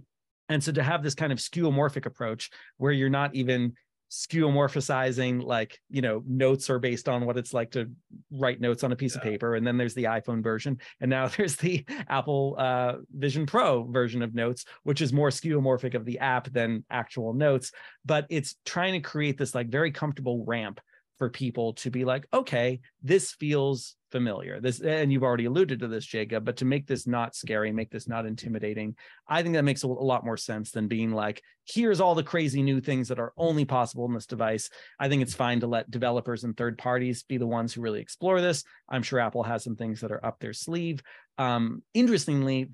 and 0.49 0.63
so 0.63 0.71
to 0.71 0.83
have 0.83 1.03
this 1.03 1.15
kind 1.15 1.31
of 1.31 1.39
skeuomorphic 1.39 2.05
approach 2.05 2.49
where 2.77 2.91
you're 2.91 3.09
not 3.09 3.35
even 3.35 3.73
skeuomorphizing 4.11 5.43
like 5.43 5.79
you 5.89 6.01
know 6.01 6.21
notes 6.27 6.69
are 6.69 6.77
based 6.77 7.09
on 7.09 7.25
what 7.25 7.37
it's 7.37 7.53
like 7.53 7.71
to 7.71 7.89
write 8.31 8.61
notes 8.61 8.83
on 8.83 8.91
a 8.91 8.95
piece 8.95 9.15
yeah. 9.15 9.17
of 9.17 9.23
paper 9.23 9.55
and 9.55 9.65
then 9.65 9.77
there's 9.77 9.95
the 9.95 10.03
iphone 10.03 10.43
version 10.43 10.77
and 11.01 11.09
now 11.09 11.27
there's 11.37 11.55
the 11.55 11.83
apple 12.07 12.55
uh, 12.59 12.93
vision 13.11 13.47
pro 13.47 13.83
version 13.83 14.21
of 14.21 14.35
notes 14.35 14.63
which 14.83 15.01
is 15.01 15.11
more 15.11 15.29
skeuomorphic 15.29 15.95
of 15.95 16.05
the 16.05 16.19
app 16.19 16.49
than 16.53 16.85
actual 16.91 17.33
notes 17.33 17.71
but 18.05 18.27
it's 18.29 18.55
trying 18.63 18.93
to 18.93 18.99
create 18.99 19.39
this 19.39 19.55
like 19.55 19.67
very 19.69 19.91
comfortable 19.91 20.45
ramp 20.45 20.79
for 21.17 21.29
people 21.29 21.73
to 21.73 21.89
be 21.89 22.05
like, 22.05 22.27
okay, 22.33 22.81
this 23.03 23.31
feels 23.33 23.95
familiar. 24.15 24.61
This, 24.61 24.79
and 24.79 25.11
you've 25.11 25.23
already 25.23 25.43
alluded 25.43 25.81
to 25.81 25.89
this, 25.89 26.05
Jacob, 26.05 26.45
but 26.45 26.55
to 26.57 26.63
make 26.63 26.87
this 26.87 27.05
not 27.05 27.35
scary, 27.35 27.73
make 27.73 27.91
this 27.91 28.07
not 28.07 28.25
intimidating, 28.25 28.95
I 29.27 29.43
think 29.43 29.55
that 29.55 29.65
makes 29.65 29.83
a, 29.83 29.87
lot 29.87 30.23
more 30.23 30.37
sense 30.37 30.71
than 30.71 30.87
being 30.87 31.11
like, 31.11 31.41
here's 31.65 31.99
all 31.99 32.15
the 32.15 32.23
crazy 32.23 32.63
new 32.63 32.79
things 32.79 33.09
that 33.09 33.19
are 33.19 33.33
only 33.35 33.65
possible 33.65 34.05
in 34.05 34.13
this 34.13 34.25
device. 34.25 34.69
I 34.97 35.09
think 35.09 35.21
it's 35.21 35.33
fine 35.33 35.59
to 35.59 35.67
let 35.67 35.91
developers 35.91 36.45
and 36.45 36.55
third 36.55 36.77
parties 36.77 37.23
be 37.23 37.35
the 37.35 37.45
ones 37.45 37.73
who 37.73 37.81
really 37.81 37.99
explore 37.99 38.39
this. 38.39 38.63
I'm 38.87 39.03
sure 39.03 39.19
Apple 39.19 39.43
has 39.43 39.65
some 39.65 39.75
things 39.75 39.99
that 39.99 40.13
are 40.13 40.25
up 40.25 40.39
their 40.39 40.53
sleeve. 40.53 41.03
Um, 41.37 41.83
interestingly, 41.93 42.69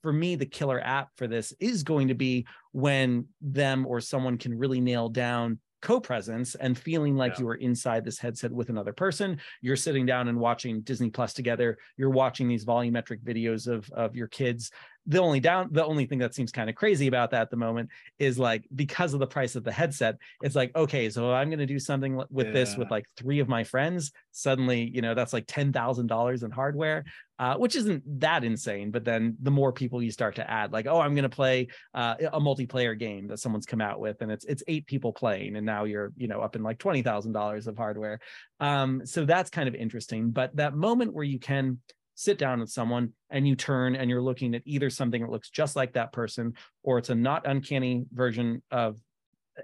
for 0.00 0.10
me, 0.10 0.36
the 0.36 0.46
killer 0.46 0.80
app 0.80 1.10
for 1.16 1.26
this 1.26 1.52
is 1.60 1.82
going 1.82 2.08
to 2.08 2.14
be 2.14 2.46
when 2.72 3.26
them 3.42 3.84
or 3.84 4.00
someone 4.00 4.38
can 4.38 4.56
really 4.56 4.80
nail 4.80 5.10
down 5.10 5.58
co-presence 5.80 6.54
and 6.54 6.76
feeling 6.76 7.16
like 7.16 7.34
yeah. 7.34 7.40
you 7.40 7.48
are 7.48 7.54
inside 7.56 8.04
this 8.04 8.18
headset 8.18 8.50
with 8.50 8.68
another 8.68 8.92
person. 8.92 9.38
You're 9.60 9.76
sitting 9.76 10.06
down 10.06 10.28
and 10.28 10.38
watching 10.38 10.80
disney 10.80 11.10
plus 11.10 11.32
together. 11.32 11.78
You're 11.96 12.10
watching 12.10 12.48
these 12.48 12.64
volumetric 12.64 13.22
videos 13.22 13.66
of 13.66 13.88
of 13.90 14.16
your 14.16 14.28
kids 14.28 14.70
the 15.08 15.18
only 15.18 15.40
down 15.40 15.68
the 15.72 15.84
only 15.84 16.04
thing 16.04 16.18
that 16.18 16.34
seems 16.34 16.52
kind 16.52 16.68
of 16.68 16.76
crazy 16.76 17.06
about 17.06 17.30
that 17.30 17.40
at 17.40 17.50
the 17.50 17.56
moment 17.56 17.88
is 18.18 18.38
like 18.38 18.68
because 18.74 19.14
of 19.14 19.20
the 19.20 19.26
price 19.26 19.56
of 19.56 19.64
the 19.64 19.72
headset 19.72 20.16
it's 20.42 20.54
like 20.54 20.70
okay 20.76 21.08
so 21.08 21.32
i'm 21.32 21.48
going 21.48 21.58
to 21.58 21.66
do 21.66 21.78
something 21.78 22.22
with 22.30 22.46
yeah. 22.46 22.52
this 22.52 22.76
with 22.76 22.90
like 22.90 23.06
three 23.16 23.40
of 23.40 23.48
my 23.48 23.64
friends 23.64 24.12
suddenly 24.32 24.90
you 24.94 25.00
know 25.00 25.14
that's 25.14 25.32
like 25.32 25.46
$10,000 25.46 26.44
in 26.44 26.50
hardware 26.50 27.04
uh, 27.38 27.54
which 27.56 27.76
isn't 27.76 28.02
that 28.20 28.44
insane 28.44 28.90
but 28.90 29.04
then 29.04 29.36
the 29.42 29.50
more 29.50 29.72
people 29.72 30.02
you 30.02 30.10
start 30.10 30.34
to 30.34 30.48
add 30.50 30.72
like 30.72 30.86
oh 30.86 31.00
i'm 31.00 31.14
going 31.14 31.22
to 31.22 31.28
play 31.28 31.66
uh, 31.94 32.14
a 32.32 32.40
multiplayer 32.40 32.98
game 32.98 33.26
that 33.26 33.38
someone's 33.38 33.66
come 33.66 33.80
out 33.80 33.98
with 33.98 34.20
and 34.20 34.30
it's 34.30 34.44
it's 34.44 34.62
eight 34.68 34.86
people 34.86 35.12
playing 35.12 35.56
and 35.56 35.64
now 35.64 35.84
you're 35.84 36.12
you 36.16 36.28
know 36.28 36.40
up 36.40 36.54
in 36.54 36.62
like 36.62 36.78
$20,000 36.78 37.66
of 37.66 37.76
hardware 37.76 38.20
um, 38.60 39.06
so 39.06 39.24
that's 39.24 39.48
kind 39.48 39.68
of 39.68 39.74
interesting 39.74 40.30
but 40.30 40.54
that 40.54 40.74
moment 40.74 41.14
where 41.14 41.24
you 41.24 41.38
can 41.38 41.78
sit 42.18 42.36
down 42.36 42.58
with 42.58 42.68
someone 42.68 43.12
and 43.30 43.46
you 43.46 43.54
turn 43.54 43.94
and 43.94 44.10
you're 44.10 44.20
looking 44.20 44.52
at 44.56 44.62
either 44.64 44.90
something 44.90 45.22
that 45.22 45.30
looks 45.30 45.50
just 45.50 45.76
like 45.76 45.92
that 45.92 46.12
person 46.12 46.52
or 46.82 46.98
it's 46.98 47.10
a 47.10 47.14
not 47.14 47.46
uncanny 47.46 48.04
version 48.12 48.60
of 48.72 48.98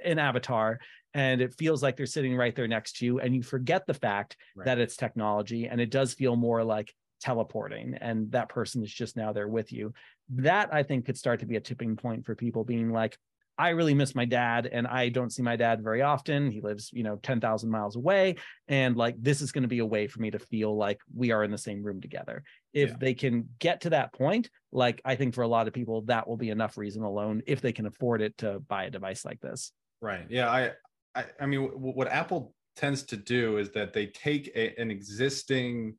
an 0.05 0.21
avatar 0.21 0.79
and 1.15 1.41
it 1.41 1.53
feels 1.55 1.83
like 1.83 1.97
they're 1.97 2.07
sitting 2.07 2.37
right 2.37 2.55
there 2.55 2.69
next 2.69 2.97
to 2.99 3.07
you 3.07 3.19
and 3.19 3.35
you 3.35 3.43
forget 3.43 3.85
the 3.89 3.95
fact 3.95 4.37
Right. 4.55 4.67
that 4.67 4.79
it's 4.79 4.97
technology 4.97 5.67
and 5.67 5.81
it 5.81 5.91
does 5.91 6.15
feel 6.15 6.37
more 6.37 6.63
like 6.63 6.95
teleporting 7.21 7.95
and 8.01 8.31
that 8.31 8.49
person 8.51 8.85
is 8.85 8.93
just 8.93 9.17
now 9.17 9.33
there 9.33 9.49
with 9.49 9.73
you 9.73 9.93
that 10.29 10.73
i 10.73 10.85
think 10.85 11.07
could 11.07 11.19
start 11.19 11.41
to 11.41 11.47
be 11.47 11.57
a 11.57 11.61
tipping 11.61 11.97
point 11.97 12.25
for 12.25 12.37
people 12.37 12.63
being 12.63 12.93
like 12.93 13.19
i 13.59 13.71
really 13.71 13.95
miss 13.95 14.15
my 14.15 14.25
dad 14.25 14.69
and 14.71 14.87
i 14.87 15.09
don't 15.09 15.33
see 15.33 15.43
my 15.43 15.57
dad 15.57 15.83
very 15.83 16.03
often 16.03 16.51
he 16.51 16.61
lives 16.61 16.91
you 16.93 17.03
know 17.03 17.17
10,000 17.17 17.71
miles 17.71 17.97
away 17.97 18.37
and 18.69 18.97
like 18.97 19.15
this 19.21 19.41
is 19.41 19.53
going 19.53 19.63
to 19.63 19.69
be 19.69 19.79
a 19.81 19.87
way 19.87 20.07
for 20.07 20.21
me 20.21 20.31
to 20.31 20.39
feel 20.39 20.77
like 20.77 21.01
we 21.15 21.31
are 21.31 21.45
in 21.45 21.51
the 21.51 21.59
same 21.59 21.83
room 21.83 22.01
together 22.01 22.43
if 22.73 22.91
Yeah. 22.91 22.97
they 22.99 23.15
can 23.15 23.49
get 23.59 23.83
to 23.83 23.91
that 23.91 24.13
point 24.13 24.51
like 24.73 25.01
i 25.05 25.15
think 25.17 25.35
for 25.35 25.43
a 25.43 25.49
lot 25.49 25.69
of 25.69 25.75
people 25.75 26.03
that 26.03 26.27
will 26.29 26.37
be 26.37 26.51
enough 26.51 26.77
reason 26.77 27.03
alone 27.03 27.43
if 27.47 27.61
they 27.61 27.73
can 27.73 27.87
afford 27.87 28.23
it 28.23 28.37
to 28.39 28.61
buy 28.61 28.85
a 28.85 28.91
device 28.91 29.25
like 29.25 29.41
this 29.41 29.73
Right. 30.05 30.27
Yeah. 30.29 30.51
I, 30.51 30.73
I, 31.15 31.25
I 31.41 31.47
mean, 31.47 31.63
what 31.63 32.09
Apple 32.09 32.55
tends 32.77 33.05
to 33.05 33.17
do 33.17 33.57
is 33.57 33.71
that 33.71 33.95
they 33.95 34.09
take 34.09 34.49
a, 34.55 34.79
an 34.79 34.91
existing, 34.91 35.95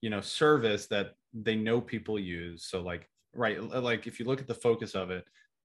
you 0.00 0.10
know, 0.10 0.20
service 0.20 0.88
that 0.88 1.12
they 1.32 1.54
know 1.54 1.80
people 1.80 2.18
use. 2.18 2.66
So, 2.66 2.80
like, 2.80 3.08
right, 3.32 3.62
like 3.62 4.08
if 4.08 4.18
you 4.18 4.26
look 4.26 4.40
at 4.40 4.48
the 4.48 4.54
focus 4.54 4.96
of 4.96 5.10
it, 5.12 5.24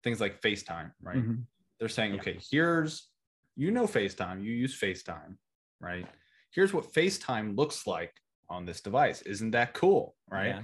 things 0.04 0.20
like 0.22 0.42
FaceTime, 0.42 0.92
right? 1.02 1.18
Mhm. 1.18 1.46
They're 1.80 1.90
saying, 1.90 2.14
Yeah. 2.16 2.20
okay, 2.22 2.40
here's, 2.52 3.10
you 3.56 3.72
know, 3.72 3.86
FaceTime, 3.88 4.44
you 4.44 4.52
use 4.52 4.80
FaceTime, 4.80 5.38
right? 5.80 6.08
Here's 6.52 6.74
what 6.74 6.94
FaceTime 6.94 7.58
looks 7.58 7.88
like 7.88 8.14
on 8.50 8.66
this 8.66 8.82
device. 8.82 9.22
Isn't 9.24 9.52
that 9.52 9.74
cool? 9.74 10.16
Right. 10.30 10.48
Yeah. 10.48 10.64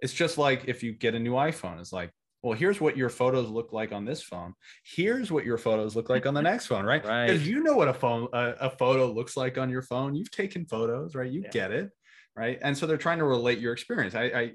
It's 0.00 0.12
just 0.12 0.38
like 0.38 0.64
if 0.66 0.82
you 0.82 0.92
get 0.92 1.14
a 1.14 1.18
new 1.18 1.32
iPhone, 1.32 1.80
it's 1.80 1.92
like, 1.92 2.12
well, 2.42 2.52
here's 2.56 2.80
what 2.80 2.96
your 2.96 3.08
photos 3.08 3.48
look 3.48 3.72
like 3.72 3.92
on 3.92 4.04
this 4.04 4.22
phone. 4.22 4.54
Here's 4.84 5.30
what 5.32 5.44
your 5.44 5.58
photos 5.58 5.96
look 5.96 6.08
like 6.08 6.24
on 6.24 6.34
the 6.34 6.42
next 6.42 6.66
phone, 6.66 6.84
right? 6.84 7.04
Right. 7.04 7.26
Because 7.26 7.46
you 7.46 7.62
know 7.62 7.74
what 7.76 7.88
a 7.88 7.94
phone 7.94 8.28
a, 8.32 8.54
a 8.60 8.70
photo 8.70 9.10
looks 9.10 9.36
like 9.36 9.58
on 9.58 9.70
your 9.70 9.82
phone. 9.82 10.14
You've 10.14 10.30
taken 10.30 10.64
photos, 10.64 11.14
right? 11.16 11.30
You 11.30 11.42
Yeah. 11.42 11.50
get 11.50 11.72
it, 11.72 11.90
right? 12.36 12.58
And 12.62 12.76
so 12.78 12.86
they're 12.86 12.96
trying 12.96 13.18
to 13.18 13.24
relate 13.24 13.58
your 13.58 13.72
experience. 13.72 14.14
I, 14.14 14.24
I 14.24 14.52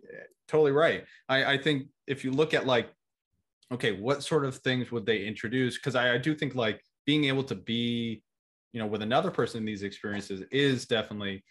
totally 0.48 0.72
right. 0.72 1.06
I, 1.28 1.54
I 1.54 1.58
think 1.58 1.90
if 2.08 2.24
you 2.24 2.32
look 2.32 2.54
at 2.54 2.66
like, 2.66 2.90
okay, 3.74 3.91
what 3.91 4.24
sort 4.24 4.45
of 4.45 4.58
things 4.58 4.91
would 4.91 5.06
they 5.06 5.26
introduce? 5.26 5.78
Because 5.78 5.95
I, 5.95 6.14
I 6.14 6.18
do 6.18 6.36
think 6.36 6.56
like 6.56 6.82
being 7.06 7.26
able 7.26 7.44
to 7.45 7.56
be, 7.56 8.24
you 8.72 8.80
know, 8.80 8.88
with 8.88 9.02
another 9.02 9.32
person 9.32 9.60
in 9.60 9.66
these 9.66 9.84
experiences 9.84 10.44
is 10.52 10.86
definitely 10.86 11.44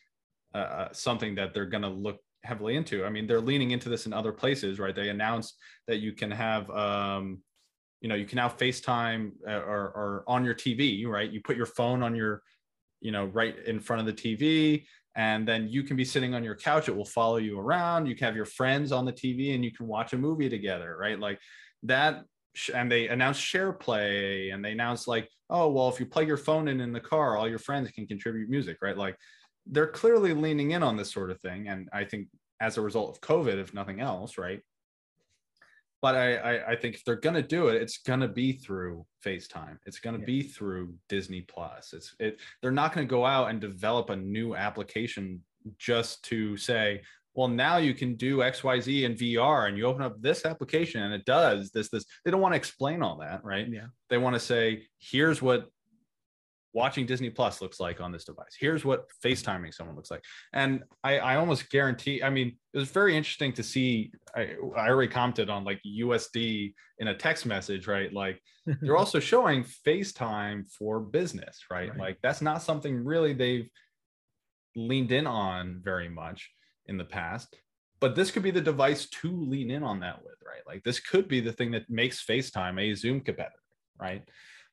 uh, 0.55 0.59
uh, 0.59 0.89
something 0.93 1.35
that 1.37 1.55
they're 1.55 1.67
going 1.67 1.83
to 1.83 1.89
look 1.89 2.19
heavily 2.45 2.77
into. 2.77 3.05
I 3.05 3.11
mean, 3.11 3.27
they're 3.27 3.41
leaning 3.41 3.71
into 3.71 3.89
this 3.89 4.07
in 4.07 4.13
other 4.13 4.33
places, 4.33 4.79
right? 4.79 4.95
They 4.95 5.09
announced 5.09 5.57
that 5.87 5.99
you 5.99 6.13
can 6.13 6.31
have, 6.31 6.69
um, 6.71 7.41
you 8.01 8.09
know, 8.09 8.17
you 8.17 8.27
can 8.27 8.37
now 8.37 8.49
FaceTime 8.49 9.33
uh, 9.47 9.53
or, 9.53 9.93
or 9.95 10.25
on 10.27 10.45
your 10.45 10.55
TV, 10.55 11.07
right? 11.07 11.31
You 11.31 11.41
put 11.41 11.57
your 11.57 11.67
phone 11.67 12.03
on 12.03 12.15
your, 12.17 12.43
you 13.01 13.13
know, 13.13 13.27
right 13.27 13.57
in 13.67 13.81
front 13.81 14.01
of 14.01 14.07
the 14.07 14.13
TV, 14.13 14.85
and 15.15 15.47
then 15.47 15.69
you 15.69 15.83
can 15.83 15.97
be 15.97 16.05
sitting 16.05 16.35
on 16.35 16.43
your 16.43 16.57
couch. 16.57 16.89
It 16.89 16.97
will 16.97 17.05
follow 17.05 17.37
you 17.37 17.61
around. 17.61 18.07
You 18.07 18.17
can 18.17 18.27
have 18.27 18.37
your 18.37 18.45
friends 18.45 18.93
on 18.93 19.05
the 19.05 19.13
TV, 19.13 19.55
and 19.55 19.65
you 19.65 19.71
can 19.71 19.87
watch 19.87 20.13
a 20.13 20.19
movie 20.19 20.49
together, 20.49 20.97
right? 20.99 21.19
Like 21.19 21.39
that. 21.85 22.25
And 22.75 22.93
they 22.93 23.09
announced 23.09 23.41
SharePlay, 23.41 24.53
and 24.53 24.63
they 24.63 24.73
announced 24.73 25.09
like, 25.09 25.29
oh, 25.49 25.71
well, 25.71 25.89
if 25.89 25.99
you 25.99 26.05
plug 26.07 26.29
your 26.29 26.37
phone 26.37 26.69
in 26.69 26.81
in 26.81 26.93
the 26.93 27.01
car, 27.01 27.37
all 27.37 27.49
your 27.49 27.59
friends 27.59 27.91
can 27.91 28.07
contribute 28.07 28.51
music, 28.51 28.77
right? 28.83 28.97
Like 28.97 29.17
they're 29.67 29.87
clearly 29.87 30.35
leaning 30.35 30.73
in 30.73 30.83
on 30.83 30.97
this 30.97 31.13
sort 31.13 31.31
of 31.31 31.41
thing 31.41 31.69
and 31.69 31.89
i 31.93 32.05
think 32.05 32.29
as 32.61 32.77
a 32.79 32.81
result 32.81 33.11
of 33.11 33.21
covid 33.21 33.61
if 33.61 33.73
nothing 33.73 34.01
else 34.01 34.39
right 34.39 34.61
but 36.01 36.15
i 36.15 36.35
i, 36.37 36.71
I 36.73 36.77
think 36.77 36.97
if 36.97 37.05
they're 37.05 37.17
going 37.17 37.37
to 37.37 37.43
do 37.43 37.69
it 37.69 37.81
it's 37.81 37.99
going 37.99 38.21
to 38.21 38.29
be 38.29 38.53
through 38.53 39.07
facetime 39.25 39.79
it's 39.87 40.01
going 40.01 40.15
to 40.15 40.21
Yeah. 40.21 40.27
be 40.27 40.43
through 40.43 40.95
disney 41.09 41.43
plus 41.43 41.93
it's 41.93 42.15
it 42.19 42.41
they're 42.61 42.73
not 42.73 42.93
going 42.93 43.07
to 43.07 43.11
go 43.11 43.25
out 43.25 43.51
and 43.51 43.61
develop 43.61 44.11
a 44.11 44.17
new 44.17 44.55
application 44.57 45.43
just 45.79 46.25
to 46.25 46.57
say 46.57 47.03
well 47.35 47.49
now 47.49 47.77
you 47.79 47.95
can 47.95 48.15
do 48.15 48.39
xyz 48.39 49.03
in 49.03 49.15
vr 49.15 49.69
and 49.69 49.77
you 49.77 49.87
open 49.87 50.03
up 50.03 50.21
this 50.21 50.45
application 50.45 51.03
and 51.03 51.15
it 51.15 51.25
does 51.25 51.71
this 51.71 51.89
this. 51.91 52.05
They 52.25 52.31
don't 52.31 52.41
want 52.41 52.53
to 52.53 52.57
explain 52.57 53.03
all 53.03 53.19
that 53.19 53.45
right? 53.45 53.69
Yeah. 53.69 53.87
They 54.11 54.19
want 54.19 54.35
to 54.35 54.41
say 54.41 54.87
here's 54.99 55.41
what 55.41 55.69
watching 56.75 57.05
disney 57.05 57.29
plus 57.29 57.61
looks 57.61 57.79
like 57.81 58.01
on 58.01 58.13
this 58.13 58.25
device. 58.25 58.57
Here's 58.59 58.85
what 58.85 59.05
facetiming 59.23 59.75
someone 59.75 59.97
looks 59.97 60.11
like. 60.11 60.25
And 60.53 60.83
i 61.05 61.19
i 61.19 61.37
almost 61.37 61.71
guarantee 61.71 62.23
i 62.23 62.31
mean 62.31 62.57
it 62.73 62.79
was 62.79 62.91
very 62.91 63.17
interesting 63.17 63.53
to 63.55 63.63
see 63.63 64.13
i, 64.35 64.55
I 64.77 64.89
already 64.89 65.13
commented 65.13 65.51
on 65.51 65.65
like 65.65 65.81
usd 65.99 66.75
in 66.99 67.09
a 67.09 67.15
text 67.15 67.47
message 67.47 67.87
right? 67.87 68.13
Like 68.13 68.41
they're 68.81 68.97
also 68.97 69.21
showing 69.21 69.65
facetime 69.87 70.71
for 70.73 71.01
business 71.01 71.65
right? 71.71 71.91
Right. 71.91 71.99
like 71.99 72.19
that's 72.23 72.43
not 72.43 72.63
something 72.63 73.05
really 73.05 73.33
they've 73.33 73.69
leaned 74.77 75.13
in 75.13 75.27
on 75.27 75.81
very 75.83 76.09
much 76.09 76.51
in 76.87 76.97
the 76.97 77.05
past 77.05 77.57
but 78.03 78.17
this 78.17 78.33
could 78.33 78.43
be 78.43 78.51
the 78.51 78.61
device 78.61 79.07
to 79.07 79.31
lean 79.31 79.71
in 79.71 79.85
on 79.85 80.01
that 80.01 80.21
with 80.25 80.35
right? 80.45 80.67
Like 80.67 80.83
this 80.83 80.99
could 80.99 81.29
be 81.29 81.39
the 81.39 81.53
thing 81.53 81.71
that 81.71 81.89
makes 81.89 82.25
facetime 82.25 82.81
a 82.81 82.95
zoom 82.95 83.21
competitor 83.21 83.57
right? 83.99 84.25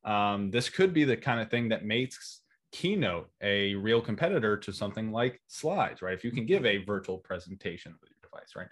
Um, 0.04 0.50
this 0.50 0.68
could 0.70 0.94
be 0.94 1.04
the 1.04 1.16
kind 1.16 1.40
of 1.40 1.52
thing 1.52 1.70
that 1.70 1.86
makes 1.86 2.42
keynote 2.72 3.30
a 3.42 3.76
real 3.76 4.02
competitor 4.02 4.58
to 4.58 4.74
something 4.74 5.12
like 5.12 5.40
slides 5.48 6.02
right? 6.02 6.16
If 6.16 6.24
you 6.24 6.32
can 6.32 6.48
give 6.48 6.66
a 6.66 6.84
virtual 6.84 7.20
presentation 7.20 7.94
with 8.02 8.10
your 8.10 8.18
device 8.24 8.56
right 8.56 8.68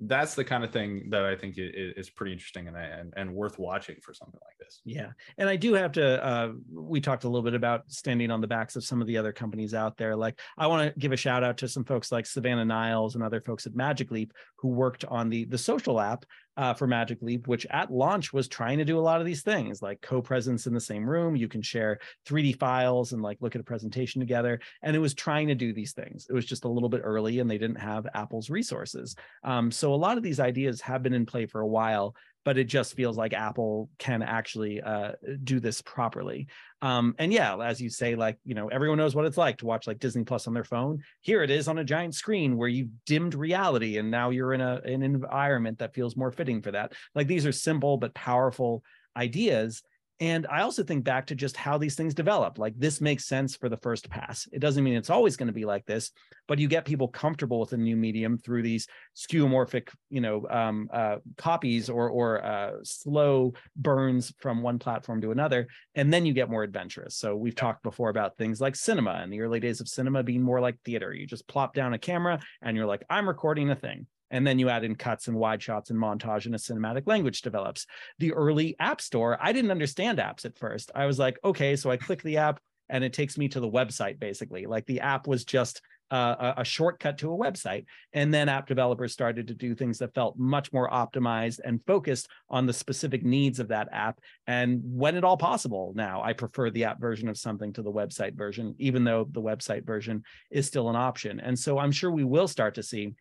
that's 0.00 0.34
the 0.34 0.44
kind 0.44 0.62
of 0.62 0.70
thing 0.70 1.08
that 1.10 1.24
i 1.24 1.34
think 1.34 1.54
is 1.56 2.08
pretty 2.10 2.32
interesting 2.32 2.68
and, 2.68 2.76
and, 2.76 3.12
and 3.16 3.34
worth 3.34 3.58
watching 3.58 3.96
for 4.02 4.14
something 4.14 4.40
like 4.44 4.56
this 4.58 4.68
Yeah. 4.84 5.10
And 5.36 5.48
I 5.48 5.56
do 5.56 5.74
have 5.74 5.92
to, 5.92 6.24
uh, 6.24 6.52
we 6.72 7.00
talked 7.00 7.24
a 7.24 7.28
little 7.28 7.42
bit 7.42 7.54
about 7.54 7.90
standing 7.90 8.30
on 8.30 8.40
the 8.40 8.46
backs 8.46 8.76
of 8.76 8.84
some 8.84 9.00
of 9.00 9.06
the 9.06 9.16
other 9.16 9.32
companies 9.32 9.74
out 9.74 9.96
there. 9.96 10.16
Like, 10.16 10.38
I 10.56 10.66
want 10.66 10.92
to 10.92 11.00
give 11.00 11.12
a 11.12 11.16
shout 11.16 11.42
out 11.42 11.58
to 11.58 11.68
some 11.68 11.84
folks 11.84 12.12
like 12.12 12.26
Savannah 12.26 12.64
Niles 12.64 13.14
and 13.14 13.24
other 13.24 13.40
folks 13.40 13.66
at 13.66 13.74
Magic 13.74 14.10
Leap 14.10 14.32
who 14.56 14.68
worked 14.68 15.04
on 15.04 15.28
the, 15.28 15.44
the 15.44 15.58
social 15.58 16.00
app 16.00 16.24
uh, 16.58 16.74
for 16.74 16.88
Magic 16.88 17.22
Leap, 17.22 17.46
which 17.46 17.64
at 17.70 17.92
launch 17.92 18.32
was 18.32 18.48
trying 18.48 18.78
to 18.78 18.84
do 18.84 18.98
a 18.98 19.00
lot 19.00 19.20
of 19.20 19.26
these 19.26 19.42
things 19.42 19.80
like 19.80 20.00
co 20.02 20.20
presence 20.20 20.66
in 20.66 20.74
the 20.74 20.80
same 20.80 21.08
room. 21.08 21.36
You 21.36 21.46
can 21.46 21.62
share 21.62 22.00
3D 22.26 22.58
files 22.58 23.12
and 23.12 23.22
like 23.22 23.38
look 23.40 23.54
at 23.54 23.60
a 23.60 23.64
presentation 23.64 24.20
together. 24.20 24.60
And 24.82 24.96
it 24.96 24.98
was 24.98 25.14
trying 25.14 25.46
to 25.48 25.54
do 25.54 25.72
these 25.72 25.92
things. 25.92 26.26
It 26.28 26.34
was 26.34 26.44
just 26.44 26.64
a 26.64 26.68
little 26.68 26.88
bit 26.88 27.02
early 27.04 27.38
and 27.38 27.48
they 27.48 27.58
didn't 27.58 27.80
have 27.80 28.08
Apple's 28.12 28.50
resources. 28.50 29.14
Um, 29.44 29.70
so 29.70 29.94
a 29.94 29.96
lot 29.96 30.16
of 30.16 30.24
these 30.24 30.40
ideas 30.40 30.80
have 30.80 31.04
been 31.04 31.14
in 31.14 31.26
play 31.26 31.46
for 31.46 31.60
a 31.60 31.66
while 31.66 32.16
but 32.44 32.56
it 32.56 32.64
just 32.64 32.94
feels 32.94 33.16
like 33.16 33.32
Apple 33.32 33.90
can 33.98 34.22
actually 34.22 34.80
uh, 34.80 35.12
do 35.44 35.60
this 35.60 35.82
properly. 35.82 36.46
Um, 36.80 37.14
and 37.18 37.32
yeah, 37.32 37.56
as 37.58 37.80
you 37.80 37.90
say, 37.90 38.14
like 38.14 38.38
you 38.44 38.54
know, 38.54 38.68
everyone 38.68 38.98
knows 38.98 39.14
what 39.14 39.24
it's 39.24 39.36
like 39.36 39.58
to 39.58 39.66
watch 39.66 39.86
like 39.86 39.98
Disney 39.98 40.24
Plus 40.24 40.46
on 40.46 40.54
their 40.54 40.64
phone. 40.64 41.02
Here 41.20 41.42
it 41.42 41.50
is 41.50 41.68
on 41.68 41.78
a 41.78 41.84
giant 41.84 42.14
screen 42.14 42.56
where 42.56 42.68
you've 42.68 42.90
dimmed 43.06 43.34
reality, 43.34 43.98
and 43.98 44.10
now 44.10 44.30
you're 44.30 44.54
in 44.54 44.60
a 44.60 44.80
an 44.84 45.02
environment 45.02 45.78
that 45.80 45.94
feels 45.94 46.16
more 46.16 46.30
fitting 46.30 46.62
for 46.62 46.70
that. 46.72 46.92
Like 47.14 47.26
these 47.26 47.46
are 47.46 47.52
simple 47.52 47.96
but 47.96 48.14
powerful 48.14 48.82
ideas. 49.16 49.82
And 50.20 50.46
I 50.50 50.62
also 50.62 50.82
think 50.82 51.04
back 51.04 51.26
to 51.26 51.36
just 51.36 51.56
how 51.56 51.78
these 51.78 51.94
things 51.94 52.12
develop. 52.12 52.58
Like 52.58 52.74
this 52.76 53.00
makes 53.00 53.24
sense 53.26 53.54
for 53.54 53.68
the 53.68 53.76
first 53.76 54.10
pass. 54.10 54.48
It 54.52 54.58
doesn't 54.58 54.82
mean 54.82 54.96
it's 54.96 55.10
always 55.10 55.36
going 55.36 55.46
to 55.46 55.52
be 55.52 55.64
like 55.64 55.86
this, 55.86 56.10
but 56.48 56.58
you 56.58 56.66
get 56.66 56.84
people 56.84 57.06
comfortable 57.06 57.60
with 57.60 57.72
a 57.72 57.76
new 57.76 57.96
medium 57.96 58.36
through 58.36 58.62
these 58.62 58.88
skeuomorphic, 59.16 59.90
you 60.10 60.20
know, 60.20 60.46
um, 60.50 60.88
uh, 60.92 61.16
copies 61.36 61.88
or 61.88 62.08
or 62.08 62.44
uh, 62.44 62.72
slow 62.82 63.52
burns 63.76 64.32
from 64.38 64.62
one 64.62 64.78
platform 64.78 65.20
to 65.20 65.30
another, 65.30 65.68
and 65.94 66.12
then 66.12 66.26
you 66.26 66.32
get 66.32 66.50
more 66.50 66.64
adventurous. 66.64 67.16
So 67.16 67.36
we've 67.36 67.54
talked 67.54 67.84
before 67.84 68.10
about 68.10 68.36
things 68.36 68.60
like 68.60 68.74
cinema 68.74 69.20
and 69.22 69.32
the 69.32 69.40
early 69.40 69.60
days 69.60 69.80
of 69.80 69.88
cinema 69.88 70.24
being 70.24 70.42
more 70.42 70.60
like 70.60 70.80
theater. 70.84 71.12
You 71.12 71.26
just 71.26 71.46
plop 71.46 71.74
down 71.74 71.94
a 71.94 71.98
camera 71.98 72.40
and 72.62 72.76
you're 72.76 72.86
like, 72.86 73.04
I'm 73.08 73.28
recording 73.28 73.70
a 73.70 73.76
thing. 73.76 74.06
And 74.30 74.46
then 74.46 74.58
you 74.58 74.68
add 74.68 74.84
in 74.84 74.94
cuts 74.94 75.28
and 75.28 75.36
wide 75.36 75.62
shots 75.62 75.90
and 75.90 75.98
montage, 75.98 76.46
and 76.46 76.54
a 76.54 76.58
cinematic 76.58 77.06
language 77.06 77.42
develops. 77.42 77.86
The 78.18 78.32
early 78.32 78.76
app 78.78 79.00
store, 79.00 79.38
I 79.40 79.52
didn't 79.52 79.70
understand 79.70 80.18
apps 80.18 80.44
at 80.44 80.58
first. 80.58 80.90
I 80.94 81.06
was 81.06 81.18
like, 81.18 81.38
okay, 81.44 81.76
so 81.76 81.90
I 81.90 81.96
click 81.96 82.22
the 82.22 82.36
app 82.36 82.60
and 82.90 83.04
it 83.04 83.12
takes 83.12 83.36
me 83.36 83.48
to 83.48 83.60
the 83.60 83.70
website 83.70 84.18
basically. 84.18 84.66
Like 84.66 84.86
the 84.86 85.00
app 85.00 85.26
was 85.26 85.44
just 85.44 85.82
a, 86.10 86.54
a 86.58 86.64
shortcut 86.64 87.18
to 87.18 87.32
a 87.32 87.36
website. 87.36 87.84
And 88.12 88.32
then 88.32 88.48
app 88.48 88.66
developers 88.66 89.12
started 89.12 89.46
to 89.48 89.54
do 89.54 89.74
things 89.74 89.98
that 89.98 90.14
felt 90.14 90.38
much 90.38 90.72
more 90.72 90.88
optimized 90.88 91.60
and 91.64 91.84
focused 91.86 92.28
on 92.48 92.66
the 92.66 92.72
specific 92.72 93.24
needs 93.24 93.60
of 93.60 93.68
that 93.68 93.88
app. 93.92 94.18
And 94.46 94.80
when 94.84 95.16
at 95.16 95.24
all 95.24 95.36
possible 95.36 95.92
now, 95.94 96.22
I 96.22 96.32
prefer 96.32 96.70
the 96.70 96.84
app 96.84 97.00
version 97.00 97.28
of 97.28 97.36
something 97.36 97.72
to 97.74 97.82
the 97.82 97.92
website 97.92 98.36
version, 98.36 98.74
even 98.78 99.04
though 99.04 99.28
the 99.30 99.42
website 99.42 99.84
version 99.84 100.22
is 100.50 100.66
still 100.66 100.88
an 100.88 100.96
option. 100.96 101.40
And 101.40 101.58
so 101.58 101.78
I'm 101.78 101.92
sure 101.92 102.10
we 102.10 102.24
will 102.24 102.48
start 102.48 102.74
to 102.76 102.82
see 102.82 103.14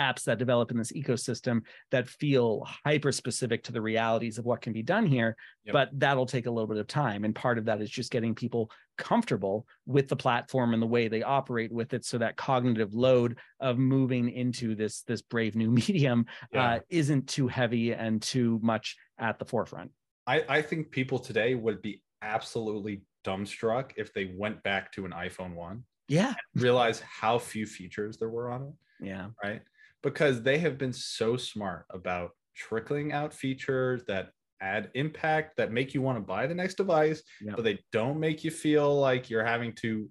apps 0.00 0.24
that 0.24 0.38
develop 0.38 0.70
in 0.70 0.78
this 0.78 0.92
ecosystem 0.92 1.60
that 1.90 2.08
feel 2.08 2.66
hyper 2.84 3.12
specific 3.12 3.62
to 3.64 3.72
the 3.72 3.80
realities 3.80 4.38
of 4.38 4.44
what 4.44 4.60
can 4.62 4.72
be 4.72 4.82
done 4.82 5.06
here 5.06 5.36
Yep. 5.66 5.72
but 5.74 5.88
that'll 5.92 6.24
take 6.26 6.46
a 6.46 6.50
little 6.50 6.66
bit 6.66 6.78
of 6.78 6.86
time 6.86 7.24
and 7.24 7.34
part 7.34 7.58
of 7.58 7.66
that 7.66 7.82
is 7.82 7.90
just 7.90 8.10
getting 8.10 8.34
people 8.34 8.70
comfortable 8.96 9.66
with 9.86 10.08
the 10.08 10.16
platform 10.16 10.72
and 10.72 10.82
the 10.82 10.86
way 10.86 11.08
they 11.08 11.22
operate 11.22 11.70
with 11.72 11.92
it 11.92 12.04
so 12.04 12.16
that 12.18 12.36
cognitive 12.36 12.94
load 12.94 13.38
of 13.60 13.76
moving 13.78 14.30
into 14.30 14.74
this 14.74 15.02
this 15.02 15.20
brave 15.22 15.54
new 15.54 15.70
medium 15.80 16.24
Yeah. 16.52 16.64
uh, 16.74 16.80
isn't 16.88 17.28
too 17.28 17.46
heavy 17.48 17.92
and 17.92 18.22
too 18.22 18.58
much 18.62 18.96
at 19.18 19.38
the 19.38 19.44
forefront 19.44 19.90
I, 20.26 20.44
I 20.48 20.62
think 20.62 20.90
people 20.90 21.18
today 21.18 21.54
would 21.54 21.82
be 21.82 22.02
absolutely 22.22 23.02
dumbstruck 23.24 23.90
if 23.96 24.12
they 24.14 24.32
went 24.36 24.62
back 24.62 24.92
to 24.92 25.04
an 25.04 25.10
iPhone 25.12 25.54
1, 25.54 25.82
Yeah. 26.08 26.34
realize 26.54 27.00
how 27.00 27.38
few 27.38 27.66
features 27.66 28.16
there 28.18 28.28
were 28.30 28.50
on 28.50 28.62
it, 28.62 29.06
Yeah. 29.06 29.28
right? 29.42 29.60
Because 30.02 30.42
they 30.42 30.58
have 30.58 30.78
been 30.78 30.92
so 30.92 31.36
smart 31.36 31.84
about 31.90 32.30
trickling 32.56 33.12
out 33.12 33.32
features 33.34 34.02
that 34.08 34.30
add 34.60 34.90
impact 34.94 35.56
that 35.56 35.72
make 35.72 35.94
you 35.94 36.02
want 36.02 36.16
to 36.16 36.22
buy 36.22 36.46
the 36.46 36.54
next 36.54 36.74
device, 36.74 37.22
Yeah. 37.40 37.52
but 37.56 37.64
they 37.64 37.78
don't 37.92 38.20
make 38.20 38.44
you 38.44 38.50
feel 38.50 38.98
like 38.98 39.30
you're 39.30 39.44
having 39.44 39.72
to 39.76 40.10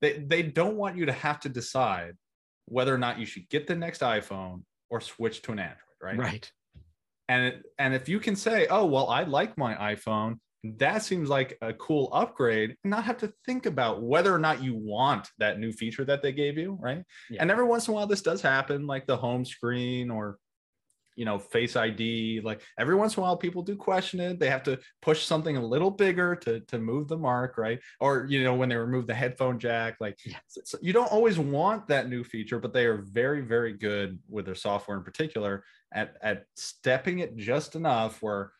they, 0.00 0.18
they 0.18 0.42
don't 0.42 0.76
want 0.76 0.96
you 0.96 1.06
to 1.06 1.12
have 1.12 1.40
to 1.40 1.48
decide 1.48 2.14
whether 2.66 2.94
or 2.94 2.98
not 2.98 3.18
you 3.18 3.26
should 3.26 3.48
get 3.48 3.66
the 3.66 3.74
next 3.74 4.00
iPhone 4.02 4.62
or 4.90 5.00
switch 5.00 5.42
to 5.42 5.52
an 5.52 5.58
Android, 5.58 5.78
right? 6.00 6.18
Right. 6.18 6.52
and 7.28 7.44
it, 7.46 7.62
and 7.78 7.94
if 7.94 8.08
you 8.08 8.20
can 8.20 8.36
say 8.36 8.66
oh 8.68 8.86
well 8.86 9.08
i 9.08 9.22
like 9.24 9.56
my 9.58 9.74
iphone 9.94 10.38
that 10.64 11.02
seems 11.02 11.28
like 11.28 11.56
a 11.62 11.72
cool 11.74 12.08
upgrade 12.12 12.76
and 12.82 12.90
not 12.90 13.04
have 13.04 13.18
to 13.18 13.32
think 13.46 13.66
about 13.66 14.02
whether 14.02 14.34
or 14.34 14.38
not 14.38 14.62
you 14.62 14.74
want 14.74 15.28
that 15.38 15.58
new 15.60 15.72
feature 15.72 16.04
that 16.04 16.22
they 16.22 16.32
gave 16.32 16.58
you 16.58 16.76
right 16.80 17.04
Yeah. 17.30 17.42
and 17.42 17.50
every 17.50 17.64
once 17.64 17.86
in 17.86 17.92
a 17.92 17.94
while 17.94 18.06
this 18.06 18.22
does 18.22 18.42
happen 18.42 18.86
like 18.86 19.06
the 19.06 19.16
home 19.16 19.44
screen 19.44 20.10
or 20.10 20.38
you 21.14 21.24
know 21.24 21.38
face 21.38 21.74
id 21.76 22.40
like 22.44 22.60
every 22.78 22.94
once 22.94 23.16
in 23.16 23.20
a 23.20 23.22
while 23.22 23.36
people 23.36 23.62
do 23.62 23.74
question 23.76 24.20
it 24.20 24.38
they 24.38 24.48
have 24.50 24.62
to 24.64 24.78
push 25.02 25.24
something 25.24 25.56
a 25.56 25.64
little 25.64 25.90
bigger 25.90 26.36
to 26.36 26.60
to 26.60 26.78
move 26.78 27.08
the 27.08 27.16
mark 27.16 27.56
right 27.58 27.80
or 28.00 28.26
you 28.28 28.42
know 28.44 28.54
when 28.54 28.68
they 28.68 28.76
remove 28.76 29.06
the 29.06 29.14
headphone 29.14 29.58
jack 29.58 29.96
like 30.00 30.16
Yeah. 30.24 30.38
so- 30.48 30.78
you 30.82 30.92
don't 30.92 31.10
always 31.12 31.38
want 31.38 31.86
that 31.88 32.08
new 32.08 32.22
feature 32.24 32.58
but 32.60 32.72
they 32.72 32.86
are 32.86 32.98
very 33.02 33.40
very 33.42 33.72
good 33.72 34.18
with 34.28 34.44
their 34.46 34.54
software 34.56 34.96
in 34.96 35.02
particular 35.04 35.64
at 35.92 36.16
at 36.22 36.44
stepping 36.56 37.20
it 37.20 37.36
just 37.36 37.74
enough 37.76 38.22
where 38.22 38.52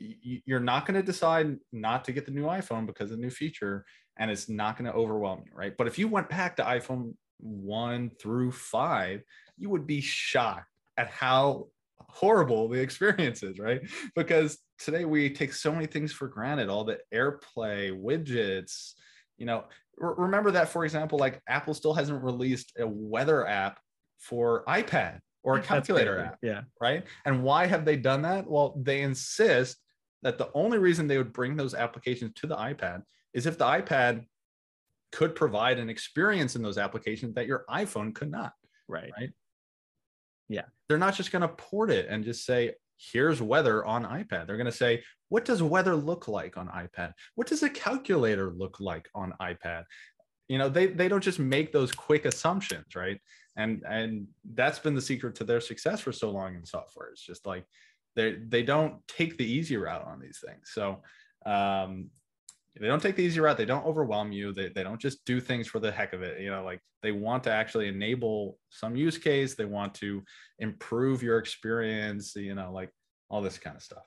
you're 0.00 0.60
not 0.60 0.86
going 0.86 0.94
to 0.94 1.02
decide 1.02 1.56
not 1.72 2.04
to 2.04 2.12
get 2.12 2.24
the 2.24 2.30
new 2.30 2.44
iPhone 2.44 2.86
because 2.86 3.10
of 3.10 3.18
the 3.18 3.22
new 3.22 3.30
feature 3.30 3.84
and 4.18 4.30
it's 4.30 4.48
not 4.48 4.76
going 4.76 4.90
to 4.90 4.96
overwhelm 4.96 5.42
you, 5.46 5.52
right? 5.54 5.76
But 5.76 5.86
if 5.86 5.98
you 5.98 6.08
went 6.08 6.28
back 6.28 6.56
to 6.56 6.62
iPhone 6.62 7.14
1 7.38 8.10
through 8.18 8.52
5, 8.52 9.22
you 9.56 9.70
would 9.70 9.86
be 9.86 10.00
shocked 10.00 10.66
at 10.96 11.08
how 11.08 11.68
horrible 12.08 12.68
the 12.68 12.80
experience 12.80 13.42
is, 13.42 13.58
right? 13.58 13.80
Because 14.14 14.58
today 14.78 15.04
we 15.04 15.30
take 15.30 15.52
so 15.52 15.72
many 15.72 15.86
things 15.86 16.12
for 16.12 16.28
granted, 16.28 16.68
all 16.68 16.84
the 16.84 16.98
AirPlay 17.14 17.92
widgets, 17.98 18.92
you 19.38 19.46
know, 19.46 19.64
re- 19.96 20.14
remember 20.16 20.50
that 20.50 20.68
for 20.68 20.84
example, 20.84 21.18
like 21.18 21.40
Apple 21.48 21.74
still 21.74 21.94
hasn't 21.94 22.22
released 22.22 22.72
a 22.78 22.86
weather 22.86 23.46
app 23.46 23.80
for 24.18 24.64
iPad 24.68 25.20
or 25.42 25.56
a 25.56 25.62
calculator 25.62 26.18
app 26.18 26.38
Yeah. 26.42 26.62
right? 26.80 27.04
And 27.24 27.42
why 27.42 27.66
have 27.66 27.84
they 27.84 27.96
done 27.96 28.22
that? 28.22 28.46
Well, 28.46 28.74
they 28.82 29.00
insist 29.00 29.78
that 30.22 30.38
the 30.38 30.50
only 30.54 30.78
reason 30.78 31.06
they 31.06 31.18
would 31.18 31.32
bring 31.32 31.56
those 31.56 31.74
applications 31.74 32.32
to 32.36 32.46
the 32.46 32.56
iPad 32.56 33.02
is 33.32 33.46
if 33.46 33.58
the 33.58 33.64
iPad 33.64 34.24
could 35.12 35.34
provide 35.34 35.78
an 35.78 35.90
experience 35.90 36.56
in 36.56 36.62
those 36.62 36.78
applications 36.78 37.34
that 37.34 37.46
your 37.46 37.64
iPhone 37.68 38.14
could 38.14 38.30
not. 38.30 38.52
Right. 38.88 39.10
Right. 39.18 39.30
Yeah. 40.48 40.64
They're 40.88 40.98
not 40.98 41.14
just 41.14 41.32
going 41.32 41.42
to 41.42 41.48
port 41.48 41.90
it 41.90 42.06
and 42.08 42.24
just 42.24 42.44
say, 42.44 42.74
here's 42.96 43.40
weather 43.40 43.84
on 43.84 44.04
iPad. 44.04 44.46
They're 44.46 44.56
going 44.56 44.66
to 44.66 44.72
say, 44.72 45.02
what 45.28 45.44
does 45.44 45.62
weather 45.62 45.96
look 45.96 46.28
like 46.28 46.56
on 46.56 46.68
iPad? 46.68 47.12
What 47.34 47.46
does 47.46 47.62
a 47.62 47.70
calculator 47.70 48.50
look 48.50 48.78
like 48.80 49.08
on 49.14 49.32
iPad? 49.40 49.84
You 50.48 50.58
know, 50.58 50.68
they, 50.68 50.88
they 50.88 51.08
don't 51.08 51.22
just 51.22 51.38
make 51.38 51.72
those 51.72 51.92
quick 51.92 52.24
assumptions, 52.24 52.94
right? 52.94 53.20
And 53.56 53.82
and 53.88 54.26
that's 54.54 54.78
been 54.78 54.94
the 54.94 55.00
secret 55.00 55.34
to 55.36 55.44
their 55.44 55.60
success 55.60 56.00
for 56.00 56.12
so 56.12 56.30
long 56.30 56.54
in 56.54 56.64
software. 56.64 57.08
It's 57.10 57.24
just 57.24 57.46
like 57.46 57.64
they 58.16 58.36
they 58.48 58.62
don't 58.62 58.96
take 59.08 59.38
the 59.38 59.44
easy 59.44 59.76
route 59.76 60.06
on 60.06 60.20
these 60.20 60.42
things. 60.44 60.70
So 60.72 61.02
um, 61.46 62.10
they 62.78 62.86
don't 62.86 63.02
take 63.02 63.16
the 63.16 63.22
easy 63.22 63.40
route. 63.40 63.56
They 63.56 63.64
don't 63.64 63.84
overwhelm 63.84 64.32
you. 64.32 64.52
They, 64.52 64.68
they 64.68 64.82
don't 64.82 65.00
just 65.00 65.24
do 65.24 65.40
things 65.40 65.66
for 65.66 65.80
the 65.80 65.90
heck 65.90 66.12
of 66.12 66.22
it. 66.22 66.40
You 66.40 66.50
know, 66.50 66.64
like 66.64 66.80
they 67.02 67.12
want 67.12 67.44
to 67.44 67.50
actually 67.52 67.88
enable 67.88 68.58
some 68.70 68.96
use 68.96 69.18
case. 69.18 69.54
They 69.54 69.64
want 69.64 69.94
to 69.96 70.22
improve 70.58 71.22
your 71.22 71.38
experience, 71.38 72.34
you 72.36 72.54
know, 72.54 72.72
like 72.72 72.90
all 73.28 73.42
this 73.42 73.58
kind 73.58 73.76
of 73.76 73.82
stuff. 73.82 74.04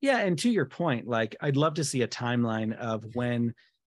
Yeah, 0.00 0.18
and 0.18 0.38
to 0.40 0.50
your 0.50 0.66
point, 0.66 1.08
like 1.08 1.36
I'd 1.40 1.56
love 1.56 1.74
to 1.74 1.84
see 1.84 2.02
a 2.02 2.08
timeline 2.08 2.76
of 2.76 3.04
when 3.14 3.54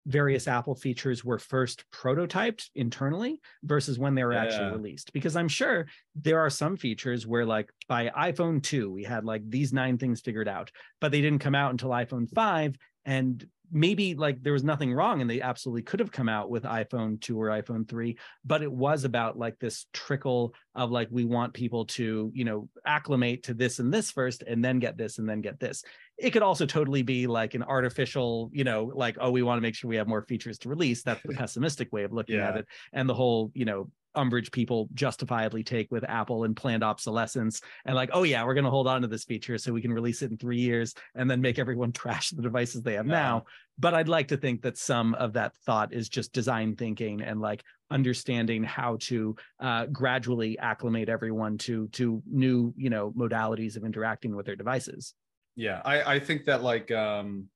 various 0.06 0.46
Apple 0.46 0.74
features 0.74 1.24
were 1.24 1.38
first 1.38 1.84
prototyped 1.92 2.70
internally 2.74 3.40
versus 3.62 3.98
when 3.98 4.14
they 4.14 4.24
were 4.24 4.32
actually 4.32 4.70
released. 4.70 5.12
Because 5.12 5.36
I'm 5.36 5.48
sure 5.48 5.86
there 6.14 6.40
are 6.40 6.50
some 6.50 6.76
features 6.76 7.26
where, 7.26 7.44
like 7.44 7.70
by 7.88 8.08
iPhone 8.16 8.62
2, 8.62 8.90
we 8.90 9.04
had 9.04 9.24
like 9.24 9.42
these 9.48 9.72
nine 9.72 9.98
things 9.98 10.20
figured 10.20 10.48
out, 10.48 10.70
but 11.00 11.10
they 11.10 11.20
didn't 11.20 11.40
come 11.40 11.54
out 11.54 11.72
until 11.72 11.90
iPhone 11.90 12.30
5. 12.30 12.76
And 13.04 13.46
maybe 13.72 14.14
like 14.14 14.42
there 14.42 14.52
was 14.52 14.64
nothing 14.64 14.92
wrong 14.92 15.20
and 15.20 15.28
they 15.28 15.40
absolutely 15.40 15.82
could 15.82 16.00
have 16.00 16.12
come 16.12 16.28
out 16.28 16.50
with 16.50 16.62
iPhone 16.62 17.20
2 17.20 17.40
or 17.40 17.48
iPhone 17.48 17.88
3, 17.88 18.16
but 18.44 18.62
it 18.62 18.70
was 18.70 19.04
about 19.04 19.38
like 19.38 19.58
this 19.58 19.86
trickle 19.92 20.54
of 20.74 20.90
like 20.90 21.08
we 21.10 21.24
want 21.24 21.52
people 21.52 21.84
to, 21.86 22.30
you 22.34 22.44
know, 22.44 22.68
acclimate 22.84 23.44
to 23.44 23.54
this 23.54 23.78
and 23.78 23.92
this 23.92 24.10
first 24.10 24.42
and 24.42 24.64
then 24.64 24.78
get 24.78 24.96
this 24.96 25.18
and 25.18 25.28
then 25.28 25.40
get 25.40 25.58
this 25.58 25.82
it 26.18 26.30
could 26.30 26.42
also 26.42 26.66
totally 26.66 27.02
be 27.02 27.26
like 27.26 27.54
an 27.54 27.62
artificial, 27.62 28.50
you 28.52 28.64
know, 28.64 28.90
like, 28.94 29.16
oh, 29.20 29.30
we 29.30 29.42
want 29.42 29.58
to 29.58 29.62
make 29.62 29.74
sure 29.74 29.88
we 29.88 29.96
have 29.96 30.08
more 30.08 30.22
features 30.22 30.58
to 30.58 30.68
release. 30.68 31.02
That's 31.02 31.22
the 31.22 31.34
pessimistic 31.34 31.92
way 31.92 32.04
of 32.04 32.12
looking 32.12 32.36
at 32.38 32.56
it. 32.56 32.66
And 32.92 33.08
the 33.08 33.14
whole, 33.14 33.50
you 33.54 33.64
know, 33.64 33.90
umbrage 34.16 34.50
people 34.50 34.88
justifiably 34.94 35.62
take 35.62 35.90
with 35.92 36.02
Apple 36.08 36.44
and 36.44 36.56
planned 36.56 36.82
obsolescence 36.82 37.60
and 37.84 37.94
like, 37.94 38.10
oh 38.12 38.22
yeah, 38.22 38.44
we're 38.44 38.54
going 38.54 38.64
to 38.64 38.70
hold 38.70 38.88
on 38.88 39.02
to 39.02 39.08
this 39.08 39.24
feature 39.24 39.58
so 39.58 39.72
we 39.72 39.82
can 39.82 39.92
release 39.92 40.22
it 40.22 40.30
in 40.30 40.38
three 40.38 40.58
years 40.58 40.94
and 41.14 41.30
then 41.30 41.40
make 41.40 41.58
everyone 41.58 41.92
trash 41.92 42.30
the 42.30 42.42
devices 42.42 42.82
they 42.82 42.94
have 42.94 43.06
now. 43.06 43.44
But 43.78 43.92
I'd 43.92 44.08
like 44.08 44.28
to 44.28 44.38
think 44.38 44.62
that 44.62 44.78
some 44.78 45.14
of 45.14 45.34
that 45.34 45.54
thought 45.66 45.92
is 45.92 46.08
just 46.08 46.32
design 46.32 46.76
thinking 46.76 47.20
and 47.20 47.40
like 47.40 47.62
understanding 47.90 48.64
how 48.64 48.96
to 49.00 49.36
uh, 49.60 49.86
gradually 49.86 50.58
acclimate 50.58 51.10
everyone 51.10 51.58
to 51.58 51.86
to 51.88 52.22
new, 52.26 52.72
you 52.76 52.88
know, 52.88 53.12
modalities 53.12 53.76
of 53.76 53.84
interacting 53.84 54.34
with 54.34 54.46
their 54.46 54.56
devices. 54.56 55.14
Yeah, 55.56 55.80
I, 55.84 56.14
I 56.16 56.20
think 56.20 56.44
that 56.44 56.62
like 56.62 56.90
um 56.90 57.48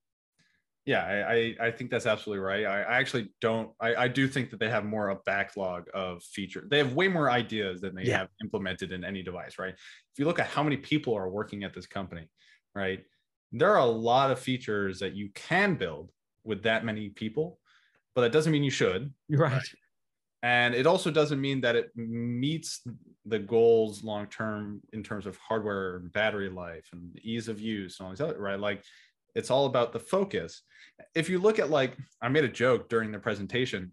yeah, 0.86 1.04
I, 1.04 1.32
I 1.34 1.68
I 1.68 1.70
think 1.72 1.90
that's 1.90 2.06
absolutely 2.06 2.42
right. 2.44 2.64
I, 2.66 2.82
I 2.82 2.98
actually 2.98 3.30
don't 3.40 3.74
I, 3.80 3.94
I 3.96 4.08
do 4.08 4.28
think 4.28 4.50
that 4.50 4.60
they 4.60 4.70
have 4.70 4.84
more 4.84 5.08
of 5.10 5.18
a 5.18 5.22
backlog 5.26 5.88
of 5.94 6.22
features. 6.24 6.68
They 6.70 6.78
have 6.78 6.94
way 6.94 7.08
more 7.08 7.30
ideas 7.30 7.80
than 7.82 7.94
they 7.94 8.06
Yeah. 8.06 8.18
have 8.18 8.28
implemented 8.42 8.92
in 8.92 9.04
any 9.04 9.22
device, 9.22 9.58
right? 9.58 9.74
If 9.74 10.18
you 10.18 10.26
look 10.26 10.38
at 10.40 10.48
how 10.48 10.62
many 10.62 10.78
people 10.78 11.14
are 11.16 11.30
working 11.30 11.64
at 11.64 11.74
this 11.74 11.86
company, 11.86 12.28
right? 12.74 13.04
There 13.52 13.70
are 13.72 13.80
a 13.80 13.86
lot 13.86 14.30
of 14.32 14.40
features 14.40 15.00
that 15.00 15.14
you 15.14 15.30
can 15.34 15.76
build 15.76 16.12
with 16.44 16.62
that 16.64 16.84
many 16.84 17.10
people, 17.10 17.60
but 18.14 18.22
that 18.22 18.32
doesn't 18.32 18.52
mean 18.52 18.64
you 18.64 18.70
should. 18.70 19.14
You're 19.28 19.40
right. 19.40 19.62
And 20.42 20.74
it 20.74 20.86
also 20.86 21.10
doesn't 21.10 21.40
mean 21.40 21.60
that 21.60 21.76
it 21.76 21.90
meets 21.94 22.80
the 23.26 23.38
goals 23.38 24.02
long 24.02 24.26
term 24.26 24.80
in 24.92 25.02
terms 25.02 25.26
of 25.26 25.36
hardware 25.36 25.96
and 25.96 26.12
battery 26.12 26.48
life 26.48 26.88
and 26.92 27.18
ease 27.22 27.48
of 27.48 27.60
use 27.60 27.98
and 27.98 28.06
all 28.06 28.12
these 28.12 28.20
other 28.20 28.38
right? 28.38 28.58
Like 28.58 28.82
it's 29.34 29.50
all 29.50 29.66
about 29.66 29.92
the 29.92 30.00
focus. 30.00 30.62
If 31.14 31.28
you 31.28 31.38
look 31.38 31.58
at 31.58 31.70
like 31.70 31.96
i 32.22 32.28
made 32.28 32.44
a 32.44 32.48
joke 32.48 32.88
during 32.88 33.12
the 33.12 33.18
presentation 33.18 33.92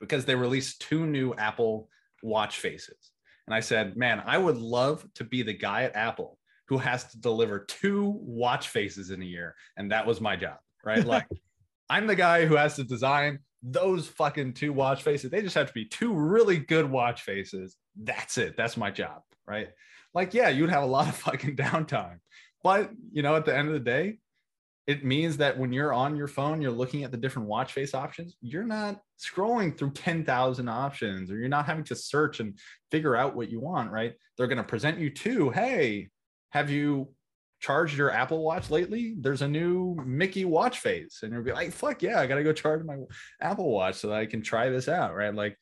because 0.00 0.24
they 0.24 0.34
released 0.34 0.82
two 0.82 1.06
new 1.06 1.34
apple 1.34 1.88
watch 2.22 2.58
faces. 2.58 3.12
And 3.46 3.54
i 3.54 3.60
said 3.60 3.96
man 3.96 4.22
i 4.26 4.36
would 4.36 4.58
love 4.58 5.06
to 5.14 5.24
be 5.24 5.42
the 5.42 5.54
guy 5.54 5.84
at 5.84 5.96
apple 5.96 6.38
who 6.68 6.78
has 6.78 7.04
to 7.04 7.20
deliver 7.20 7.60
two 7.60 8.18
watch 8.20 8.68
faces 8.68 9.10
in 9.10 9.20
a 9.22 9.26
year. 9.26 9.54
And 9.76 9.92
that 9.92 10.06
was 10.06 10.20
my 10.20 10.36
job 10.36 10.58
right? 10.84 11.04
Like 11.14 11.26
i'm 11.88 12.06
the 12.06 12.16
guy 12.16 12.44
who 12.44 12.56
has 12.56 12.76
to 12.76 12.84
design 12.84 13.38
those 13.64 14.06
fucking 14.06 14.52
two 14.52 14.72
watch 14.72 15.02
faces. 15.02 15.30
They 15.30 15.40
just 15.40 15.54
have 15.54 15.68
to 15.68 15.72
be 15.72 15.86
two 15.86 16.12
really 16.12 16.58
good 16.58 16.88
watch 16.88 17.22
faces. 17.22 17.76
That's 17.96 18.36
it. 18.36 18.56
That's 18.56 18.76
my 18.76 18.90
job. 18.90 19.22
Right. 19.46 19.70
Like, 20.12 20.34
yeah, 20.34 20.50
you'd 20.50 20.70
have 20.70 20.82
a 20.82 20.86
lot 20.86 21.08
of 21.08 21.16
fucking 21.16 21.56
downtime. 21.56 22.18
But, 22.62 22.90
you 23.10 23.22
know, 23.22 23.34
at 23.36 23.46
the 23.46 23.56
end 23.56 23.68
of 23.68 23.74
the 23.74 23.80
day, 23.80 24.18
it 24.86 25.02
means 25.02 25.38
that 25.38 25.58
when 25.58 25.72
you're 25.72 25.94
on 25.94 26.14
your 26.14 26.28
phone, 26.28 26.60
you're 26.60 26.70
looking 26.70 27.04
at 27.04 27.10
the 27.10 27.16
different 27.16 27.48
watch 27.48 27.72
face 27.72 27.94
options, 27.94 28.36
you're 28.42 28.64
not 28.64 29.00
scrolling 29.18 29.76
through 29.76 29.92
10,000 29.92 30.68
options 30.68 31.30
or 31.30 31.38
you're 31.38 31.48
not 31.48 31.64
having 31.64 31.84
to 31.84 31.96
search 31.96 32.40
and 32.40 32.58
figure 32.90 33.16
out 33.16 33.34
what 33.34 33.50
you 33.50 33.60
want. 33.60 33.90
Right. 33.90 34.12
They're 34.36 34.46
going 34.46 34.58
to 34.58 34.64
present 34.64 34.98
you 34.98 35.08
to, 35.10 35.50
hey, 35.50 36.10
have 36.50 36.68
you 36.68 37.08
charged 37.64 37.96
your 37.96 38.10
Apple 38.10 38.42
Watch 38.42 38.70
lately? 38.70 39.14
There's 39.18 39.42
a 39.42 39.48
new 39.48 39.96
Mickey 40.04 40.44
watch 40.44 40.80
face. 40.80 41.20
And 41.22 41.32
you'll 41.32 41.42
be 41.42 41.52
like, 41.52 41.72
fuck 41.72 42.02
yeah, 42.02 42.20
I 42.20 42.26
got 42.26 42.34
to 42.36 42.44
go 42.44 42.52
charge 42.52 42.84
my 42.84 42.96
Apple 43.40 43.70
Watch 43.70 43.96
so 43.96 44.08
that 44.08 44.18
I 44.18 44.26
can 44.26 44.42
try 44.42 44.68
this 44.68 44.88
out. 44.88 45.14
Right. 45.14 45.34
Like 45.34 45.56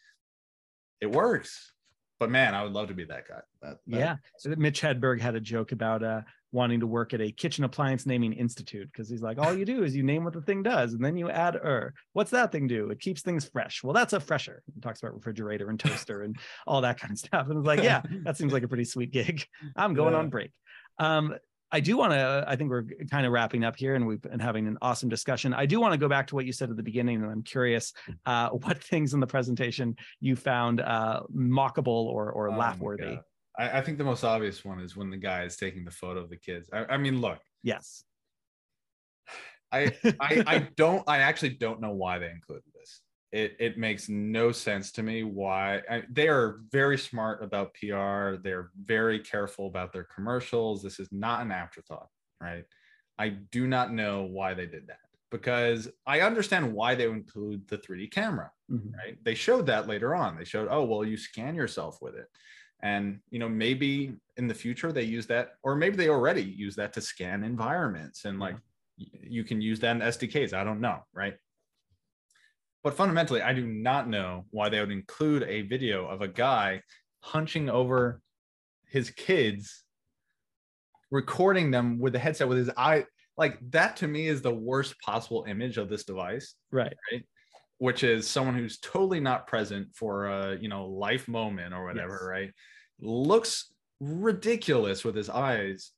it 1.00 1.10
works. 1.10 1.72
But 2.18 2.30
man, 2.30 2.54
I 2.54 2.62
would 2.62 2.72
love 2.72 2.88
to 2.88 2.94
be 2.94 3.04
that 3.04 3.28
guy. 3.28 3.40
That, 3.62 3.76
that- 3.86 3.98
Yeah. 3.98 4.16
Mitch 4.56 4.80
Hedberg 4.80 5.20
had 5.20 5.34
a 5.34 5.40
joke 5.40 5.72
about 5.72 6.02
uh, 6.04 6.20
wanting 6.52 6.80
to 6.80 6.86
work 6.86 7.14
at 7.14 7.20
a 7.20 7.32
kitchen 7.32 7.64
appliance 7.64 8.04
naming 8.06 8.32
institute 8.32 8.88
because 8.92 9.08
he's 9.08 9.22
like, 9.22 9.38
all 9.38 9.54
you 9.56 9.64
do 9.64 9.82
is 9.82 9.96
you 9.96 10.02
name 10.04 10.22
what 10.24 10.32
the 10.34 10.42
thing 10.42 10.62
does 10.62 10.92
and 10.92 11.04
then 11.04 11.16
you 11.16 11.30
add 11.30 11.56
er. 11.56 11.94
What's 12.12 12.30
that 12.32 12.52
thing 12.52 12.66
do? 12.68 12.90
It 12.90 13.00
keeps 13.00 13.22
things 13.22 13.44
fresh. 13.46 13.82
Well, 13.82 13.92
that's 13.92 14.12
a 14.12 14.20
fresher. 14.20 14.62
He 14.74 14.80
talks 14.80 15.00
about 15.02 15.14
refrigerator 15.14 15.68
and 15.70 15.80
toaster 15.80 16.22
and 16.22 16.36
all 16.66 16.80
that 16.82 17.00
kind 17.00 17.12
of 17.12 17.18
stuff. 17.18 17.48
And 17.48 17.58
it's 17.58 17.66
like, 17.66 17.82
yeah, 17.82 18.02
that 18.24 18.36
seems 18.36 18.52
like 18.52 18.62
a 18.64 18.68
pretty 18.68 18.84
sweet 18.84 19.10
gig. 19.12 19.44
I'm 19.76 19.94
going 19.94 20.12
Yeah. 20.12 20.18
on 20.20 20.28
break. 20.30 20.52
Um, 20.98 21.34
I 21.72 21.80
do 21.80 21.96
want 21.96 22.12
to, 22.12 22.44
I 22.46 22.54
think 22.54 22.70
we're 22.70 22.84
kind 23.10 23.24
of 23.24 23.32
wrapping 23.32 23.64
up 23.64 23.76
here 23.76 23.94
and 23.94 24.06
we've 24.06 24.20
been 24.20 24.38
having 24.38 24.66
an 24.66 24.76
awesome 24.82 25.08
discussion. 25.08 25.54
I 25.54 25.64
do 25.64 25.80
want 25.80 25.92
to 25.92 25.98
go 25.98 26.08
back 26.08 26.26
to 26.28 26.34
what 26.34 26.44
you 26.44 26.52
said 26.52 26.68
at 26.68 26.76
the 26.76 26.82
beginning, 26.82 27.22
and 27.22 27.30
I'm 27.30 27.42
curious 27.42 27.94
uh, 28.26 28.48
what 28.50 28.82
things 28.82 29.14
in 29.14 29.20
the 29.20 29.26
presentation 29.26 29.96
you 30.20 30.36
found 30.36 30.80
uh, 30.80 31.22
mockable 31.34 31.86
or, 31.86 32.30
or 32.30 32.50
Oh 32.50 32.58
laugh 32.58 32.78
worthy. 32.78 33.18
I, 33.58 33.78
I 33.78 33.80
think 33.80 33.96
the 33.96 34.04
most 34.04 34.22
obvious 34.22 34.64
one 34.64 34.80
is 34.80 34.96
when 34.96 35.10
the 35.10 35.16
guy 35.16 35.44
is 35.44 35.56
taking 35.56 35.84
the 35.84 35.90
photo 35.90 36.20
of 36.20 36.28
the 36.28 36.36
kids. 36.36 36.68
I, 36.72 36.84
I 36.84 36.96
mean, 36.98 37.20
look, 37.20 37.38
Yes. 37.62 38.04
I, 39.70 39.96
I 40.20 40.44
I 40.46 40.68
don't 40.76 41.02
I 41.08 41.18
actually 41.18 41.50
don't 41.50 41.80
know 41.80 41.92
why 41.92 42.18
they 42.18 42.28
included 42.28 42.64
this. 42.74 43.00
It 43.32 43.56
it 43.58 43.78
makes 43.78 44.08
no 44.08 44.52
sense 44.52 44.92
to 44.92 45.02
me 45.02 45.22
why 45.24 45.82
I, 45.90 46.04
they 46.10 46.28
are 46.28 46.60
very 46.70 46.98
smart 46.98 47.42
about 47.42 47.74
PR. 47.74 48.36
They're 48.36 48.70
very 48.76 49.20
careful 49.20 49.66
about 49.66 49.92
their 49.92 50.04
commercials. 50.04 50.82
This 50.82 51.00
is 51.00 51.10
not 51.12 51.40
an 51.42 51.50
afterthought, 51.50 52.08
right? 52.40 52.64
I 53.18 53.30
do 53.30 53.66
not 53.66 53.92
know 53.92 54.24
why 54.24 54.54
they 54.54 54.66
did 54.66 54.86
that 54.88 54.98
because 55.30 55.88
I 56.06 56.20
understand 56.20 56.72
why 56.74 56.94
they 56.94 57.08
include 57.08 57.68
the 57.68 57.78
3D 57.78 58.08
camera, 58.08 58.52
Mhm. 58.70 59.02
right? 59.04 59.18
They 59.24 59.34
showed 59.34 59.66
that 59.66 59.86
later 59.86 60.14
on. 60.14 60.36
They 60.36 60.44
showed, 60.44 60.68
oh, 60.70 60.84
well, 60.84 61.04
you 61.04 61.16
scan 61.16 61.54
yourself 61.54 61.98
with 62.02 62.14
it. 62.16 62.28
And 62.82 63.20
you 63.30 63.38
know, 63.38 63.48
maybe 63.48 64.16
in 64.36 64.46
the 64.48 64.54
future 64.54 64.92
they 64.92 65.04
use 65.04 65.26
that, 65.28 65.52
or 65.62 65.76
maybe 65.76 65.96
they 65.96 66.08
already 66.08 66.42
use 66.42 66.76
that 66.76 66.92
to 66.94 67.00
scan 67.00 67.44
environments 67.44 68.24
and 68.24 68.38
like 68.40 68.56
y- 68.98 69.06
you 69.22 69.44
can 69.44 69.60
use 69.60 69.80
that 69.80 69.96
in 69.96 70.02
SDKs. 70.02 70.52
I 70.52 70.64
don't 70.64 70.80
know, 70.80 71.02
right? 71.12 71.38
But 72.82 72.94
fundamentally, 72.94 73.42
I 73.42 73.52
do 73.52 73.66
not 73.66 74.08
know 74.08 74.46
why 74.50 74.68
they 74.68 74.80
would 74.80 74.90
include 74.90 75.44
a 75.44 75.62
video 75.62 76.06
of 76.06 76.20
a 76.20 76.28
guy 76.28 76.82
hunching 77.20 77.70
over 77.70 78.20
his 78.86 79.10
kids, 79.10 79.84
recording 81.10 81.70
them 81.70 81.98
with 81.98 82.12
the 82.12 82.18
headset 82.18 82.48
with 82.48 82.58
his 82.58 82.70
eye. 82.76 83.06
Like 83.36 83.58
that 83.70 83.96
to 83.98 84.08
me 84.08 84.26
is 84.26 84.42
the 84.42 84.54
worst 84.54 85.00
possible 85.00 85.44
image 85.48 85.78
of 85.78 85.88
this 85.88 86.04
device 86.04 86.54
Right. 86.70 86.92
which 87.78 88.04
is 88.04 88.28
someone 88.28 88.54
who's 88.54 88.78
totally 88.78 89.20
not 89.20 89.46
present 89.46 89.94
for 89.94 90.26
a 90.26 90.58
you 90.58 90.68
know 90.68 90.86
life 90.86 91.28
moment 91.28 91.72
or 91.72 91.84
whatever 91.84 92.12
Yes. 92.14 92.28
right 92.28 92.52
looks 93.00 93.72
ridiculous 94.00 95.02
with 95.04 95.14
his 95.16 95.30
eyes 95.30 95.92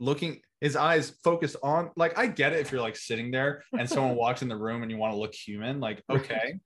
looking 0.00 0.40
his 0.60 0.74
eyes 0.76 1.10
focused 1.22 1.56
on 1.62 1.90
like 1.96 2.18
i 2.18 2.26
get 2.26 2.52
it 2.52 2.58
if 2.60 2.72
you're 2.72 2.80
like 2.80 2.96
sitting 2.96 3.30
there 3.30 3.62
and 3.78 3.88
someone 3.88 4.16
walks 4.24 4.42
in 4.42 4.48
the 4.48 4.56
room 4.56 4.82
and 4.82 4.90
you 4.90 4.96
want 4.96 5.12
to 5.12 5.18
look 5.18 5.34
human 5.34 5.78
like 5.80 6.02
okay. 6.10 6.58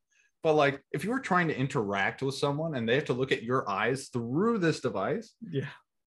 But 0.42 0.54
like 0.54 0.80
if 0.92 1.04
you 1.04 1.10
were 1.10 1.20
trying 1.20 1.48
to 1.48 1.56
interact 1.58 2.22
with 2.22 2.34
someone 2.34 2.74
and 2.74 2.86
they 2.88 2.94
have 2.96 3.06
to 3.06 3.14
look 3.14 3.32
at 3.32 3.42
your 3.42 3.68
eyes 3.68 4.08
through 4.12 4.58
this 4.58 4.80
device 4.80 5.32
Yeah. 5.50 5.68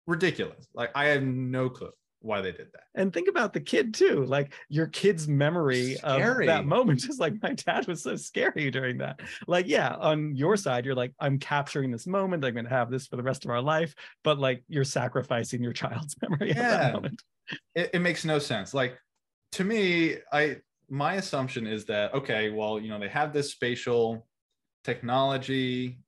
ridiculous. 0.07 0.67
Like 0.73 0.91
i 0.95 1.05
have 1.07 1.21
no 1.23 1.69
clue 1.69 1.91
why 2.21 2.39
they 2.41 2.51
did 2.51 2.67
that 2.73 2.83
And 2.95 3.11
think 3.11 3.27
about 3.27 3.51
the 3.53 3.59
kid 3.59 3.93
too. 3.93 4.23
Like 4.25 4.53
your 4.69 4.87
kid's 4.87 5.27
memory 5.27 5.97
of 6.01 6.19
that 6.45 6.65
moment. 6.65 6.99
Just 7.07 7.19
like 7.19 7.33
my 7.41 7.53
dad 7.53 7.87
was 7.87 8.03
so 8.03 8.15
scary 8.15 8.69
during 8.71 8.99
that. 8.99 9.19
Like, 9.47 9.67
yeah, 9.67 9.95
on 9.95 10.35
your 10.35 10.55
side, 10.57 10.85
you're 10.85 10.95
like, 10.95 11.13
I'm 11.19 11.39
capturing 11.39 11.89
this 11.91 12.05
moment. 12.07 12.45
I'm 12.45 12.53
going 12.53 12.65
to 12.65 12.69
have 12.71 12.91
this 12.91 13.07
for 13.07 13.15
the 13.15 13.23
rest 13.23 13.43
of 13.45 13.51
our 13.51 13.61
life. 13.61 13.95
But 14.23 14.37
like, 14.39 14.63
you're 14.67 14.83
sacrificing 14.83 15.63
your 15.63 15.73
child's 15.73 16.15
memory 16.21 16.49
Yeah. 16.49 16.77
that 16.77 16.93
moment. 16.93 17.21
it, 17.75 17.89
it 17.93 17.99
makes 17.99 18.23
no 18.23 18.39
sense 18.39 18.73
like 18.73 18.97
to 19.51 19.63
me 19.63 20.15
i 20.31 20.55
my 20.89 21.15
assumption 21.15 21.65
is 21.67 21.83
that 21.85 22.13
okay 22.13 22.49
well 22.51 22.79
you 22.79 22.87
know 22.87 22.99
they 22.99 23.09
have 23.09 23.33
this 23.33 23.51
spatial 23.51 24.25
technology 24.83 25.99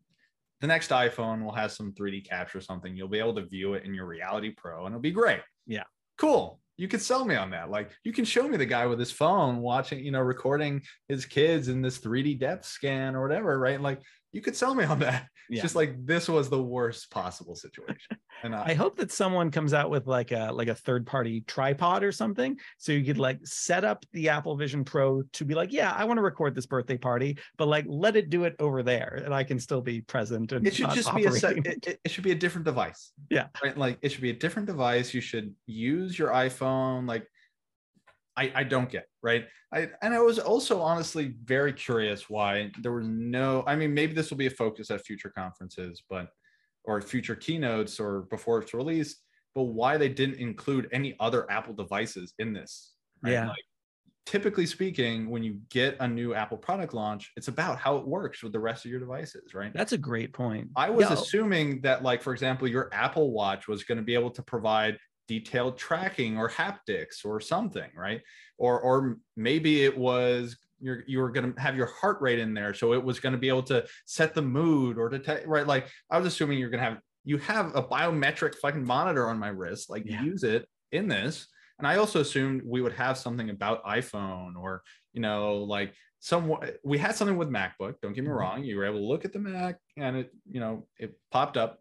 the 0.62 0.68
next 0.68 0.92
iphone 0.92 1.44
will 1.44 1.52
have 1.52 1.72
some 1.72 1.92
3d 1.94 2.24
capture 2.30 2.60
or 2.60 2.62
something 2.62 2.96
you'll 2.96 3.08
be 3.08 3.20
able 3.20 3.34
to 3.36 3.44
view 3.46 3.74
it 3.74 3.84
in 3.84 3.94
your 3.94 4.06
reality 4.06 4.52
pro 4.56 4.86
and 4.86 4.94
it'll 4.94 5.02
be 5.02 5.12
great 5.12 5.42
Yeah. 5.66 5.84
Cool. 6.18 6.60
You 6.78 6.88
could 6.88 7.02
sell 7.02 7.24
me 7.24 7.36
on 7.36 7.52
that. 7.52 7.70
Like 7.70 7.92
you 8.04 8.12
can 8.12 8.26
show 8.26 8.48
me 8.48 8.58
the 8.58 8.66
guy 8.66 8.88
with 8.88 9.00
his 9.00 9.12
phone 9.12 9.58
watching 9.58 10.04
you 10.04 10.12
know 10.12 10.22
recording 10.22 10.82
his 11.08 11.26
kids 11.26 11.68
in 11.68 11.82
this 11.82 12.00
3d 12.00 12.40
depth 12.40 12.66
scan 12.66 13.16
or 13.16 13.22
whatever 13.22 13.60
right? 13.60 13.80
Like 13.80 14.02
you 14.34 14.42
could 14.42 14.56
sell 14.56 14.76
me 14.76 14.84
on 14.84 15.00
that 15.00 15.28
it's 15.50 15.58
Yeah. 15.58 15.62
just 15.62 15.76
like 15.76 15.96
this 16.06 16.28
was 16.28 16.50
the 16.50 16.62
worst 16.62 17.10
possible 17.12 17.56
situation 17.56 18.18
and 18.44 18.56
I, 18.56 18.70
I 18.70 18.74
hope 18.74 18.98
that 18.98 19.12
someone 19.12 19.52
comes 19.52 19.74
out 19.74 19.90
with 19.90 20.06
like 20.08 20.32
a 20.32 20.52
like 20.52 20.68
a 20.68 20.76
third 20.76 21.06
party 21.06 21.42
tripod 21.48 22.04
or 22.04 22.12
something, 22.12 22.58
so 22.78 22.92
you 22.92 23.06
could 23.06 23.18
like 23.18 23.40
set 23.46 23.86
up 23.86 24.06
the 24.12 24.28
Apple 24.30 24.58
Vision 24.58 24.84
Pro 24.84 25.22
to 25.34 25.46
be 25.46 25.54
like, 25.54 25.72
yeah, 25.72 25.94
I 25.96 26.04
want 26.04 26.18
to 26.18 26.22
record 26.22 26.54
this 26.56 26.66
birthday 26.66 26.98
party, 26.98 27.38
but 27.58 27.68
like 27.70 27.86
let 27.88 28.18
it 28.18 28.30
do 28.30 28.44
it 28.44 28.56
over 28.60 28.84
there, 28.84 29.22
and 29.24 29.34
I 29.34 29.44
can 29.46 29.60
still 29.60 29.80
be 29.82 30.02
present. 30.02 30.52
And 30.52 30.68
it 30.68 30.74
should 30.76 30.90
just 30.90 31.14
be 31.16 31.24
a 31.26 31.32
set, 31.32 31.58
it, 31.58 31.88
it- 31.88 32.00
it 32.04 32.12
should 32.12 32.24
be 32.26 32.32
a 32.32 32.36
different 32.36 32.66
device 32.66 33.14
Yeah. 33.30 33.48
right 33.64 33.78
like 33.78 33.98
it 34.02 34.10
should 34.12 34.22
be 34.22 34.32
a 34.32 34.36
different 34.36 34.66
device 34.68 35.14
you 35.14 35.22
should 35.22 35.54
use 35.68 36.18
your 36.20 36.30
iphone 36.32 37.08
like 37.08 37.26
i 38.38 38.52
i 38.56 38.64
don't 38.64 38.90
get 38.90 39.08
right 39.22 39.48
i 39.72 39.90
and 40.02 40.14
i 40.14 40.20
was 40.20 40.40
also 40.40 40.82
honestly 40.82 41.36
very 41.44 41.74
curious 41.74 42.30
why 42.30 42.72
there 42.82 42.92
was 42.94 43.08
no 43.08 43.64
i 43.68 43.76
mean 43.76 43.94
maybe 43.94 44.14
this 44.14 44.30
will 44.30 44.38
be 44.38 44.48
a 44.48 44.52
focus 44.52 44.90
at 44.92 45.04
future 45.06 45.30
conferences 45.30 46.04
but 46.10 46.30
or 46.86 47.02
future 47.02 47.36
keynotes 47.36 48.00
or 48.00 48.22
before 48.24 48.62
it's 48.62 48.74
released 48.74 49.22
but 49.56 49.64
why 49.64 49.98
they 49.98 50.10
didn't 50.10 50.36
include 50.36 50.88
any 50.92 51.16
other 51.20 51.50
apple 51.52 51.74
devices 51.74 52.34
in 52.40 52.54
this 52.54 52.94
Yeah. 53.26 53.48
like 53.48 53.64
typically 54.26 54.66
speaking 54.66 55.30
when 55.30 55.44
you 55.44 55.60
get 55.70 55.98
a 56.00 56.08
new 56.08 56.34
apple 56.34 56.58
product 56.58 56.94
launch 56.94 57.32
it's 57.36 57.50
about 57.50 57.78
how 57.78 57.98
it 57.98 58.08
works 58.08 58.42
with 58.42 58.54
the 58.54 58.60
rest 58.60 58.86
of 58.86 58.92
your 58.92 59.00
devices 59.00 59.54
right 59.54 59.74
That's 59.74 59.92
a 59.92 59.98
great 59.98 60.34
point. 60.34 60.70
I 60.76 60.90
was 60.90 61.08
Yeah, 61.08 61.14
assuming 61.14 61.82
that, 61.82 62.04
like, 62.04 62.22
for 62.22 62.32
example, 62.34 62.68
your 62.68 62.90
Apple 62.94 63.32
Watch 63.32 63.68
was 63.68 63.84
going 63.84 63.98
to 63.98 64.04
be 64.04 64.14
able 64.16 64.32
to 64.32 64.42
provide 64.42 64.98
detailed 65.28 65.78
tracking 65.78 66.38
or 66.38 66.50
haptics 66.50 67.24
or 67.26 67.40
something, 67.40 67.90
right? 67.96 68.22
Or, 68.58 68.80
or 68.80 69.18
maybe 69.36 69.84
it 69.84 69.98
was 69.98 70.58
you're 70.80 71.04
you 71.08 71.20
were 71.20 71.32
going 71.32 71.54
to 71.54 71.62
have 71.62 71.78
your 71.78 71.86
heart 71.86 72.18
rate 72.22 72.40
in 72.40 72.54
there, 72.54 72.74
so 72.74 72.94
it 72.94 73.04
was 73.04 73.20
going 73.20 73.32
to 73.34 73.40
be 73.40 73.48
able 73.48 73.64
to 73.64 73.86
set 74.06 74.34
the 74.34 74.42
mood 74.42 74.98
or 74.98 75.08
detect, 75.10 75.48
right? 75.48 75.66
Like, 75.66 75.88
I 76.10 76.18
was 76.18 76.28
assuming 76.28 76.58
you're 76.60 76.70
going 76.70 76.84
to 76.84 76.90
have 76.90 77.00
you 77.24 77.38
have 77.38 77.74
a 77.76 77.82
biometric 77.82 78.56
fucking 78.56 78.86
monitor 78.86 79.30
on 79.30 79.40
my 79.40 79.48
wrist, 79.48 79.90
like 79.90 80.04
Yeah. 80.06 80.22
use 80.22 80.44
it 80.44 80.68
in 80.92 81.08
this. 81.08 81.48
And 81.80 81.88
I 81.88 81.96
also 81.98 82.20
assumed 82.20 82.62
we 82.66 82.82
would 82.82 82.94
have 82.94 83.18
something 83.18 83.50
about 83.50 83.84
iPhone 83.86 84.56
or 84.58 84.84
you 85.14 85.22
know 85.22 85.58
like 85.58 85.94
some 86.20 86.56
we 86.84 86.98
had 86.98 87.16
something 87.16 87.38
with 87.38 87.50
macbook 87.50 87.96
don't 88.02 88.14
get 88.14 88.24
me 88.24 88.30
Mhm. 88.30 88.36
wrong 88.36 88.64
you 88.64 88.78
were 88.78 88.86
able 88.86 89.00
to 89.00 89.06
look 89.06 89.26
at 89.26 89.34
the 89.34 89.40
mac 89.40 89.78
and 89.98 90.16
it 90.16 90.32
you 90.50 90.60
know 90.62 90.88
it 90.98 91.20
popped 91.32 91.58
up 91.58 91.80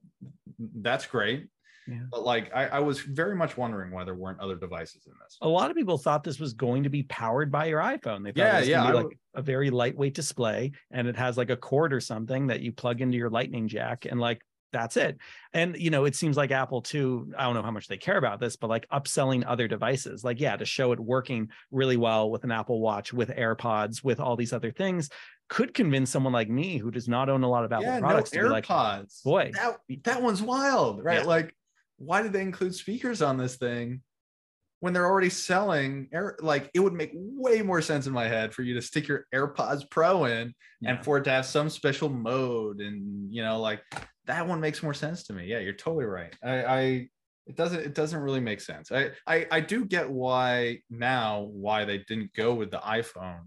that's 0.58 1.06
great 1.06 1.48
Yeah. 1.88 1.98
but 2.10 2.24
like 2.24 2.50
I, 2.54 2.66
I 2.68 2.78
was 2.78 3.00
very 3.00 3.34
much 3.34 3.56
wondering 3.56 3.90
why 3.90 4.04
there 4.04 4.14
weren't 4.14 4.38
other 4.40 4.54
devices 4.56 5.06
in 5.06 5.12
this 5.24 5.36
a 5.42 5.48
lot 5.48 5.70
of 5.70 5.76
people 5.76 5.98
thought 5.98 6.22
this 6.22 6.38
was 6.38 6.52
going 6.52 6.84
to 6.84 6.88
be 6.90 7.02
powered 7.04 7.50
by 7.50 7.66
your 7.66 7.80
iPhone. 7.80 8.22
They 8.24 8.30
thought 8.32 8.36
Yeah, 8.36 8.56
it 8.56 8.60
was 8.60 8.68
yeah, 8.68 8.76
gonna 8.78 8.88
be 8.88 8.90
I 8.90 8.94
like 8.94 9.02
w- 9.04 9.18
a 9.34 9.42
very 9.42 9.70
lightweight 9.70 10.14
display, 10.14 10.72
and 10.90 11.08
it 11.08 11.16
has 11.16 11.36
like 11.36 11.50
a 11.50 11.56
cord 11.56 11.92
or 11.92 12.00
something 12.00 12.46
that 12.48 12.60
you 12.60 12.72
plug 12.72 13.00
into 13.00 13.16
your 13.16 13.30
Lightning 13.30 13.66
jack, 13.68 14.04
and 14.04 14.20
like 14.20 14.42
that's 14.72 14.96
it. 14.96 15.18
And 15.52 15.76
you 15.76 15.90
know, 15.90 16.04
it 16.06 16.14
seems 16.16 16.36
like 16.36 16.50
Apple 16.50 16.80
too. 16.82 17.32
I 17.36 17.44
don't 17.44 17.54
know 17.54 17.62
how 17.62 17.70
much 17.70 17.88
they 17.88 17.96
care 17.98 18.16
about 18.16 18.40
this, 18.40 18.56
but 18.56 18.70
like 18.70 18.86
upselling 18.90 19.42
other 19.46 19.68
devices, 19.68 20.22
like 20.24 20.40
yeah, 20.40 20.56
to 20.56 20.64
show 20.64 20.92
it 20.92 21.00
working 21.00 21.48
really 21.70 21.96
well 21.96 22.30
with 22.30 22.44
an 22.44 22.52
Apple 22.52 22.80
Watch, 22.80 23.12
with 23.12 23.28
AirPods, 23.30 24.02
with 24.04 24.18
all 24.20 24.36
these 24.36 24.52
other 24.52 24.70
things, 24.72 25.10
could 25.48 25.74
convince 25.74 26.08
someone 26.10 26.32
like 26.32 26.48
me 26.48 26.78
who 26.78 26.90
does 26.90 27.06
not 27.08 27.28
own 27.28 27.42
a 27.42 27.48
lot 27.50 27.64
of 27.64 27.72
Apple 27.72 27.84
yeah 27.84 27.98
no 27.98 28.06
products 28.06 28.30
to 28.30 28.38
be 28.40 28.48
like, 28.48 28.66
boy. 29.24 29.50
that, 29.54 29.76
that 30.04 30.22
one's 30.22 30.40
wild 30.40 31.04
right 31.04 31.20
Yeah. 31.20 31.26
like 31.26 31.54
why 32.02 32.22
did 32.22 32.32
they 32.32 32.42
include 32.42 32.74
speakers 32.74 33.22
on 33.22 33.36
this 33.36 33.56
thing 33.56 34.02
when 34.80 34.92
they're 34.92 35.06
already 35.06 35.30
selling 35.30 36.08
air 36.12 36.36
like 36.40 36.68
it 36.74 36.80
would 36.80 36.92
make 36.92 37.12
way 37.14 37.62
more 37.62 37.80
sense 37.80 38.06
in 38.08 38.12
my 38.12 38.26
head 38.26 38.52
for 38.52 38.62
you 38.62 38.74
to 38.74 38.82
stick 38.82 39.06
your 39.06 39.26
airpods 39.32 39.88
pro 39.88 40.24
in 40.24 40.52
Yeah. 40.80 40.90
and 40.90 41.04
for 41.04 41.18
it 41.18 41.24
to 41.24 41.30
have 41.30 41.46
some 41.46 41.70
special 41.70 42.08
mode 42.08 42.80
and 42.80 43.32
you 43.32 43.42
know 43.42 43.60
like 43.60 43.80
that 44.26 44.46
one 44.46 44.60
makes 44.60 44.82
more 44.82 44.94
sense 44.94 45.22
to 45.24 45.32
me. 45.32 45.46
Yeah 45.46 45.58
you're 45.60 45.72
totally 45.72 46.04
right. 46.04 46.34
I 46.42 46.64
i 46.64 47.08
it 47.46 47.56
doesn't 47.56 47.80
it 47.80 47.94
doesn't 47.94 48.20
really 48.20 48.40
make 48.40 48.60
sense. 48.60 48.90
I 48.92 49.10
i, 49.26 49.46
I 49.50 49.60
do 49.60 49.84
get 49.84 50.08
why 50.10 50.78
now 50.90 51.42
why 51.52 51.84
they 51.84 51.98
didn't 51.98 52.32
go 52.34 52.54
with 52.54 52.70
the 52.70 52.78
iphone 52.78 53.42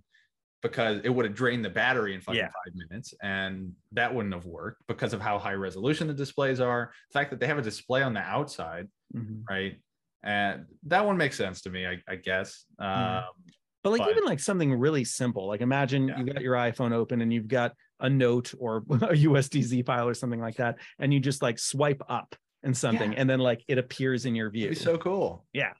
because 0.69 0.99
it 1.03 1.09
would 1.09 1.25
have 1.25 1.35
drained 1.35 1.63
the 1.63 1.69
battery 1.69 2.15
in 2.15 2.21
fucking 2.21 2.39
Yeah. 2.39 2.47
five 2.47 2.73
minutes 2.75 3.13
and 3.21 3.71
that 3.91 4.13
wouldn't 4.13 4.33
have 4.33 4.45
worked 4.45 4.81
because 4.87 5.13
of 5.13 5.21
how 5.21 5.37
high 5.37 5.53
resolution 5.53 6.07
the 6.07 6.13
displays 6.13 6.59
are 6.59 6.91
the 7.09 7.13
fact 7.13 7.29
that 7.29 7.39
they 7.39 7.45
have 7.47 7.59
a 7.59 7.61
display 7.61 8.01
on 8.01 8.13
the 8.13 8.19
outside 8.21 8.87
Mhm. 9.15 9.43
right 9.47 9.79
and 10.23 10.65
that 10.83 11.05
one 11.05 11.17
makes 11.17 11.37
sense 11.37 11.61
to 11.61 11.69
me 11.69 11.85
i, 11.85 12.01
I 12.07 12.15
guess 12.15 12.65
Yeah. 12.79 13.19
um 13.27 13.33
But 13.83 13.91
like 13.91 13.99
But- 14.01 14.09
even 14.11 14.23
like 14.25 14.39
something 14.39 14.73
really 14.73 15.03
simple, 15.03 15.45
like 15.47 15.61
imagine 15.61 16.07
Yeah. 16.07 16.17
you 16.19 16.25
got 16.33 16.41
your 16.41 16.55
iPhone 16.55 16.91
open 16.91 17.21
and 17.21 17.31
you've 17.31 17.47
got 17.47 17.75
a 17.99 18.09
note 18.09 18.51
or 18.57 18.77
a 19.13 19.15
USDZ 19.27 19.85
file 19.85 20.07
or 20.07 20.15
something 20.15 20.39
like 20.41 20.55
that, 20.55 20.79
and 20.97 21.13
you 21.13 21.19
just 21.19 21.43
like 21.43 21.59
swipe 21.59 22.01
up 22.09 22.35
and 22.63 22.75
something, 22.75 23.11
Yeah. 23.13 23.19
and 23.19 23.29
then 23.29 23.37
like 23.39 23.63
it 23.67 23.77
appears 23.77 24.25
in 24.25 24.33
your 24.33 24.49
view. 24.49 24.65
It'd 24.71 24.79
be 24.79 24.83
so 24.83 24.97
cool. 24.97 25.45
Yeah. 25.53 25.73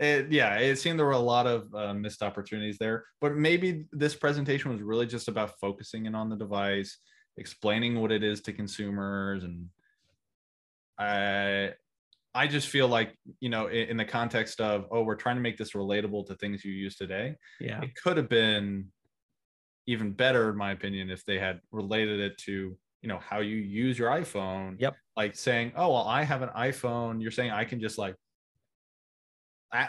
It, 0.00 0.32
yeah, 0.32 0.56
it 0.56 0.76
seemed 0.76 0.98
there 0.98 1.06
were 1.06 1.12
a 1.12 1.18
lot 1.18 1.46
of 1.46 1.74
uh, 1.74 1.92
missed 1.92 2.22
opportunities 2.22 2.78
there, 2.78 3.04
but 3.20 3.36
maybe 3.36 3.84
this 3.92 4.14
presentation 4.14 4.72
was 4.72 4.80
really 4.80 5.06
just 5.06 5.28
about 5.28 5.58
focusing 5.60 6.06
in 6.06 6.14
on 6.14 6.30
the 6.30 6.36
device, 6.36 6.98
explaining 7.36 8.00
what 8.00 8.10
it 8.10 8.24
is 8.24 8.40
to 8.42 8.52
consumers, 8.54 9.44
and 9.44 9.66
I, 10.98 11.74
I 12.34 12.46
just 12.46 12.68
feel 12.68 12.88
like, 12.88 13.14
you 13.40 13.50
know, 13.50 13.66
in, 13.66 13.90
in, 13.90 13.96
the 13.96 14.04
context 14.04 14.60
of, 14.60 14.86
oh, 14.90 15.02
we're 15.02 15.16
trying 15.16 15.36
to 15.36 15.42
make 15.42 15.58
this 15.58 15.72
relatable 15.72 16.26
to 16.26 16.34
things 16.36 16.64
you 16.64 16.72
use 16.72 16.96
today. 16.96 17.36
Yeah. 17.58 17.82
It 17.82 17.94
could 17.94 18.16
have 18.16 18.28
been 18.28 18.86
even 19.86 20.12
better, 20.12 20.50
in 20.50 20.56
my 20.56 20.72
opinion, 20.72 21.10
if 21.10 21.24
they 21.24 21.38
had 21.38 21.60
related 21.72 22.20
it 22.20 22.38
to, 22.38 22.76
you 23.02 23.08
know, 23.08 23.18
how 23.18 23.40
you 23.40 23.56
use 23.56 23.98
your 23.98 24.10
iPhone. 24.10 24.76
Yep. 24.78 24.94
Like 25.16 25.34
saying, 25.34 25.72
oh, 25.74 25.92
well, 25.92 26.06
I 26.06 26.22
have 26.22 26.42
an 26.42 26.50
iPhone. 26.50 27.20
You're 27.20 27.30
saying 27.30 27.50
I 27.50 27.64
can 27.64 27.80
just 27.80 27.98
like 27.98 28.14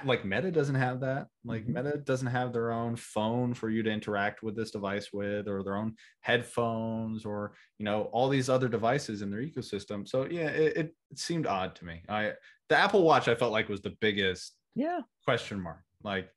like 0.05 0.25
meta 0.25 0.51
doesn't 0.51 0.75
have 0.75 0.99
that. 0.99 1.27
Like 1.43 1.63
mm-hmm. 1.63 1.83
meta 1.83 1.97
doesn't 1.97 2.27
have 2.27 2.53
their 2.53 2.71
own 2.71 2.95
phone 2.95 3.53
for 3.53 3.69
you 3.69 3.81
to 3.83 3.89
interact 3.89 4.43
with 4.43 4.55
this 4.55 4.71
device 4.71 5.09
with 5.11 5.47
or 5.47 5.63
their 5.63 5.75
own 5.75 5.95
headphones 6.21 7.25
or 7.25 7.53
you 7.79 7.85
know 7.85 8.03
all 8.11 8.29
these 8.29 8.49
other 8.49 8.67
devices 8.67 9.21
in 9.21 9.31
their 9.31 9.41
ecosystem. 9.41 10.07
So 10.07 10.27
yeah 10.29 10.49
it, 10.49 10.77
it, 10.77 10.95
it 11.09 11.19
seemed 11.19 11.47
odd 11.47 11.75
to 11.75 11.85
me. 11.85 12.03
I 12.07 12.33
the 12.69 12.77
apple 12.77 13.03
watch 13.03 13.27
i 13.27 13.35
felt 13.35 13.51
like 13.51 13.69
was 13.69 13.81
the 13.81 13.95
biggest 14.01 14.53
yeah. 14.75 14.99
question 15.25 15.59
mark. 15.59 15.81
Like 16.03 16.29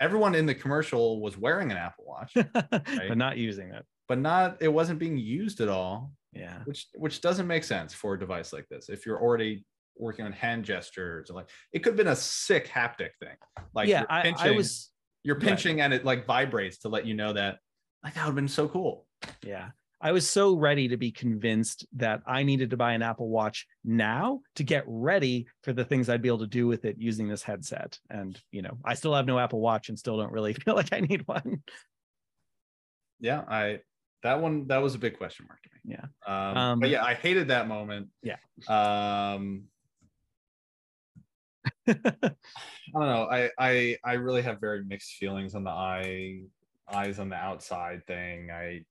everyone 0.00 0.34
in 0.34 0.46
the 0.46 0.54
commercial 0.54 1.20
was 1.20 1.36
wearing 1.36 1.70
an 1.70 1.76
apple 1.76 2.04
watch 2.06 2.32
right? 2.54 3.08
but 3.08 3.18
not 3.18 3.36
using 3.36 3.70
it. 3.70 3.84
But 4.08 4.18
not 4.18 4.56
it 4.60 4.68
wasn't 4.68 4.98
being 4.98 5.18
used 5.18 5.60
at 5.60 5.68
all 5.68 6.12
yeah. 6.32 6.58
which 6.64 6.86
which 6.94 7.20
doesn't 7.20 7.46
make 7.46 7.64
sense 7.64 7.92
for 7.92 8.14
a 8.14 8.18
device 8.18 8.52
like 8.52 8.68
this. 8.68 8.88
If 8.88 9.04
you're 9.04 9.20
already 9.20 9.64
working 10.00 10.24
on 10.24 10.32
hand 10.32 10.64
gestures. 10.64 11.30
Like 11.30 11.48
it 11.72 11.80
could 11.80 11.90
have 11.90 11.96
been 11.96 12.08
a 12.08 12.16
sick 12.16 12.68
haptic 12.68 13.10
thing. 13.20 13.36
Like 13.74 13.88
yeah, 13.88 14.04
I, 14.08 14.34
I, 14.36 14.50
was. 14.52 14.90
You're 15.22 15.38
pinching 15.38 15.76
right. 15.76 15.84
and 15.84 15.94
it 15.94 16.04
like 16.04 16.26
vibrates 16.26 16.78
to 16.78 16.88
let 16.88 17.06
you 17.06 17.14
know 17.14 17.32
that. 17.32 17.58
Like 18.02 18.14
that 18.14 18.22
would 18.22 18.30
have 18.30 18.34
been 18.34 18.48
so 18.48 18.68
cool. 18.68 19.06
Yeah. 19.44 19.70
I 20.02 20.12
was 20.12 20.28
so 20.28 20.54
ready 20.54 20.88
to 20.88 20.96
be 20.96 21.12
convinced 21.12 21.86
that 21.96 22.22
I 22.26 22.42
needed 22.42 22.70
to 22.70 22.78
buy 22.78 22.94
an 22.94 23.02
Apple 23.02 23.28
Watch 23.28 23.66
now 23.84 24.40
to 24.56 24.64
get 24.64 24.84
ready 24.86 25.46
for 25.62 25.74
the 25.74 25.84
things 25.84 26.08
I'd 26.08 26.22
be 26.22 26.28
able 26.28 26.38
to 26.38 26.46
do 26.46 26.66
with 26.66 26.86
it 26.86 26.96
using 26.98 27.28
this 27.28 27.42
headset. 27.42 27.98
And, 28.08 28.40
you 28.50 28.62
know, 28.62 28.78
I 28.82 28.94
still 28.94 29.14
have 29.14 29.26
no 29.26 29.38
Apple 29.38 29.60
Watch 29.60 29.90
and 29.90 29.98
still 29.98 30.16
don't 30.16 30.32
really 30.32 30.54
feel 30.64 30.74
like 30.74 30.94
I 30.94 31.00
need 31.00 31.26
one. 31.26 31.62
Yeah, 33.20 33.42
I 33.46 33.80
that 34.22 34.40
one 34.40 34.66
that 34.68 34.78
was 34.78 34.94
a 34.94 34.98
big 34.98 35.16
question 35.18 35.46
mark 35.48 35.60
to 35.62 35.68
me. 35.74 35.96
Yeah. 35.96 36.06
Um, 36.26 36.56
um, 36.56 36.80
but 36.80 36.90
yeah, 36.90 37.04
I 37.04 37.14
hated 37.14 37.48
that 37.48 37.68
moment. 37.68 38.08
Yeah. 38.22 38.36
Um 38.68 39.64
I 41.90 42.92
don't 42.94 43.06
know. 43.06 43.28
I 43.30 43.50
I 43.58 43.96
I 44.04 44.12
really 44.14 44.42
have 44.42 44.60
very 44.60 44.84
mixed 44.84 45.12
feelings 45.14 45.54
on 45.54 45.64
the 45.64 45.70
eye 45.70 46.40
eyes 46.92 47.18
on 47.18 47.28
the 47.28 47.36
outside 47.36 48.06
thing. 48.06 48.50
I 48.50 48.84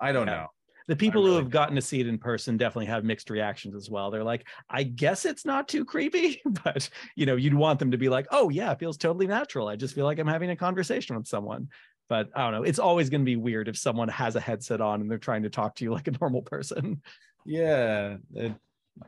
I 0.00 0.12
don't 0.12 0.26
yeah. 0.26 0.34
know. 0.34 0.46
The 0.88 0.96
people 0.96 1.22
really 1.22 1.34
who 1.34 1.38
have 1.38 1.50
gotten 1.50 1.76
to 1.76 1.82
see 1.82 2.00
it 2.00 2.08
in 2.08 2.18
person 2.18 2.56
definitely 2.56 2.86
have 2.86 3.04
mixed 3.04 3.30
reactions 3.30 3.76
as 3.76 3.88
well. 3.88 4.10
They're 4.10 4.24
like, 4.24 4.46
I 4.68 4.82
guess 4.82 5.24
it's 5.24 5.44
not 5.44 5.68
too 5.68 5.84
creepy, 5.84 6.42
but 6.64 6.88
you 7.14 7.26
know, 7.26 7.36
you'd 7.36 7.54
want 7.54 7.78
them 7.78 7.92
to 7.92 7.98
be 7.98 8.08
like, 8.08 8.26
oh 8.30 8.48
yeah, 8.48 8.72
it 8.72 8.80
feels 8.80 8.96
totally 8.96 9.26
natural. 9.26 9.68
I 9.68 9.76
just 9.76 9.94
feel 9.94 10.04
like 10.04 10.18
I'm 10.18 10.26
having 10.26 10.50
a 10.50 10.56
conversation 10.56 11.16
with 11.16 11.28
someone. 11.28 11.68
But 12.08 12.28
I 12.34 12.42
don't 12.42 12.52
know. 12.52 12.64
It's 12.64 12.80
always 12.80 13.08
going 13.08 13.20
to 13.20 13.24
be 13.24 13.36
weird 13.36 13.68
if 13.68 13.78
someone 13.78 14.08
has 14.08 14.34
a 14.34 14.40
headset 14.40 14.80
on 14.80 15.00
and 15.00 15.08
they're 15.08 15.18
trying 15.18 15.44
to 15.44 15.50
talk 15.50 15.76
to 15.76 15.84
you 15.84 15.92
like 15.92 16.08
a 16.08 16.12
normal 16.20 16.42
person. 16.42 17.02
Yeah, 17.46 18.16
it, 18.34 18.54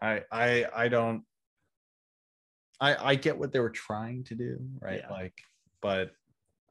I 0.01 0.23
I 0.31 0.67
I 0.75 0.89
don't 0.89 1.25
I 2.83 3.11
I 3.11 3.15
get 3.15 3.39
what 3.39 3.53
they 3.53 3.61
were 3.61 3.71
trying 3.71 4.25
to 4.25 4.35
do, 4.35 4.59
right? 4.81 5.03
Yeah. 5.05 5.11
Like, 5.11 5.41
but 5.81 6.11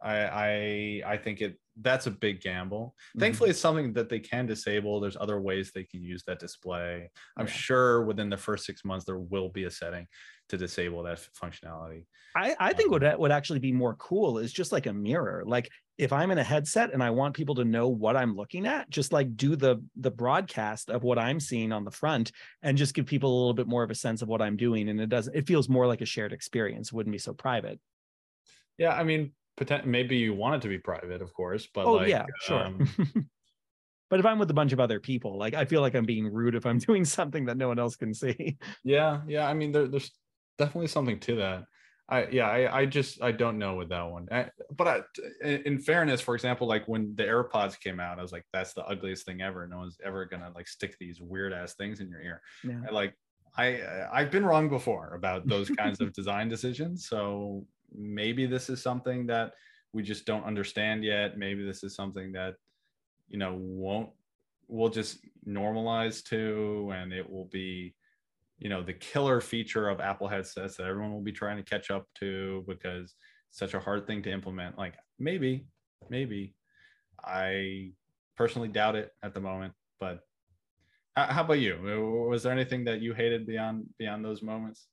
I 0.04 0.18
I 0.18 1.14
I 1.14 1.18
think 1.18 1.42
it 1.42 1.58
that's 1.82 2.08
a 2.08 2.12
big 2.12 2.42
gamble. 2.42 2.96
Mm-hmm. 3.10 3.20
Thankfully, 3.20 3.50
it's 3.50 3.60
something 3.60 3.94
that 3.94 4.10
they 4.10 4.20
can 4.20 4.46
disable. 4.46 5.00
There's 5.00 5.18
other 5.20 5.40
ways 5.40 5.72
they 5.72 5.84
can 5.84 6.04
use 6.04 6.24
that 6.28 6.40
display. 6.40 7.10
I'm 7.38 7.48
yeah. 7.48 7.52
sure 7.52 8.04
within 8.04 8.30
the 8.30 8.38
first 8.38 8.66
six 8.66 8.86
months 8.86 9.06
there 9.06 9.20
will 9.20 9.50
be 9.50 9.66
a 9.66 9.72
setting 9.72 10.08
to 10.50 10.58
disable 10.58 11.04
that 11.04 11.26
functionality. 11.42 12.06
I, 12.36 12.56
I 12.60 12.74
think 12.74 12.92
um, 12.92 13.00
what 13.00 13.20
would 13.20 13.32
actually 13.32 13.60
be 13.60 13.72
more 13.72 13.96
cool 13.96 14.38
is 14.38 14.54
just 14.54 14.72
like 14.72 14.86
a 14.86 14.94
mirror. 14.94 15.44
Like 15.46 15.70
if 15.98 16.14
I'm 16.14 16.32
in 16.32 16.38
a 16.38 16.44
headset 16.44 16.94
and 16.94 17.04
I 17.04 17.10
want 17.10 17.36
people 17.36 17.56
to 17.56 17.66
know 17.66 17.88
what 17.88 18.18
I'm 18.18 18.36
looking 18.36 18.66
at, 18.66 18.90
just 18.90 19.14
like 19.14 19.36
do 19.36 19.56
the 19.56 19.84
the 19.98 20.12
broadcast 20.12 20.90
of 20.90 21.04
what 21.04 21.20
I'm 21.20 21.40
seeing 21.40 21.72
on 21.72 21.84
the 21.84 21.92
front 21.92 22.32
and 22.62 22.78
just 22.78 22.94
give 22.94 23.06
people 23.06 23.30
a 23.32 23.40
little 23.40 23.54
bit 23.54 23.68
more 23.68 23.84
of 23.84 23.92
a 23.92 23.96
sense 23.96 24.22
of 24.22 24.28
what 24.28 24.42
I'm 24.42 24.58
doing. 24.58 24.90
And 24.90 25.00
it 25.00 25.10
doesn't 25.10 25.36
it 25.36 25.48
feels 25.48 25.70
more 25.70 25.88
like 25.88 26.02
a 26.02 26.06
shared 26.06 26.34
experience. 26.34 26.90
It 26.90 26.94
wouldn't 26.94 27.14
be 27.14 27.20
so 27.20 27.34
private. 27.34 27.80
Yeah, 28.78 28.94
I 28.94 29.04
mean, 29.04 29.32
maybe 29.86 30.18
you 30.18 30.34
want 30.34 30.56
it 30.56 30.62
to 30.62 30.68
be 30.68 30.78
private, 30.78 31.22
of 31.22 31.34
course, 31.34 31.68
but 31.74 31.86
oh 31.86 31.94
like, 31.94 32.10
yeah, 32.10 32.26
sure. 32.42 32.66
Um, 32.66 32.88
but 34.10 34.20
if 34.20 34.26
I'm 34.26 34.40
with 34.40 34.52
a 34.52 34.54
bunch 34.54 34.74
of 34.74 34.80
other 34.80 35.00
people, 35.00 35.38
like 35.38 35.54
I 35.54 35.66
feel 35.66 35.82
like 35.82 35.96
I'm 35.96 36.06
being 36.06 36.32
rude 36.32 36.56
if 36.56 36.66
I'm 36.66 36.78
doing 36.90 37.06
something 37.06 37.46
that 37.46 37.58
no 37.58 37.68
one 37.68 37.80
else 37.80 37.96
can 37.96 38.14
see. 38.14 38.58
Yeah, 38.84 39.22
yeah. 39.28 39.48
I 39.48 39.54
mean, 39.54 39.72
there, 39.72 39.88
there's 39.88 40.12
definitely 40.58 40.88
something 40.88 41.20
to 41.22 41.36
that. 41.38 41.64
I 42.10 42.28
yeah, 42.28 42.50
I, 42.50 42.82
I 42.82 42.86
just 42.86 43.22
I 43.24 43.32
don't 43.32 43.58
know 43.58 43.76
with 43.76 43.90
that 43.90 44.04
one. 44.04 44.28
I, 44.32 44.50
but 44.76 45.06
I, 45.44 45.48
in 45.48 45.80
fairness, 45.80 46.20
for 46.20 46.36
example, 46.36 46.68
like 46.68 46.86
when 46.88 47.16
the 47.16 47.24
AirPods 47.24 47.80
came 47.80 48.02
out, 48.02 48.20
I 48.20 48.22
was 48.22 48.34
like, 48.34 48.46
that's 48.52 48.74
the 48.74 48.84
ugliest 48.86 49.26
thing 49.26 49.42
ever. 49.42 49.66
No 49.66 49.78
one's 49.78 49.98
ever 50.04 50.26
gonna 50.26 50.52
like 50.54 50.68
stick 50.68 50.98
these 51.00 51.22
weird 51.22 51.54
ass 51.54 51.76
things 51.76 52.02
in 52.02 52.10
your 52.10 52.22
ear. 52.22 52.42
Yeah. 52.66 52.82
I, 52.90 52.92
like 52.92 53.16
I 53.58 54.08
I've 54.12 54.30
been 54.30 54.46
wrong 54.46 54.68
before 54.68 55.14
about 55.16 55.48
those 55.48 55.70
kinds 55.70 56.02
of 56.02 56.12
design 56.12 56.50
decisions. 56.50 57.08
So 57.08 57.66
maybe 57.96 58.46
this 58.46 58.70
is 58.70 58.82
something 58.82 59.28
that 59.28 59.54
we 59.94 60.04
just 60.04 60.26
don't 60.26 60.46
understand 60.46 61.04
yet. 61.04 61.38
Maybe 61.38 61.66
this 61.66 61.84
is 61.84 61.96
something 61.96 62.32
that 62.34 62.56
you 63.28 63.38
know 63.38 63.58
won't 63.60 64.10
we'll 64.68 64.90
just 64.90 65.20
normalize 65.48 66.24
to, 66.26 66.92
and 66.96 67.12
it 67.12 67.30
will 67.30 67.50
be 67.52 67.96
you 68.58 68.70
know 68.70 68.84
the 68.84 68.94
killer 68.94 69.42
feature 69.42 69.90
of 69.90 70.00
apple 70.00 70.28
headsets 70.28 70.78
that 70.78 70.86
everyone 70.86 71.14
will 71.14 71.22
be 71.22 71.32
trying 71.32 71.58
to 71.58 71.64
catch 71.64 71.92
up 71.92 72.08
to 72.20 72.64
because 72.68 73.16
it's 73.50 73.60
such 73.60 73.74
a 73.74 73.80
hard 73.80 74.08
thing 74.08 74.22
to 74.24 74.32
implement. 74.32 74.78
Like 74.78 74.96
maybe 75.20 75.66
maybe. 76.10 76.56
I 77.24 77.92
personally 78.36 78.70
doubt 78.70 78.96
it 78.96 79.12
at 79.22 79.36
the 79.36 79.40
moment 79.40 79.74
but 80.02 80.26
uh, 81.16 81.32
how 81.32 81.44
about 81.44 81.60
you? 81.60 81.76
Uh, 81.76 82.28
was 82.28 82.44
there 82.44 82.52
anything 82.52 82.84
that 82.86 83.02
you 83.02 83.14
hated 83.14 83.46
beyond 83.46 83.86
beyond 83.98 84.26
those 84.26 84.42
moments 84.42 84.88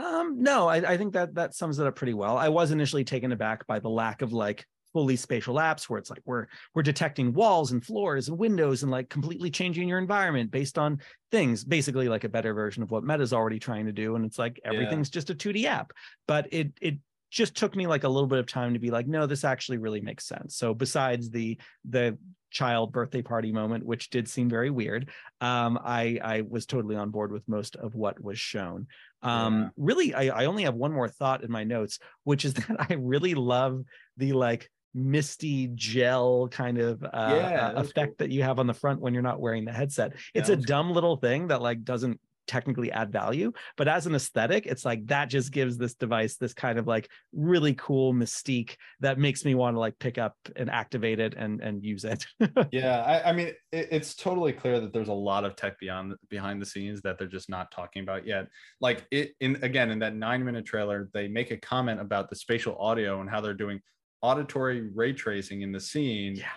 um 0.00 0.42
no 0.42 0.68
I, 0.68 0.76
I 0.92 0.96
think 0.96 1.12
that 1.14 1.34
that 1.34 1.54
sums 1.54 1.78
it 1.78 1.86
up 1.86 1.96
pretty 1.96 2.14
well. 2.14 2.36
I 2.36 2.48
was 2.48 2.70
initially 2.70 3.04
taken 3.04 3.32
aback 3.32 3.66
by 3.66 3.78
the 3.78 3.90
lack 3.90 4.22
of 4.22 4.32
like 4.32 4.66
fully 4.92 5.16
spatial 5.16 5.56
apps 5.56 5.84
where 5.84 5.98
it's 5.98 6.10
like 6.10 6.22
we're 6.24 6.46
we're 6.74 6.82
detecting 6.82 7.32
walls 7.32 7.72
and 7.72 7.84
floors 7.84 8.28
and 8.28 8.38
windows 8.38 8.82
and 8.82 8.90
like 8.90 9.08
completely 9.08 9.50
changing 9.50 9.88
your 9.88 9.98
environment 9.98 10.50
based 10.50 10.78
on 10.78 10.98
things 11.30 11.64
basically 11.64 12.08
like 12.08 12.24
a 12.24 12.28
better 12.28 12.54
version 12.54 12.82
of 12.82 12.90
what 12.90 13.04
meta's 13.04 13.32
already 13.32 13.58
trying 13.58 13.86
to 13.86 13.92
do. 13.92 14.16
And 14.16 14.24
it's 14.24 14.38
like 14.38 14.60
everything's 14.64 15.08
yeah. 15.08 15.20
just 15.20 15.30
a 15.30 15.34
2d 15.34 15.64
app. 15.64 15.92
But 16.26 16.48
it 16.52 16.72
it 16.80 16.98
just 17.30 17.54
took 17.54 17.76
me 17.76 17.86
like 17.86 18.02
a 18.02 18.08
little 18.08 18.26
bit 18.26 18.40
of 18.40 18.46
time 18.46 18.72
to 18.72 18.80
be 18.80 18.90
like 18.90 19.06
no 19.06 19.26
this 19.26 19.44
actually 19.44 19.78
really 19.78 20.00
makes 20.00 20.26
sense. 20.26 20.56
So 20.56 20.74
besides 20.74 21.30
the 21.30 21.58
the 21.88 22.18
child 22.50 22.90
birthday 22.90 23.22
party 23.22 23.52
moment 23.52 23.86
which 23.86 24.10
did 24.10 24.28
seem 24.28 24.48
very 24.48 24.70
weird 24.70 25.08
um 25.40 25.78
i 25.84 26.18
i 26.20 26.40
was 26.40 26.66
totally 26.66 26.96
on 26.96 27.08
board 27.08 27.30
with 27.30 27.46
most 27.48 27.76
of 27.76 27.94
what 27.94 28.20
was 28.20 28.40
shown 28.40 28.88
um 29.22 29.62
yeah. 29.62 29.68
really 29.76 30.14
I, 30.14 30.42
I 30.42 30.44
only 30.46 30.64
have 30.64 30.74
one 30.74 30.92
more 30.92 31.08
thought 31.08 31.44
in 31.44 31.50
my 31.50 31.64
notes 31.64 31.98
which 32.24 32.44
is 32.44 32.54
that 32.54 32.86
i 32.90 32.94
really 32.94 33.34
love 33.34 33.82
the 34.16 34.32
like 34.32 34.70
misty 34.94 35.70
gel 35.74 36.48
kind 36.48 36.78
of 36.78 37.02
uh, 37.02 37.08
yeah, 37.12 37.68
uh, 37.68 37.80
effect 37.80 37.94
cool. 37.94 38.14
that 38.18 38.30
you 38.30 38.42
have 38.42 38.58
on 38.58 38.66
the 38.66 38.74
front 38.74 39.00
when 39.00 39.14
you're 39.14 39.22
not 39.22 39.40
wearing 39.40 39.64
the 39.64 39.72
headset. 39.72 40.14
It's 40.34 40.48
a 40.48 40.56
dumb 40.56 40.86
cool. 40.86 40.94
little 40.94 41.16
thing 41.16 41.48
that 41.48 41.62
like 41.62 41.84
doesn't 41.84 42.20
technically 42.50 42.90
add 42.90 43.12
value, 43.12 43.52
but 43.76 43.86
as 43.86 44.06
an 44.06 44.14
aesthetic, 44.16 44.66
it's 44.66 44.84
like 44.84 45.06
that 45.06 45.30
just 45.30 45.52
gives 45.52 45.78
this 45.78 45.94
device 45.94 46.36
this 46.36 46.52
kind 46.52 46.80
of 46.80 46.88
like 46.88 47.08
really 47.32 47.74
cool 47.74 48.12
mystique 48.12 48.74
that 48.98 49.18
makes 49.18 49.44
me 49.44 49.54
want 49.54 49.76
to 49.76 49.78
like 49.78 49.96
pick 50.00 50.18
up 50.18 50.34
and 50.56 50.68
activate 50.68 51.20
it 51.20 51.34
and 51.36 51.60
and 51.60 51.84
use 51.84 52.04
it. 52.04 52.26
yeah, 52.72 53.02
I, 53.02 53.30
I 53.30 53.32
mean, 53.32 53.52
it, 53.70 53.88
it's 53.92 54.16
totally 54.16 54.52
clear 54.52 54.80
that 54.80 54.92
there's 54.92 55.08
a 55.08 55.12
lot 55.12 55.44
of 55.44 55.54
tech 55.54 55.78
beyond 55.78 56.14
behind 56.28 56.60
the 56.60 56.66
scenes 56.66 57.00
that 57.02 57.18
they're 57.18 57.28
just 57.28 57.48
not 57.48 57.70
talking 57.70 58.02
about 58.02 58.26
yet. 58.26 58.48
Like 58.80 59.06
it 59.12 59.34
in 59.38 59.62
again 59.62 59.92
in 59.92 60.00
that 60.00 60.16
nine 60.16 60.44
minute 60.44 60.66
trailer, 60.66 61.08
they 61.14 61.28
make 61.28 61.52
a 61.52 61.56
comment 61.56 62.00
about 62.00 62.30
the 62.30 62.36
spatial 62.36 62.76
audio 62.78 63.20
and 63.20 63.30
how 63.30 63.40
they're 63.40 63.54
doing 63.54 63.80
auditory 64.22 64.90
ray 64.94 65.12
tracing 65.12 65.62
in 65.62 65.72
the 65.72 65.80
scene 65.80 66.34
yeah. 66.34 66.48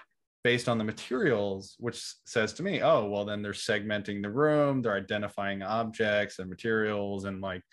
Based 0.44 0.68
on 0.68 0.78
the 0.78 0.84
materials, 0.84 1.76
which 1.80 2.04
says 2.26 2.54
to 2.54 2.64
me, 2.64 2.82
oh, 2.82 3.06
well, 3.06 3.26
then 3.26 3.42
they're 3.42 3.54
segmenting 3.54 4.22
the 4.22 4.30
room, 4.30 4.82
they're 4.82 4.96
identifying 4.96 5.62
objects 5.64 6.40
and 6.40 6.50
materials, 6.50 7.26
and 7.26 7.42
like 7.42 7.64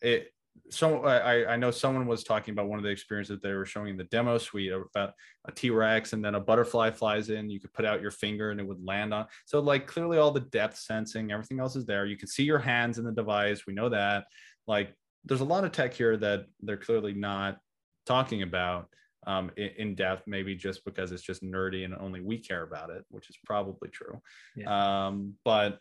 it. 0.00 0.28
So 0.68 1.04
I, 1.04 1.52
I 1.54 1.56
know 1.56 1.70
someone 1.70 2.06
was 2.06 2.24
talking 2.24 2.52
about 2.52 2.68
one 2.68 2.78
of 2.78 2.84
the 2.84 2.90
experiences 2.90 3.40
that 3.40 3.46
they 3.46 3.54
were 3.54 3.64
showing 3.64 3.88
in 3.88 3.96
the 3.96 4.04
demo 4.04 4.36
suite 4.36 4.72
about 4.72 5.14
a 5.46 5.52
T-Rex 5.52 6.12
and 6.12 6.22
then 6.22 6.34
a 6.34 6.40
butterfly 6.40 6.90
flies 6.90 7.30
in. 7.30 7.48
You 7.48 7.58
could 7.58 7.72
put 7.72 7.86
out 7.86 8.02
your 8.02 8.10
finger 8.10 8.50
and 8.50 8.60
it 8.60 8.66
would 8.66 8.84
land 8.84 9.14
on. 9.14 9.26
So 9.46 9.60
like 9.60 9.86
clearly 9.86 10.18
all 10.18 10.30
the 10.30 10.40
depth 10.40 10.76
sensing, 10.76 11.32
everything 11.32 11.58
else 11.58 11.74
is 11.74 11.86
there. 11.86 12.04
You 12.04 12.18
can 12.18 12.28
see 12.28 12.42
your 12.42 12.58
hands 12.58 12.98
in 12.98 13.04
the 13.04 13.12
device. 13.12 13.66
We 13.66 13.72
know 13.72 13.88
that. 13.88 14.26
Like 14.66 14.94
there's 15.24 15.40
a 15.40 15.44
lot 15.44 15.64
of 15.64 15.72
tech 15.72 15.94
here 15.94 16.16
that 16.18 16.46
they're 16.60 16.76
clearly 16.76 17.14
not 17.14 17.58
talking 18.04 18.42
about 18.42 18.88
um, 19.26 19.50
in, 19.56 19.70
in, 19.78 19.94
depth, 19.94 20.24
maybe 20.26 20.54
just 20.54 20.84
because 20.84 21.12
it's 21.12 21.22
just 21.22 21.42
nerdy 21.42 21.84
and 21.84 21.94
only 21.94 22.20
we 22.20 22.38
care 22.38 22.62
about 22.62 22.90
it, 22.90 23.04
which 23.08 23.30
is 23.30 23.36
probably 23.44 23.88
true. 23.88 24.20
Yeah. 24.56 25.06
Um, 25.06 25.34
but 25.44 25.78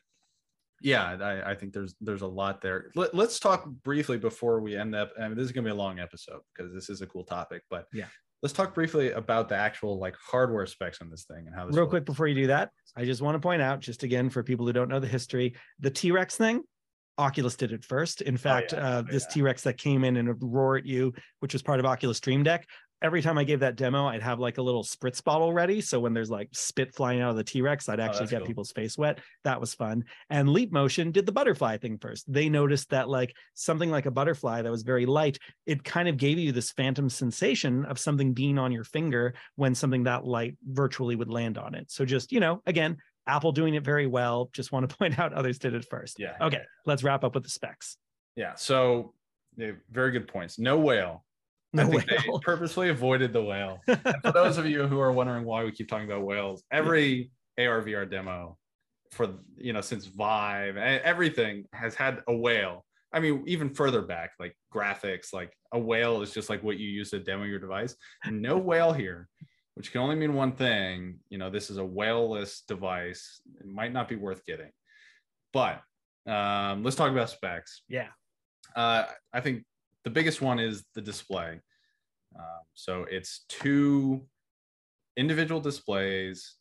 yeah 0.82 1.18
I, 1.22 1.52
I 1.52 1.56
think 1.56 1.74
there's 1.74 1.96
there's 2.02 2.22
a 2.22 2.28
lot 2.28 2.62
there 2.62 2.92
Let, 2.96 3.14
us 3.14 3.40
talk 3.40 3.66
briefly 3.66 4.18
before 4.18 4.60
we 4.62 4.76
end 4.76 4.96
up 4.96 5.12
I 5.20 5.28
mean, 5.28 5.38
this 5.38 5.46
is 5.46 5.52
going 5.52 5.64
to 5.64 5.70
be 5.70 5.72
a 5.72 5.80
long 5.80 6.00
episode 6.00 6.42
because 6.56 6.74
this 6.74 6.90
is 6.90 7.02
a 7.02 7.08
cool 7.08 7.24
topic 7.24 7.64
but 7.70 7.86
yeah 7.94 8.06
let's 8.42 8.54
talk 8.54 8.74
briefly 8.74 9.12
about 9.12 9.48
the 9.50 9.56
actual 9.56 10.00
like 10.00 10.16
hardware 10.16 10.66
specs 10.66 11.02
on 11.02 11.10
this 11.10 11.26
thing 11.26 11.46
and 11.46 11.56
how 11.56 11.66
this 11.66 11.76
real 11.76 11.86
works. 11.86 11.92
quick 11.92 12.06
before 12.06 12.28
you 12.28 12.36
do 12.36 12.48
that 12.48 12.72
i 12.96 13.06
just 13.06 13.22
want 13.22 13.36
to 13.36 13.40
point 13.40 13.62
out 13.62 13.80
just 13.80 14.04
again 14.04 14.30
for 14.30 14.44
people 14.44 14.66
who 14.66 14.74
don't 14.74 14.90
know 14.90 15.00
the 15.00 15.08
history 15.08 15.56
the 15.80 15.92
t-rex 15.92 16.36
thing 16.36 16.62
Oculus 17.18 17.56
did 17.56 17.72
it 17.72 17.84
first. 17.84 18.22
In 18.22 18.38
fact, 18.38 18.74
oh, 18.74 18.78
yeah. 18.78 18.84
uh, 18.84 19.04
oh, 19.06 19.12
this 19.12 19.26
yeah. 19.30 19.34
T 19.34 19.42
Rex 19.44 19.62
that 19.64 19.78
came 19.78 20.04
in 20.04 20.16
and 20.18 20.28
would 20.30 20.42
roar 20.42 20.78
at 20.78 20.86
you, 20.86 21.14
which 21.40 21.54
was 21.54 21.62
part 21.62 21.80
of 21.80 21.86
Oculus 21.86 22.20
Dream 22.20 22.42
Deck, 22.42 22.66
every 23.02 23.22
time 23.22 23.38
I 23.38 23.44
gave 23.44 23.62
that 23.62 23.76
demo, 23.76 24.06
I'd 24.08 24.22
have 24.22 24.40
like 24.40 24.58
a 24.58 24.62
little 24.62 24.84
spritz 24.84 25.24
bottle 25.24 25.54
ready. 25.54 25.82
So 25.82 26.00
when 26.00 26.14
there's 26.14 26.30
like 26.30 26.50
spit 26.54 26.94
flying 26.94 27.22
out 27.22 27.32
of 27.32 27.36
the 27.36 27.44
T 27.44 27.62
Rex, 27.62 27.90
I'd 27.90 28.00
Oh, 28.00 28.04
actually 28.04 28.20
that's 28.22 28.32
get 28.32 28.38
cool. 28.40 28.48
people's 28.48 28.72
face 28.72 28.98
wet. 28.98 29.20
That 29.44 29.60
was 29.60 29.74
fun. 29.74 30.04
And 30.30 30.50
Leap 30.50 30.72
Motion 30.72 31.12
did 31.12 31.26
the 31.26 31.32
butterfly 31.32 31.78
thing 31.78 31.98
first. 31.98 32.32
They 32.32 32.50
noticed 32.50 32.90
that 32.92 33.10
like 33.10 33.36
something 33.54 33.90
like 33.90 34.06
a 34.06 34.12
butterfly 34.12 34.62
that 34.62 34.72
was 34.72 34.84
very 34.84 35.06
light, 35.06 35.38
it 35.66 35.84
kind 35.84 36.08
of 36.08 36.18
gave 36.18 36.38
you 36.38 36.52
this 36.52 36.72
phantom 36.72 37.10
sensation 37.10 37.86
of 37.86 37.98
something 38.00 38.34
being 38.34 38.58
on 38.60 38.72
your 38.72 38.84
finger 38.84 39.34
when 39.56 39.74
something 39.76 40.04
that 40.04 40.26
light 40.26 40.56
virtually 40.66 41.16
would 41.16 41.30
land 41.30 41.58
on 41.58 41.76
it. 41.76 41.90
So 41.92 42.06
just, 42.06 42.32
you 42.32 42.40
know, 42.40 42.62
again, 42.66 42.98
Apple 43.28 43.52
doing 43.52 43.76
it 43.76 43.84
very 43.84 44.08
well. 44.08 44.50
Just 44.54 44.72
want 44.72 44.90
to 44.90 44.96
point 45.00 45.18
out 45.20 45.34
others 45.34 45.60
did 45.60 45.74
it 45.74 45.86
first. 45.90 46.20
Yeah. 46.20 46.36
Okay, 46.42 46.62
let's 46.86 47.04
wrap 47.04 47.24
up 47.24 47.34
with 47.36 47.44
the 47.44 47.50
specs. 47.50 47.98
Yeah. 48.36 48.56
So 48.56 49.14
very 49.92 50.12
good 50.12 50.28
points. 50.28 50.58
No 50.58 50.78
whale. 50.80 51.24
No 51.74 51.84
I 51.84 51.86
think 51.86 52.06
they 52.06 52.18
purposely 52.42 52.90
avoided 52.90 53.32
the 53.32 53.44
whale. 53.44 53.82
For 53.86 54.32
those 54.34 54.58
of 54.58 54.66
you 54.66 54.88
who 54.88 55.00
are 55.00 55.12
wondering 55.12 55.46
why 55.46 55.64
we 55.64 55.72
keep 55.72 55.88
talking 55.88 56.06
about 56.06 56.24
whales, 56.24 56.64
every 56.72 57.32
AR 57.58 57.82
VR 57.82 58.10
demo 58.10 58.58
for 59.12 59.30
you 59.58 59.74
know 59.74 59.82
since 59.82 60.06
Vive, 60.06 60.78
everything 60.78 61.66
has 61.74 61.96
had 61.96 62.22
a 62.28 62.36
whale. 62.36 62.86
I 63.14 63.20
mean, 63.20 63.44
even 63.46 63.74
further 63.74 64.02
back, 64.02 64.32
like 64.40 64.56
graphics, 64.74 65.34
like 65.34 65.54
a 65.74 65.80
whale 65.80 66.22
is 66.22 66.34
just 66.34 66.50
like 66.50 66.64
what 66.64 66.78
you 66.78 66.88
use 66.88 67.12
to 67.12 67.20
demo 67.20 67.44
your 67.44 67.60
device. 67.60 67.96
No 68.30 68.58
whale 68.70 68.94
here, 68.94 69.28
which 69.76 69.92
can 69.92 70.02
only 70.02 70.16
mean 70.16 70.34
one 70.34 70.54
thing. 70.54 71.20
You 71.30 71.38
know, 71.38 71.50
this 71.50 71.70
is 71.70 71.78
a 71.78 71.86
whaleless 71.86 72.64
device. 72.68 73.42
It 73.60 73.68
might 73.68 73.92
not 73.92 74.08
be 74.08 74.16
worth 74.16 74.46
getting. 74.46 74.72
But 75.52 75.82
um, 76.26 76.84
let's 76.84 76.96
talk 76.96 77.12
about 77.12 77.30
specs. 77.30 77.84
yeah. 77.88 78.08
Uh, 78.76 79.04
I 79.34 79.42
think 79.42 79.66
the 80.04 80.10
biggest 80.10 80.42
one 80.42 80.60
is 80.60 80.84
the 80.96 81.02
display. 81.02 81.60
Um, 82.38 82.62
so 82.74 83.06
it's 83.10 83.46
two 83.50 84.26
individual 85.18 85.62
displays, 85.62 86.56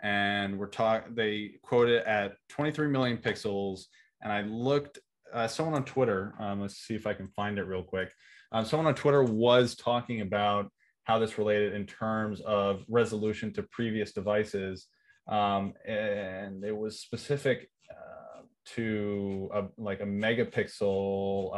and 0.00 0.58
we're 0.58 0.66
talking. 0.68 1.14
They 1.14 1.52
quote 1.62 1.88
it 1.88 2.06
at 2.06 2.34
23 2.50 2.88
million 2.88 3.18
pixels. 3.18 3.84
And 4.22 4.32
I 4.32 4.42
looked. 4.42 4.98
Uh, 5.32 5.46
someone 5.46 5.74
on 5.74 5.84
Twitter. 5.84 6.34
Um, 6.38 6.62
let's 6.62 6.78
see 6.78 6.94
if 6.94 7.06
I 7.06 7.12
can 7.12 7.28
find 7.28 7.58
it 7.58 7.64
real 7.64 7.82
quick. 7.82 8.12
Um, 8.50 8.64
someone 8.64 8.86
on 8.86 8.94
Twitter 8.94 9.22
was 9.22 9.74
talking 9.76 10.22
about 10.22 10.70
how 11.04 11.18
this 11.18 11.36
related 11.36 11.74
in 11.74 11.84
terms 11.84 12.40
of 12.40 12.82
resolution 12.88 13.52
to 13.54 13.62
previous 13.64 14.12
devices, 14.12 14.86
um, 15.28 15.74
and 15.86 16.64
it 16.64 16.76
was 16.76 17.00
specific 17.00 17.68
uh, 17.90 18.42
to 18.74 19.50
a, 19.52 19.64
like 19.76 20.00
a 20.00 20.06
megapixel. 20.06 21.54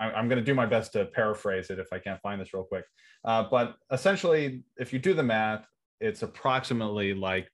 I, 0.00 0.10
I'm 0.12 0.28
going 0.28 0.38
to 0.38 0.44
do 0.44 0.54
my 0.54 0.66
best 0.66 0.92
to 0.94 1.04
paraphrase 1.04 1.70
it 1.70 1.78
if 1.78 1.92
I 1.92 1.98
can't 1.98 2.20
find 2.22 2.40
this 2.40 2.52
real 2.54 2.64
quick. 2.64 2.84
Uh, 3.24 3.44
but 3.50 3.76
essentially, 3.92 4.64
if 4.78 4.92
you 4.92 4.98
do 4.98 5.14
the 5.14 5.22
math, 5.22 5.66
it's 6.00 6.22
approximately 6.22 7.14
like 7.14 7.48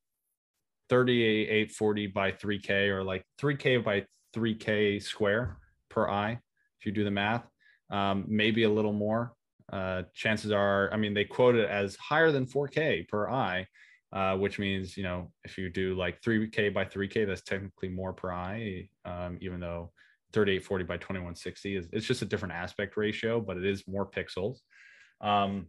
3840 0.88 2.06
by 2.08 2.30
3K 2.30 2.88
or 2.88 3.02
like 3.02 3.24
3K 3.40 3.84
by 3.84 4.06
3K 4.34 5.02
square 5.02 5.58
per 5.90 6.08
eye. 6.08 6.38
If 6.80 6.86
you 6.86 6.92
do 6.92 7.04
the 7.04 7.10
math, 7.10 7.44
um, 7.90 8.24
maybe 8.28 8.62
a 8.62 8.70
little 8.70 8.92
more. 8.92 9.32
Uh, 9.72 10.02
chances 10.14 10.52
are, 10.52 10.88
I 10.92 10.96
mean, 10.96 11.12
they 11.12 11.24
quote 11.24 11.56
it 11.56 11.68
as 11.68 11.96
higher 11.96 12.30
than 12.30 12.46
4K 12.46 13.08
per 13.08 13.28
eye, 13.28 13.66
uh, 14.12 14.36
which 14.36 14.60
means, 14.60 14.96
you 14.96 15.02
know, 15.02 15.32
if 15.44 15.58
you 15.58 15.70
do 15.70 15.96
like 15.96 16.22
3K 16.22 16.72
by 16.72 16.84
3K, 16.84 17.26
that's 17.26 17.42
technically 17.42 17.88
more 17.88 18.12
per 18.12 18.30
eye, 18.30 18.88
um, 19.04 19.38
even 19.40 19.58
though 19.58 19.90
3840 20.36 20.84
by 20.84 20.96
2160 20.98 21.76
is 21.76 21.88
it's 21.92 22.04
just 22.04 22.20
a 22.20 22.26
different 22.26 22.52
aspect 22.52 22.98
ratio, 22.98 23.40
but 23.40 23.56
it 23.56 23.64
is 23.64 23.88
more 23.88 24.06
pixels. 24.06 24.58
Um, 25.22 25.68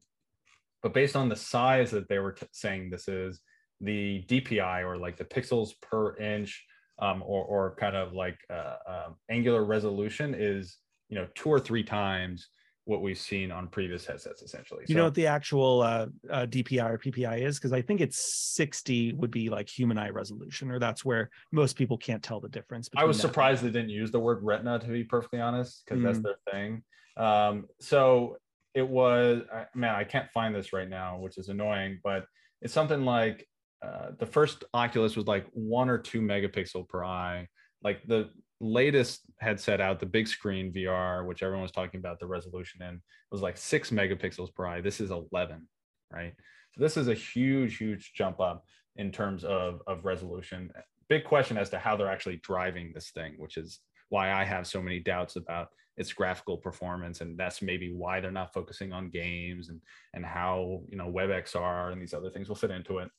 but 0.84 0.94
based 0.94 1.16
on 1.16 1.30
the 1.30 1.38
size 1.38 1.90
that 1.92 2.10
they 2.10 2.20
were 2.20 2.34
t- 2.34 2.46
saying 2.52 2.90
this 2.90 3.08
is, 3.08 3.40
the 3.80 4.26
DPI 4.28 4.84
or 4.84 4.98
like 4.98 5.16
the 5.16 5.24
pixels 5.24 5.70
per 5.82 6.18
inch 6.18 6.66
um, 7.00 7.24
or, 7.26 7.46
or 7.46 7.76
kind 7.76 7.96
of 7.96 8.12
like 8.12 8.38
uh, 8.50 8.76
um, 8.90 9.16
angular 9.30 9.64
resolution 9.64 10.36
is, 10.38 10.80
you 11.08 11.16
know, 11.16 11.28
two 11.34 11.48
or 11.48 11.62
three 11.62 11.84
times 11.84 12.50
what 12.88 13.02
we've 13.02 13.18
seen 13.18 13.52
on 13.52 13.68
previous 13.68 14.06
headsets 14.06 14.42
essentially. 14.42 14.82
You 14.88 14.94
So- 14.94 14.98
know 15.00 15.04
what 15.06 15.14
the 15.14 15.28
actual 15.28 15.82
uh, 15.82 16.08
uh, 16.30 16.46
DPI 16.46 16.90
or 16.90 16.98
PPI 16.98 17.42
is? 17.42 17.60
Because 17.60 17.74
I 17.74 17.82
think 17.82 18.00
it's 18.00 18.18
60 18.56 19.14
would 19.14 19.30
be 19.30 19.50
like 19.50 19.68
human 19.70 19.98
eye 19.98 20.10
resolution, 20.10 20.72
or 20.72 20.80
that's 20.80 21.04
where 21.04 21.30
most 21.52 21.76
people 21.76 21.98
can't 21.98 22.24
tell 22.24 22.40
the 22.40 22.48
difference. 22.48 22.90
I 22.96 23.04
was 23.04 23.20
surprised 23.20 23.62
they 23.62 23.70
didn't 23.70 23.90
use 23.90 24.10
the 24.10 24.20
word 24.20 24.40
retina 24.42 24.80
to 24.80 24.88
be 24.88 25.04
perfectly 25.04 25.42
honest, 25.42 25.84
because 25.86 26.02
that's 26.02 26.20
Mm. 26.20 26.24
their 26.24 26.38
thing. 26.52 26.84
Um, 27.18 27.68
so 27.80 28.38
it 28.74 28.88
was, 28.88 29.44
I- 29.54 29.68
man, 29.76 29.94
I 29.96 30.06
can't 30.06 30.30
find 30.32 30.56
this 30.56 30.72
right 30.72 30.88
now, 30.90 31.18
which 31.20 31.38
is 31.38 31.50
annoying, 31.50 32.00
but 32.04 32.26
it's 32.62 32.74
something 32.74 33.04
like 33.04 33.46
uh, 33.84 34.10
the 34.18 34.26
first 34.26 34.64
Oculus 34.74 35.16
was 35.16 35.28
like 35.28 35.46
one 35.54 35.88
or 35.88 36.00
two 36.00 36.20
megapixel 36.20 36.88
per 36.90 37.04
eye. 37.04 37.48
Like 37.84 38.02
the 38.08 38.32
latest 38.60 39.22
headset 39.40 39.82
out, 39.82 40.00
the 40.00 40.06
Bigscreen 40.06 40.76
VR, 40.76 41.26
which 41.26 41.44
everyone 41.44 41.64
was 41.64 41.72
talking 41.72 42.00
about 42.00 42.20
the 42.20 42.28
resolution 42.28 42.82
in, 42.82 43.02
was 43.32 43.42
like 43.42 43.58
six 43.58 43.92
megapixels 43.92 44.54
per 44.54 44.66
eye. 44.66 44.82
This 44.82 45.00
is 45.00 45.12
11, 45.12 45.68
right? 46.12 46.34
So 46.76 46.82
this 46.82 46.98
is 46.98 47.08
a 47.08 47.14
huge, 47.14 47.78
huge 47.78 48.14
jump 48.14 48.40
up 48.40 48.66
in 48.96 49.12
terms 49.12 49.44
of, 49.44 49.82
of 49.88 50.06
resolution. 50.06 50.72
Big 51.10 51.24
question 51.24 51.58
as 51.58 51.70
to 51.70 51.80
how 51.80 51.96
they're 51.96 52.12
actually 52.12 52.38
driving 52.38 52.92
this 52.94 53.12
thing, 53.12 53.36
which 53.38 53.58
is 53.58 53.80
why 54.10 54.32
I 54.32 54.44
have 54.44 54.66
so 54.66 54.82
many 54.82 55.00
doubts 55.00 55.36
about 55.36 55.70
its 55.98 56.14
graphical 56.14 56.58
performance. 56.58 57.22
And 57.22 57.38
that's 57.38 57.62
maybe 57.62 57.94
why 57.94 58.20
they're 58.20 58.32
not 58.32 58.54
focusing 58.54 58.94
on 58.94 59.10
games 59.10 59.70
and, 59.70 59.82
and 60.14 60.26
how, 60.26 60.82
you 60.90 60.98
know, 60.98 61.12
WebXR 61.12 61.92
and 61.92 62.02
these 62.02 62.14
other 62.14 62.30
things 62.30 62.50
will 62.50 62.56
fit 62.56 62.72
into 62.72 63.00
it 63.00 63.10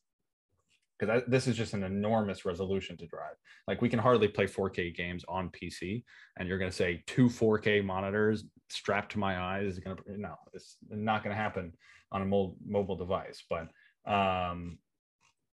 because 0.99 1.23
this 1.29 1.47
is 1.47 1.57
just 1.57 1.75
an 1.75 1.85
enormous 1.85 2.45
resolution 2.45 2.97
to 2.97 3.07
drive. 3.07 3.37
Like 3.67 3.81
we 3.81 3.89
can 3.89 3.99
hardly 3.99 4.29
play 4.29 4.47
4K 4.47 4.95
games 4.95 5.25
on 5.29 5.51
PC, 5.51 6.05
and 6.37 6.49
you're 6.49 6.59
going 6.59 6.71
to 6.71 6.77
say 6.77 7.03
two 7.07 7.29
4K 7.29 7.85
monitors 7.85 8.45
strapped 8.71 9.13
to 9.13 9.19
my 9.19 9.41
eyes 9.41 9.75
is 9.75 9.79
going 9.79 9.97
to 9.97 10.03
no, 10.17 10.35
it's 10.53 10.77
not 10.91 11.23
going 11.23 11.35
to 11.35 11.41
happen 11.41 11.73
on 12.13 12.23
a 12.23 12.27
mo- 12.27 12.57
mobile 12.67 12.97
device. 12.97 13.43
But 13.49 13.69
um, 14.11 14.79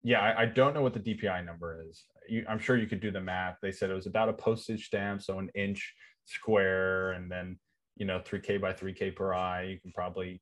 yeah, 0.03 0.19
I, 0.19 0.43
I 0.43 0.45
don't 0.45 0.73
know 0.73 0.81
what 0.81 0.93
the 0.93 0.99
DPI 0.99 1.45
number 1.45 1.81
is. 1.89 2.03
You, 2.27 2.45
I'm 2.47 2.59
sure 2.59 2.77
you 2.77 2.87
could 2.87 3.01
do 3.01 3.11
the 3.11 3.21
math. 3.21 3.57
They 3.61 3.71
said 3.71 3.89
it 3.89 3.95
was 3.95 4.07
about 4.07 4.29
a 4.29 4.33
postage 4.33 4.85
stamp, 4.85 5.21
so 5.21 5.39
an 5.39 5.49
inch 5.55 5.93
square, 6.25 7.11
and 7.13 7.31
then 7.31 7.57
you 7.97 8.05
know 8.05 8.19
3K 8.19 8.61
by 8.61 8.73
3K 8.73 9.15
per 9.15 9.33
eye. 9.33 9.63
You 9.63 9.79
can 9.79 9.91
probably 9.91 10.41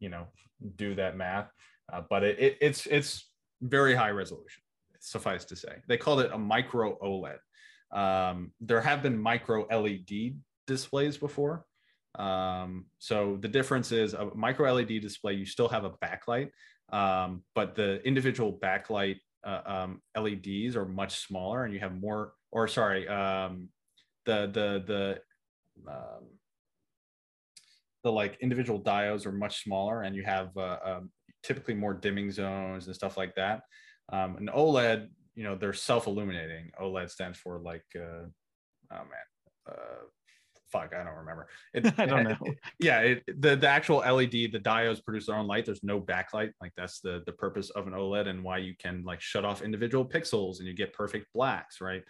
you 0.00 0.08
know 0.08 0.26
do 0.76 0.94
that 0.96 1.16
math, 1.16 1.50
uh, 1.92 2.02
but 2.08 2.24
it, 2.24 2.38
it 2.38 2.58
it's 2.60 2.86
it's 2.86 3.29
very 3.60 3.94
high 3.94 4.10
resolution 4.10 4.62
suffice 5.00 5.44
to 5.46 5.56
say. 5.56 5.76
They 5.88 5.96
called 5.96 6.20
it 6.20 6.30
a 6.32 6.38
micro 6.38 6.98
oled 6.98 7.38
um, 7.92 8.52
there 8.60 8.80
have 8.80 9.02
been 9.02 9.20
micro 9.20 9.66
led 9.66 10.34
displays 10.66 11.16
before. 11.16 11.64
Um, 12.16 12.86
so 12.98 13.38
the 13.40 13.48
difference 13.48 13.92
is 13.92 14.14
a 14.14 14.30
micro 14.34 14.72
led 14.72 14.88
display 14.88 15.34
you 15.34 15.46
still 15.46 15.68
have 15.68 15.84
a 15.84 15.90
backlight 15.90 16.50
um, 16.92 17.44
but 17.54 17.76
the 17.76 18.04
individual 18.04 18.58
backlight 18.60 19.20
uh, 19.44 19.60
um, 19.64 20.02
leds 20.16 20.74
are 20.74 20.84
much 20.84 21.20
smaller 21.20 21.64
and 21.64 21.72
you 21.72 21.78
have 21.78 21.94
more 21.94 22.32
or 22.50 22.66
sorry 22.66 23.06
um, 23.06 23.68
the 24.26 24.50
the 24.52 24.82
the 24.86 25.90
um, 25.90 26.26
the 28.02 28.10
like 28.10 28.36
individual 28.40 28.80
diodes 28.80 29.24
are 29.24 29.32
much 29.32 29.62
smaller 29.62 30.02
and 30.02 30.16
you 30.16 30.24
have 30.24 30.56
uh, 30.56 30.78
typically 31.42 31.74
more 31.74 31.94
dimming 31.94 32.30
zones 32.30 32.86
and 32.86 32.94
stuff 32.94 33.16
like 33.16 33.34
that. 33.34 33.62
Um, 34.12 34.36
an 34.36 34.50
OLED, 34.54 35.08
you 35.34 35.44
know, 35.44 35.56
they're 35.56 35.72
self-illuminating. 35.72 36.70
OLED 36.80 37.10
stands 37.10 37.38
for 37.38 37.58
like, 37.58 37.84
uh, 37.96 38.26
oh 38.92 39.04
man, 39.04 39.68
uh, 39.68 40.04
fuck, 40.70 40.92
I 40.94 41.04
don't 41.04 41.16
remember. 41.16 41.48
It, 41.74 41.92
I 41.98 42.06
don't 42.06 42.24
know. 42.24 42.36
yeah, 42.80 43.00
it, 43.00 43.40
the 43.40 43.56
the 43.56 43.68
actual 43.68 43.98
LED, 43.98 44.30
the 44.30 44.60
diodes 44.60 45.04
produce 45.04 45.26
their 45.26 45.36
own 45.36 45.46
light. 45.46 45.66
There's 45.66 45.84
no 45.84 46.00
backlight. 46.00 46.52
Like 46.60 46.72
that's 46.76 47.00
the 47.00 47.22
the 47.26 47.32
purpose 47.32 47.70
of 47.70 47.86
an 47.86 47.92
OLED 47.92 48.28
and 48.28 48.42
why 48.42 48.58
you 48.58 48.74
can 48.78 49.02
like 49.04 49.20
shut 49.20 49.44
off 49.44 49.62
individual 49.62 50.04
pixels 50.04 50.58
and 50.58 50.66
you 50.66 50.74
get 50.74 50.92
perfect 50.92 51.26
blacks, 51.34 51.80
right? 51.80 52.02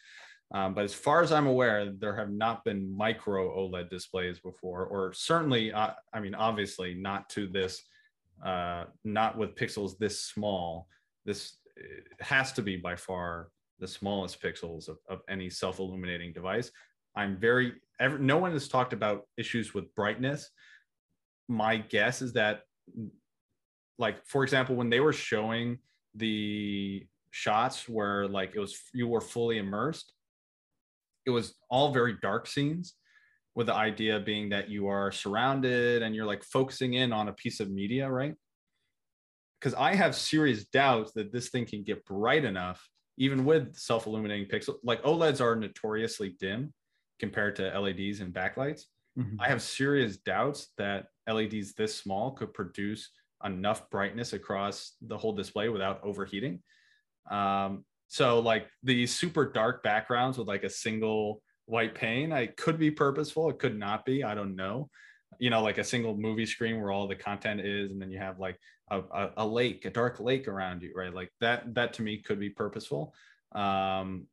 Um, 0.53 0.75
but 0.75 0.85
as 0.85 0.95
far 0.95 1.23
as 1.23 1.31
I'm 1.31 1.47
aware, 1.47 1.93
there 1.93 2.17
have 2.17 2.31
not 2.31 2.65
been 2.65 2.97
micro 2.97 3.57
OLED 3.57 3.89
displays 3.89 4.41
before, 4.41 4.85
or 4.87 5.13
certainly, 5.13 5.73
uh, 5.73 5.91
I 6.13 6.19
mean, 6.19 6.35
obviously 6.35 6.95
not 6.95 7.29
to 7.31 7.47
this 7.47 7.85
uh, 8.45 8.85
not 9.05 9.37
with 9.37 9.55
pixels 9.55 9.99
this 9.99 10.25
small. 10.25 10.87
This 11.25 11.57
has 12.21 12.53
to 12.53 12.63
be 12.63 12.77
by 12.77 12.97
far 12.97 13.49
the 13.79 13.89
smallest 13.89 14.43
pixels 14.43 14.89
of, 14.89 14.99
of 15.09 15.21
any 15.29 15.49
self-illuminating 15.51 16.33
device. 16.33 16.71
I'm 17.17 17.39
very 17.39 17.75
ever 17.99 18.19
no 18.19 18.39
one 18.39 18.53
has 18.53 18.69
talked 18.69 18.93
about 18.93 19.23
issues 19.37 19.75
with 19.75 19.95
brightness. 19.95 20.51
My 21.49 21.79
guess 21.79 22.23
is 22.23 22.35
that 22.35 22.63
like 23.99 24.25
for 24.27 24.43
example, 24.43 24.77
when 24.77 24.91
they 24.91 25.01
were 25.01 25.13
showing 25.13 25.79
the 26.15 27.07
shots 27.31 27.89
where 27.89 28.29
like 28.29 28.55
it 28.55 28.61
was 28.61 28.79
you 28.93 29.09
were 29.09 29.21
fully 29.21 29.59
immersed, 29.59 30.13
it 31.27 31.31
was 31.31 31.55
all 31.69 31.93
very 31.93 32.17
dark 32.21 32.47
scenes 32.47 32.95
with 33.55 33.67
the 33.67 33.75
idea 33.75 34.21
being 34.21 34.49
that 34.51 34.69
you 34.69 34.89
are 34.89 35.11
surrounded 35.11 36.03
and 36.03 36.15
you're 36.15 36.27
like 36.27 36.45
focusing 36.45 36.95
in 36.95 37.13
on 37.13 37.29
a 37.29 37.33
piece 37.33 37.61
of 37.61 37.71
media, 37.71 38.09
right? 38.09 38.35
Because 39.59 39.75
I 39.75 39.95
have 39.95 40.15
serious 40.15 40.65
doubts 40.67 41.13
that 41.13 41.33
this 41.33 41.51
thing 41.51 41.67
can 41.67 41.83
get 41.83 42.05
bright 42.07 42.45
enough, 42.45 42.87
even 43.19 43.45
with 43.45 43.77
self 43.77 44.07
illuminating 44.07 44.47
pixels. 44.47 44.77
Like 44.83 45.03
OLEDs 45.03 45.41
are 45.41 45.57
notoriously 45.57 46.37
dim 46.39 46.73
compared 47.19 47.57
to 47.57 47.79
LEDs 47.79 48.21
and 48.21 48.33
backlights. 48.33 48.85
Mm-hmm. 49.19 49.41
I 49.41 49.49
have 49.49 49.61
serious 49.61 50.17
doubts 50.19 50.69
that 50.79 51.07
LEDs 51.29 51.75
this 51.75 51.95
small 51.95 52.31
could 52.31 52.55
produce 52.55 53.11
enough 53.45 53.91
brightness 53.91 54.33
across 54.33 54.95
the 55.03 55.19
whole 55.19 55.33
display 55.33 55.69
without 55.69 56.01
overheating. 56.03 56.63
Um, 57.31 57.85
so 58.09 58.41
like 58.41 58.67
the 58.83 59.07
super 59.07 59.51
dark 59.51 59.83
backgrounds 59.83 60.39
with 60.39 60.49
like 60.49 60.65
a 60.65 60.71
single 60.71 61.43
white 61.71 61.95
pain. 61.95 62.33
I 62.33 62.47
could 62.47 62.79
be 62.79 62.91
purposeful. 62.91 63.49
It 63.51 63.59
could 63.59 63.79
not 63.79 64.05
be. 64.05 64.25
I 64.25 64.35
don't 64.35 64.57
know. 64.57 64.91
You 65.39 65.51
know, 65.51 65.63
like 65.63 65.79
a 65.79 65.85
single 65.85 66.17
movie 66.17 66.47
screen 66.47 66.81
where 66.81 66.91
all 66.91 67.09
the 67.09 67.17
content 67.17 67.61
is, 67.61 67.91
and 67.91 68.03
then 68.03 68.11
you 68.11 68.19
have 68.19 68.39
like 68.39 68.59
a, 68.91 68.99
a, 68.99 69.31
a 69.39 69.47
lake, 69.47 69.85
a 69.85 69.91
dark 69.91 70.21
lake 70.21 70.49
around 70.49 70.83
you, 70.83 70.93
right? 70.95 71.15
Like 71.15 71.33
that. 71.41 71.75
That 71.75 71.95
to 71.95 72.03
me 72.03 72.19
could 72.19 72.41
be 72.41 72.51
purposeful, 72.51 73.15
um, 73.53 74.27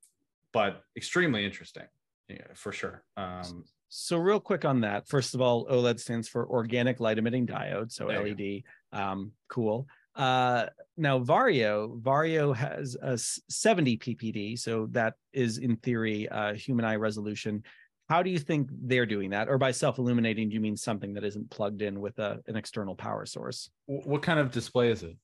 but 0.51 0.81
extremely 0.95 1.45
interesting, 1.45 1.88
yeah, 2.27 2.47
for 2.55 2.72
sure. 2.72 3.03
Um, 3.15 3.64
so 3.89 4.18
real 4.18 4.39
quick 4.39 4.65
on 4.65 4.81
that. 4.81 5.07
First 5.07 5.34
of 5.34 5.41
all, 5.41 5.65
OLED 5.68 5.99
stands 5.99 6.27
for 6.27 6.45
organic 6.45 6.99
light 6.99 7.18
emitting 7.18 7.47
diode, 7.47 7.91
so 7.91 8.07
LED. 8.07 8.64
Um, 8.91 9.31
cool. 9.47 9.88
Uh, 10.18 10.65
now 10.98 11.19
Varjo, 11.19 12.02
Varjo 12.02 12.56
has 12.56 12.98
a 13.02 13.18
70 13.18 13.98
ppd, 13.99 14.60
so 14.60 14.88
that 14.91 15.14
is 15.31 15.60
in 15.60 15.77
theory 15.77 16.27
uh, 16.30 16.53
human 16.56 16.84
eye 16.85 16.95
resolution. 16.95 17.64
How 18.10 18.23
do 18.23 18.30
you 18.30 18.39
think 18.39 18.69
they're 18.72 19.06
doing 19.06 19.30
that? 19.30 19.48
Or 19.48 19.57
by 19.57 19.72
self-illuminating, 19.72 20.49
do 20.49 20.56
you 20.56 20.61
mean 20.61 20.76
something 20.76 21.14
that 21.14 21.23
isn't 21.23 21.52
plugged 21.52 21.81
in 21.81 21.99
with 21.99 22.18
a, 22.19 22.39
an 22.48 22.56
external 22.56 22.95
power 22.95 23.26
source? 23.26 23.69
What 23.85 24.23
kind 24.23 24.39
of 24.39 24.52
display 24.52 24.89
is 24.89 25.03
it? 25.03 25.15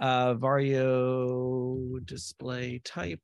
Uh, 0.00 0.34
Varjo 0.34 2.04
display 2.04 2.80
type 2.84 3.20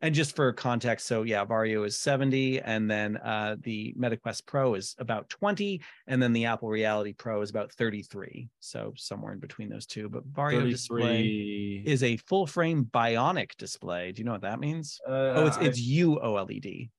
and 0.00 0.14
just 0.14 0.36
for 0.36 0.52
context, 0.52 1.06
so 1.06 1.22
yeah, 1.22 1.44
Varjo 1.44 1.86
is 1.86 1.96
70, 1.96 2.60
and 2.60 2.90
then 2.90 3.16
uh, 3.18 3.56
the 3.60 3.94
MetaQuest 3.98 4.46
Pro 4.46 4.74
is 4.74 4.94
about 4.98 5.28
20, 5.28 5.80
and 6.06 6.22
then 6.22 6.32
the 6.32 6.46
Apple 6.46 6.68
Reality 6.68 7.12
Pro 7.12 7.40
is 7.42 7.50
about 7.50 7.72
33. 7.72 8.48
So 8.60 8.92
somewhere 8.96 9.32
in 9.32 9.38
between 9.38 9.68
those 9.68 9.86
two. 9.86 10.08
But 10.08 10.30
Varjo 10.32 10.58
33... 10.58 10.70
display 10.70 11.82
is 11.84 12.02
a 12.02 12.16
full 12.18 12.46
frame 12.46 12.88
bionic 12.92 13.56
display. 13.56 14.12
Do 14.12 14.20
you 14.20 14.24
know 14.24 14.32
what 14.32 14.42
that 14.42 14.60
means? 14.60 15.00
Uh, 15.06 15.12
oh, 15.36 15.46
it's 15.46 15.56
it's 15.58 15.78
I... 15.78 15.82
UOLED. 15.82 16.90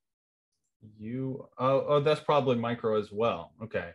U 0.97 1.45
oh, 1.57 1.85
oh 1.87 1.99
that's 1.99 2.21
probably 2.21 2.55
micro 2.55 2.97
as 2.97 3.11
well. 3.11 3.51
Okay. 3.61 3.89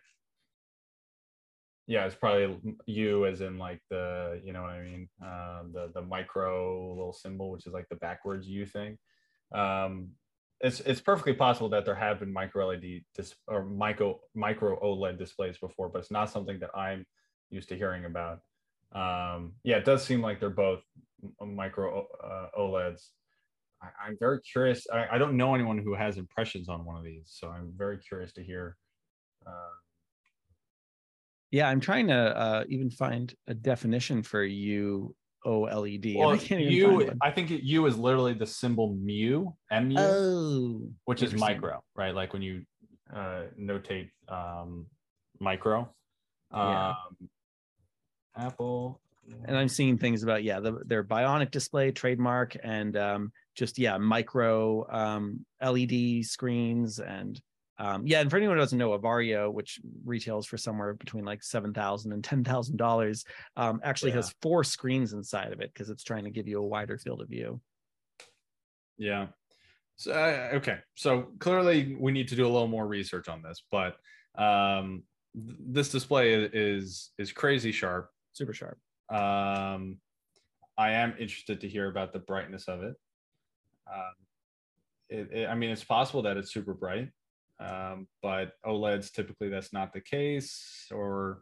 Yeah, 1.87 2.05
it's 2.05 2.15
probably 2.15 2.57
U 2.87 3.27
as 3.27 3.41
in 3.41 3.59
like 3.59 3.81
the, 3.89 4.41
you 4.43 4.53
know 4.53 4.61
what 4.61 4.71
I 4.71 4.81
mean? 4.81 5.07
Um, 5.21 5.71
the 5.71 5.91
the 5.93 6.01
micro 6.01 6.89
little 6.93 7.13
symbol, 7.13 7.51
which 7.51 7.67
is 7.67 7.73
like 7.73 7.87
the 7.89 7.95
backwards 7.95 8.47
U 8.47 8.65
thing. 8.65 8.97
Um, 9.53 10.09
it's 10.61 10.79
it's 10.81 11.01
perfectly 11.01 11.33
possible 11.33 11.69
that 11.69 11.85
there 11.85 11.95
have 11.95 12.19
been 12.19 12.31
micro 12.33 12.67
LED 12.67 13.01
dis- 13.15 13.35
or 13.47 13.65
micro 13.65 14.19
micro 14.33 14.79
OLED 14.81 15.17
displays 15.17 15.57
before, 15.57 15.89
but 15.89 15.99
it's 15.99 16.11
not 16.11 16.29
something 16.29 16.59
that 16.59 16.71
I'm 16.75 17.05
used 17.49 17.69
to 17.69 17.77
hearing 17.77 18.05
about. 18.05 18.39
Um, 18.93 19.53
yeah, 19.63 19.77
it 19.77 19.85
does 19.85 20.03
seem 20.03 20.21
like 20.21 20.39
they're 20.39 20.49
both 20.49 20.81
micro 21.41 22.07
uh, 22.23 22.47
OLEDs. 22.57 23.09
I, 23.81 24.07
am 24.07 24.17
very 24.19 24.39
curious. 24.41 24.87
I, 24.91 25.07
I, 25.11 25.17
don't 25.17 25.35
know 25.35 25.53
anyone 25.53 25.77
who 25.77 25.93
has 25.93 26.17
impressions 26.17 26.69
on 26.69 26.85
one 26.85 26.95
of 26.95 27.03
these, 27.03 27.25
so 27.25 27.49
I'm 27.49 27.73
very 27.75 27.97
curious 27.97 28.31
to 28.33 28.43
hear. 28.43 28.77
Uh, 29.45 29.73
yeah, 31.55 31.69
I'm 31.69 31.79
trying 31.79 32.07
to 32.07 32.37
uh, 32.37 32.63
even 32.67 32.89
find 32.89 33.33
a 33.47 33.53
definition 33.53 34.23
for 34.23 34.43
U 34.43 35.15
OLED. 35.45 36.17
Well, 36.17 36.31
I 36.31 36.55
U, 36.57 37.09
I 37.21 37.31
think 37.31 37.49
U 37.49 37.85
is 37.85 37.97
literally 37.97 38.33
the 38.33 38.45
symbol 38.45 38.93
mu, 38.93 39.51
mu, 39.71 39.95
oh, 39.97 40.81
which 41.05 41.23
is 41.23 41.33
micro, 41.33 41.81
right? 41.95 42.13
Like 42.13 42.33
when 42.33 42.41
you 42.41 42.63
uh, 43.15 43.43
notate 43.57 44.09
um, 44.27 44.87
micro. 45.39 45.89
Yeah. 46.51 46.89
Um, 46.89 47.29
Apple. 48.35 48.99
And 49.45 49.57
I'm 49.57 49.69
seeing 49.69 49.97
things 49.97 50.23
about 50.23 50.43
yeah, 50.43 50.59
the, 50.59 50.81
their 50.85 51.05
bionic 51.05 51.51
display 51.51 51.89
trademark 51.91 52.57
and 52.63 52.97
um, 52.97 53.31
just 53.55 53.79
yeah, 53.79 53.97
micro 53.97 54.85
um, 54.91 55.45
LED 55.63 56.25
screens 56.25 56.99
and 56.99 57.39
um, 57.77 58.07
yeah, 58.07 58.21
and 58.21 58.29
for 58.29 58.37
anyone 58.37 58.55
who 58.55 58.61
doesn't 58.61 58.77
know, 58.77 58.93
a 58.93 58.99
Varjo, 58.99 59.51
which 59.51 59.79
retails 60.05 60.45
for 60.45 60.57
somewhere 60.57 60.93
between 60.93 61.25
like 61.25 61.43
seven 61.43 61.73
thousand 61.73 62.13
and 62.13 62.23
ten 62.23 62.43
thousand 62.43 62.77
dollars, 62.77 63.25
um, 63.57 63.81
actually 63.83 64.11
yeah. 64.11 64.17
has 64.17 64.33
four 64.41 64.63
screens 64.63 65.13
inside 65.13 65.51
of 65.51 65.59
it 65.59 65.73
because 65.73 65.89
it's 65.89 66.03
trying 66.03 66.23
to 66.23 66.29
give 66.29 66.47
you 66.47 66.59
a 66.59 66.65
wider 66.65 66.97
field 66.97 67.21
of 67.21 67.27
view. 67.27 67.59
Yeah. 68.97 69.27
So 69.97 70.13
uh, 70.13 70.55
okay, 70.55 70.79
so 70.95 71.27
clearly 71.39 71.95
we 71.99 72.11
need 72.11 72.29
to 72.29 72.35
do 72.35 72.45
a 72.45 72.51
little 72.51 72.67
more 72.67 72.87
research 72.87 73.27
on 73.27 73.41
this, 73.41 73.63
but 73.69 73.97
um, 74.37 75.03
th- 75.33 75.57
this 75.59 75.89
display 75.89 76.33
is 76.33 77.11
is 77.17 77.33
crazy 77.33 77.73
sharp, 77.73 78.09
super 78.31 78.53
sharp. 78.53 78.77
Um, 79.09 79.97
I 80.77 80.91
am 80.91 81.13
interested 81.19 81.59
to 81.61 81.67
hear 81.67 81.89
about 81.89 82.13
the 82.13 82.19
brightness 82.19 82.67
of 82.67 82.83
it. 82.83 82.95
Um, 83.93 84.13
it, 85.09 85.31
it 85.31 85.49
I 85.49 85.55
mean, 85.55 85.71
it's 85.71 85.83
possible 85.83 86.21
that 86.23 86.37
it's 86.37 86.53
super 86.53 86.73
bright 86.73 87.09
um, 87.59 88.07
but 88.21 88.51
oleds 88.65 89.11
typically 89.11 89.49
that's 89.49 89.71
not 89.71 89.93
the 89.93 90.01
case 90.01 90.87
or 90.93 91.39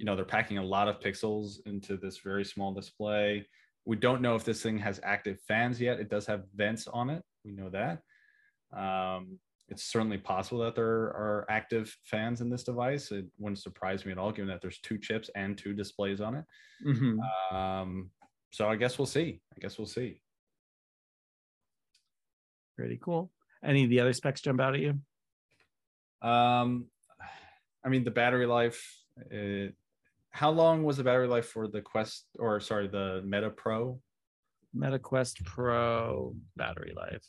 you 0.00 0.06
know 0.06 0.16
they're 0.16 0.24
packing 0.24 0.58
a 0.58 0.64
lot 0.64 0.88
of 0.88 0.98
pixels 0.98 1.58
into 1.66 1.96
this 1.98 2.18
very 2.18 2.44
small 2.44 2.72
display. 2.72 3.46
We 3.84 3.96
don't 3.96 4.22
know 4.22 4.34
if 4.34 4.44
this 4.44 4.62
thing 4.62 4.78
has 4.78 4.98
active 5.04 5.38
fans 5.46 5.78
yet. 5.78 6.00
It 6.00 6.08
does 6.08 6.26
have 6.26 6.44
vents 6.54 6.88
on 6.88 7.10
it. 7.10 7.22
We 7.44 7.52
know 7.52 7.68
that. 7.68 8.00
Um, 8.76 9.38
it's 9.68 9.84
certainly 9.84 10.16
possible 10.16 10.62
that 10.64 10.74
there 10.74 10.86
are 10.86 11.46
active 11.50 11.94
fans 12.02 12.40
in 12.40 12.48
this 12.48 12.64
device. 12.64 13.12
It 13.12 13.26
wouldn't 13.38 13.60
surprise 13.60 14.06
me 14.06 14.12
at 14.12 14.18
all 14.18 14.32
given 14.32 14.48
that 14.48 14.62
there's 14.62 14.80
two 14.80 14.98
chips 14.98 15.30
and 15.34 15.56
two 15.56 15.74
displays 15.74 16.20
on 16.20 16.34
it. 16.34 16.44
Mm-hmm. 16.86 17.56
um, 17.56 18.10
so 18.52 18.68
i 18.68 18.74
guess 18.74 18.98
we'll 18.98 19.06
see. 19.06 19.40
I 19.54 19.60
guess 19.60 19.78
we'll 19.78 19.86
see. 19.86 20.22
Pretty 22.76 22.98
cool. 23.02 23.30
Any 23.62 23.84
of 23.84 23.90
the 23.90 24.00
other 24.00 24.14
specs 24.14 24.40
jump 24.40 24.60
out 24.60 24.74
at 24.74 24.80
you 24.80 24.98
um, 26.22 26.86
I 27.84 27.88
mean, 27.88 28.04
the 28.04 28.10
battery 28.10 28.46
life. 28.46 28.96
It, 29.30 29.74
how 30.30 30.50
long 30.50 30.84
was 30.84 30.96
the 30.96 31.04
battery 31.04 31.26
life 31.26 31.46
for 31.46 31.68
the 31.68 31.80
Quest, 31.80 32.26
or 32.38 32.60
sorry, 32.60 32.88
the 32.88 33.22
Meta 33.24 33.50
Pro? 33.50 34.00
Meta 34.72 34.98
Quest 34.98 35.44
Pro 35.44 36.34
battery 36.56 36.92
life. 36.96 37.24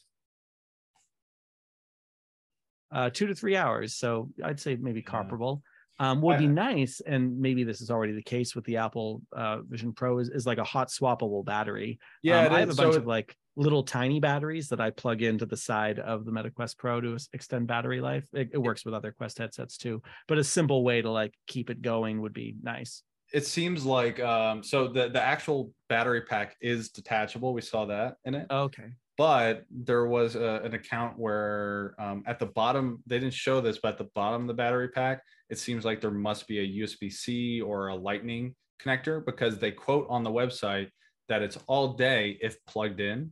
Uh, 2.92 3.10
two 3.10 3.28
to 3.28 3.36
three 3.36 3.56
hours. 3.56 3.96
So 3.96 4.30
I'd 4.44 4.60
say 4.60 4.76
maybe 4.76 5.02
comparable. 5.02 5.64
Um, 6.00 6.20
would 6.22 6.40
be 6.40 6.48
nice, 6.48 7.00
and 7.06 7.40
maybe 7.40 7.64
this 7.64 7.80
is 7.80 7.92
already 7.92 8.14
the 8.14 8.24
case 8.24 8.56
with 8.56 8.66
the 8.66 8.78
Apple 8.78 9.22
uh, 9.34 9.60
Vision 9.62 9.94
Pro, 9.94 10.18
is, 10.18 10.30
is 10.30 10.48
like 10.48 10.58
a 10.58 10.64
hot 10.64 10.88
swappable 10.90 11.46
battery. 11.46 12.00
Yeah, 12.24 12.48
um, 12.48 12.54
I 12.54 12.60
have 12.62 12.72
a 12.72 12.76
bunch 12.76 12.96
of 12.96 13.06
like 13.06 13.36
little 13.56 13.84
tiny 13.84 14.20
batteries 14.20 14.70
that 14.70 14.82
I 14.82 14.92
plug 14.92 15.22
into 15.22 15.46
the 15.46 15.58
side 15.58 16.00
of 16.00 16.26
the 16.26 16.32
MetaQuest 16.32 16.78
Pro 16.78 17.02
to 17.02 17.18
extend 17.34 17.68
battery 17.68 18.02
life. 18.02 18.28
It, 18.34 18.52
it, 18.54 18.58
works 18.58 18.86
with 18.86 18.94
other 18.94 19.12
Quest 19.12 19.38
headsets 19.38 19.78
too, 19.78 20.02
but 20.28 20.38
a 20.38 20.44
simple 20.44 20.84
way 20.84 21.02
to 21.02 21.10
like 21.10 21.34
keep 21.48 21.70
it 21.70 21.82
going 21.82 22.22
would 22.22 22.34
be 22.34 22.56
nice. 22.62 23.04
It 23.34 23.46
seems 23.46 23.86
like 23.86 24.20
um, 24.20 24.62
so 24.64 24.88
the 24.88 25.10
the 25.10 25.22
actual 25.22 25.72
battery 25.90 26.22
pack 26.22 26.56
is 26.62 26.90
detachable. 26.90 27.54
We 27.54 27.62
saw 27.62 27.86
that 27.86 28.16
in 28.26 28.36
it. 28.36 28.48
Okay. 28.52 28.92
But 29.18 29.66
there 29.70 30.06
was 30.08 30.36
a, 30.36 30.62
an 30.64 30.74
account 30.74 31.18
where 31.18 31.96
um, 32.00 32.24
at 32.26 32.40
the 32.40 32.48
bottom 32.48 33.04
they 33.06 33.20
didn't 33.20 33.34
show 33.34 33.62
this, 33.62 33.80
but 33.82 33.94
at 33.94 33.98
the 33.98 34.10
bottom 34.16 34.42
of 34.42 34.48
the 34.48 34.54
battery 34.54 34.90
pack, 34.90 35.22
it 35.50 35.60
seems 35.60 35.86
like 35.86 36.02
there 36.02 36.12
must 36.12 36.48
be 36.48 36.60
a 36.60 36.84
USB 36.84 37.12
C 37.12 37.62
or 37.62 37.88
a 37.88 37.96
Lightning 37.96 38.56
connector 38.84 39.24
because 39.26 39.60
they 39.60 39.72
quote 39.72 40.08
on 40.10 40.24
the 40.24 40.32
website 40.32 40.90
that 41.30 41.42
it's 41.42 41.58
all 41.68 41.94
day 41.94 42.38
if 42.42 42.58
plugged 42.66 43.00
in 43.00 43.32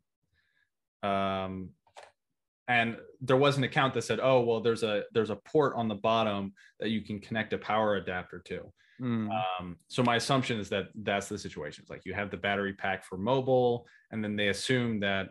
um, 1.04 1.70
and 2.68 2.98
there 3.22 3.38
was 3.38 3.58
an 3.58 3.64
account 3.64 3.94
that 3.96 4.04
said, 4.04 4.20
"Oh, 4.22 4.42
well, 4.42 4.62
there's 4.62 4.84
a 4.84 5.04
there's 5.14 5.32
a 5.32 5.36
port 5.38 5.74
on 5.76 5.88
the 5.88 5.96
bottom 5.96 6.54
that 6.80 6.90
you 6.90 7.02
can 7.02 7.20
connect 7.20 7.54
a 7.54 7.58
power 7.58 7.96
adapter 7.96 8.40
to." 8.46 8.72
Mm. 9.02 9.30
Um, 9.32 9.78
so 9.88 10.04
my 10.04 10.18
assumption 10.18 10.60
is 10.60 10.70
that 10.70 10.88
that's 10.94 11.30
the 11.30 11.38
situation. 11.38 11.82
It's 11.82 11.90
like 11.90 12.06
you 12.06 12.14
have 12.14 12.30
the 12.30 12.38
battery 12.38 12.74
pack 12.74 13.04
for 13.04 13.18
mobile, 13.18 13.88
and 14.12 14.24
then 14.24 14.36
they 14.36 14.50
assume 14.50 15.00
that 15.00 15.30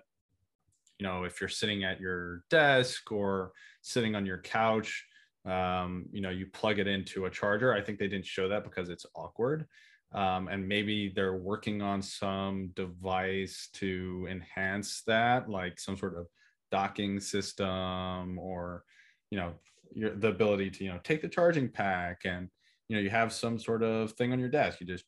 you 0.99 1.07
know 1.07 1.25
if 1.25 1.41
you're 1.41 1.49
sitting 1.49 1.85
at 1.85 2.01
your 2.01 2.43
desk 2.51 3.11
or 3.13 3.53
sitting 3.83 4.15
on 4.15 4.27
your 4.27 4.39
couch 4.39 5.07
um, 5.45 6.07
you 6.13 6.21
know 6.21 6.31
you 6.31 6.47
plug 6.47 6.79
it 6.79 6.87
into 6.87 7.27
a 7.27 7.31
charger 7.31 7.73
i 7.73 7.81
think 7.81 7.99
they 7.99 8.09
didn't 8.09 8.27
show 8.27 8.49
that 8.49 8.65
because 8.65 8.89
it's 8.89 9.07
awkward 9.15 9.67
um, 10.13 10.49
and 10.49 10.67
maybe 10.67 11.13
they're 11.15 11.37
working 11.37 11.83
on 11.83 12.01
some 12.01 12.71
device 12.75 13.69
to 13.75 14.27
enhance 14.31 15.03
that 15.07 15.51
like 15.51 15.79
some 15.79 15.97
sort 15.97 16.17
of 16.17 16.27
docking 16.71 17.21
system 17.21 18.39
or 18.39 18.85
you 19.31 19.39
know 19.39 19.53
your 19.95 20.15
the 20.15 20.29
ability 20.29 20.71
to 20.71 20.85
you 20.85 20.91
know 20.91 21.01
take 21.05 21.23
the 21.23 21.29
charging 21.29 21.69
pack 21.69 22.23
and 22.25 22.49
you 22.89 22.97
know 22.97 23.03
you 23.03 23.11
have 23.11 23.33
some 23.33 23.59
sort 23.59 23.83
of 23.83 24.13
thing 24.13 24.33
on 24.33 24.39
your 24.39 24.49
desk. 24.49 24.81
You 24.81 24.87
just 24.87 25.05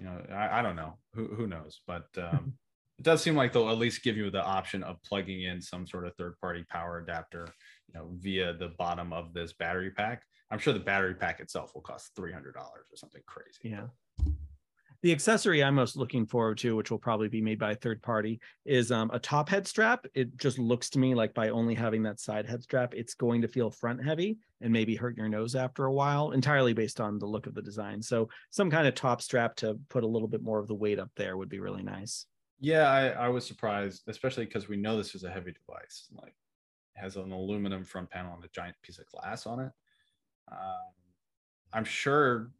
you 0.00 0.06
know 0.06 0.22
i, 0.32 0.60
I 0.60 0.62
don't 0.62 0.76
know. 0.76 0.94
Who, 1.14 1.26
who 1.34 1.46
knows? 1.46 1.80
But 1.86 2.06
um, 2.16 2.54
it 2.98 3.02
does 3.02 3.22
seem 3.22 3.34
like 3.34 3.52
they'll 3.52 3.68
at 3.68 3.78
least 3.78 4.04
give 4.04 4.16
you 4.16 4.30
the 4.30 4.42
option 4.44 4.84
of 4.84 5.02
plugging 5.02 5.42
in 5.42 5.60
some 5.60 5.86
sort 5.88 6.06
of 6.06 6.14
third 6.14 6.38
party 6.40 6.64
power 6.68 6.98
adapter 6.98 7.48
you 7.88 7.98
know 7.98 8.10
via 8.14 8.54
the 8.54 8.68
bottom 8.78 9.12
of 9.12 9.32
this 9.32 9.52
battery 9.54 9.90
pack. 9.90 10.22
I'm 10.52 10.60
sure 10.60 10.72
the 10.72 10.78
battery 10.78 11.14
pack 11.14 11.40
itself 11.40 11.74
will 11.74 11.82
cost 11.82 12.14
$300 12.14 12.54
or 12.54 12.84
something 12.94 13.22
crazy. 13.26 13.58
Yeah 13.64 13.86
the 15.02 15.12
accessory 15.12 15.62
I'm 15.62 15.74
most 15.74 15.96
looking 15.96 16.26
forward 16.26 16.58
to, 16.58 16.76
which 16.76 16.90
will 16.90 16.98
probably 16.98 17.28
be 17.28 17.42
made 17.42 17.58
by 17.58 17.72
a 17.72 17.76
third 17.76 18.02
party, 18.02 18.40
is 18.64 18.90
um, 18.92 19.10
a 19.12 19.18
top 19.18 19.48
head 19.48 19.66
strap. 19.66 20.06
It 20.14 20.36
just 20.36 20.58
looks 20.58 20.90
to 20.90 20.98
me 20.98 21.14
like 21.14 21.34
by 21.34 21.50
only 21.50 21.74
having 21.74 22.02
that 22.04 22.20
side 22.20 22.46
head 22.46 22.62
strap, 22.62 22.94
it's 22.94 23.14
going 23.14 23.42
to 23.42 23.48
feel 23.48 23.70
front 23.70 24.04
heavy 24.04 24.38
and 24.60 24.72
maybe 24.72 24.96
hurt 24.96 25.16
your 25.16 25.28
nose 25.28 25.54
after 25.54 25.84
a 25.84 25.92
while, 25.92 26.32
entirely 26.32 26.72
based 26.72 27.00
on 27.00 27.18
the 27.18 27.26
look 27.26 27.46
of 27.46 27.54
the 27.54 27.62
design. 27.62 28.02
So 28.02 28.28
some 28.50 28.70
kind 28.70 28.86
of 28.86 28.94
top 28.94 29.20
strap 29.20 29.56
to 29.56 29.78
put 29.88 30.04
a 30.04 30.08
little 30.08 30.28
bit 30.28 30.42
more 30.42 30.58
of 30.58 30.68
the 30.68 30.74
weight 30.74 30.98
up 30.98 31.10
there 31.16 31.36
would 31.36 31.48
be 31.48 31.60
really 31.60 31.82
nice. 31.82 32.26
Yeah, 32.58 32.88
I, 32.90 33.08
I 33.08 33.28
was 33.28 33.46
surprised, 33.46 34.04
especially 34.08 34.46
because 34.46 34.68
we 34.68 34.76
know 34.76 34.96
this 34.96 35.14
is 35.14 35.24
a 35.24 35.30
heavy 35.30 35.52
device. 35.52 36.08
Like 36.12 36.34
it 36.96 37.00
has 37.00 37.16
an 37.16 37.32
aluminum 37.32 37.84
front 37.84 38.10
panel 38.10 38.34
and 38.34 38.44
a 38.44 38.48
giant 38.48 38.76
piece 38.82 38.98
of 38.98 39.06
glass 39.06 39.46
on 39.46 39.60
it. 39.60 39.72
Um, 40.50 40.92
I'm 41.72 41.84
sure 41.84 42.50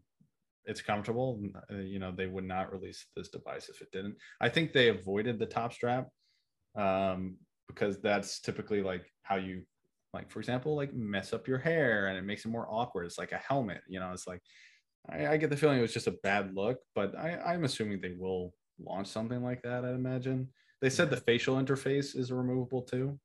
it's 0.66 0.82
comfortable. 0.82 1.40
Uh, 1.70 1.76
you 1.76 1.98
know, 1.98 2.12
they 2.12 2.26
would 2.26 2.44
not 2.44 2.72
release 2.72 3.06
this 3.16 3.28
device 3.28 3.68
if 3.68 3.80
it 3.80 3.90
didn't. 3.92 4.16
I 4.40 4.48
think 4.48 4.72
they 4.72 4.88
avoided 4.88 5.38
the 5.38 5.46
top 5.46 5.72
strap 5.72 6.08
um, 6.76 7.36
because 7.68 8.00
that's 8.00 8.40
typically 8.40 8.82
like 8.82 9.04
how 9.22 9.36
you, 9.36 9.62
like 10.12 10.30
for 10.30 10.40
example, 10.40 10.76
like 10.76 10.94
mess 10.94 11.32
up 11.32 11.46
your 11.48 11.58
hair 11.58 12.08
and 12.08 12.18
it 12.18 12.24
makes 12.24 12.44
it 12.44 12.48
more 12.48 12.66
awkward. 12.70 13.06
It's 13.06 13.18
like 13.18 13.32
a 13.32 13.38
helmet. 13.38 13.82
You 13.88 14.00
know, 14.00 14.12
it's 14.12 14.26
like 14.26 14.42
I, 15.08 15.28
I 15.28 15.36
get 15.36 15.50
the 15.50 15.56
feeling 15.56 15.78
it 15.78 15.82
was 15.82 15.94
just 15.94 16.06
a 16.06 16.18
bad 16.22 16.54
look, 16.54 16.78
but 16.94 17.16
I, 17.16 17.38
I'm 17.38 17.64
assuming 17.64 18.00
they 18.00 18.14
will 18.18 18.52
launch 18.78 19.08
something 19.08 19.42
like 19.42 19.62
that. 19.62 19.84
I 19.84 19.90
imagine 19.90 20.48
they 20.80 20.90
said 20.90 21.10
the 21.10 21.16
facial 21.16 21.56
interface 21.56 22.16
is 22.16 22.32
removable 22.32 22.82
too. 22.82 23.18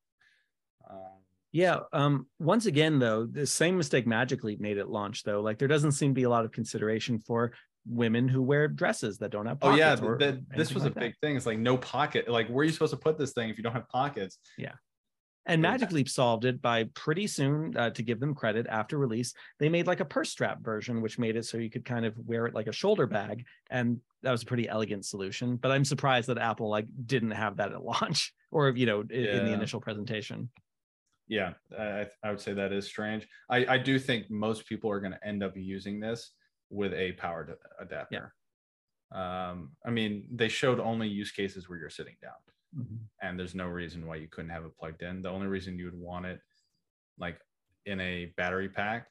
Um, 0.89 1.20
yeah. 1.52 1.80
Um, 1.91 2.28
once 2.40 2.65
again, 2.65 2.99
though, 2.99 3.26
the 3.26 3.45
same 3.45 3.78
mistake 3.78 4.07
Magic 4.07 4.44
Leap 4.44 4.60
made 4.60 4.78
at 4.78 4.90
launch, 4.90 5.23
though. 5.23 5.41
Like 5.41 5.60
there 5.60 5.68
doesn't 5.68 5.94
seem 5.94 6.11
to 6.11 6.15
be 6.15 6.23
a 6.23 6.30
lot 6.30 6.45
of 6.45 6.52
consideration 6.52 7.19
for 7.19 7.53
women 7.90 8.28
who 8.28 8.41
wear 8.41 8.68
dresses 8.68 9.18
that 9.18 9.32
don't 9.32 9.48
have 9.48 9.57
oh 9.64 9.76
yeah 9.76 9.95
the, 9.95 10.44
this 10.56 10.72
was 10.72 10.84
like 10.84 10.91
a 10.91 10.99
big 10.99 11.11
that. 11.14 11.28
thing 11.28 11.36
it's 11.36 11.48
like 11.48 11.57
no 11.57 11.76
pocket 11.78 12.30
like 12.30 12.48
where 12.48 12.61
are 12.61 12.64
you 12.64 12.72
supposed 12.72 12.91
to 12.91 12.98
put 12.98 13.18
this 13.18 13.34
thing 13.34 13.49
if 13.49 13.57
you 13.57 13.64
don't 13.64 13.73
have 13.73 13.90
pockets 13.90 14.38
yeah 14.56 14.73
and 15.48 15.60
Magic 15.60 15.91
Leap 15.91 16.07
solved 16.07 16.45
it 16.45 16.61
by 16.61 16.84
pretty 16.94 17.26
soon, 17.26 17.76
uh, 17.76 17.90
to 17.90 18.03
give 18.03 18.19
them 18.19 18.36
credit 18.36 18.68
after 18.69 18.99
release, 18.99 19.34
they 19.60 19.69
made 19.69 19.88
like 19.88 19.99
a 19.99 20.06
purse 20.06 20.30
strap 20.30 20.61
version, 20.61 21.02
which 21.02 21.18
made 21.18 21.36
it 21.36 21.45
so 21.45 21.57
you 21.57 21.72
could 21.72 21.84
kind 21.84 22.06
of 22.06 22.14
wear 22.15 22.45
it 22.45 22.53
like 22.53 22.68
a 22.68 22.72
shoulder 22.72 23.07
bag, 23.07 23.45
and 23.72 23.99
that 24.22 24.30
was 24.30 24.44
a 24.44 24.45
pretty 24.45 24.69
elegant 24.69 25.03
solution. 25.03 25.56
But 25.56 25.72
I'm 25.72 25.84
surprised 25.84 26.30
that 26.30 26.38
Apple 26.38 26.69
like 26.69 26.86
didn't 27.07 27.32
have 27.32 27.57
that 27.57 27.72
at 27.72 27.84
launch, 27.84 28.36
or 28.52 28.69
you 28.69 28.86
know, 28.86 29.02
in, 29.02 29.07
yeah. 29.10 29.38
in 29.38 29.45
the 29.48 29.53
initial 29.53 29.82
presentation 29.82 30.49
yeah, 31.27 31.53
I, 31.77 32.07
I 32.23 32.30
would 32.30 32.41
say 32.41 32.53
that 32.53 32.73
is 32.73 32.85
strange. 32.88 33.27
I, 33.49 33.65
I 33.65 33.77
do 33.77 33.98
think 33.99 34.30
most 34.30 34.68
people 34.68 34.91
are 34.91 34.99
going 34.99 35.14
to 35.14 35.27
end 35.27 35.43
up 35.43 35.53
using 35.56 35.99
this 35.99 36.31
with 36.69 36.93
a 36.93 37.14
powered 37.14 37.56
adapter. 37.80 38.34
Yeah. 39.14 39.49
Um, 39.52 39.72
I 39.85 39.89
mean, 39.89 40.26
they 40.31 40.48
showed 40.48 40.80
only 40.80 41.07
use 41.07 41.31
cases 41.31 41.68
where 41.68 41.77
you're 41.77 41.89
sitting 41.89 42.15
down, 42.22 42.84
mm-hmm. 42.84 42.95
and 43.22 43.38
there's 43.38 43.56
no 43.56 43.68
reason 43.68 44.07
why 44.07 44.15
you 44.15 44.27
couldn't 44.30 44.52
have 44.52 44.64
it 44.64 44.77
plugged 44.77 45.02
in. 45.02 45.22
The 45.22 45.30
only 45.30 45.48
reason 45.48 45.77
you 45.77 45.85
would 45.85 45.99
want 45.99 46.26
it, 46.26 46.39
like 47.19 47.38
in 47.85 47.99
a 47.99 48.31
battery 48.38 48.69
pack, 48.69 49.07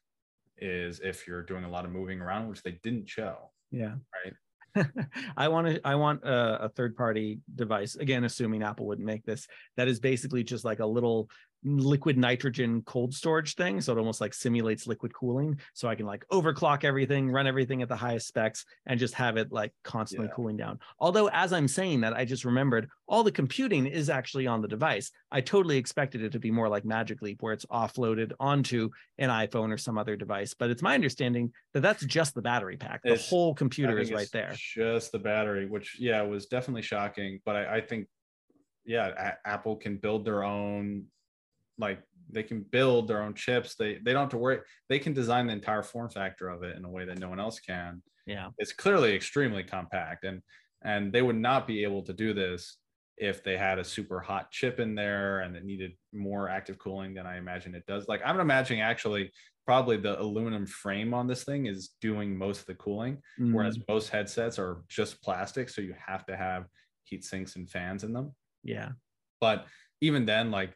is 0.57 0.99
if 1.01 1.27
you're 1.27 1.43
doing 1.43 1.65
a 1.65 1.69
lot 1.69 1.85
of 1.85 1.91
moving 1.91 2.19
around, 2.19 2.49
which 2.49 2.63
they 2.63 2.79
didn't 2.83 3.09
show. 3.09 3.51
Yeah. 3.71 3.95
Right. 4.25 4.33
I 5.37 5.47
want 5.49 5.67
to. 5.67 5.81
I 5.85 5.95
want 5.95 6.23
a, 6.23 6.65
a, 6.65 6.69
third 6.69 6.95
party 6.95 7.39
device. 7.53 7.95
Again, 7.95 8.23
assuming 8.23 8.63
Apple 8.63 8.87
wouldn't 8.87 9.05
make 9.05 9.25
this, 9.25 9.47
that 9.75 9.87
is 9.87 9.99
basically 9.99 10.43
just 10.43 10.63
like 10.63 10.79
a 10.79 10.85
little 10.85 11.29
liquid 11.63 12.17
nitrogen 12.17 12.81
cold 12.83 13.13
storage 13.13 13.53
thing 13.53 13.79
so 13.79 13.93
it 13.93 13.99
almost 13.99 14.19
like 14.19 14.33
simulates 14.33 14.87
liquid 14.87 15.13
cooling 15.13 15.59
so 15.73 15.87
i 15.87 15.93
can 15.93 16.07
like 16.07 16.25
overclock 16.31 16.83
everything 16.83 17.29
run 17.29 17.45
everything 17.45 17.83
at 17.83 17.87
the 17.87 17.95
highest 17.95 18.27
specs 18.27 18.65
and 18.87 18.99
just 18.99 19.13
have 19.13 19.37
it 19.37 19.51
like 19.51 19.71
constantly 19.83 20.27
yeah. 20.27 20.33
cooling 20.33 20.57
down. 20.57 20.79
Although 20.99 21.29
as 21.29 21.53
i'm 21.53 21.67
saying 21.67 22.01
that 22.01 22.13
i 22.13 22.25
just 22.25 22.45
remembered 22.45 22.89
all 23.07 23.23
the 23.23 23.31
computing 23.31 23.85
is 23.85 24.09
actually 24.09 24.47
on 24.47 24.61
the 24.61 24.67
device. 24.67 25.11
I 25.31 25.41
totally 25.41 25.77
expected 25.77 26.23
it 26.23 26.31
to 26.31 26.39
be 26.39 26.49
more 26.49 26.69
like 26.69 26.85
magic 26.85 27.21
leap 27.21 27.41
where 27.41 27.53
it's 27.53 27.65
offloaded 27.65 28.31
onto 28.39 28.89
an 29.19 29.29
iphone 29.29 29.71
or 29.71 29.77
some 29.77 29.97
other 29.97 30.15
device 30.15 30.53
but 30.53 30.71
it's 30.71 30.81
my 30.81 30.95
understanding 30.95 31.51
that 31.73 31.81
that's 31.81 32.03
just 32.05 32.33
the 32.33 32.41
battery 32.41 32.77
pack. 32.77 33.01
The 33.03 33.13
it's, 33.13 33.29
whole 33.29 33.53
computer 33.53 33.99
is 33.99 34.11
right 34.11 34.29
there. 34.33 34.53
just 34.55 35.11
the 35.11 35.19
battery 35.19 35.67
which 35.67 35.97
yeah 35.99 36.21
was 36.23 36.47
definitely 36.47 36.81
shocking 36.81 37.39
but 37.45 37.55
i, 37.55 37.77
I 37.77 37.81
think 37.81 38.07
yeah 38.85 39.07
a- 39.45 39.47
apple 39.47 39.75
can 39.75 39.97
build 39.97 40.25
their 40.25 40.43
own 40.43 41.05
like 41.81 42.01
they 42.29 42.43
can 42.43 42.61
build 42.61 43.07
their 43.07 43.21
own 43.21 43.33
chips. 43.33 43.75
They 43.75 43.95
they 43.95 44.13
don't 44.13 44.23
have 44.23 44.29
to 44.29 44.37
worry 44.37 44.59
they 44.87 44.99
can 44.99 45.13
design 45.13 45.47
the 45.47 45.53
entire 45.53 45.83
form 45.83 46.09
factor 46.09 46.47
of 46.47 46.63
it 46.63 46.77
in 46.77 46.85
a 46.85 46.89
way 46.89 47.05
that 47.05 47.19
no 47.19 47.29
one 47.29 47.39
else 47.39 47.59
can. 47.59 48.01
Yeah. 48.25 48.49
It's 48.57 48.71
clearly 48.71 49.13
extremely 49.13 49.63
compact 49.63 50.23
and 50.23 50.41
and 50.83 51.11
they 51.11 51.21
would 51.21 51.35
not 51.35 51.67
be 51.67 51.83
able 51.83 52.03
to 52.03 52.13
do 52.13 52.33
this 52.33 52.77
if 53.17 53.43
they 53.43 53.55
had 53.57 53.77
a 53.77 53.83
super 53.83 54.19
hot 54.19 54.49
chip 54.51 54.79
in 54.79 54.95
there 54.95 55.41
and 55.41 55.55
it 55.55 55.63
needed 55.63 55.91
more 56.11 56.49
active 56.49 56.79
cooling 56.79 57.13
than 57.13 57.27
i 57.27 57.37
imagine 57.37 57.75
it 57.75 57.85
does. 57.85 58.07
Like 58.07 58.21
i'm 58.23 58.39
imagining 58.39 58.81
actually 58.81 59.31
probably 59.65 59.97
the 59.97 60.19
aluminum 60.19 60.65
frame 60.65 61.13
on 61.13 61.27
this 61.27 61.43
thing 61.43 61.67
is 61.67 61.89
doing 62.01 62.35
most 62.35 62.61
of 62.61 62.65
the 62.65 62.75
cooling 62.75 63.17
mm-hmm. 63.39 63.53
whereas 63.53 63.77
most 63.87 64.09
headsets 64.09 64.57
are 64.57 64.83
just 64.87 65.21
plastic 65.21 65.69
so 65.69 65.81
you 65.81 65.93
have 66.07 66.25
to 66.25 66.35
have 66.35 66.65
heat 67.03 67.23
sinks 67.23 67.57
and 67.57 67.69
fans 67.69 68.03
in 68.03 68.13
them. 68.13 68.33
Yeah. 68.63 68.89
But 69.39 69.67
even 69.99 70.25
then 70.25 70.49
like 70.49 70.73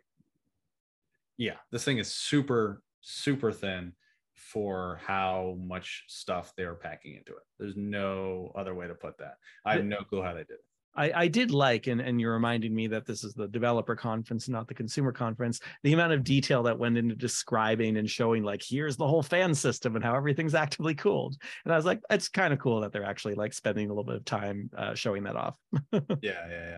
yeah, 1.37 1.55
this 1.71 1.83
thing 1.83 1.97
is 1.97 2.11
super, 2.11 2.81
super 3.01 3.51
thin 3.51 3.93
for 4.33 4.99
how 5.05 5.57
much 5.59 6.03
stuff 6.07 6.53
they're 6.55 6.75
packing 6.75 7.15
into 7.15 7.31
it. 7.31 7.43
There's 7.59 7.75
no 7.75 8.51
other 8.55 8.75
way 8.75 8.87
to 8.87 8.95
put 8.95 9.17
that. 9.19 9.35
I 9.65 9.75
have 9.75 9.85
no 9.85 10.01
clue 10.01 10.21
how 10.21 10.33
they 10.33 10.39
did 10.39 10.51
it. 10.51 10.65
I, 10.97 11.11
I 11.13 11.27
did 11.27 11.51
like, 11.51 11.87
and, 11.87 11.99
and 11.99 12.21
you're 12.21 12.33
reminding 12.33 12.73
me 12.73 12.87
that 12.87 13.05
this 13.05 13.23
is 13.23 13.33
the 13.33 13.47
developer 13.47 13.95
conference, 13.95 14.47
not 14.47 14.67
the 14.67 14.73
consumer 14.73 15.11
conference, 15.11 15.59
the 15.83 15.91
amount 15.91 16.13
of 16.13 16.23
detail 16.23 16.63
that 16.63 16.79
went 16.79 16.97
into 16.97 17.15
describing 17.15 17.97
and 17.97 18.09
showing, 18.09 18.43
like, 18.43 18.63
here's 18.65 18.95
the 18.95 19.07
whole 19.07 19.23
fan 19.23 19.53
system 19.53 19.95
and 19.95 20.05
how 20.05 20.15
everything's 20.15 20.55
actively 20.55 20.95
cooled. 20.95 21.35
And 21.65 21.73
I 21.73 21.75
was 21.75 21.85
like, 21.85 22.01
it's 22.09 22.29
kind 22.29 22.53
of 22.53 22.59
cool 22.59 22.79
that 22.81 22.93
they're 22.93 23.03
actually 23.03 23.35
like 23.35 23.53
spending 23.53 23.87
a 23.87 23.89
little 23.89 24.05
bit 24.05 24.15
of 24.15 24.25
time 24.25 24.69
uh, 24.77 24.93
showing 24.95 25.23
that 25.23 25.35
off. 25.35 25.55
yeah, 25.91 25.99
yeah, 26.21 26.77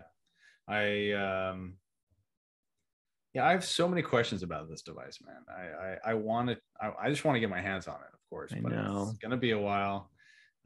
I, 0.66 1.12
um, 1.50 1.74
yeah, 3.34 3.46
I 3.46 3.50
have 3.52 3.64
so 3.64 3.86
many 3.88 4.02
questions 4.02 4.42
about 4.42 4.68
this 4.68 4.82
device, 4.82 5.18
man. 5.24 5.42
I 5.48 6.10
I, 6.10 6.12
I 6.12 6.14
want 6.14 6.50
to. 6.50 6.58
I, 6.80 7.06
I, 7.06 7.10
just 7.10 7.24
want 7.24 7.36
to 7.36 7.40
get 7.40 7.50
my 7.50 7.60
hands 7.60 7.86
on 7.86 7.96
it, 7.96 8.12
of 8.12 8.20
course. 8.30 8.52
I 8.52 8.60
but 8.60 8.72
know. 8.72 9.08
it's 9.10 9.18
gonna 9.18 9.36
be 9.36 9.50
a 9.50 9.58
while. 9.58 10.10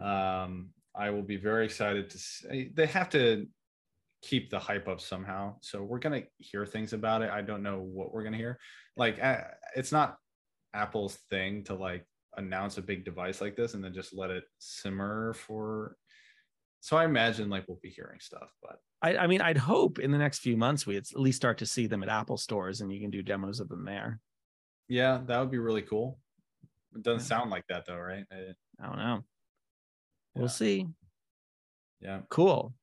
Um, 0.00 0.70
I 0.94 1.10
will 1.10 1.22
be 1.22 1.36
very 1.36 1.64
excited 1.64 2.10
to. 2.10 2.18
See, 2.18 2.70
they 2.72 2.86
have 2.86 3.10
to 3.10 3.46
keep 4.22 4.50
the 4.50 4.58
hype 4.58 4.86
up 4.88 5.00
somehow. 5.00 5.56
So 5.60 5.82
we're 5.82 5.98
gonna 5.98 6.22
hear 6.38 6.64
things 6.64 6.92
about 6.92 7.22
it. 7.22 7.30
I 7.30 7.42
don't 7.42 7.62
know 7.62 7.80
what 7.80 8.12
we're 8.12 8.22
gonna 8.22 8.36
hear. 8.36 8.58
Like, 8.96 9.22
uh, 9.22 9.38
it's 9.74 9.92
not 9.92 10.16
Apple's 10.72 11.18
thing 11.30 11.64
to 11.64 11.74
like 11.74 12.06
announce 12.36 12.78
a 12.78 12.82
big 12.82 13.04
device 13.04 13.40
like 13.40 13.56
this 13.56 13.74
and 13.74 13.84
then 13.84 13.92
just 13.92 14.14
let 14.14 14.30
it 14.30 14.44
simmer 14.58 15.34
for. 15.34 15.96
So 16.82 16.96
I 16.96 17.04
imagine 17.04 17.48
like 17.48 17.68
we'll 17.68 17.78
be 17.80 17.90
hearing 17.90 18.18
stuff, 18.18 18.52
but 18.60 18.80
I, 19.02 19.16
I 19.16 19.26
mean, 19.28 19.40
I'd 19.40 19.56
hope 19.56 20.00
in 20.00 20.10
the 20.10 20.18
next 20.18 20.40
few 20.40 20.56
months 20.56 20.84
we 20.84 20.96
at 20.96 21.06
least 21.14 21.36
start 21.36 21.58
to 21.58 21.66
see 21.66 21.86
them 21.86 22.02
at 22.02 22.08
Apple 22.08 22.36
stores 22.36 22.80
and 22.80 22.92
you 22.92 23.00
can 23.00 23.08
do 23.08 23.22
demos 23.22 23.60
of 23.60 23.68
them 23.68 23.84
there. 23.84 24.18
Yeah, 24.88 25.20
that 25.26 25.38
would 25.38 25.52
be 25.52 25.60
really 25.60 25.82
cool. 25.82 26.18
It 26.96 27.04
doesn't 27.04 27.20
sound 27.20 27.50
like 27.50 27.68
that 27.68 27.86
though, 27.86 27.98
right? 27.98 28.24
I 28.32 28.86
don't 28.86 28.98
know. 28.98 29.22
We'll 30.34 30.48
see. 30.48 30.88
Yeah. 32.00 32.22
Cool. 32.30 32.74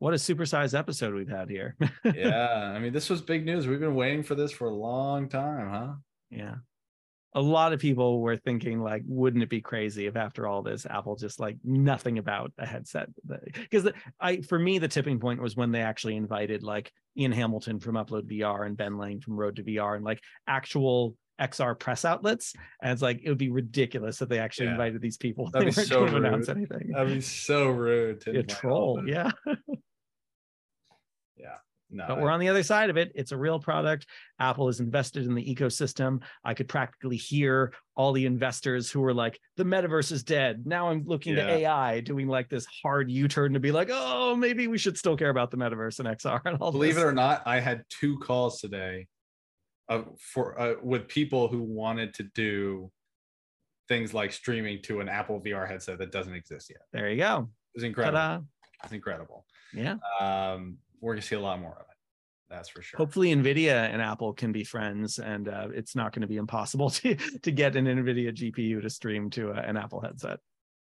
What 0.00 0.14
a 0.14 0.16
supersized 0.16 0.76
episode 0.76 1.14
we've 1.14 1.28
had 1.28 1.48
here. 1.48 1.76
yeah. 2.04 2.72
I 2.74 2.80
mean, 2.80 2.92
this 2.92 3.08
was 3.08 3.22
big 3.22 3.46
news. 3.46 3.68
We've 3.68 3.78
been 3.78 3.94
waiting 3.94 4.24
for 4.24 4.34
this 4.34 4.50
for 4.50 4.66
a 4.66 4.74
long 4.74 5.28
time, 5.28 5.70
huh? 5.70 5.92
Yeah. 6.28 6.56
A 7.36 7.40
lot 7.40 7.72
of 7.72 7.80
people 7.80 8.20
were 8.20 8.36
thinking 8.36 8.80
like 8.80 9.02
wouldn't 9.06 9.42
it 9.42 9.48
be 9.50 9.60
crazy 9.60 10.06
if 10.06 10.16
after 10.16 10.46
all 10.46 10.62
this 10.62 10.86
apple 10.86 11.16
just 11.16 11.40
like 11.40 11.56
nothing 11.64 12.18
about 12.18 12.52
a 12.58 12.66
headset 12.66 13.08
because 13.54 13.88
i 14.20 14.40
for 14.42 14.58
me 14.58 14.78
the 14.78 14.86
tipping 14.88 15.18
point 15.18 15.40
was 15.42 15.56
when 15.56 15.72
they 15.72 15.80
actually 15.80 16.16
invited 16.16 16.62
like 16.62 16.92
ian 17.18 17.32
hamilton 17.32 17.80
from 17.80 17.96
upload 17.96 18.22
vr 18.30 18.66
and 18.66 18.76
ben 18.76 18.96
lang 18.98 19.20
from 19.20 19.36
road 19.36 19.56
to 19.56 19.62
vr 19.64 19.96
and 19.96 20.04
like 20.04 20.20
actual 20.46 21.16
xr 21.40 21.76
press 21.76 22.04
outlets 22.04 22.54
and 22.80 22.92
it's 22.92 23.02
like 23.02 23.20
it 23.24 23.28
would 23.28 23.38
be 23.38 23.50
ridiculous 23.50 24.22
if 24.22 24.28
they 24.28 24.38
actually 24.38 24.66
Yeah. 24.66 24.72
invited 24.72 25.00
these 25.02 25.16
people 25.16 25.50
That'd 25.50 25.66
they 25.66 25.70
be 25.72 25.76
weren't 25.76 25.88
so 25.88 25.98
going 26.06 26.10
to 26.12 26.16
announce 26.28 26.48
rude. 26.48 26.56
anything 26.56 26.90
That'd 26.92 27.12
be 27.14 27.20
so 27.20 27.70
rude. 27.70 28.20
To 28.22 28.38
a 28.38 28.42
troll 28.44 28.96
those. 28.98 29.08
yeah 29.08 29.30
No, 31.90 32.06
but 32.08 32.20
we're 32.20 32.30
on 32.30 32.40
the 32.40 32.48
other 32.48 32.62
side 32.62 32.90
of 32.90 32.96
it. 32.96 33.12
It's 33.14 33.32
a 33.32 33.36
real 33.36 33.58
product. 33.60 34.06
Apple 34.40 34.68
is 34.68 34.80
invested 34.80 35.26
in 35.26 35.34
the 35.34 35.54
ecosystem. 35.54 36.22
I 36.44 36.54
could 36.54 36.68
practically 36.68 37.16
hear 37.16 37.72
all 37.94 38.12
the 38.12 38.26
investors 38.26 38.90
who 38.90 39.00
were 39.00 39.14
like, 39.14 39.38
the 39.56 39.64
metaverse 39.64 40.10
is 40.10 40.22
dead. 40.24 40.66
Now 40.66 40.88
I'm 40.90 41.04
looking 41.06 41.36
Yeah. 41.36 41.46
to 41.46 41.52
AI 41.52 42.00
doing 42.00 42.26
like 42.26 42.48
this 42.48 42.66
hard 42.82 43.10
U 43.10 43.28
turn 43.28 43.52
to 43.52 43.60
be 43.60 43.70
like, 43.70 43.90
oh, 43.92 44.34
maybe 44.34 44.66
we 44.66 44.78
should 44.78 44.98
still 44.98 45.16
care 45.16 45.30
about 45.30 45.50
the 45.50 45.56
metaverse 45.56 46.00
and 46.00 46.08
XR 46.08 46.40
and 46.46 46.58
all 46.60 46.72
believe 46.72 46.94
this. 46.94 47.04
it 47.04 47.06
or 47.06 47.12
not, 47.12 47.42
I 47.46 47.60
had 47.60 47.84
two 47.90 48.18
calls 48.18 48.60
today 48.60 49.06
uh, 49.88 50.02
for 50.18 50.58
uh, 50.58 50.74
with 50.82 51.06
people 51.06 51.46
who 51.48 51.62
wanted 51.62 52.14
to 52.14 52.24
do 52.34 52.90
things 53.86 54.14
like 54.14 54.32
streaming 54.32 54.80
to 54.82 55.00
an 55.00 55.08
Apple 55.08 55.40
VR 55.40 55.68
headset 55.68 55.98
that 55.98 56.10
doesn't 56.10 56.34
exist 56.34 56.70
yet. 56.70 56.80
There 56.92 57.10
you 57.10 57.18
go. 57.18 57.50
It's 57.74 57.84
incredible. 57.84 58.16
Ta-da. 58.18 58.40
It's 58.82 58.92
incredible. 58.92 59.44
Yeah. 59.74 59.96
Um, 60.20 60.78
we're 61.04 61.12
gonna 61.12 61.22
see 61.22 61.36
a 61.36 61.40
lot 61.40 61.60
more 61.60 61.72
of 61.72 61.80
it. 61.80 61.96
That's 62.48 62.68
for 62.68 62.82
sure. 62.82 62.98
Hopefully, 62.98 63.34
NVIDIA 63.34 63.92
and 63.92 64.00
Apple 64.00 64.32
can 64.32 64.52
be 64.52 64.64
friends, 64.64 65.18
and 65.18 65.48
uh, 65.48 65.68
it's 65.72 65.94
not 65.94 66.12
going 66.12 66.22
to 66.22 66.28
be 66.28 66.36
impossible 66.36 66.90
to, 67.00 67.14
to 67.14 67.50
get 67.50 67.76
an 67.76 67.86
NVIDIA 67.86 68.32
GPU 68.32 68.82
to 68.82 68.90
stream 68.90 69.30
to 69.30 69.50
a, 69.50 69.54
an 69.54 69.76
Apple 69.76 70.00
headset. 70.00 70.38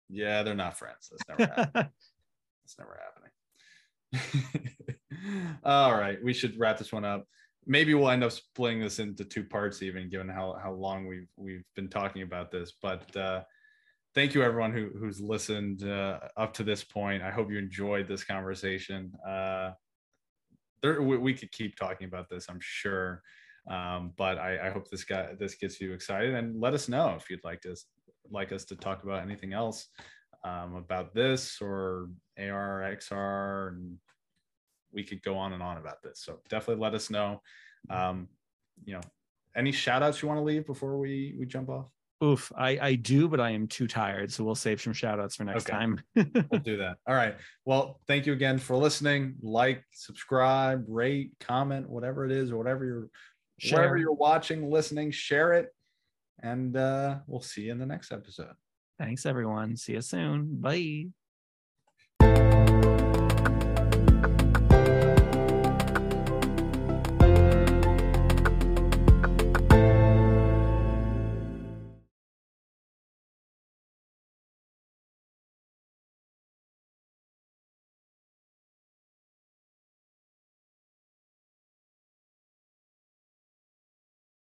Yeah, 0.08 0.42
they're 0.42 0.54
not 0.54 0.78
friends. 0.78 1.10
That's 1.10 1.38
never 1.38 1.52
happening. 1.52 1.90
It's 2.64 2.78
never 2.78 2.98
happening. 4.14 4.98
All 5.64 5.92
right, 5.92 6.16
we 6.24 6.32
should 6.32 6.58
wrap 6.58 6.78
this 6.78 6.92
one 6.92 7.04
up. 7.04 7.26
Maybe 7.66 7.92
we'll 7.92 8.08
end 8.08 8.24
up 8.24 8.32
splitting 8.32 8.80
this 8.80 9.00
into 9.00 9.22
two 9.22 9.44
parts, 9.44 9.82
even 9.82 10.08
given 10.08 10.30
how 10.30 10.58
how 10.62 10.72
long 10.72 11.06
we've 11.06 11.28
we've 11.36 11.64
been 11.76 11.90
talking 11.90 12.22
about 12.22 12.50
this. 12.50 12.72
But 12.80 13.14
uh, 13.14 13.42
thank 14.14 14.34
you 14.34 14.42
everyone 14.42 14.72
who 14.72 14.92
who's 14.98 15.20
listened 15.20 15.86
uh, 15.86 16.20
up 16.38 16.54
to 16.54 16.64
this 16.64 16.82
point. 16.82 17.22
I 17.22 17.30
hope 17.30 17.50
you 17.50 17.58
enjoyed 17.58 18.08
this 18.08 18.24
conversation. 18.24 19.12
Uh, 19.28 19.72
there, 20.84 21.00
we, 21.02 21.16
we 21.16 21.34
could 21.34 21.50
keep 21.50 21.76
talking 21.76 22.06
about 22.06 22.28
this, 22.28 22.46
I'm 22.48 22.60
sure. 22.60 23.22
Um, 23.68 24.12
but 24.16 24.38
I, 24.38 24.66
I 24.66 24.70
hope 24.70 24.90
this 24.90 25.04
guy 25.04 25.30
this 25.38 25.54
gets 25.54 25.80
you 25.80 25.94
excited, 25.94 26.34
and 26.34 26.60
let 26.60 26.74
us 26.74 26.88
know 26.88 27.14
if 27.16 27.30
you'd 27.30 27.44
like 27.44 27.62
to 27.62 27.74
like 28.30 28.52
us 28.52 28.64
to 28.66 28.76
talk 28.76 29.02
about 29.02 29.22
anything 29.22 29.54
else 29.54 29.88
um, 30.44 30.74
about 30.74 31.14
this 31.14 31.58
or 31.62 32.10
AR, 32.38 32.96
XR, 32.98 33.68
and 33.68 33.96
we 34.92 35.02
could 35.02 35.22
go 35.22 35.38
on 35.38 35.54
and 35.54 35.62
on 35.62 35.78
about 35.78 36.02
this. 36.02 36.20
So 36.22 36.40
definitely 36.50 36.82
let 36.82 36.94
us 36.94 37.08
know. 37.08 37.40
Um, 37.88 38.28
you 38.84 38.92
know, 38.92 39.00
any 39.56 39.72
shout 39.72 40.02
outs 40.02 40.20
you 40.20 40.28
want 40.28 40.38
to 40.38 40.44
leave 40.44 40.66
before 40.66 40.98
we 40.98 41.34
we 41.38 41.46
jump 41.46 41.70
off? 41.70 41.93
Oof, 42.24 42.50
I, 42.56 42.78
I 42.80 42.94
do, 42.94 43.28
but 43.28 43.38
I 43.38 43.50
am 43.50 43.68
too 43.68 43.86
tired. 43.86 44.32
So 44.32 44.44
we'll 44.44 44.54
save 44.54 44.80
some 44.80 44.94
shout 44.94 45.20
outs 45.20 45.36
for 45.36 45.44
next 45.44 45.68
Okay. 45.68 45.72
time. 45.72 46.00
We'll 46.50 46.60
do 46.60 46.76
that. 46.78 46.96
All 47.06 47.14
right. 47.14 47.34
Well, 47.64 48.00
thank 48.06 48.26
you 48.26 48.32
again 48.32 48.58
for 48.58 48.76
listening. 48.76 49.34
Like, 49.42 49.84
subscribe, 49.92 50.84
rate, 50.88 51.32
comment, 51.40 51.88
whatever 51.88 52.24
it 52.24 52.32
is, 52.32 52.50
or 52.50 52.56
whatever 52.56 52.84
you're 52.84 53.08
wherever 53.70 53.96
you're 53.96 54.12
watching, 54.14 54.70
listening, 54.70 55.10
share 55.10 55.52
it. 55.52 55.68
And 56.42 56.76
uh, 56.76 57.18
we'll 57.26 57.40
see 57.42 57.62
you 57.62 57.72
in 57.72 57.78
the 57.78 57.86
next 57.86 58.10
episode. 58.12 58.54
Thanks, 58.98 59.26
everyone. 59.26 59.76
See 59.76 59.92
you 59.92 60.00
soon. 60.00 60.60
Bye. 60.60 61.06